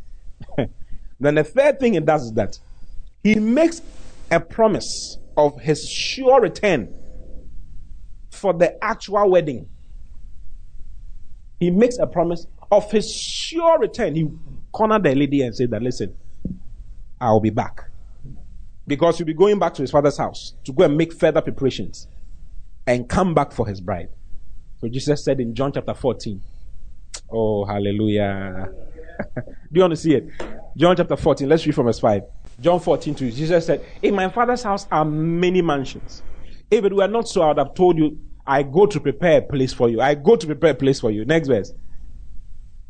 then 1.20 1.34
the 1.34 1.44
third 1.44 1.78
thing 1.78 1.92
he 1.92 2.00
does 2.00 2.22
is 2.22 2.32
that 2.32 2.58
he 3.22 3.34
makes 3.34 3.82
a 4.30 4.40
promise 4.40 5.18
of 5.36 5.60
his 5.60 5.86
sure 5.86 6.40
return 6.40 6.88
for 8.30 8.54
the 8.54 8.82
actual 8.82 9.28
wedding. 9.28 9.68
He 11.60 11.70
makes 11.70 11.98
a 11.98 12.06
promise 12.06 12.46
of 12.72 12.90
his 12.90 13.14
sure 13.14 13.78
return. 13.78 14.14
He 14.14 14.30
cornered 14.72 15.02
the 15.02 15.14
lady 15.14 15.42
and 15.42 15.54
said 15.54 15.70
that, 15.72 15.82
listen, 15.82 16.16
I'll 17.20 17.40
be 17.40 17.50
back. 17.50 17.90
Because 18.86 19.18
he'll 19.18 19.26
be 19.26 19.34
going 19.34 19.58
back 19.58 19.74
to 19.74 19.82
his 19.82 19.90
father's 19.90 20.18
house 20.18 20.54
to 20.64 20.72
go 20.72 20.84
and 20.84 20.96
make 20.96 21.12
further 21.12 21.40
preparations 21.40 22.06
and 22.86 23.08
come 23.08 23.34
back 23.34 23.52
for 23.52 23.66
his 23.66 23.80
bride. 23.80 24.10
So 24.80 24.88
Jesus 24.88 25.24
said 25.24 25.40
in 25.40 25.54
John 25.54 25.72
chapter 25.72 25.94
14, 25.94 26.42
Oh, 27.30 27.64
hallelujah. 27.64 28.68
Do 29.34 29.42
you 29.72 29.80
want 29.80 29.92
to 29.92 29.96
see 29.96 30.14
it? 30.14 30.28
John 30.76 30.96
chapter 30.96 31.16
14, 31.16 31.48
let's 31.48 31.64
read 31.64 31.74
from 31.74 31.86
verse 31.86 32.00
5. 32.00 32.22
John 32.60 32.80
14 32.80 33.14
2, 33.14 33.30
Jesus 33.32 33.66
said, 33.66 33.84
In 34.02 34.14
my 34.14 34.28
father's 34.28 34.62
house 34.62 34.86
are 34.90 35.04
many 35.04 35.62
mansions. 35.62 36.22
If 36.70 36.84
it 36.84 36.94
were 36.94 37.08
not 37.08 37.28
so, 37.28 37.42
I 37.42 37.48
would 37.48 37.58
have 37.58 37.74
told 37.74 37.98
you, 37.98 38.18
I 38.46 38.62
go 38.62 38.86
to 38.86 39.00
prepare 39.00 39.38
a 39.38 39.42
place 39.42 39.72
for 39.72 39.88
you. 39.88 40.00
I 40.00 40.14
go 40.14 40.36
to 40.36 40.46
prepare 40.46 40.70
a 40.70 40.74
place 40.74 41.00
for 41.00 41.10
you. 41.10 41.24
Next 41.24 41.48
verse. 41.48 41.72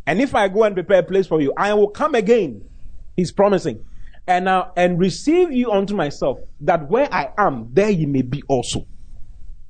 And 0.06 0.20
if 0.20 0.34
I 0.34 0.48
go 0.48 0.64
and 0.64 0.74
prepare 0.74 0.98
a 0.98 1.02
place 1.02 1.26
for 1.26 1.40
you, 1.40 1.52
I 1.56 1.72
will 1.74 1.88
come 1.88 2.14
again. 2.14 2.62
He's 3.16 3.32
promising. 3.32 3.84
And 4.26 4.46
now, 4.46 4.72
and 4.76 4.98
receive 4.98 5.52
you 5.52 5.70
unto 5.70 5.94
myself, 5.94 6.38
that 6.60 6.88
where 6.88 7.12
I 7.12 7.30
am, 7.36 7.68
there 7.72 7.90
you 7.90 8.06
may 8.06 8.22
be 8.22 8.42
also. 8.48 8.86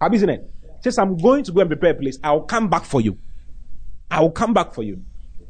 Have 0.01 0.15
you 0.15 0.29
it? 0.29 0.51
Says, 0.83 0.99
I'm 0.99 1.17
going 1.17 1.45
to 1.45 1.53
go 1.53 1.61
and 1.61 1.71
prepare 1.71 1.91
a 1.91 1.95
place. 1.95 2.19
I 2.23 2.33
will 2.33 2.43
come 2.43 2.69
back 2.69 2.85
for 2.85 3.01
you. 3.01 3.19
I 4.11 4.21
will 4.21 4.31
come 4.31 4.53
back 4.53 4.75
for 4.75 4.83
you. 4.83 5.03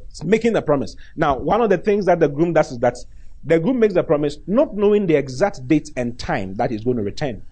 It's 0.09 0.23
making 0.23 0.53
the 0.53 0.61
promise. 0.61 0.95
Now, 1.15 1.37
one 1.37 1.61
of 1.61 1.69
the 1.69 1.77
things 1.77 2.05
that 2.05 2.19
the 2.19 2.29
groom 2.29 2.53
does 2.53 2.71
is 2.71 2.79
that 2.79 2.95
the 3.43 3.59
groom 3.59 3.79
makes 3.79 3.93
the 3.93 4.03
promise 4.03 4.37
not 4.47 4.75
knowing 4.75 5.05
the 5.05 5.15
exact 5.15 5.67
date 5.67 5.91
and 5.97 6.17
time 6.17 6.55
that 6.55 6.71
he's 6.71 6.83
going 6.83 6.97
to 6.97 7.03
return. 7.03 7.43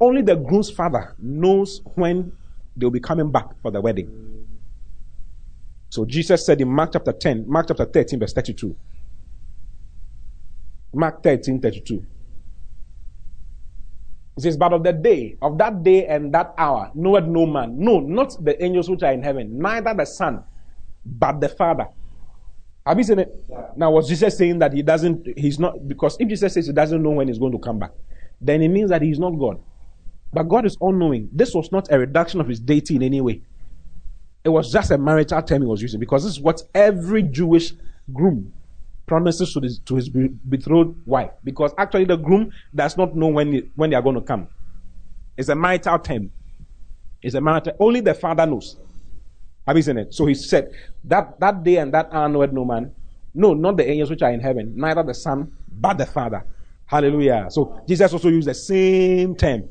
Only 0.00 0.22
the 0.22 0.36
groom's 0.36 0.70
father 0.70 1.14
knows 1.18 1.80
when 1.94 2.32
they'll 2.76 2.90
be 2.90 3.00
coming 3.00 3.30
back 3.30 3.46
for 3.62 3.70
the 3.70 3.80
wedding. 3.80 4.46
So 5.88 6.04
Jesus 6.04 6.44
said 6.44 6.60
in 6.60 6.68
Mark 6.68 6.92
chapter 6.92 7.12
10, 7.12 7.48
Mark 7.48 7.68
chapter 7.68 7.84
13, 7.84 8.18
verse 8.18 8.32
32. 8.32 8.74
Mark 10.94 11.22
13, 11.22 11.60
32. 11.60 12.04
He 14.36 14.42
says, 14.42 14.56
But 14.56 14.72
of 14.72 14.82
the 14.82 14.92
day, 14.92 15.36
of 15.40 15.58
that 15.58 15.82
day 15.82 16.06
and 16.06 16.32
that 16.34 16.54
hour, 16.58 16.90
knoweth 16.94 17.24
no 17.24 17.46
man, 17.46 17.78
no, 17.78 18.00
not 18.00 18.36
the 18.44 18.62
angels 18.62 18.90
which 18.90 19.02
are 19.02 19.12
in 19.12 19.22
heaven, 19.22 19.58
neither 19.58 19.94
the 19.94 20.04
Son, 20.04 20.42
but 21.04 21.40
the 21.40 21.48
Father. 21.48 21.86
Have 22.86 22.98
you 22.98 23.04
seen 23.04 23.20
it? 23.20 23.44
Yeah. 23.48 23.68
Now, 23.76 23.90
was 23.92 24.08
Jesus 24.08 24.36
saying 24.36 24.58
that 24.58 24.72
he 24.72 24.82
doesn't, 24.82 25.26
he's 25.38 25.58
not, 25.58 25.88
because 25.88 26.16
if 26.20 26.28
Jesus 26.28 26.52
says 26.52 26.66
he 26.66 26.72
doesn't 26.72 27.02
know 27.02 27.10
when 27.10 27.28
he's 27.28 27.38
going 27.38 27.52
to 27.52 27.58
come 27.58 27.78
back, 27.78 27.92
then 28.40 28.60
it 28.62 28.68
means 28.68 28.90
that 28.90 29.02
he's 29.02 29.18
not 29.18 29.30
God. 29.30 29.60
But 30.32 30.44
God 30.44 30.66
is 30.66 30.76
all 30.80 30.92
knowing. 30.92 31.28
This 31.32 31.54
was 31.54 31.70
not 31.70 31.90
a 31.90 31.98
reduction 31.98 32.40
of 32.40 32.48
his 32.48 32.60
deity 32.60 32.96
in 32.96 33.02
any 33.02 33.20
way. 33.20 33.42
It 34.42 34.50
was 34.50 34.70
just 34.70 34.90
a 34.90 34.98
marital 34.98 35.40
term 35.42 35.62
he 35.62 35.68
was 35.68 35.80
using 35.80 36.00
because 36.00 36.24
this 36.24 36.32
is 36.32 36.40
what 36.40 36.60
every 36.74 37.22
Jewish 37.22 37.72
groom 38.12 38.52
promises 39.06 39.52
to 39.54 39.60
to 39.84 39.96
his 39.96 40.08
betrothed 40.08 40.96
wife. 41.06 41.30
Because 41.42 41.72
actually, 41.78 42.04
the 42.04 42.16
groom 42.16 42.52
does 42.74 42.96
not 42.96 43.14
know 43.14 43.28
when, 43.28 43.52
he, 43.52 43.70
when 43.74 43.90
they 43.90 43.96
are 43.96 44.02
going 44.02 44.16
to 44.16 44.22
come. 44.22 44.48
It's 45.36 45.48
a 45.48 45.54
marital 45.54 45.98
term. 45.98 46.30
It's 47.22 47.34
a 47.34 47.40
marital. 47.40 47.74
Only 47.78 48.00
the 48.00 48.14
father 48.14 48.46
knows. 48.46 48.76
Have 49.66 49.76
you 49.76 49.82
seen 49.82 49.98
it? 49.98 50.14
So 50.14 50.26
he 50.26 50.34
said 50.34 50.72
that 51.04 51.40
that 51.40 51.64
day 51.64 51.76
and 51.76 51.92
that 51.94 52.08
hour 52.12 52.28
knoweth 52.28 52.52
no 52.52 52.64
man. 52.64 52.92
No, 53.34 53.52
not 53.54 53.76
the 53.76 53.88
angels 53.88 54.10
which 54.10 54.22
are 54.22 54.30
in 54.30 54.40
heaven, 54.40 54.74
neither 54.76 55.02
the 55.02 55.14
son, 55.14 55.52
but 55.68 55.98
the 55.98 56.06
father. 56.06 56.44
Hallelujah. 56.86 57.46
So 57.50 57.80
Jesus 57.88 58.12
also 58.12 58.28
used 58.28 58.46
the 58.46 58.54
same 58.54 59.34
term 59.34 59.68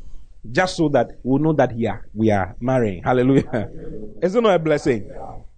just 0.51 0.76
so 0.76 0.89
that 0.89 1.19
we 1.23 1.39
know 1.39 1.53
that 1.53 1.72
here 1.72 2.05
we 2.14 2.31
are 2.31 2.55
marrying. 2.60 3.03
Hallelujah. 3.03 3.69
Is 4.22 4.35
it 4.35 4.45
a 4.45 4.60
blessing? 4.60 5.10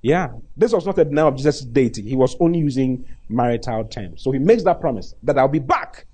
Yeah. 0.02 0.30
This 0.56 0.74
was 0.74 0.86
not 0.86 1.00
a 1.00 1.06
denial 1.06 1.30
of 1.30 1.38
Jesus' 1.38 1.62
deity. 1.62 2.04
He 2.04 2.16
was 2.16 2.36
only 2.40 2.60
using 2.60 3.06
marital 3.30 3.86
terms. 3.86 4.24
So 4.24 4.32
he 4.32 4.40
makes 4.40 4.64
that 4.64 4.80
promise 4.80 5.14
that 5.24 5.38
I'll 5.38 5.48
be 5.48 5.60
back 5.60 6.06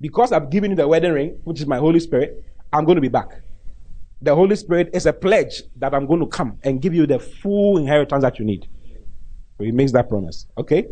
because 0.00 0.32
I've 0.32 0.50
given 0.50 0.70
you 0.70 0.76
the 0.76 0.88
wedding 0.88 1.12
ring, 1.12 1.40
which 1.44 1.60
is 1.60 1.66
my 1.66 1.78
Holy 1.78 2.00
Spirit, 2.00 2.44
I'm 2.72 2.84
going 2.84 2.96
to 2.96 3.02
be 3.02 3.08
back. 3.08 3.42
The 4.22 4.34
Holy 4.34 4.56
Spirit 4.56 4.90
is 4.92 5.06
a 5.06 5.12
pledge 5.12 5.62
that 5.76 5.94
I'm 5.94 6.06
going 6.06 6.20
to 6.20 6.26
come 6.26 6.58
and 6.62 6.80
give 6.80 6.94
you 6.94 7.06
the 7.06 7.18
full 7.18 7.78
inheritance 7.78 8.22
that 8.22 8.38
you 8.38 8.44
need. 8.44 8.68
So 9.58 9.64
he 9.64 9.72
makes 9.72 9.92
that 9.92 10.08
promise. 10.08 10.46
Okay? 10.58 10.86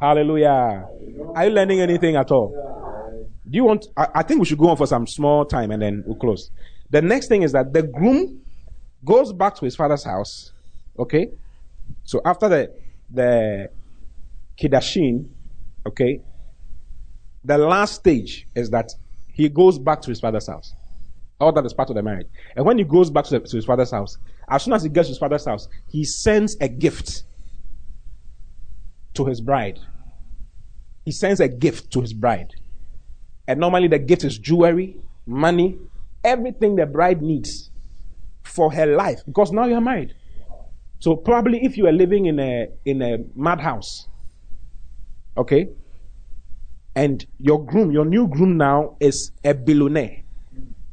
Hallelujah. 0.00 0.86
Are 1.34 1.44
you 1.46 1.50
learning 1.50 1.80
anything 1.80 2.16
at 2.16 2.30
all? 2.30 3.28
Do 3.48 3.56
you 3.56 3.64
want, 3.64 3.86
I, 3.96 4.08
I 4.16 4.22
think 4.22 4.40
we 4.40 4.46
should 4.46 4.58
go 4.58 4.68
on 4.68 4.76
for 4.76 4.86
some 4.86 5.06
small 5.06 5.44
time 5.44 5.70
and 5.70 5.82
then 5.82 6.04
we'll 6.06 6.16
close. 6.16 6.50
The 6.90 7.02
next 7.02 7.28
thing 7.28 7.42
is 7.42 7.52
that 7.52 7.72
the 7.72 7.82
groom 7.82 8.40
goes 9.04 9.32
back 9.32 9.56
to 9.56 9.64
his 9.64 9.76
father's 9.76 10.04
house. 10.04 10.52
Okay? 10.98 11.30
So 12.04 12.20
after 12.24 12.48
the, 12.48 12.74
the 13.10 13.70
Kiddushin, 14.60 15.28
okay, 15.86 16.20
the 17.44 17.56
last 17.56 17.94
stage 17.94 18.46
is 18.54 18.70
that 18.70 18.90
he 19.32 19.48
goes 19.48 19.78
back 19.78 20.02
to 20.02 20.10
his 20.10 20.20
father's 20.20 20.46
house. 20.46 20.74
All 21.40 21.52
that 21.52 21.64
is 21.64 21.72
part 21.72 21.88
of 21.88 21.96
the 21.96 22.02
marriage. 22.02 22.26
And 22.54 22.66
when 22.66 22.76
he 22.76 22.84
goes 22.84 23.08
back 23.08 23.24
to, 23.26 23.38
the, 23.38 23.46
to 23.46 23.56
his 23.56 23.64
father's 23.64 23.90
house, 23.90 24.18
as 24.48 24.64
soon 24.64 24.74
as 24.74 24.82
he 24.82 24.90
gets 24.90 25.08
to 25.08 25.12
his 25.12 25.18
father's 25.18 25.46
house, 25.46 25.68
he 25.88 26.04
sends 26.04 26.56
a 26.60 26.68
gift 26.68 27.22
to 29.14 29.24
his 29.24 29.40
bride. 29.40 29.78
He 31.06 31.12
sends 31.12 31.40
a 31.40 31.48
gift 31.48 31.90
to 31.92 32.02
his 32.02 32.12
bride. 32.12 32.54
And 33.48 33.58
normally 33.58 33.88
the 33.88 33.98
gift 33.98 34.24
is 34.24 34.38
jewelry, 34.38 34.96
money, 35.26 35.78
everything 36.22 36.76
the 36.76 36.84
bride 36.84 37.22
needs 37.22 37.70
for 38.42 38.72
her 38.72 38.86
life 38.86 39.22
because 39.24 39.52
now 39.52 39.64
you're 39.64 39.80
married. 39.80 40.14
So 40.98 41.16
probably 41.16 41.64
if 41.64 41.78
you 41.78 41.86
are 41.86 41.92
living 41.92 42.26
in 42.26 42.38
a 42.38 42.68
in 42.84 43.00
a 43.00 43.18
madhouse, 43.34 44.06
okay, 45.36 45.68
and 46.94 47.24
your 47.38 47.64
groom, 47.64 47.90
your 47.90 48.04
new 48.04 48.26
groom 48.26 48.56
now 48.56 48.96
is 49.00 49.32
a 49.44 49.54
billionaire. 49.54 50.22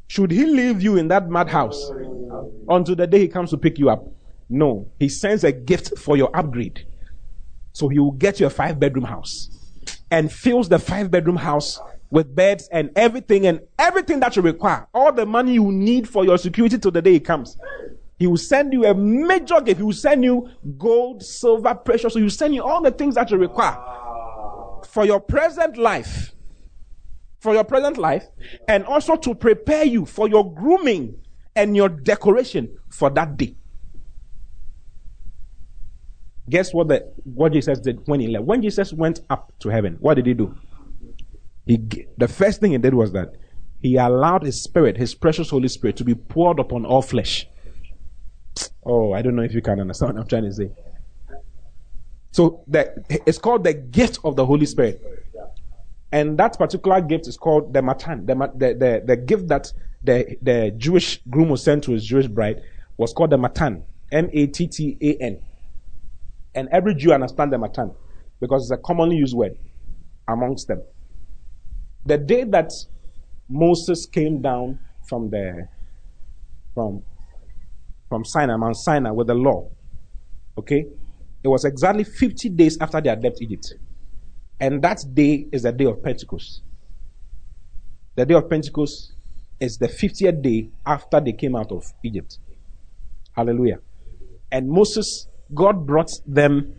Should 0.08 0.32
he 0.32 0.46
leave 0.46 0.82
you 0.82 0.98
in 0.98 1.10
that 1.10 1.30
madhouse 1.30 1.92
until 2.70 2.96
the 2.96 3.08
day 3.08 3.20
he 3.20 3.28
comes 3.28 3.50
to 3.50 3.58
pick 3.58 3.78
you 3.78 3.90
up? 3.90 4.08
No, 4.50 4.90
he 5.00 5.10
sends 5.10 5.44
a 5.44 5.52
gift 5.52 5.98
for 5.98 6.16
your 6.16 6.36
upgrade. 6.36 6.86
So 7.74 7.90
he 7.90 8.00
will 8.00 8.12
get 8.12 8.40
you 8.40 8.46
a 8.46 8.50
five 8.50 8.80
bedroom 8.80 9.04
house 9.06 9.50
and 10.10 10.32
fills 10.32 10.70
the 10.70 10.80
five 10.80 11.12
bedroom 11.12 11.36
house 11.36 11.80
with 12.10 12.34
beds 12.34 12.70
and 12.72 12.90
everything 12.96 13.46
and 13.46 13.60
everything 13.78 14.22
that 14.22 14.36
you 14.36 14.42
require. 14.42 14.88
All 14.94 15.12
the 15.12 15.26
money 15.26 15.54
you 15.54 15.72
need 15.72 16.08
for 16.08 16.24
your 16.24 16.38
security 16.38 16.78
till 16.78 16.92
the 16.92 17.02
day 17.02 17.14
he 17.14 17.20
comes. 17.20 17.58
He 18.18 18.26
will 18.26 18.38
send 18.38 18.72
you 18.72 18.86
a 18.86 18.96
major 18.96 19.60
gift. 19.62 19.78
He 19.78 19.84
will 19.84 19.92
send 19.92 20.24
you 20.24 20.50
gold, 20.78 21.22
silver, 21.22 21.76
precious. 21.76 22.14
So 22.14 22.20
he 22.20 22.24
will 22.24 22.30
send 22.30 22.56
you 22.56 22.64
all 22.64 22.82
the 22.82 22.92
things 22.92 23.16
that 23.16 23.30
you 23.30 23.38
require 23.38 23.78
for 24.86 25.06
your 25.06 25.20
present 25.20 25.78
life. 25.78 26.34
For 27.40 27.54
your 27.54 27.64
present 27.64 27.98
life. 27.98 28.26
And 28.68 28.86
also 28.86 29.16
to 29.16 29.36
prepare 29.36 29.86
you 29.86 30.06
for 30.06 30.28
your 30.28 30.54
grooming 30.54 31.20
and 31.56 31.76
your 31.76 31.90
decoration 31.90 32.78
for 32.90 33.10
that 33.12 33.38
day. 33.38 33.56
Guess 36.50 36.74
what 36.74 36.88
the 36.88 37.14
what 37.26 37.52
Jesus 37.52 37.80
did 37.80 38.00
when 38.06 38.22
he 38.22 38.28
left? 38.28 38.46
When 38.46 38.62
Jesus 38.62 38.94
went 38.94 39.20
up 39.30 39.52
to 39.60 39.70
heaven, 39.70 39.98
what 40.00 40.14
did 40.14 40.28
he 40.28 40.34
do? 40.34 40.56
He 41.66 41.78
the 42.18 42.28
first 42.28 42.62
thing 42.62 42.72
he 42.72 42.78
did 42.78 42.94
was 42.94 43.12
that 43.12 43.36
he 43.82 43.98
allowed 43.98 44.44
his 44.44 44.64
spirit, 44.64 44.98
his 44.98 45.14
precious 45.14 45.50
Holy 45.50 45.68
Spirit, 45.68 45.98
to 45.98 46.04
be 46.04 46.16
poured 46.16 46.60
upon 46.60 46.86
all 46.86 47.02
flesh. 47.02 47.48
Oh, 48.86 49.12
I 49.14 49.22
don't 49.22 49.36
know 49.36 49.44
if 49.44 49.54
you 49.54 49.62
can 49.62 49.80
understand 49.80 50.14
what 50.14 50.22
I'm 50.22 50.28
trying 50.28 50.44
to 50.44 50.54
say. 50.54 50.72
So 52.38 52.64
it's 53.26 53.40
called 53.40 53.64
the 53.64 53.74
gift 53.74 54.20
of 54.24 54.36
the 54.36 54.46
Holy 54.46 54.68
Spirit. 54.68 55.02
And 56.12 56.38
that 56.38 56.56
particular 56.56 57.02
gift 57.02 57.28
is 57.28 57.36
called 57.36 57.74
the 57.74 57.82
mattan. 57.82 58.28
The, 58.28 58.36
the, 58.36 58.74
the, 58.76 59.04
the 59.04 59.18
gift 59.18 59.48
that 59.48 59.74
the, 60.04 60.38
the 60.44 60.72
Jewish 60.78 61.20
groom 61.32 61.50
was 61.50 61.64
sent 61.64 61.84
to 61.86 61.94
his 61.94 62.06
Jewish 62.06 62.28
bride 62.28 62.62
was 62.98 63.12
called 63.12 63.32
the 63.32 63.40
mattan. 63.40 63.82
M-A-T-T-A-N. 64.12 65.40
And 66.54 66.70
every 66.72 66.94
Jew 66.94 67.12
understands 67.12 67.52
the 67.52 67.58
mattan 67.58 67.96
because 68.40 68.66
it's 68.66 68.72
a 68.72 68.84
commonly 68.84 69.16
used 69.16 69.36
word 69.36 69.58
amongst 70.28 70.68
them. 70.68 70.84
The 72.06 72.20
day 72.20 72.44
that 72.44 72.72
Moses 73.50 74.06
came 74.06 74.44
down 74.44 74.78
from 75.10 75.32
the 75.32 75.68
from 76.76 77.02
from 78.10 78.24
Sinai, 78.24 78.58
Mount 78.58 78.78
Sinai, 78.78 79.10
with 79.10 79.26
the 79.26 79.34
law, 79.34 79.72
okay, 80.60 80.86
it 81.44 81.48
was 81.48 81.66
exactly 81.66 82.04
50 82.04 82.50
days 82.50 82.78
after 82.80 83.00
they 83.00 83.10
had 83.10 83.24
left 83.24 83.42
Egypt. 83.42 83.74
And 84.60 84.82
that 84.82 85.04
day 85.14 85.48
is 85.52 85.64
the 85.64 85.72
day 85.72 85.86
of 85.86 86.02
Pentecost. 86.04 86.62
The 88.16 88.26
day 88.26 88.34
of 88.34 88.50
Pentecost 88.50 89.14
is 89.60 89.78
the 89.78 89.88
50th 89.88 90.42
day 90.42 90.70
after 90.86 91.20
they 91.20 91.34
came 91.34 91.56
out 91.56 91.72
of 91.72 91.86
Egypt. 92.04 92.40
Hallelujah. 93.34 93.80
And 94.52 94.70
Moses, 94.70 95.28
God 95.54 95.86
brought 95.86 96.10
them 96.26 96.74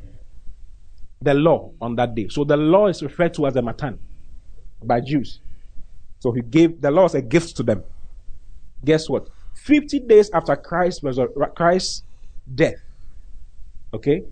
the 1.21 1.35
law 1.35 1.73
on 1.81 1.97
that 1.97 2.15
day. 2.15 2.29
So 2.29 2.45
the 2.45 2.57
law 2.57 2.89
is 2.89 3.03
referred 3.03 3.35
to 3.35 3.47
as 3.47 3.55
the 3.55 3.63
Mattan 3.63 3.99
by 4.83 5.01
Jews. 5.01 5.41
So 6.21 6.33
he 6.33 6.43
gave 6.43 6.81
the 6.81 6.91
law 6.91 7.05
as 7.05 7.15
a 7.15 7.23
gift 7.23 7.57
to 7.57 7.63
them. 7.63 7.85
Guess 8.85 9.09
what? 9.09 9.29
50 9.55 10.01
days 10.01 10.31
after 10.33 10.57
Christ 10.57 11.03
was 11.03 11.19
Christ's 11.57 12.05
death, 12.53 12.77
okay, 13.93 14.23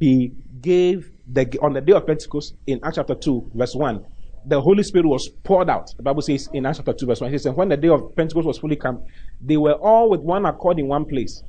he 0.00 0.32
gave 0.60 1.12
the 1.30 1.46
on 1.62 1.74
the 1.74 1.80
day 1.80 1.92
of 1.92 2.06
Pentecost 2.06 2.54
in 2.66 2.80
Acts 2.82 2.96
chapter 2.96 3.14
2, 3.14 3.52
verse 3.54 3.74
1, 3.74 4.04
the 4.46 4.60
Holy 4.60 4.82
Spirit 4.82 5.06
was 5.06 5.28
poured 5.44 5.68
out. 5.68 5.90
The 5.96 6.02
Bible 6.02 6.22
says 6.22 6.48
in 6.52 6.66
Acts 6.66 6.78
chapter 6.78 6.94
2, 6.94 7.06
verse 7.06 7.20
1, 7.20 7.30
he 7.30 7.38
says, 7.38 7.54
when 7.54 7.68
the 7.68 7.76
day 7.76 7.88
of 7.88 8.16
Pentecost 8.16 8.46
was 8.46 8.58
fully 8.58 8.76
come, 8.76 9.04
they 9.40 9.58
were 9.58 9.74
all 9.74 10.10
with 10.10 10.20
one 10.20 10.46
accord 10.46 10.78
in 10.78 10.88
one 10.88 11.04
place. 11.04 11.44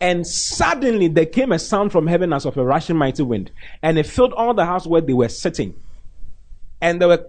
And 0.00 0.26
suddenly 0.26 1.08
there 1.08 1.26
came 1.26 1.52
a 1.52 1.58
sound 1.58 1.92
from 1.92 2.06
heaven 2.06 2.32
as 2.32 2.46
of 2.46 2.56
a 2.56 2.64
rushing 2.64 2.96
mighty 2.96 3.22
wind, 3.22 3.52
and 3.82 3.98
it 3.98 4.06
filled 4.06 4.32
all 4.32 4.54
the 4.54 4.64
house 4.64 4.86
where 4.86 5.00
they 5.00 5.12
were 5.12 5.28
sitting. 5.28 5.74
And 6.80 7.00
there 7.00 7.08
were 7.08 7.26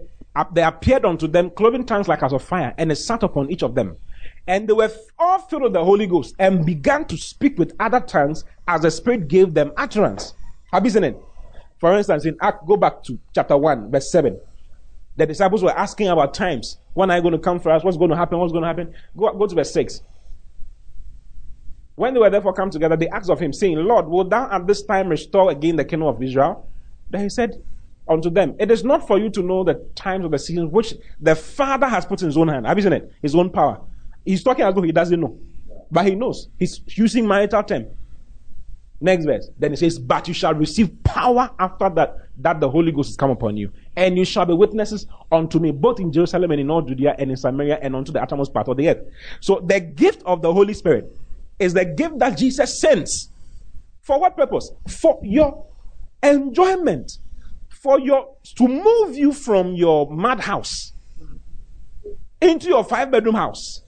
there 0.52 0.68
appeared 0.68 1.04
unto 1.06 1.26
them 1.26 1.50
cloven 1.50 1.86
tongues 1.86 2.08
like 2.08 2.22
as 2.22 2.32
of 2.32 2.42
fire, 2.42 2.74
and 2.76 2.90
it 2.90 2.96
sat 2.96 3.22
upon 3.22 3.50
each 3.50 3.62
of 3.62 3.74
them. 3.74 3.96
And 4.46 4.68
they 4.68 4.72
were 4.72 4.90
all 5.18 5.38
filled 5.40 5.62
with 5.62 5.72
the 5.72 5.84
Holy 5.84 6.06
Ghost 6.06 6.34
and 6.38 6.64
began 6.64 7.04
to 7.06 7.16
speak 7.16 7.58
with 7.58 7.74
other 7.80 8.00
tongues 8.00 8.44
as 8.68 8.82
the 8.82 8.90
Spirit 8.90 9.28
gave 9.28 9.54
them 9.54 9.72
utterance. 9.76 10.34
Have 10.72 10.84
you 10.84 10.90
seen 10.90 11.04
it? 11.04 11.20
For 11.78 11.96
instance, 11.96 12.24
in 12.24 12.36
Act, 12.40 12.66
go 12.66 12.76
back 12.76 13.02
to 13.04 13.18
chapter 13.34 13.56
1, 13.56 13.90
verse 13.90 14.10
7. 14.10 14.38
The 15.16 15.26
disciples 15.26 15.62
were 15.62 15.76
asking 15.76 16.08
about 16.08 16.34
times. 16.34 16.78
When 16.94 17.10
are 17.10 17.16
you 17.16 17.22
going 17.22 17.32
to 17.32 17.38
come 17.38 17.58
for 17.58 17.70
us? 17.70 17.82
What's 17.82 17.96
going 17.96 18.10
to 18.10 18.16
happen? 18.16 18.38
What's 18.38 18.52
going 18.52 18.62
to 18.62 18.68
happen? 18.68 18.94
Go, 19.16 19.32
go 19.32 19.46
to 19.46 19.54
verse 19.54 19.72
6. 19.72 20.02
When 21.96 22.12
they 22.12 22.20
were 22.20 22.30
therefore 22.30 22.52
come 22.52 22.70
together, 22.70 22.96
they 22.96 23.08
asked 23.08 23.30
of 23.30 23.40
him, 23.40 23.52
saying, 23.52 23.76
Lord, 23.78 24.06
will 24.06 24.24
thou 24.24 24.50
at 24.50 24.66
this 24.66 24.82
time 24.82 25.08
restore 25.08 25.50
again 25.50 25.76
the 25.76 25.84
kingdom 25.84 26.08
of 26.08 26.22
Israel? 26.22 26.68
Then 27.10 27.22
he 27.22 27.28
said 27.30 27.62
unto 28.06 28.28
them, 28.28 28.54
It 28.58 28.70
is 28.70 28.84
not 28.84 29.06
for 29.06 29.18
you 29.18 29.30
to 29.30 29.42
know 29.42 29.64
the 29.64 29.74
times 29.94 30.24
of 30.24 30.30
the 30.30 30.38
seasons 30.38 30.70
which 30.70 30.94
the 31.20 31.34
Father 31.34 31.86
has 31.86 32.04
put 32.04 32.20
in 32.20 32.26
his 32.26 32.36
own 32.36 32.48
hand. 32.48 32.66
Have 32.66 32.76
you 32.76 32.82
seen 32.82 32.92
it? 32.92 33.12
His 33.22 33.34
own 33.34 33.50
power. 33.50 33.80
He's 34.26 34.42
talking 34.42 34.64
as 34.64 34.74
though 34.74 34.82
he 34.82 34.92
doesn't 34.92 35.18
know. 35.18 35.38
But 35.90 36.06
he 36.06 36.16
knows. 36.16 36.48
He's 36.58 36.80
using 36.88 37.26
marital 37.26 37.62
term. 37.62 37.86
Next 39.00 39.24
verse. 39.24 39.48
Then 39.56 39.72
it 39.72 39.78
says, 39.78 39.98
But 39.98 40.26
you 40.26 40.34
shall 40.34 40.52
receive 40.52 41.02
power 41.04 41.50
after 41.58 41.88
that, 41.90 42.16
that 42.38 42.60
the 42.60 42.68
Holy 42.68 42.90
Ghost 42.90 43.10
is 43.10 43.16
come 43.16 43.30
upon 43.30 43.56
you. 43.56 43.72
And 43.94 44.18
you 44.18 44.24
shall 44.24 44.44
be 44.44 44.52
witnesses 44.52 45.06
unto 45.30 45.60
me, 45.60 45.70
both 45.70 46.00
in 46.00 46.12
Jerusalem 46.12 46.50
and 46.50 46.60
in 46.60 46.70
all 46.70 46.82
Judea 46.82 47.14
and 47.18 47.30
in 47.30 47.36
Samaria 47.36 47.78
and 47.80 47.94
unto 47.94 48.10
the 48.10 48.20
uttermost 48.20 48.52
part 48.52 48.68
of 48.68 48.76
the 48.76 48.88
earth. 48.88 49.06
So 49.40 49.60
the 49.64 49.78
gift 49.78 50.22
of 50.26 50.42
the 50.42 50.52
Holy 50.52 50.74
Spirit 50.74 51.16
is 51.60 51.72
the 51.72 51.84
gift 51.84 52.18
that 52.18 52.36
Jesus 52.36 52.80
sends. 52.80 53.30
For 54.00 54.18
what 54.18 54.36
purpose? 54.36 54.72
For 54.88 55.20
your 55.22 55.66
enjoyment. 56.22 57.12
For 57.68 58.00
your, 58.00 58.34
to 58.56 58.66
move 58.66 59.16
you 59.16 59.32
from 59.32 59.74
your 59.74 60.10
madhouse 60.10 60.92
into 62.40 62.68
your 62.68 62.82
five 62.82 63.10
bedroom 63.10 63.34
house 63.34 63.82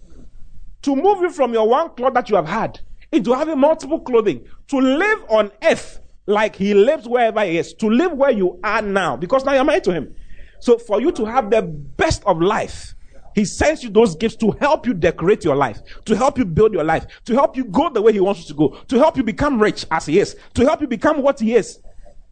to 0.82 0.94
move 0.94 1.20
you 1.20 1.30
from 1.30 1.52
your 1.52 1.68
one 1.68 1.90
cloth 1.90 2.14
that 2.14 2.28
you 2.30 2.36
have 2.36 2.48
had 2.48 2.80
into 3.12 3.32
having 3.34 3.58
multiple 3.58 4.00
clothing, 4.00 4.46
to 4.68 4.78
live 4.78 5.24
on 5.28 5.50
earth 5.62 6.00
like 6.26 6.54
he 6.54 6.74
lives 6.74 7.08
wherever 7.08 7.42
he 7.44 7.56
is, 7.56 7.72
to 7.74 7.88
live 7.88 8.12
where 8.12 8.30
you 8.30 8.60
are 8.62 8.82
now, 8.82 9.16
because 9.16 9.44
now 9.44 9.54
you're 9.54 9.64
married 9.64 9.84
to 9.84 9.92
him. 9.92 10.14
So 10.60 10.76
for 10.78 11.00
you 11.00 11.10
to 11.12 11.24
have 11.24 11.50
the 11.50 11.62
best 11.62 12.22
of 12.24 12.40
life, 12.40 12.94
he 13.34 13.44
sends 13.44 13.82
you 13.84 13.90
those 13.90 14.16
gifts 14.16 14.36
to 14.36 14.50
help 14.60 14.86
you 14.86 14.92
decorate 14.92 15.44
your 15.44 15.56
life, 15.56 15.80
to 16.04 16.16
help 16.16 16.38
you 16.38 16.44
build 16.44 16.72
your 16.72 16.84
life, 16.84 17.06
to 17.24 17.34
help 17.34 17.56
you 17.56 17.64
go 17.64 17.88
the 17.88 18.02
way 18.02 18.12
he 18.12 18.20
wants 18.20 18.40
you 18.42 18.46
to 18.48 18.54
go, 18.54 18.68
to 18.88 18.98
help 18.98 19.16
you 19.16 19.22
become 19.22 19.60
rich 19.60 19.86
as 19.90 20.06
he 20.06 20.18
is, 20.18 20.36
to 20.54 20.64
help 20.64 20.80
you 20.80 20.86
become 20.86 21.22
what 21.22 21.38
he 21.40 21.54
is. 21.54 21.80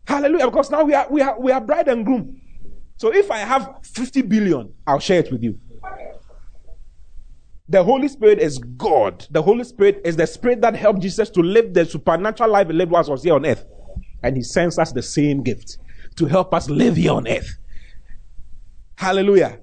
Hallelujah. 0.06 0.46
Because 0.46 0.70
now 0.70 0.84
we 0.84 0.94
are, 0.94 1.06
we 1.10 1.20
are, 1.22 1.40
we 1.40 1.52
are 1.52 1.60
bride 1.60 1.88
and 1.88 2.04
groom. 2.04 2.40
So 2.96 3.12
if 3.14 3.30
I 3.30 3.38
have 3.38 3.76
50 3.82 4.22
billion, 4.22 4.72
I'll 4.86 4.98
share 4.98 5.20
it 5.20 5.30
with 5.30 5.42
you. 5.42 5.58
The 7.68 7.82
Holy 7.82 8.08
Spirit 8.08 8.38
is 8.38 8.58
God. 8.58 9.26
The 9.30 9.42
Holy 9.42 9.64
Spirit 9.64 10.00
is 10.04 10.16
the 10.16 10.26
Spirit 10.26 10.60
that 10.60 10.76
helped 10.76 11.00
Jesus 11.00 11.30
to 11.30 11.40
live 11.40 11.74
the 11.74 11.84
supernatural 11.84 12.50
life 12.50 12.68
he 12.68 12.72
lived 12.72 12.92
while 12.92 13.02
he 13.02 13.10
was 13.10 13.24
here 13.24 13.34
on 13.34 13.44
earth. 13.44 13.64
And 14.22 14.36
he 14.36 14.42
sends 14.42 14.78
us 14.78 14.92
the 14.92 15.02
same 15.02 15.42
gift 15.42 15.78
to 16.16 16.26
help 16.26 16.54
us 16.54 16.70
live 16.70 16.96
here 16.96 17.12
on 17.12 17.26
earth. 17.26 17.58
Hallelujah. 18.96 19.58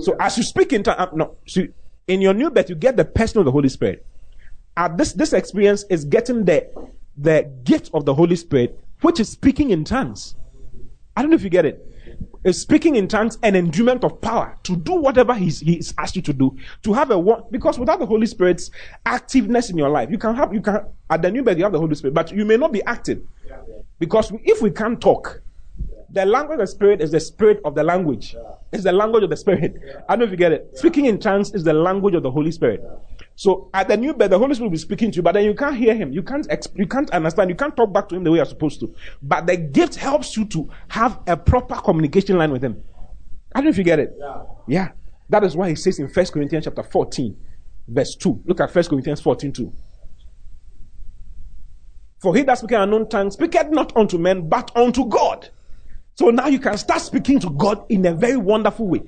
So 0.00 0.16
as 0.18 0.36
you 0.36 0.42
speak 0.42 0.72
in 0.72 0.82
tongues, 0.82 0.98
uh, 0.98 1.06
no, 1.14 1.36
so 1.46 1.66
in 2.08 2.20
your 2.20 2.34
new 2.34 2.50
birth, 2.50 2.68
you 2.68 2.74
get 2.74 2.96
the 2.96 3.04
person 3.04 3.38
of 3.38 3.44
the 3.44 3.52
Holy 3.52 3.68
Spirit. 3.68 4.06
Uh, 4.76 4.88
this 4.88 5.12
this 5.12 5.32
experience 5.32 5.84
is 5.88 6.04
getting 6.04 6.44
the 6.44 6.68
the 7.16 7.50
gift 7.62 7.90
of 7.94 8.04
the 8.04 8.14
Holy 8.14 8.36
Spirit, 8.36 8.78
which 9.02 9.20
is 9.20 9.28
speaking 9.28 9.70
in 9.70 9.84
tongues. 9.84 10.34
I 11.16 11.22
don't 11.22 11.30
know 11.30 11.36
if 11.36 11.44
you 11.44 11.50
get 11.50 11.64
it. 11.64 11.93
It's 12.44 12.58
speaking 12.58 12.96
in 12.96 13.08
tongues 13.08 13.38
and 13.42 13.56
endowment 13.56 14.04
of 14.04 14.20
power 14.20 14.58
to 14.64 14.76
do 14.76 14.94
whatever 14.94 15.34
he's, 15.34 15.60
he's 15.60 15.94
asked 15.96 16.16
you 16.16 16.22
to 16.22 16.32
do. 16.32 16.56
To 16.82 16.92
have 16.92 17.10
a 17.10 17.18
one, 17.18 17.44
because 17.50 17.78
without 17.78 17.98
the 17.98 18.06
Holy 18.06 18.26
Spirit's 18.26 18.70
activeness 19.06 19.70
in 19.70 19.78
your 19.78 19.88
life, 19.88 20.10
you 20.10 20.18
can 20.18 20.34
have, 20.34 20.52
you 20.52 20.60
can, 20.60 20.86
at 21.10 21.22
the 21.22 21.30
new 21.30 21.42
birth, 21.42 21.56
you 21.56 21.64
have 21.64 21.72
the 21.72 21.78
Holy 21.78 21.94
Spirit, 21.94 22.14
but 22.14 22.32
you 22.32 22.44
may 22.44 22.56
not 22.56 22.72
be 22.72 22.82
active. 22.84 23.22
Because 23.98 24.32
if 24.44 24.60
we 24.60 24.70
can't 24.70 25.00
talk, 25.00 25.40
the 26.10 26.24
language 26.24 26.54
of 26.54 26.60
the 26.60 26.66
Spirit 26.66 27.00
is 27.00 27.10
the 27.10 27.20
spirit 27.20 27.60
of 27.64 27.74
the 27.74 27.82
language. 27.82 28.36
It's 28.72 28.84
the 28.84 28.92
language 28.92 29.24
of 29.24 29.30
the 29.30 29.36
Spirit. 29.36 29.74
I 30.08 30.12
don't 30.12 30.20
know 30.20 30.24
if 30.26 30.30
you 30.30 30.36
get 30.36 30.52
it. 30.52 30.70
Speaking 30.76 31.06
in 31.06 31.18
tongues 31.18 31.52
is 31.54 31.64
the 31.64 31.72
language 31.72 32.14
of 32.14 32.22
the 32.22 32.30
Holy 32.30 32.52
Spirit. 32.52 32.84
So 33.36 33.68
at 33.74 33.88
the 33.88 33.96
new 33.96 34.14
birth, 34.14 34.30
the 34.30 34.38
Holy 34.38 34.54
Spirit 34.54 34.68
will 34.68 34.72
be 34.72 34.78
speaking 34.78 35.10
to 35.10 35.16
you, 35.16 35.22
but 35.22 35.32
then 35.32 35.44
you 35.44 35.54
can't 35.54 35.76
hear 35.76 35.94
him. 35.94 36.12
You 36.12 36.22
can't 36.22 36.48
exp- 36.48 36.76
you 36.78 36.86
can't 36.86 37.10
understand. 37.10 37.50
You 37.50 37.56
can't 37.56 37.76
talk 37.76 37.92
back 37.92 38.08
to 38.10 38.16
him 38.16 38.24
the 38.24 38.30
way 38.30 38.36
you're 38.36 38.46
supposed 38.46 38.80
to. 38.80 38.94
But 39.22 39.46
the 39.46 39.56
gift 39.56 39.96
helps 39.96 40.36
you 40.36 40.44
to 40.46 40.70
have 40.88 41.20
a 41.26 41.36
proper 41.36 41.74
communication 41.76 42.38
line 42.38 42.52
with 42.52 42.62
him. 42.62 42.82
I 43.54 43.58
don't 43.58 43.64
know 43.64 43.70
if 43.70 43.78
you 43.78 43.84
get 43.84 43.98
it. 43.98 44.14
Yeah. 44.18 44.42
yeah. 44.68 44.88
That 45.28 45.42
is 45.44 45.56
why 45.56 45.68
he 45.68 45.74
says 45.74 45.98
in 45.98 46.08
First 46.08 46.32
Corinthians 46.32 46.64
chapter 46.64 46.82
14, 46.82 47.36
verse 47.88 48.14
2. 48.14 48.42
Look 48.46 48.60
at 48.60 48.70
First 48.70 48.90
Corinthians 48.90 49.20
14, 49.20 49.52
2. 49.52 49.72
For 52.20 52.34
he 52.34 52.42
that 52.44 52.58
speaketh 52.58 52.78
unknown 52.78 53.08
tongue 53.08 53.30
speaketh 53.30 53.70
not 53.70 53.96
unto 53.96 54.16
men, 54.16 54.48
but 54.48 54.74
unto 54.76 55.06
God. 55.08 55.50
So 56.14 56.30
now 56.30 56.46
you 56.46 56.58
can 56.58 56.78
start 56.78 57.00
speaking 57.00 57.40
to 57.40 57.50
God 57.50 57.84
in 57.88 58.06
a 58.06 58.14
very 58.14 58.36
wonderful 58.36 58.86
way. 58.86 59.02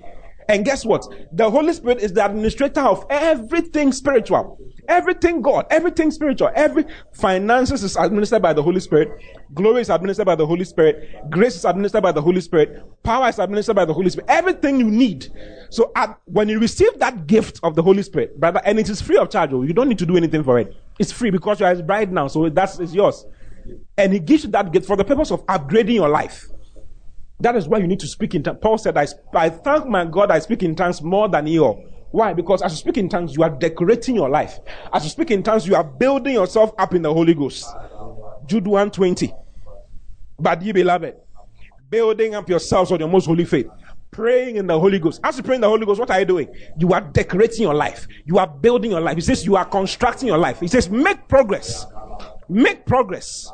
And 0.49 0.65
guess 0.65 0.85
what? 0.85 1.05
The 1.33 1.51
Holy 1.51 1.73
Spirit 1.73 1.99
is 1.99 2.13
the 2.13 2.25
administrator 2.25 2.81
of 2.81 3.05
everything 3.11 3.93
spiritual. 3.93 4.59
Everything 4.89 5.43
God, 5.43 5.67
everything 5.71 6.13
spiritual, 6.13 6.51
every 6.55 6.85
finances 7.13 7.83
is 7.83 7.97
administered 7.97 8.41
by 8.41 8.53
the 8.53 8.63
Holy 8.63 8.79
Spirit. 8.79 9.21
Glory 9.53 9.81
is 9.81 9.91
administered 9.91 10.27
by 10.27 10.37
the 10.37 10.47
Holy 10.47 10.65
Spirit. 10.65 11.29
Grace 11.29 11.57
is 11.57 11.65
administered 11.65 12.05
by 12.05 12.13
the 12.13 12.23
Holy 12.23 12.41
Spirit. 12.41 12.85
Power 13.03 13.29
is 13.29 13.41
administered 13.41 13.75
by 13.75 13.85
the 13.85 13.93
Holy 13.93 14.11
Spirit. 14.11 14.31
Everything 14.31 14.79
you 14.79 14.89
need. 14.89 15.27
So 15.71 15.91
at, 15.97 16.17
when 16.27 16.49
you 16.49 16.61
receive 16.61 16.97
that 17.01 17.27
gift 17.27 17.59
of 17.65 17.75
the 17.75 17.83
Holy 17.83 18.03
Spirit, 18.05 18.39
brother, 18.39 18.63
and 18.65 18.79
it 18.79 18.89
is 18.89 19.03
free 19.03 19.17
of 19.17 19.29
charge, 19.29 19.53
oh, 19.53 19.63
you 19.63 19.73
don't 19.73 19.89
need 19.89 19.99
to 19.99 20.07
do 20.07 20.17
anything 20.17 20.45
for 20.45 20.61
it. 20.61 20.73
It's 21.01 21.11
free 21.11 21.31
because 21.31 21.59
you 21.59 21.67
are 21.67 21.71
his 21.71 21.83
bride 21.83 22.13
now, 22.13 22.29
so 22.29 22.49
that's 22.49 22.79
yours. 22.95 23.27
And 23.99 24.13
he 24.13 24.21
gives 24.21 24.45
you 24.45 24.51
that 24.51 24.73
gift 24.73 24.87
for 24.87 24.97
the 24.97 25.05
purpose 25.05 25.33
of 25.33 25.45
upgrading 25.47 25.95
your 25.95 26.09
life. 26.09 26.47
That 27.41 27.57
is 27.57 27.69
why 27.69 27.79
you 27.79 27.87
need 27.87 28.01
to 28.01 28.07
speak 28.07 28.35
in 28.35 28.43
tongues. 28.43 28.59
Paul 28.63 28.79
said, 28.79 28.97
I, 28.97 29.07
I 29.35 29.51
thank 29.51 29.87
my 29.87 30.05
God 30.05 30.31
I 30.31 30.39
speak 30.39 30.63
in 30.63 30.75
tongues 30.75 31.03
more 31.03 31.29
than 31.29 31.47
you. 31.47 31.65
Why? 32.11 32.33
Because 32.33 32.63
as 32.63 32.73
you 32.73 32.79
speak 32.79 32.97
in 32.97 33.09
tongues, 33.09 33.37
you 33.37 33.43
are 33.43 33.51
decorating 33.51 34.15
your 34.15 34.31
life. 34.31 34.59
As 34.93 35.05
you 35.05 35.11
speak 35.11 35.31
in 35.31 35.43
tongues, 35.43 35.67
you 35.67 35.75
are 35.75 35.85
building 35.85 36.35
yourself 36.35 36.73
up 36.79 36.95
in 36.95 37.03
the 37.03 37.13
Holy 37.13 37.35
Ghost. 37.35 37.67
Jude 38.47 38.67
120. 38.67 39.35
But 40.39 40.63
ye 40.63 40.73
beloved, 40.73 41.15
building 41.91 42.35
up 42.35 42.49
yourselves 42.49 42.93
on 42.93 43.01
your 43.01 43.09
most 43.09 43.27
holy 43.27 43.45
faith, 43.45 43.67
praying 44.11 44.57
in 44.57 44.67
the 44.67 44.79
Holy 44.79 44.99
Ghost. 44.99 45.21
As 45.25 45.37
you 45.37 45.43
pray 45.43 45.57
in 45.57 45.61
the 45.61 45.69
Holy 45.69 45.85
Ghost, 45.85 46.01
what 46.01 46.11
are 46.11 46.21
you 46.21 46.27
doing? 46.27 46.49
You 46.79 46.93
are 46.93 47.01
decorating 47.01 47.63
your 47.63 47.75
life. 47.75 48.07
You 48.25 48.39
are 48.39 48.47
building 48.47 48.91
your 48.93 49.01
life. 49.01 49.17
He 49.17 49.21
says 49.23 49.45
you 49.45 49.57
are 49.57 49.65
constructing 49.65 50.29
your 50.29 50.39
life. 50.39 50.61
He 50.61 50.69
says 50.69 50.89
make 50.89 51.29
progress. 51.29 51.87
Make 52.49 52.87
progress. 52.87 53.51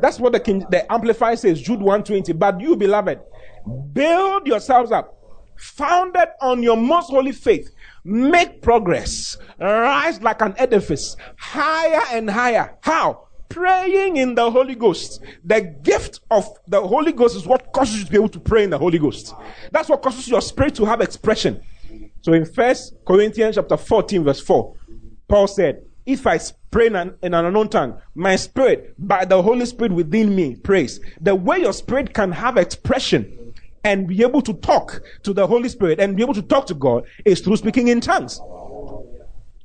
That's 0.00 0.18
what 0.18 0.32
the 0.32 0.40
King, 0.40 0.64
the 0.70 0.90
Amplified 0.92 1.38
says, 1.38 1.60
Jude 1.60 1.80
120. 1.80 2.32
But 2.32 2.60
you, 2.60 2.76
beloved, 2.76 3.20
build 3.92 4.46
yourselves 4.46 4.92
up, 4.92 5.16
founded 5.56 6.28
on 6.40 6.62
your 6.62 6.76
most 6.76 7.10
holy 7.10 7.32
faith. 7.32 7.70
Make 8.04 8.60
progress. 8.60 9.36
Rise 9.58 10.20
like 10.20 10.42
an 10.42 10.54
edifice, 10.58 11.16
higher 11.36 12.02
and 12.12 12.28
higher. 12.28 12.76
How? 12.82 13.28
Praying 13.48 14.16
in 14.16 14.34
the 14.34 14.50
Holy 14.50 14.74
Ghost. 14.74 15.22
The 15.44 15.60
gift 15.60 16.20
of 16.30 16.48
the 16.66 16.80
Holy 16.80 17.12
Ghost 17.12 17.36
is 17.36 17.46
what 17.46 17.72
causes 17.72 18.00
you 18.00 18.04
to 18.04 18.10
be 18.10 18.16
able 18.16 18.28
to 18.30 18.40
pray 18.40 18.64
in 18.64 18.70
the 18.70 18.78
Holy 18.78 18.98
Ghost. 18.98 19.32
That's 19.70 19.88
what 19.88 20.02
causes 20.02 20.28
your 20.28 20.42
spirit 20.42 20.74
to 20.76 20.84
have 20.84 21.00
expression. 21.00 21.62
So 22.22 22.32
in 22.32 22.46
First 22.46 22.94
Corinthians 23.06 23.54
chapter 23.54 23.76
14, 23.76 24.24
verse 24.24 24.40
4, 24.40 24.74
Paul 25.28 25.46
said, 25.46 25.82
if 26.06 26.26
I 26.26 26.38
pray 26.70 26.86
in 26.86 26.96
an, 26.96 27.14
in 27.22 27.34
an 27.34 27.44
unknown 27.46 27.68
tongue, 27.68 28.00
my 28.14 28.36
spirit, 28.36 28.94
by 28.98 29.24
the 29.24 29.42
Holy 29.42 29.64
Spirit 29.66 29.92
within 29.92 30.34
me, 30.34 30.56
prays. 30.56 31.00
The 31.20 31.34
way 31.34 31.58
your 31.58 31.72
spirit 31.72 32.12
can 32.12 32.32
have 32.32 32.56
expression 32.56 33.52
and 33.84 34.06
be 34.06 34.22
able 34.22 34.42
to 34.42 34.54
talk 34.54 35.02
to 35.22 35.32
the 35.32 35.46
Holy 35.46 35.68
Spirit 35.68 36.00
and 36.00 36.16
be 36.16 36.22
able 36.22 36.34
to 36.34 36.42
talk 36.42 36.66
to 36.66 36.74
God 36.74 37.04
is 37.24 37.40
through 37.40 37.56
speaking 37.56 37.88
in 37.88 38.00
tongues. 38.00 38.40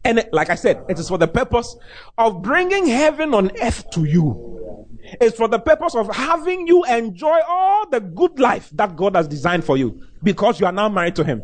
And 0.06 0.26
like 0.32 0.50
I 0.50 0.56
said, 0.56 0.84
it 0.88 0.98
is 0.98 1.10
for 1.10 1.18
the 1.18 1.28
purpose 1.28 1.76
of 2.18 2.42
bringing 2.42 2.88
heaven 2.88 3.34
on 3.34 3.52
earth 3.62 3.90
to 3.92 4.06
you. 4.06 4.78
It's 5.20 5.36
for 5.36 5.48
the 5.48 5.60
purpose 5.60 5.96
of 5.96 6.14
having 6.14 6.68
you 6.68 6.84
enjoy 6.86 7.40
all 7.48 7.90
the 7.90 8.00
good 8.00 8.40
life 8.40 8.70
that 8.74 8.96
God 8.96 9.16
has 9.16 9.28
designed 9.28 9.64
for 9.66 9.78
you 9.78 10.02
because 10.24 10.60
you 10.60 10.66
are 10.66 10.72
now 10.72 10.88
married 10.88 11.16
to 11.16 11.24
Him. 11.24 11.42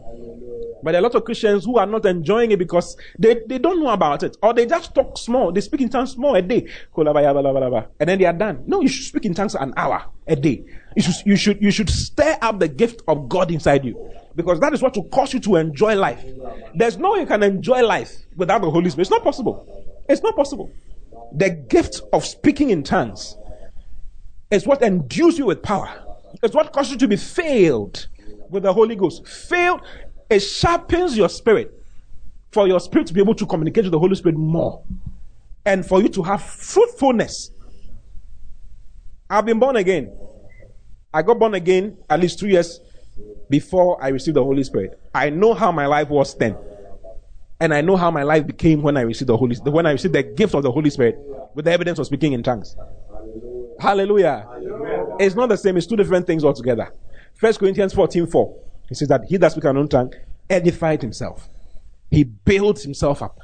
But 0.83 0.91
there 0.91 0.95
are 0.95 1.03
a 1.05 1.07
lot 1.07 1.15
of 1.15 1.23
Christians 1.23 1.65
who 1.65 1.77
are 1.77 1.85
not 1.85 2.05
enjoying 2.05 2.51
it 2.51 2.59
because 2.59 2.95
they, 3.17 3.41
they 3.47 3.57
don't 3.57 3.81
know 3.81 3.89
about 3.89 4.23
it. 4.23 4.37
Or 4.43 4.53
they 4.53 4.65
just 4.65 4.93
talk 4.93 5.17
small. 5.17 5.51
They 5.51 5.61
speak 5.61 5.81
in 5.81 5.89
tongues 5.89 6.11
small 6.11 6.35
a 6.35 6.41
day. 6.41 6.67
And 6.95 8.09
then 8.09 8.19
they 8.19 8.25
are 8.25 8.33
done. 8.33 8.63
No, 8.67 8.81
you 8.81 8.87
should 8.87 9.05
speak 9.05 9.25
in 9.25 9.33
tongues 9.33 9.55
an 9.55 9.73
hour 9.77 10.05
a 10.27 10.35
day. 10.35 10.63
You 10.95 11.01
should, 11.01 11.25
you 11.25 11.35
should, 11.35 11.61
you 11.61 11.71
should 11.71 11.89
stir 11.89 12.37
up 12.41 12.59
the 12.59 12.67
gift 12.67 13.01
of 13.07 13.27
God 13.29 13.51
inside 13.51 13.85
you. 13.85 14.11
Because 14.35 14.59
that 14.59 14.73
is 14.73 14.81
what 14.81 14.95
will 14.95 15.09
cause 15.09 15.33
you 15.33 15.39
to 15.41 15.55
enjoy 15.55 15.95
life. 15.95 16.23
There's 16.73 16.97
no 16.97 17.13
way 17.13 17.21
you 17.21 17.25
can 17.25 17.41
enjoy 17.41 17.83
life 17.83 18.13
without 18.35 18.61
the 18.61 18.69
Holy 18.69 18.89
Spirit. 18.89 19.03
It's 19.03 19.11
not 19.11 19.23
possible. 19.23 19.65
It's 20.09 20.21
not 20.21 20.35
possible. 20.35 20.71
The 21.33 21.49
gift 21.49 22.01
of 22.13 22.25
speaking 22.25 22.69
in 22.69 22.83
tongues 22.83 23.35
is 24.51 24.67
what 24.67 24.81
endues 24.81 25.37
you 25.37 25.45
with 25.47 25.63
power. 25.63 25.89
It's 26.43 26.53
what 26.53 26.71
causes 26.73 26.93
you 26.93 26.97
to 26.99 27.07
be 27.07 27.15
filled 27.15 28.07
with 28.49 28.63
the 28.63 28.73
Holy 28.73 28.95
Ghost. 28.95 29.27
Filled 29.27 29.81
it 30.29 30.39
sharpens 30.39 31.17
your 31.17 31.29
spirit 31.29 31.71
for 32.51 32.67
your 32.67 32.79
spirit 32.79 33.07
to 33.07 33.13
be 33.13 33.21
able 33.21 33.35
to 33.35 33.45
communicate 33.45 33.83
with 33.83 33.91
the 33.91 33.99
Holy 33.99 34.15
Spirit 34.15 34.37
more 34.37 34.83
and 35.65 35.85
for 35.85 36.01
you 36.01 36.09
to 36.09 36.23
have 36.23 36.41
fruitfulness. 36.41 37.51
I've 39.29 39.45
been 39.45 39.59
born 39.59 39.75
again. 39.75 40.15
I 41.13 41.21
got 41.21 41.39
born 41.39 41.53
again 41.53 41.97
at 42.09 42.19
least 42.19 42.39
two 42.39 42.47
years 42.47 42.79
before 43.49 44.01
I 44.03 44.09
received 44.09 44.37
the 44.37 44.43
Holy 44.43 44.63
Spirit. 44.63 44.99
I 45.13 45.29
know 45.29 45.53
how 45.53 45.71
my 45.71 45.85
life 45.85 46.09
was 46.09 46.35
then. 46.35 46.57
And 47.59 47.73
I 47.73 47.81
know 47.81 47.95
how 47.95 48.11
my 48.11 48.23
life 48.23 48.45
became 48.45 48.81
when 48.81 48.97
I 48.97 49.01
received 49.01 49.29
the 49.29 49.37
Holy 49.37 49.55
when 49.55 49.85
I 49.85 49.91
received 49.91 50.13
the 50.13 50.23
gift 50.23 50.53
of 50.55 50.63
the 50.63 50.71
Holy 50.71 50.89
Spirit 50.89 51.17
with 51.53 51.65
the 51.65 51.71
evidence 51.71 51.99
of 51.99 52.05
speaking 52.05 52.33
in 52.33 52.43
tongues. 52.43 52.75
Hallelujah. 53.79 54.45
Hallelujah. 54.49 55.15
It's 55.19 55.35
not 55.35 55.49
the 55.49 55.57
same, 55.57 55.77
it's 55.77 55.87
two 55.87 55.95
different 55.95 56.27
things 56.27 56.43
altogether. 56.43 56.93
First 57.33 57.59
Corinthians 57.59 57.93
14 57.93 58.27
4. 58.27 58.61
He 58.89 58.95
says 58.95 59.07
that 59.07 59.25
he 59.27 59.37
that 59.37 59.51
speaks 59.51 59.65
an 59.65 59.71
unknown 59.71 59.89
tongue 59.89 60.13
edified 60.49 61.01
himself. 61.01 61.49
He 62.11 62.23
builds 62.23 62.83
himself 62.83 63.21
up. 63.21 63.39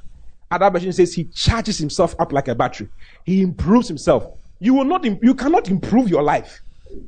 Other 0.50 0.70
version 0.70 0.92
says 0.92 1.14
he 1.14 1.26
charges 1.26 1.78
himself 1.78 2.16
up 2.20 2.32
like 2.32 2.48
a 2.48 2.56
battery. 2.56 2.90
He 3.26 3.42
improves 3.42 3.88
himself. 3.88 4.38
You 4.60 4.74
will 4.74 4.86
not, 4.86 5.04
you 5.06 5.34
cannot 5.34 5.70
improve 5.70 6.10
your 6.10 6.22
life 6.22 6.62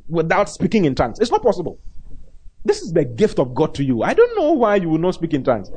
without 0.08 0.48
speaking 0.48 0.86
in 0.86 0.94
tongues. 0.94 1.20
It's 1.20 1.30
not 1.30 1.42
possible. 1.42 1.78
This 2.64 2.80
is 2.80 2.92
the 2.92 3.04
gift 3.04 3.38
of 3.38 3.54
God 3.54 3.74
to 3.74 3.84
you. 3.84 4.02
I 4.02 4.14
don't 4.14 4.36
know 4.36 4.52
why 4.52 4.76
you 4.76 4.88
will 4.88 4.98
not 4.98 5.14
speak 5.14 5.34
in 5.34 5.44
tongues. 5.44 5.70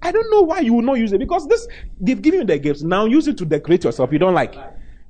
I 0.00 0.10
don't 0.10 0.30
know 0.30 0.40
why 0.40 0.60
you 0.60 0.72
will 0.72 0.82
not 0.82 0.94
use 0.94 1.12
it 1.12 1.18
because 1.18 1.46
this 1.46 1.68
they've 2.00 2.20
given 2.20 2.40
you 2.40 2.46
the 2.46 2.58
gifts. 2.58 2.82
Now 2.82 3.04
use 3.04 3.28
it 3.28 3.36
to 3.38 3.44
decorate 3.44 3.84
yourself. 3.84 4.10
You 4.12 4.18
don't 4.18 4.34
like. 4.34 4.54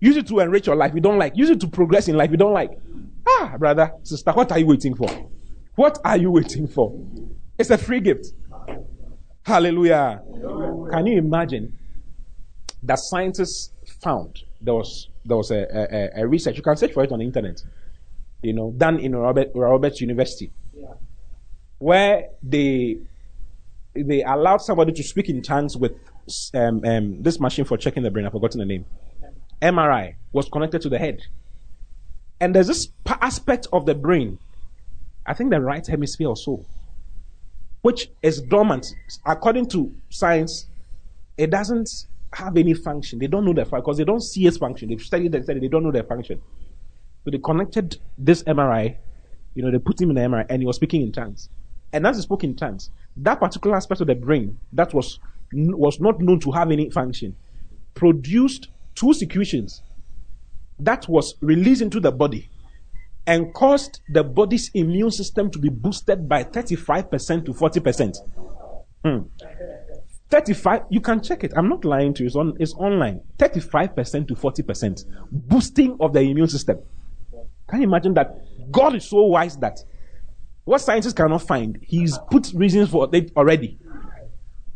Use 0.01 0.17
it 0.17 0.27
to 0.29 0.41
enrich 0.41 0.67
your 0.67 0.77
life. 0.77 0.93
You 0.95 1.01
don't 1.01 1.19
like. 1.19 1.37
Use 1.37 1.51
it 1.51 1.61
to 1.61 1.69
progress 1.69 2.09
in 2.09 2.17
life. 2.17 2.31
You 2.33 2.37
don't 2.37 2.53
like. 2.53 2.79
Ah, 3.27 3.55
brother, 3.59 3.93
sister, 4.03 4.33
what 4.33 4.51
are 4.53 4.59
you 4.59 4.67
waiting 4.67 4.95
for? 4.95 5.09
What 5.77 5.99
are 6.05 6.17
you 6.17 6.31
waiting 6.31 6.69
for? 6.69 6.97
It's 7.59 7.71
a 7.71 7.79
free 7.79 8.01
gift. 8.01 8.27
Hallelujah. 9.43 10.23
Can 10.91 11.07
you 11.07 11.19
imagine 11.19 11.79
that 12.83 12.99
scientists 12.99 13.73
found 14.01 14.43
there 14.61 14.75
was 14.75 15.09
there 15.25 15.37
was 15.37 15.51
a, 15.51 15.67
a, 16.17 16.23
a, 16.23 16.29
research 16.29 16.57
you 16.57 16.63
can 16.63 16.77
search 16.77 16.93
for 16.93 17.03
it 17.03 17.11
on 17.11 17.19
the 17.19 17.25
internet, 17.25 17.63
you 18.43 18.53
know, 18.53 18.73
done 18.77 18.99
in 19.01 19.17
Robert, 19.17 19.51
Roberts 19.55 20.01
University, 20.01 20.51
where 21.79 22.29
they 22.43 22.99
they 23.95 24.23
allowed 24.23 24.59
somebody 24.59 24.93
to 24.93 25.03
speak 25.03 25.29
in 25.29 25.43
tongues 25.43 25.77
with 25.77 25.93
um, 26.55 26.85
um, 26.85 27.23
this 27.23 27.41
machine 27.41 27.65
for 27.65 27.77
checking 27.77 28.03
the 28.03 28.11
brain. 28.11 28.27
I've 28.27 28.33
forgotten 28.33 28.61
the 28.61 28.67
name. 28.67 28.87
MRI 29.61 30.17
was 30.33 30.49
connected 30.49 30.83
to 30.83 30.89
the 30.89 30.99
head, 30.99 31.23
and 32.41 32.55
there's 32.55 32.67
this 32.69 32.89
aspect 33.07 33.67
of 33.73 33.87
the 33.87 33.95
brain 33.95 34.39
I 35.27 35.35
think 35.35 35.51
the 35.51 35.61
right 35.61 35.87
hemisphere 35.87 36.29
or 36.29 36.37
so, 36.37 36.65
which 37.83 38.11
is 38.23 38.41
dormant. 38.43 38.87
According 39.25 39.69
to 39.71 39.95
science, 40.11 40.67
it 41.37 41.51
doesn't 41.51 41.89
have 42.33 42.57
any 42.57 42.75
function. 42.75 43.19
They 43.19 43.27
don't 43.27 43.45
know 43.45 43.53
their 43.53 43.65
function 43.65 43.83
because 43.83 43.99
they 43.99 44.05
don't 44.05 44.23
see 44.23 44.47
its 44.47 44.57
function. 44.57 44.89
They've 44.89 45.01
studied 45.01 45.35
and 45.35 45.45
studied, 45.45 45.63
they 45.63 45.69
don't 45.69 45.83
know 45.83 45.93
their 45.93 46.05
function. 46.05 46.41
So 47.25 47.31
they 47.31 47.39
connected 47.39 47.99
this 48.19 48.43
MRI, 48.43 48.97
you 49.55 49.63
know, 49.63 49.71
they 49.71 49.79
put 49.79 50.01
him 50.01 50.11
in 50.11 50.17
the 50.17 50.23
MRI 50.23 50.47
and 50.51 50.61
he 50.61 50.67
was 50.67 50.77
speaking 50.77 51.03
in 51.03 51.13
tongues. 51.13 51.49
And 51.93 52.07
as 52.07 52.17
he 52.17 52.23
spoke 52.23 52.45
in 52.45 52.57
tongues, 52.57 52.91
that 53.17 53.41
particular 53.41 53.77
aspect 53.77 54.01
of 54.01 54.09
the 54.09 54.15
brain 54.15 54.59
that 54.73 54.93
was 54.93 55.21
was 55.53 56.01
not 56.01 56.21
known 56.21 56.41
to 56.41 56.51
have 56.51 56.73
any 56.73 56.91
function 56.91 57.37
produced 57.95 58.69
two 58.97 59.15
secretions 59.15 59.83
that 60.81 61.09
was 61.09 61.35
released 61.41 61.81
into 61.81 62.01
the 62.01 62.11
body 62.11 62.51
and 63.27 63.53
caused 63.55 64.01
the 64.09 64.23
body's 64.23 64.71
immune 64.75 65.11
system 65.11 65.51
to 65.51 65.59
be 65.59 65.69
boosted 65.69 66.29
by 66.29 66.45
35% 66.45 67.47
to 67.47 67.53
40%. 67.53 68.17
Hmm. 69.05 69.19
35 70.31 70.83
you 70.91 71.01
can 71.01 71.23
check 71.23 71.45
it. 71.45 71.53
I'm 71.57 71.69
not 71.69 71.85
lying 71.85 72.15
to 72.15 72.23
you. 72.23 72.27
It's, 72.27 72.37
on, 72.37 72.57
it's 72.59 72.75
online. 72.75 73.21
35% 73.39 74.29
to 74.29 74.35
40% 74.35 75.05
boosting 75.31 75.97
of 76.01 76.13
the 76.13 76.21
immune 76.21 76.49
system. 76.49 76.79
Can 77.69 77.83
you 77.83 77.89
imagine 77.89 78.15
that? 78.15 78.37
God 78.71 78.95
is 78.95 79.09
so 79.09 79.23
wise 79.25 79.57
that 79.59 79.79
what 80.65 80.81
scientists 80.81 81.13
cannot 81.13 81.43
find 81.43 81.79
he's 81.83 82.19
put 82.31 82.51
reasons 82.55 82.91
for 82.91 83.09
it 83.13 83.31
already 83.37 83.79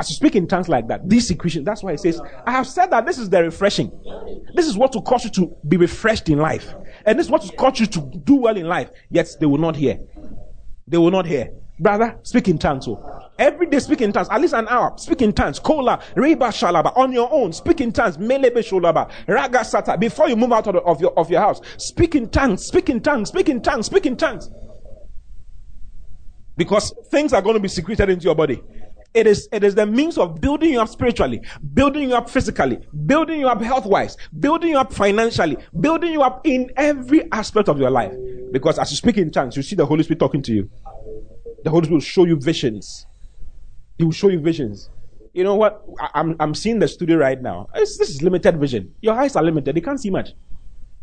as 0.01 0.09
you 0.11 0.17
speak 0.17 0.37
in 0.37 0.47
tongues 0.47 0.69
like 0.69 0.87
that 0.89 1.09
this 1.09 1.29
secretion 1.29 1.65
that's 1.65 1.83
why 1.83 1.93
he 1.93 1.99
says 1.99 2.21
i 2.47 2.51
have 2.51 2.67
said 2.67 2.87
that 2.87 3.05
this 3.07 3.19
is 3.19 3.29
the 3.31 3.43
refreshing 3.43 3.91
this 4.55 4.67
is 4.67 4.77
what 4.77 4.95
will 4.95 5.03
cause 5.03 5.25
you 5.25 5.31
to 5.31 5.55
be 5.67 5.77
refreshed 5.77 6.29
in 6.29 6.39
life 6.39 6.75
and 7.05 7.19
this 7.19 7.27
is 7.27 7.31
what 7.31 7.43
will 7.43 7.51
cause 7.51 7.81
you 7.81 7.87
to 7.87 8.01
do 8.25 8.37
well 8.37 8.57
in 8.57 8.67
life 8.67 8.91
yet 9.11 9.29
they 9.41 9.47
will 9.47 9.59
not 9.59 9.77
hear 9.77 9.99
they 10.87 10.99
will 10.99 11.11
not 11.11 11.27
hear 11.27 11.51
Brother, 11.81 12.19
speak 12.25 12.49
in 12.49 12.59
tongues. 12.59 12.89
Oh. 12.89 13.31
Every 13.39 13.67
day 13.67 13.79
speak 13.79 14.01
in 14.01 14.13
tongues, 14.13 14.29
at 14.31 14.41
least 14.41 14.55
an 14.55 14.67
hour. 14.67 14.95
Speak 14.99 15.23
in 15.23 15.33
tongues. 15.33 15.61
Kola, 15.61 16.03
Reba 16.17 16.47
Shalaba, 16.47 16.97
on 16.97 17.13
your 17.13 17.33
own. 17.33 17.53
Speak 17.53 17.81
in 17.81 17.93
tongues. 17.93 18.17
Melebe 18.19 18.59
Sholaba, 18.59 19.09
Raga 19.29 19.59
Sata. 19.59 19.99
Before 19.99 20.29
you 20.29 20.35
move 20.35 20.53
out 20.53 20.67
of, 20.67 20.75
the, 20.75 20.81
of, 20.81 21.01
your, 21.01 21.17
of 21.17 21.31
your 21.31 21.41
house, 21.41 21.61
speak 21.77 22.17
in 22.17 22.29
tongues, 22.31 22.65
speak 22.65 22.91
in 22.91 23.01
tongues, 23.01 23.29
speak 23.29 23.49
in 23.49 23.63
tongues, 23.63 23.87
speak 23.87 24.07
in 24.07 24.17
tongues. 24.17 24.51
Because 26.57 26.93
things 27.13 27.33
are 27.33 27.41
going 27.41 27.55
to 27.55 27.61
be 27.61 27.69
secreted 27.69 28.11
into 28.11 28.25
your 28.25 28.35
body. 28.35 28.61
It 29.19 29.27
is, 29.27 29.49
it 29.51 29.65
is 29.65 29.75
the 29.75 29.85
means 29.85 30.17
of 30.17 30.41
building 30.41 30.71
you 30.75 30.81
up 30.81 30.89
spiritually, 30.89 31.43
building 31.75 32.11
you 32.11 32.15
up 32.15 32.31
physically, 32.31 32.79
building 33.05 33.41
you 33.41 33.49
up 33.49 33.61
health 33.61 33.85
wise, 33.85 34.17
building 34.39 34.71
you 34.71 34.79
up 34.79 34.93
financially, 34.93 35.57
building 35.81 36.13
you 36.13 36.23
up 36.23 36.47
in 36.47 36.71
every 36.77 37.29
aspect 37.33 37.69
of 37.69 37.81
your 37.81 37.91
life. 37.91 38.13
Because 38.53 38.79
as 38.79 38.93
you 38.93 38.97
speak 38.97 39.19
in 39.19 39.33
tongues, 39.33 39.57
you 39.57 39.65
see 39.65 39.75
the 39.75 39.85
Holy 39.85 40.05
Spirit 40.05 40.21
talking 40.21 40.41
to 40.43 40.53
you. 40.53 40.71
The 41.65 41.71
Holy 41.71 41.87
Spirit 41.87 41.95
will 41.97 42.01
show 42.01 42.27
you 42.27 42.37
visions. 42.37 43.09
He 43.97 44.05
will 44.05 44.13
show 44.13 44.29
you 44.29 44.39
visions. 44.39 44.89
You 45.33 45.43
know 45.43 45.57
what? 45.57 45.83
I, 45.99 46.21
am 46.21 46.31
I'm, 46.31 46.37
I'm 46.39 46.55
seeing 46.55 46.79
the 46.79 46.87
studio 46.87 47.17
right 47.17 47.43
now. 47.43 47.71
It's, 47.75 47.99
this 47.99 48.11
is 48.11 48.23
limited 48.23 48.57
vision. 48.61 48.95
Your 49.01 49.19
eyes 49.21 49.35
are 49.35 49.43
limited. 49.43 49.75
They 49.75 49.81
can't 49.81 50.01
see 50.01 50.11
much. 50.11 50.29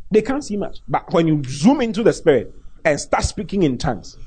They 0.10 0.22
can't 0.22 0.42
see 0.42 0.56
much. 0.56 0.78
But 0.88 1.12
when 1.12 1.28
you 1.28 1.44
zoom 1.46 1.82
into 1.82 2.02
the 2.02 2.14
spirit 2.14 2.56
and 2.86 2.98
start 2.98 3.26
speaking 3.26 3.64
in 3.64 3.78
tongues, 3.78 4.18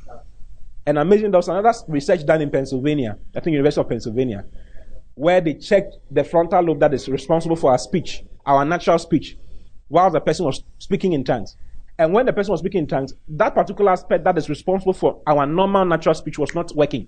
and 0.89 0.97
amazing, 0.97 1.31
there 1.31 1.39
was 1.39 1.49
another 1.49 1.75
research 1.87 2.25
done 2.25 2.41
in 2.41 2.51
Pennsylvania, 2.51 3.19
I 3.37 3.41
think 3.41 3.53
University 3.53 3.83
of 3.83 3.91
Pennsylvania, 3.91 4.47
where 5.17 5.39
they 5.39 5.53
checked 5.53 5.97
the 6.11 6.25
frontal 6.25 6.63
lobe 6.63 6.81
that 6.81 6.95
is 6.95 7.11
responsible 7.11 7.57
for 7.57 7.73
our 7.73 7.79
speech, 7.79 8.23
our 8.47 8.65
natural 8.65 8.99
speech, 8.99 9.37
while 9.89 10.11
the 10.11 10.19
person 10.19 10.47
was 10.47 10.65
speaking 10.79 11.13
in 11.13 11.25
tongues. 11.25 11.59
And 11.99 12.15
when 12.15 12.25
the 12.25 12.33
person 12.33 12.53
was 12.53 12.61
speaking 12.61 12.79
in 12.79 12.87
tongues, 12.87 13.13
that 13.29 13.55
particular 13.55 13.93
aspect 13.93 14.25
that 14.25 14.39
is 14.39 14.49
responsible 14.49 14.95
for 14.95 15.21
our 15.27 15.45
normal 15.45 15.85
natural 15.85 16.15
speech 16.15 16.39
was 16.39 16.55
not 16.55 16.75
working. 16.75 17.07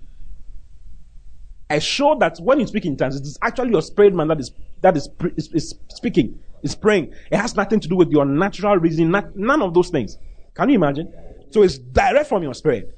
I 1.71 1.79
showed 1.79 2.21
that 2.21 2.37
when 2.39 2.61
you 2.61 2.67
speak 2.67 2.85
in 2.85 2.99
tongues, 2.99 3.17
it 3.17 3.23
is 3.23 3.39
actually 3.41 3.71
your 3.71 3.81
spirit 3.81 4.13
man 4.13 4.29
that 4.29 4.41
is 4.41 4.53
that 4.83 4.95
is, 4.95 5.09
is, 5.39 5.49
is 5.55 5.75
speaking, 5.89 6.39
is 6.63 6.75
praying. 6.75 7.15
It 7.31 7.39
has 7.39 7.57
nothing 7.57 7.81
to 7.81 7.89
do 7.89 7.97
with 7.97 8.11
your 8.11 8.27
natural 8.27 8.77
reason, 8.77 9.11
not, 9.11 9.35
none 9.35 9.63
of 9.63 9.73
those 9.73 9.89
things. 9.89 10.19
Can 10.53 10.69
you 10.69 10.75
imagine? 10.75 11.11
So 11.49 11.63
it's 11.63 11.79
direct 11.79 12.29
from 12.29 12.43
your 12.43 12.53
spirit. 12.53 12.95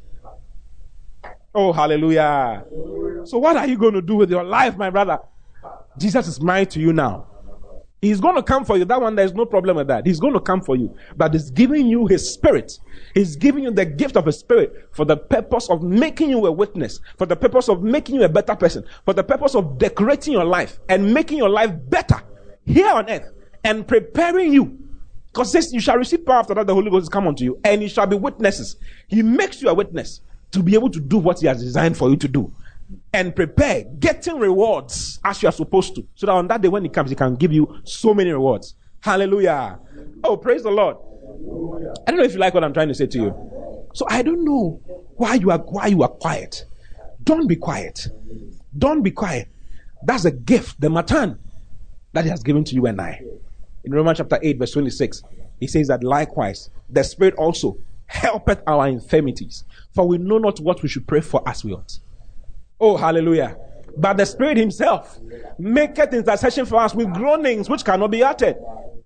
Oh, 1.54 1.72
hallelujah. 1.72 2.64
So 3.24 3.38
what 3.38 3.56
are 3.56 3.66
you 3.66 3.76
going 3.76 3.94
to 3.94 4.02
do 4.02 4.16
with 4.16 4.30
your 4.30 4.44
life, 4.44 4.76
my 4.76 4.90
brother? 4.90 5.18
Jesus 5.98 6.26
is 6.26 6.40
mine 6.40 6.66
to 6.66 6.80
you 6.80 6.92
now. 6.92 7.26
He's 8.00 8.20
going 8.20 8.34
to 8.34 8.42
come 8.42 8.64
for 8.64 8.76
you. 8.76 8.84
That 8.84 9.00
one, 9.00 9.14
there's 9.14 9.32
no 9.32 9.46
problem 9.46 9.76
with 9.76 9.86
that. 9.86 10.06
He's 10.06 10.18
going 10.18 10.32
to 10.34 10.40
come 10.40 10.60
for 10.60 10.74
you. 10.74 10.96
But 11.16 11.34
he's 11.34 11.50
giving 11.50 11.86
you 11.86 12.06
his 12.06 12.32
spirit. 12.32 12.72
He's 13.14 13.36
giving 13.36 13.62
you 13.62 13.70
the 13.70 13.84
gift 13.84 14.16
of 14.16 14.26
his 14.26 14.40
spirit 14.40 14.88
for 14.90 15.04
the 15.04 15.16
purpose 15.16 15.70
of 15.70 15.82
making 15.82 16.30
you 16.30 16.44
a 16.46 16.50
witness, 16.50 16.98
for 17.16 17.26
the 17.26 17.36
purpose 17.36 17.68
of 17.68 17.82
making 17.82 18.16
you 18.16 18.24
a 18.24 18.28
better 18.28 18.56
person, 18.56 18.84
for 19.04 19.14
the 19.14 19.22
purpose 19.22 19.54
of 19.54 19.78
decorating 19.78 20.32
your 20.32 20.44
life 20.44 20.80
and 20.88 21.14
making 21.14 21.38
your 21.38 21.50
life 21.50 21.70
better 21.88 22.20
here 22.64 22.90
on 22.90 23.08
earth 23.08 23.30
and 23.62 23.86
preparing 23.86 24.52
you. 24.52 24.78
Because 25.28 25.52
says 25.52 25.72
you 25.72 25.80
shall 25.80 25.96
receive 25.96 26.26
power 26.26 26.40
after 26.40 26.54
that 26.54 26.66
the 26.66 26.74
Holy 26.74 26.90
Ghost 26.90 27.04
is 27.04 27.08
come 27.08 27.28
unto 27.28 27.44
you, 27.44 27.60
and 27.64 27.82
you 27.82 27.88
shall 27.88 28.06
be 28.06 28.16
witnesses. 28.16 28.76
He 29.06 29.22
makes 29.22 29.62
you 29.62 29.68
a 29.68 29.74
witness 29.74 30.22
to 30.52 30.62
be 30.62 30.74
able 30.74 30.90
to 30.90 31.00
do 31.00 31.18
what 31.18 31.40
he 31.40 31.46
has 31.46 31.62
designed 31.62 31.96
for 31.96 32.10
you 32.10 32.16
to 32.16 32.28
do 32.28 32.52
and 33.12 33.34
prepare, 33.34 33.84
getting 33.98 34.38
rewards 34.38 35.18
as 35.24 35.42
you 35.42 35.48
are 35.48 35.52
supposed 35.52 35.94
to. 35.94 36.06
So 36.14 36.26
that 36.26 36.32
on 36.32 36.48
that 36.48 36.60
day 36.60 36.68
when 36.68 36.82
he 36.82 36.88
comes, 36.88 37.10
he 37.10 37.16
can 37.16 37.34
give 37.36 37.52
you 37.52 37.80
so 37.84 38.14
many 38.14 38.30
rewards. 38.30 38.74
Hallelujah. 39.00 39.78
Oh, 40.22 40.36
praise 40.36 40.62
the 40.62 40.70
Lord. 40.70 40.96
I 42.06 42.10
don't 42.10 42.18
know 42.18 42.24
if 42.24 42.34
you 42.34 42.38
like 42.38 42.54
what 42.54 42.64
I'm 42.64 42.72
trying 42.72 42.88
to 42.88 42.94
say 42.94 43.06
to 43.06 43.18
you. 43.18 43.88
So 43.94 44.06
I 44.08 44.22
don't 44.22 44.44
know 44.44 44.80
why 45.16 45.34
you 45.34 45.50
are 45.50 45.58
why 45.58 45.88
you 45.88 46.02
are 46.02 46.08
quiet. 46.08 46.64
Don't 47.24 47.46
be 47.46 47.56
quiet. 47.56 48.08
Don't 48.76 49.02
be 49.02 49.10
quiet. 49.10 49.48
That's 50.04 50.24
a 50.24 50.30
gift, 50.30 50.80
the 50.80 50.88
mattan 50.88 51.38
that 52.12 52.24
he 52.24 52.30
has 52.30 52.42
given 52.42 52.64
to 52.64 52.74
you 52.74 52.86
and 52.86 53.00
I. 53.00 53.22
In 53.84 53.92
Romans 53.92 54.18
chapter 54.18 54.38
8, 54.42 54.58
verse 54.58 54.72
26, 54.72 55.22
he 55.60 55.66
says 55.66 55.88
that 55.88 56.02
likewise, 56.02 56.70
the 56.88 57.02
Spirit 57.04 57.34
also 57.34 57.78
helpeth 58.06 58.62
our 58.66 58.88
infirmities, 58.88 59.64
for 59.94 60.06
we 60.06 60.18
know 60.18 60.38
not 60.38 60.60
what 60.60 60.82
we 60.82 60.88
should 60.88 61.06
pray 61.06 61.20
for 61.20 61.46
as 61.46 61.64
we 61.64 61.72
ought. 61.72 61.98
Oh, 62.80 62.96
hallelujah. 62.96 63.56
But 63.96 64.16
the 64.16 64.26
Spirit 64.26 64.56
Himself 64.56 65.20
maketh 65.58 66.14
intercession 66.14 66.66
for 66.66 66.76
us 66.76 66.94
with 66.94 67.12
groanings 67.12 67.68
which 67.68 67.84
cannot 67.84 68.10
be 68.10 68.22
uttered. 68.22 68.56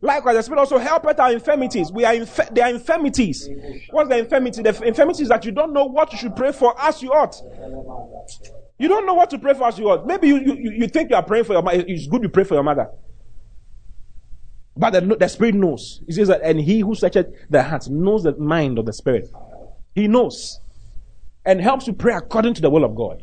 Likewise, 0.00 0.36
the 0.36 0.42
Spirit 0.42 0.60
also 0.60 0.78
helpeth 0.78 1.18
our 1.18 1.32
infirmities. 1.32 1.90
We 1.90 2.04
are 2.04 2.14
inf- 2.14 2.50
they 2.52 2.60
are 2.60 2.70
infirmities. 2.70 3.48
What's 3.90 4.08
the 4.08 4.18
infirmity? 4.18 4.62
The 4.62 4.82
infirmity 4.84 5.22
is 5.24 5.28
that 5.30 5.44
you 5.44 5.52
don't 5.52 5.72
know 5.72 5.84
what 5.84 6.12
you 6.12 6.18
should 6.18 6.36
pray 6.36 6.52
for 6.52 6.74
as 6.80 7.02
you 7.02 7.12
ought. 7.12 7.34
You 8.78 8.88
don't 8.88 9.06
know 9.06 9.14
what 9.14 9.30
to 9.30 9.38
pray 9.38 9.54
for 9.54 9.66
as 9.66 9.78
you 9.78 9.88
ought. 9.88 10.06
Maybe 10.06 10.28
you, 10.28 10.38
you, 10.38 10.70
you 10.72 10.88
think 10.88 11.10
you 11.10 11.16
are 11.16 11.22
praying 11.22 11.44
for 11.44 11.54
your 11.54 11.62
mother. 11.62 11.82
It's 11.86 12.06
good 12.06 12.22
you 12.22 12.28
pray 12.28 12.44
for 12.44 12.54
your 12.54 12.62
mother. 12.62 12.88
But 14.76 14.90
the, 14.90 15.16
the 15.16 15.28
Spirit 15.28 15.54
knows. 15.54 16.02
He 16.06 16.12
says 16.12 16.28
that, 16.28 16.42
and 16.42 16.60
he 16.60 16.80
who 16.80 16.94
searches 16.94 17.24
the 17.48 17.62
heart 17.62 17.88
knows 17.88 18.22
the 18.22 18.36
mind 18.36 18.78
of 18.78 18.84
the 18.84 18.92
Spirit. 18.92 19.30
He 19.94 20.06
knows. 20.06 20.60
And 21.47 21.60
helps 21.60 21.86
you 21.86 21.93
pray 21.93 22.14
according 22.14 22.55
to 22.55 22.60
the 22.60 22.68
will 22.68 22.85
of 22.85 22.94
God. 22.94 23.23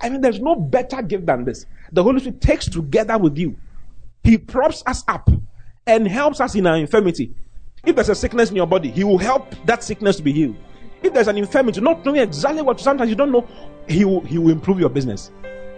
I 0.00 0.08
mean, 0.08 0.20
there's 0.20 0.40
no 0.40 0.56
better 0.56 1.00
gift 1.00 1.26
than 1.26 1.44
this. 1.44 1.64
The 1.92 2.02
Holy 2.02 2.18
Spirit 2.18 2.40
takes 2.40 2.68
together 2.68 3.16
with 3.18 3.38
you. 3.38 3.56
He 4.24 4.36
props 4.36 4.82
us 4.86 5.04
up 5.06 5.30
and 5.86 6.06
helps 6.06 6.40
us 6.40 6.54
in 6.54 6.66
our 6.66 6.76
infirmity. 6.76 7.34
If 7.84 7.96
there's 7.96 8.08
a 8.08 8.14
sickness 8.14 8.50
in 8.50 8.56
your 8.56 8.66
body, 8.66 8.90
He 8.90 9.04
will 9.04 9.18
help 9.18 9.54
that 9.66 9.82
sickness 9.82 10.16
to 10.16 10.22
be 10.22 10.32
healed. 10.32 10.56
If 11.02 11.12
there's 11.12 11.28
an 11.28 11.38
infirmity, 11.38 11.80
not 11.80 12.04
knowing 12.04 12.20
exactly 12.20 12.62
what, 12.62 12.80
sometimes 12.80 13.10
you 13.10 13.16
don't 13.16 13.32
know, 13.32 13.46
He 13.88 14.04
will, 14.04 14.20
he 14.20 14.38
will 14.38 14.50
improve 14.50 14.78
your 14.78 14.88
business. 14.88 15.30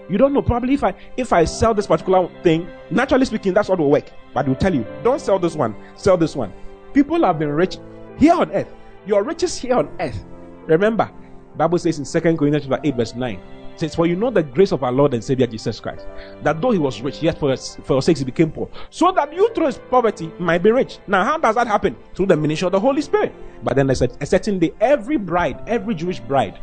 You 0.08 0.18
don't 0.18 0.34
know. 0.34 0.42
Probably 0.42 0.74
if 0.74 0.84
I 0.84 0.94
if 1.16 1.32
I 1.32 1.44
sell 1.44 1.72
this 1.72 1.86
particular 1.86 2.28
thing, 2.42 2.68
naturally 2.90 3.24
speaking, 3.24 3.54
that's 3.54 3.70
what 3.70 3.78
will 3.78 3.90
work. 3.90 4.10
But 4.34 4.46
He'll 4.46 4.54
tell 4.54 4.74
you, 4.74 4.86
don't 5.02 5.20
sell 5.20 5.38
this 5.38 5.54
one, 5.54 5.74
sell 5.96 6.18
this 6.18 6.36
one. 6.36 6.52
People 6.92 7.24
have 7.24 7.38
been 7.38 7.48
rich 7.48 7.78
here 8.18 8.34
on 8.34 8.52
earth. 8.52 8.68
Your 9.06 9.22
riches 9.22 9.56
here 9.56 9.76
on 9.76 9.94
earth. 10.00 10.22
Remember, 10.66 11.10
Bible 11.56 11.78
says 11.78 11.98
in 11.98 12.04
Second 12.04 12.38
Corinthians 12.38 12.66
chapter 12.66 12.80
8, 12.86 12.96
verse 12.96 13.14
9 13.14 13.40
says, 13.76 13.94
For 13.94 14.06
you 14.06 14.16
know 14.16 14.30
the 14.30 14.42
grace 14.42 14.72
of 14.72 14.82
our 14.82 14.92
Lord 14.92 15.14
and 15.14 15.22
Savior 15.22 15.46
Jesus 15.46 15.80
Christ, 15.80 16.06
that 16.42 16.60
though 16.60 16.70
he 16.70 16.78
was 16.78 17.00
rich, 17.00 17.22
yet 17.22 17.38
for, 17.38 17.56
for 17.56 17.94
your 17.94 18.02
sakes 18.02 18.20
he 18.20 18.24
became 18.24 18.50
poor, 18.50 18.68
so 18.90 19.12
that 19.12 19.32
you 19.32 19.52
through 19.54 19.66
his 19.66 19.78
poverty 19.90 20.30
might 20.38 20.62
be 20.62 20.70
rich. 20.70 20.98
Now, 21.06 21.24
how 21.24 21.38
does 21.38 21.54
that 21.54 21.66
happen? 21.66 21.96
Through 22.14 22.26
the 22.26 22.36
ministry 22.36 22.66
of 22.66 22.72
the 22.72 22.80
Holy 22.80 23.02
Spirit. 23.02 23.32
But 23.62 23.76
then 23.76 23.86
there's 23.86 24.02
a, 24.02 24.08
a 24.20 24.26
certain 24.26 24.58
day, 24.58 24.72
every 24.80 25.16
bride, 25.16 25.62
every 25.66 25.94
Jewish 25.94 26.20
bride 26.20 26.58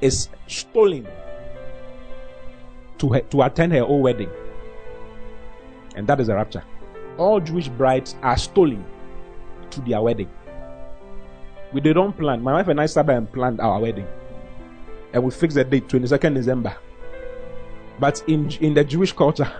is 0.00 0.28
stolen 0.46 1.06
to, 2.98 3.08
her, 3.10 3.20
to 3.20 3.42
attend 3.42 3.72
her 3.72 3.84
own 3.84 4.00
wedding. 4.02 4.30
And 5.96 6.06
that 6.06 6.20
is 6.20 6.28
a 6.28 6.34
rapture. 6.34 6.62
All 7.16 7.40
Jewish 7.40 7.68
brides 7.68 8.14
are 8.22 8.36
stolen 8.36 8.84
to 9.70 9.80
their 9.80 10.02
wedding. 10.02 10.30
We 11.72 11.80
they 11.80 11.92
don't 11.92 12.16
plan. 12.16 12.42
My 12.42 12.52
wife 12.54 12.68
and 12.68 12.80
I 12.80 12.86
sat 12.86 13.06
by 13.06 13.14
and 13.14 13.30
planned 13.30 13.60
our 13.60 13.80
wedding 13.80 14.06
and 15.12 15.24
we 15.24 15.30
fixed 15.30 15.54
the 15.56 15.64
date 15.64 15.88
22nd 15.88 16.34
December. 16.34 16.76
But 17.98 18.22
in 18.26 18.50
in 18.60 18.74
the 18.74 18.84
Jewish 18.84 19.12
culture, 19.12 19.50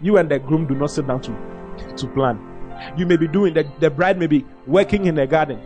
you 0.00 0.16
and 0.16 0.30
the 0.30 0.38
groom 0.38 0.66
do 0.66 0.74
not 0.74 0.90
sit 0.90 1.06
down 1.06 1.20
to 1.22 1.94
to 1.96 2.06
plan. 2.08 2.40
You 2.96 3.06
may 3.06 3.16
be 3.18 3.28
doing 3.28 3.52
the, 3.52 3.70
the 3.78 3.90
bride 3.90 4.18
may 4.18 4.26
be 4.26 4.44
working 4.66 5.04
in 5.04 5.14
the 5.14 5.26
garden, 5.26 5.60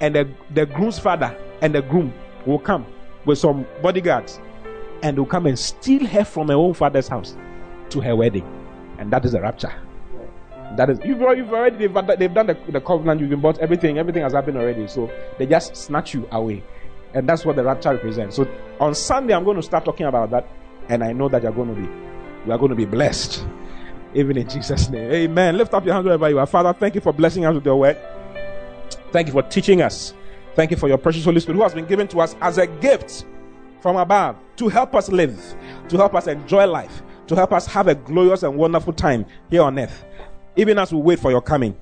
and 0.00 0.14
the, 0.14 0.28
the 0.52 0.66
groom's 0.66 0.98
father 0.98 1.36
and 1.62 1.72
the 1.72 1.82
groom 1.82 2.12
will 2.44 2.58
come 2.58 2.84
with 3.24 3.38
some 3.38 3.64
bodyguards 3.80 4.40
and 5.02 5.16
will 5.16 5.26
come 5.26 5.46
and 5.46 5.58
steal 5.58 6.04
her 6.06 6.24
from 6.24 6.48
her 6.48 6.54
own 6.54 6.74
father's 6.74 7.08
house 7.08 7.36
to 7.90 8.00
her 8.00 8.16
wedding. 8.16 8.44
And 8.98 9.12
that 9.12 9.24
is 9.24 9.34
a 9.34 9.40
rapture. 9.40 9.72
That 10.76 10.90
is 10.90 10.98
you've 11.04 11.22
already, 11.22 11.40
you've 11.42 11.52
already 11.52 11.76
they've, 11.88 12.18
they've 12.18 12.34
done 12.34 12.46
the, 12.48 12.58
the 12.68 12.80
covenant, 12.80 13.20
you've 13.20 13.30
been 13.30 13.40
bought 13.40 13.58
everything, 13.58 13.98
everything 13.98 14.22
has 14.22 14.32
happened 14.32 14.58
already. 14.58 14.86
So 14.88 15.10
they 15.38 15.46
just 15.46 15.76
snatch 15.76 16.14
you 16.14 16.28
away 16.32 16.62
And 17.14 17.28
that's 17.28 17.44
what 17.46 17.56
the 17.56 17.64
rapture 17.64 17.92
represents. 17.92 18.36
So 18.36 18.46
on 18.78 18.94
Sunday, 18.94 19.34
I'm 19.34 19.44
going 19.44 19.56
to 19.56 19.62
start 19.62 19.84
talking 19.84 20.06
about 20.06 20.30
that. 20.30 20.46
And 20.88 21.02
I 21.02 21.12
know 21.12 21.28
that 21.30 21.42
you're 21.42 21.52
going 21.52 21.74
to 21.74 21.80
be, 21.80 21.88
we 22.44 22.52
are 22.52 22.58
going 22.58 22.70
to 22.70 22.76
be 22.76 22.84
blessed. 22.84 23.44
Even 24.14 24.36
in 24.36 24.48
Jesus' 24.48 24.88
name. 24.90 25.10
Amen. 25.10 25.56
Lift 25.56 25.74
up 25.74 25.84
your 25.84 25.94
hands 25.94 26.04
wherever 26.04 26.28
you 26.28 26.38
are. 26.38 26.46
Father, 26.46 26.72
thank 26.72 26.94
you 26.94 27.00
for 27.00 27.12
blessing 27.12 27.44
us 27.46 27.54
with 27.54 27.64
your 27.64 27.76
word. 27.76 27.96
Thank 29.12 29.28
you 29.28 29.32
for 29.32 29.42
teaching 29.42 29.82
us. 29.82 30.14
Thank 30.54 30.70
you 30.70 30.76
for 30.76 30.88
your 30.88 30.98
precious 30.98 31.24
Holy 31.24 31.40
Spirit 31.40 31.56
who 31.56 31.62
has 31.62 31.74
been 31.74 31.86
given 31.86 32.08
to 32.08 32.20
us 32.20 32.36
as 32.40 32.58
a 32.58 32.66
gift 32.66 33.24
from 33.80 33.96
above 33.96 34.36
to 34.56 34.68
help 34.68 34.94
us 34.94 35.08
live, 35.10 35.38
to 35.88 35.96
help 35.96 36.14
us 36.14 36.26
enjoy 36.26 36.66
life, 36.66 37.02
to 37.26 37.34
help 37.34 37.52
us 37.52 37.66
have 37.66 37.88
a 37.88 37.94
glorious 37.94 38.42
and 38.42 38.56
wonderful 38.56 38.92
time 38.92 39.26
here 39.50 39.62
on 39.62 39.78
earth, 39.78 40.04
even 40.56 40.78
as 40.78 40.92
we 40.92 41.00
wait 41.00 41.20
for 41.20 41.30
your 41.30 41.42
coming. 41.42 41.76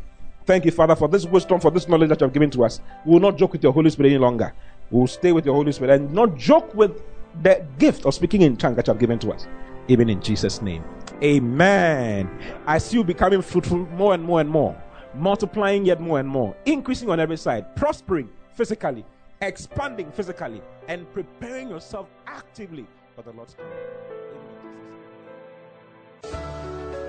Thank 0.46 0.66
you, 0.66 0.70
Father, 0.70 0.94
for 0.94 1.08
this 1.08 1.24
wisdom, 1.24 1.60
for 1.60 1.70
this 1.70 1.88
knowledge 1.88 2.10
that 2.10 2.20
you 2.20 2.26
have 2.26 2.34
given 2.34 2.50
to 2.50 2.64
us. 2.64 2.80
We 3.06 3.12
will 3.12 3.20
not 3.20 3.38
joke 3.38 3.52
with 3.52 3.62
your 3.62 3.72
Holy 3.72 3.88
Spirit 3.88 4.10
any 4.10 4.18
longer. 4.18 4.52
We 4.90 5.00
will 5.00 5.06
stay 5.06 5.32
with 5.32 5.46
your 5.46 5.54
Holy 5.54 5.72
Spirit 5.72 5.94
and 5.94 6.12
not 6.12 6.36
joke 6.36 6.74
with 6.74 7.02
the 7.42 7.64
gift 7.78 8.04
of 8.04 8.14
speaking 8.14 8.42
in 8.42 8.56
tongues 8.56 8.76
that 8.76 8.86
you 8.86 8.92
have 8.92 9.00
given 9.00 9.18
to 9.20 9.32
us. 9.32 9.46
Even 9.88 10.10
in 10.10 10.20
Jesus' 10.20 10.60
name. 10.60 10.84
Amen. 11.22 12.28
I 12.66 12.78
see 12.78 12.98
you 12.98 13.04
becoming 13.04 13.40
fruitful 13.42 13.78
more 13.78 14.14
and 14.14 14.22
more 14.22 14.40
and 14.40 14.50
more, 14.50 14.76
multiplying 15.14 15.86
yet 15.86 16.00
more 16.00 16.20
and 16.20 16.28
more, 16.28 16.54
increasing 16.66 17.10
on 17.10 17.20
every 17.20 17.36
side, 17.36 17.74
prospering 17.76 18.28
physically, 18.54 19.04
expanding 19.40 20.10
physically, 20.12 20.62
and 20.88 21.10
preparing 21.12 21.68
yourself 21.68 22.08
actively 22.26 22.86
for 23.14 23.22
the 23.22 23.32
Lord's 23.32 23.54
coming. 23.54 23.72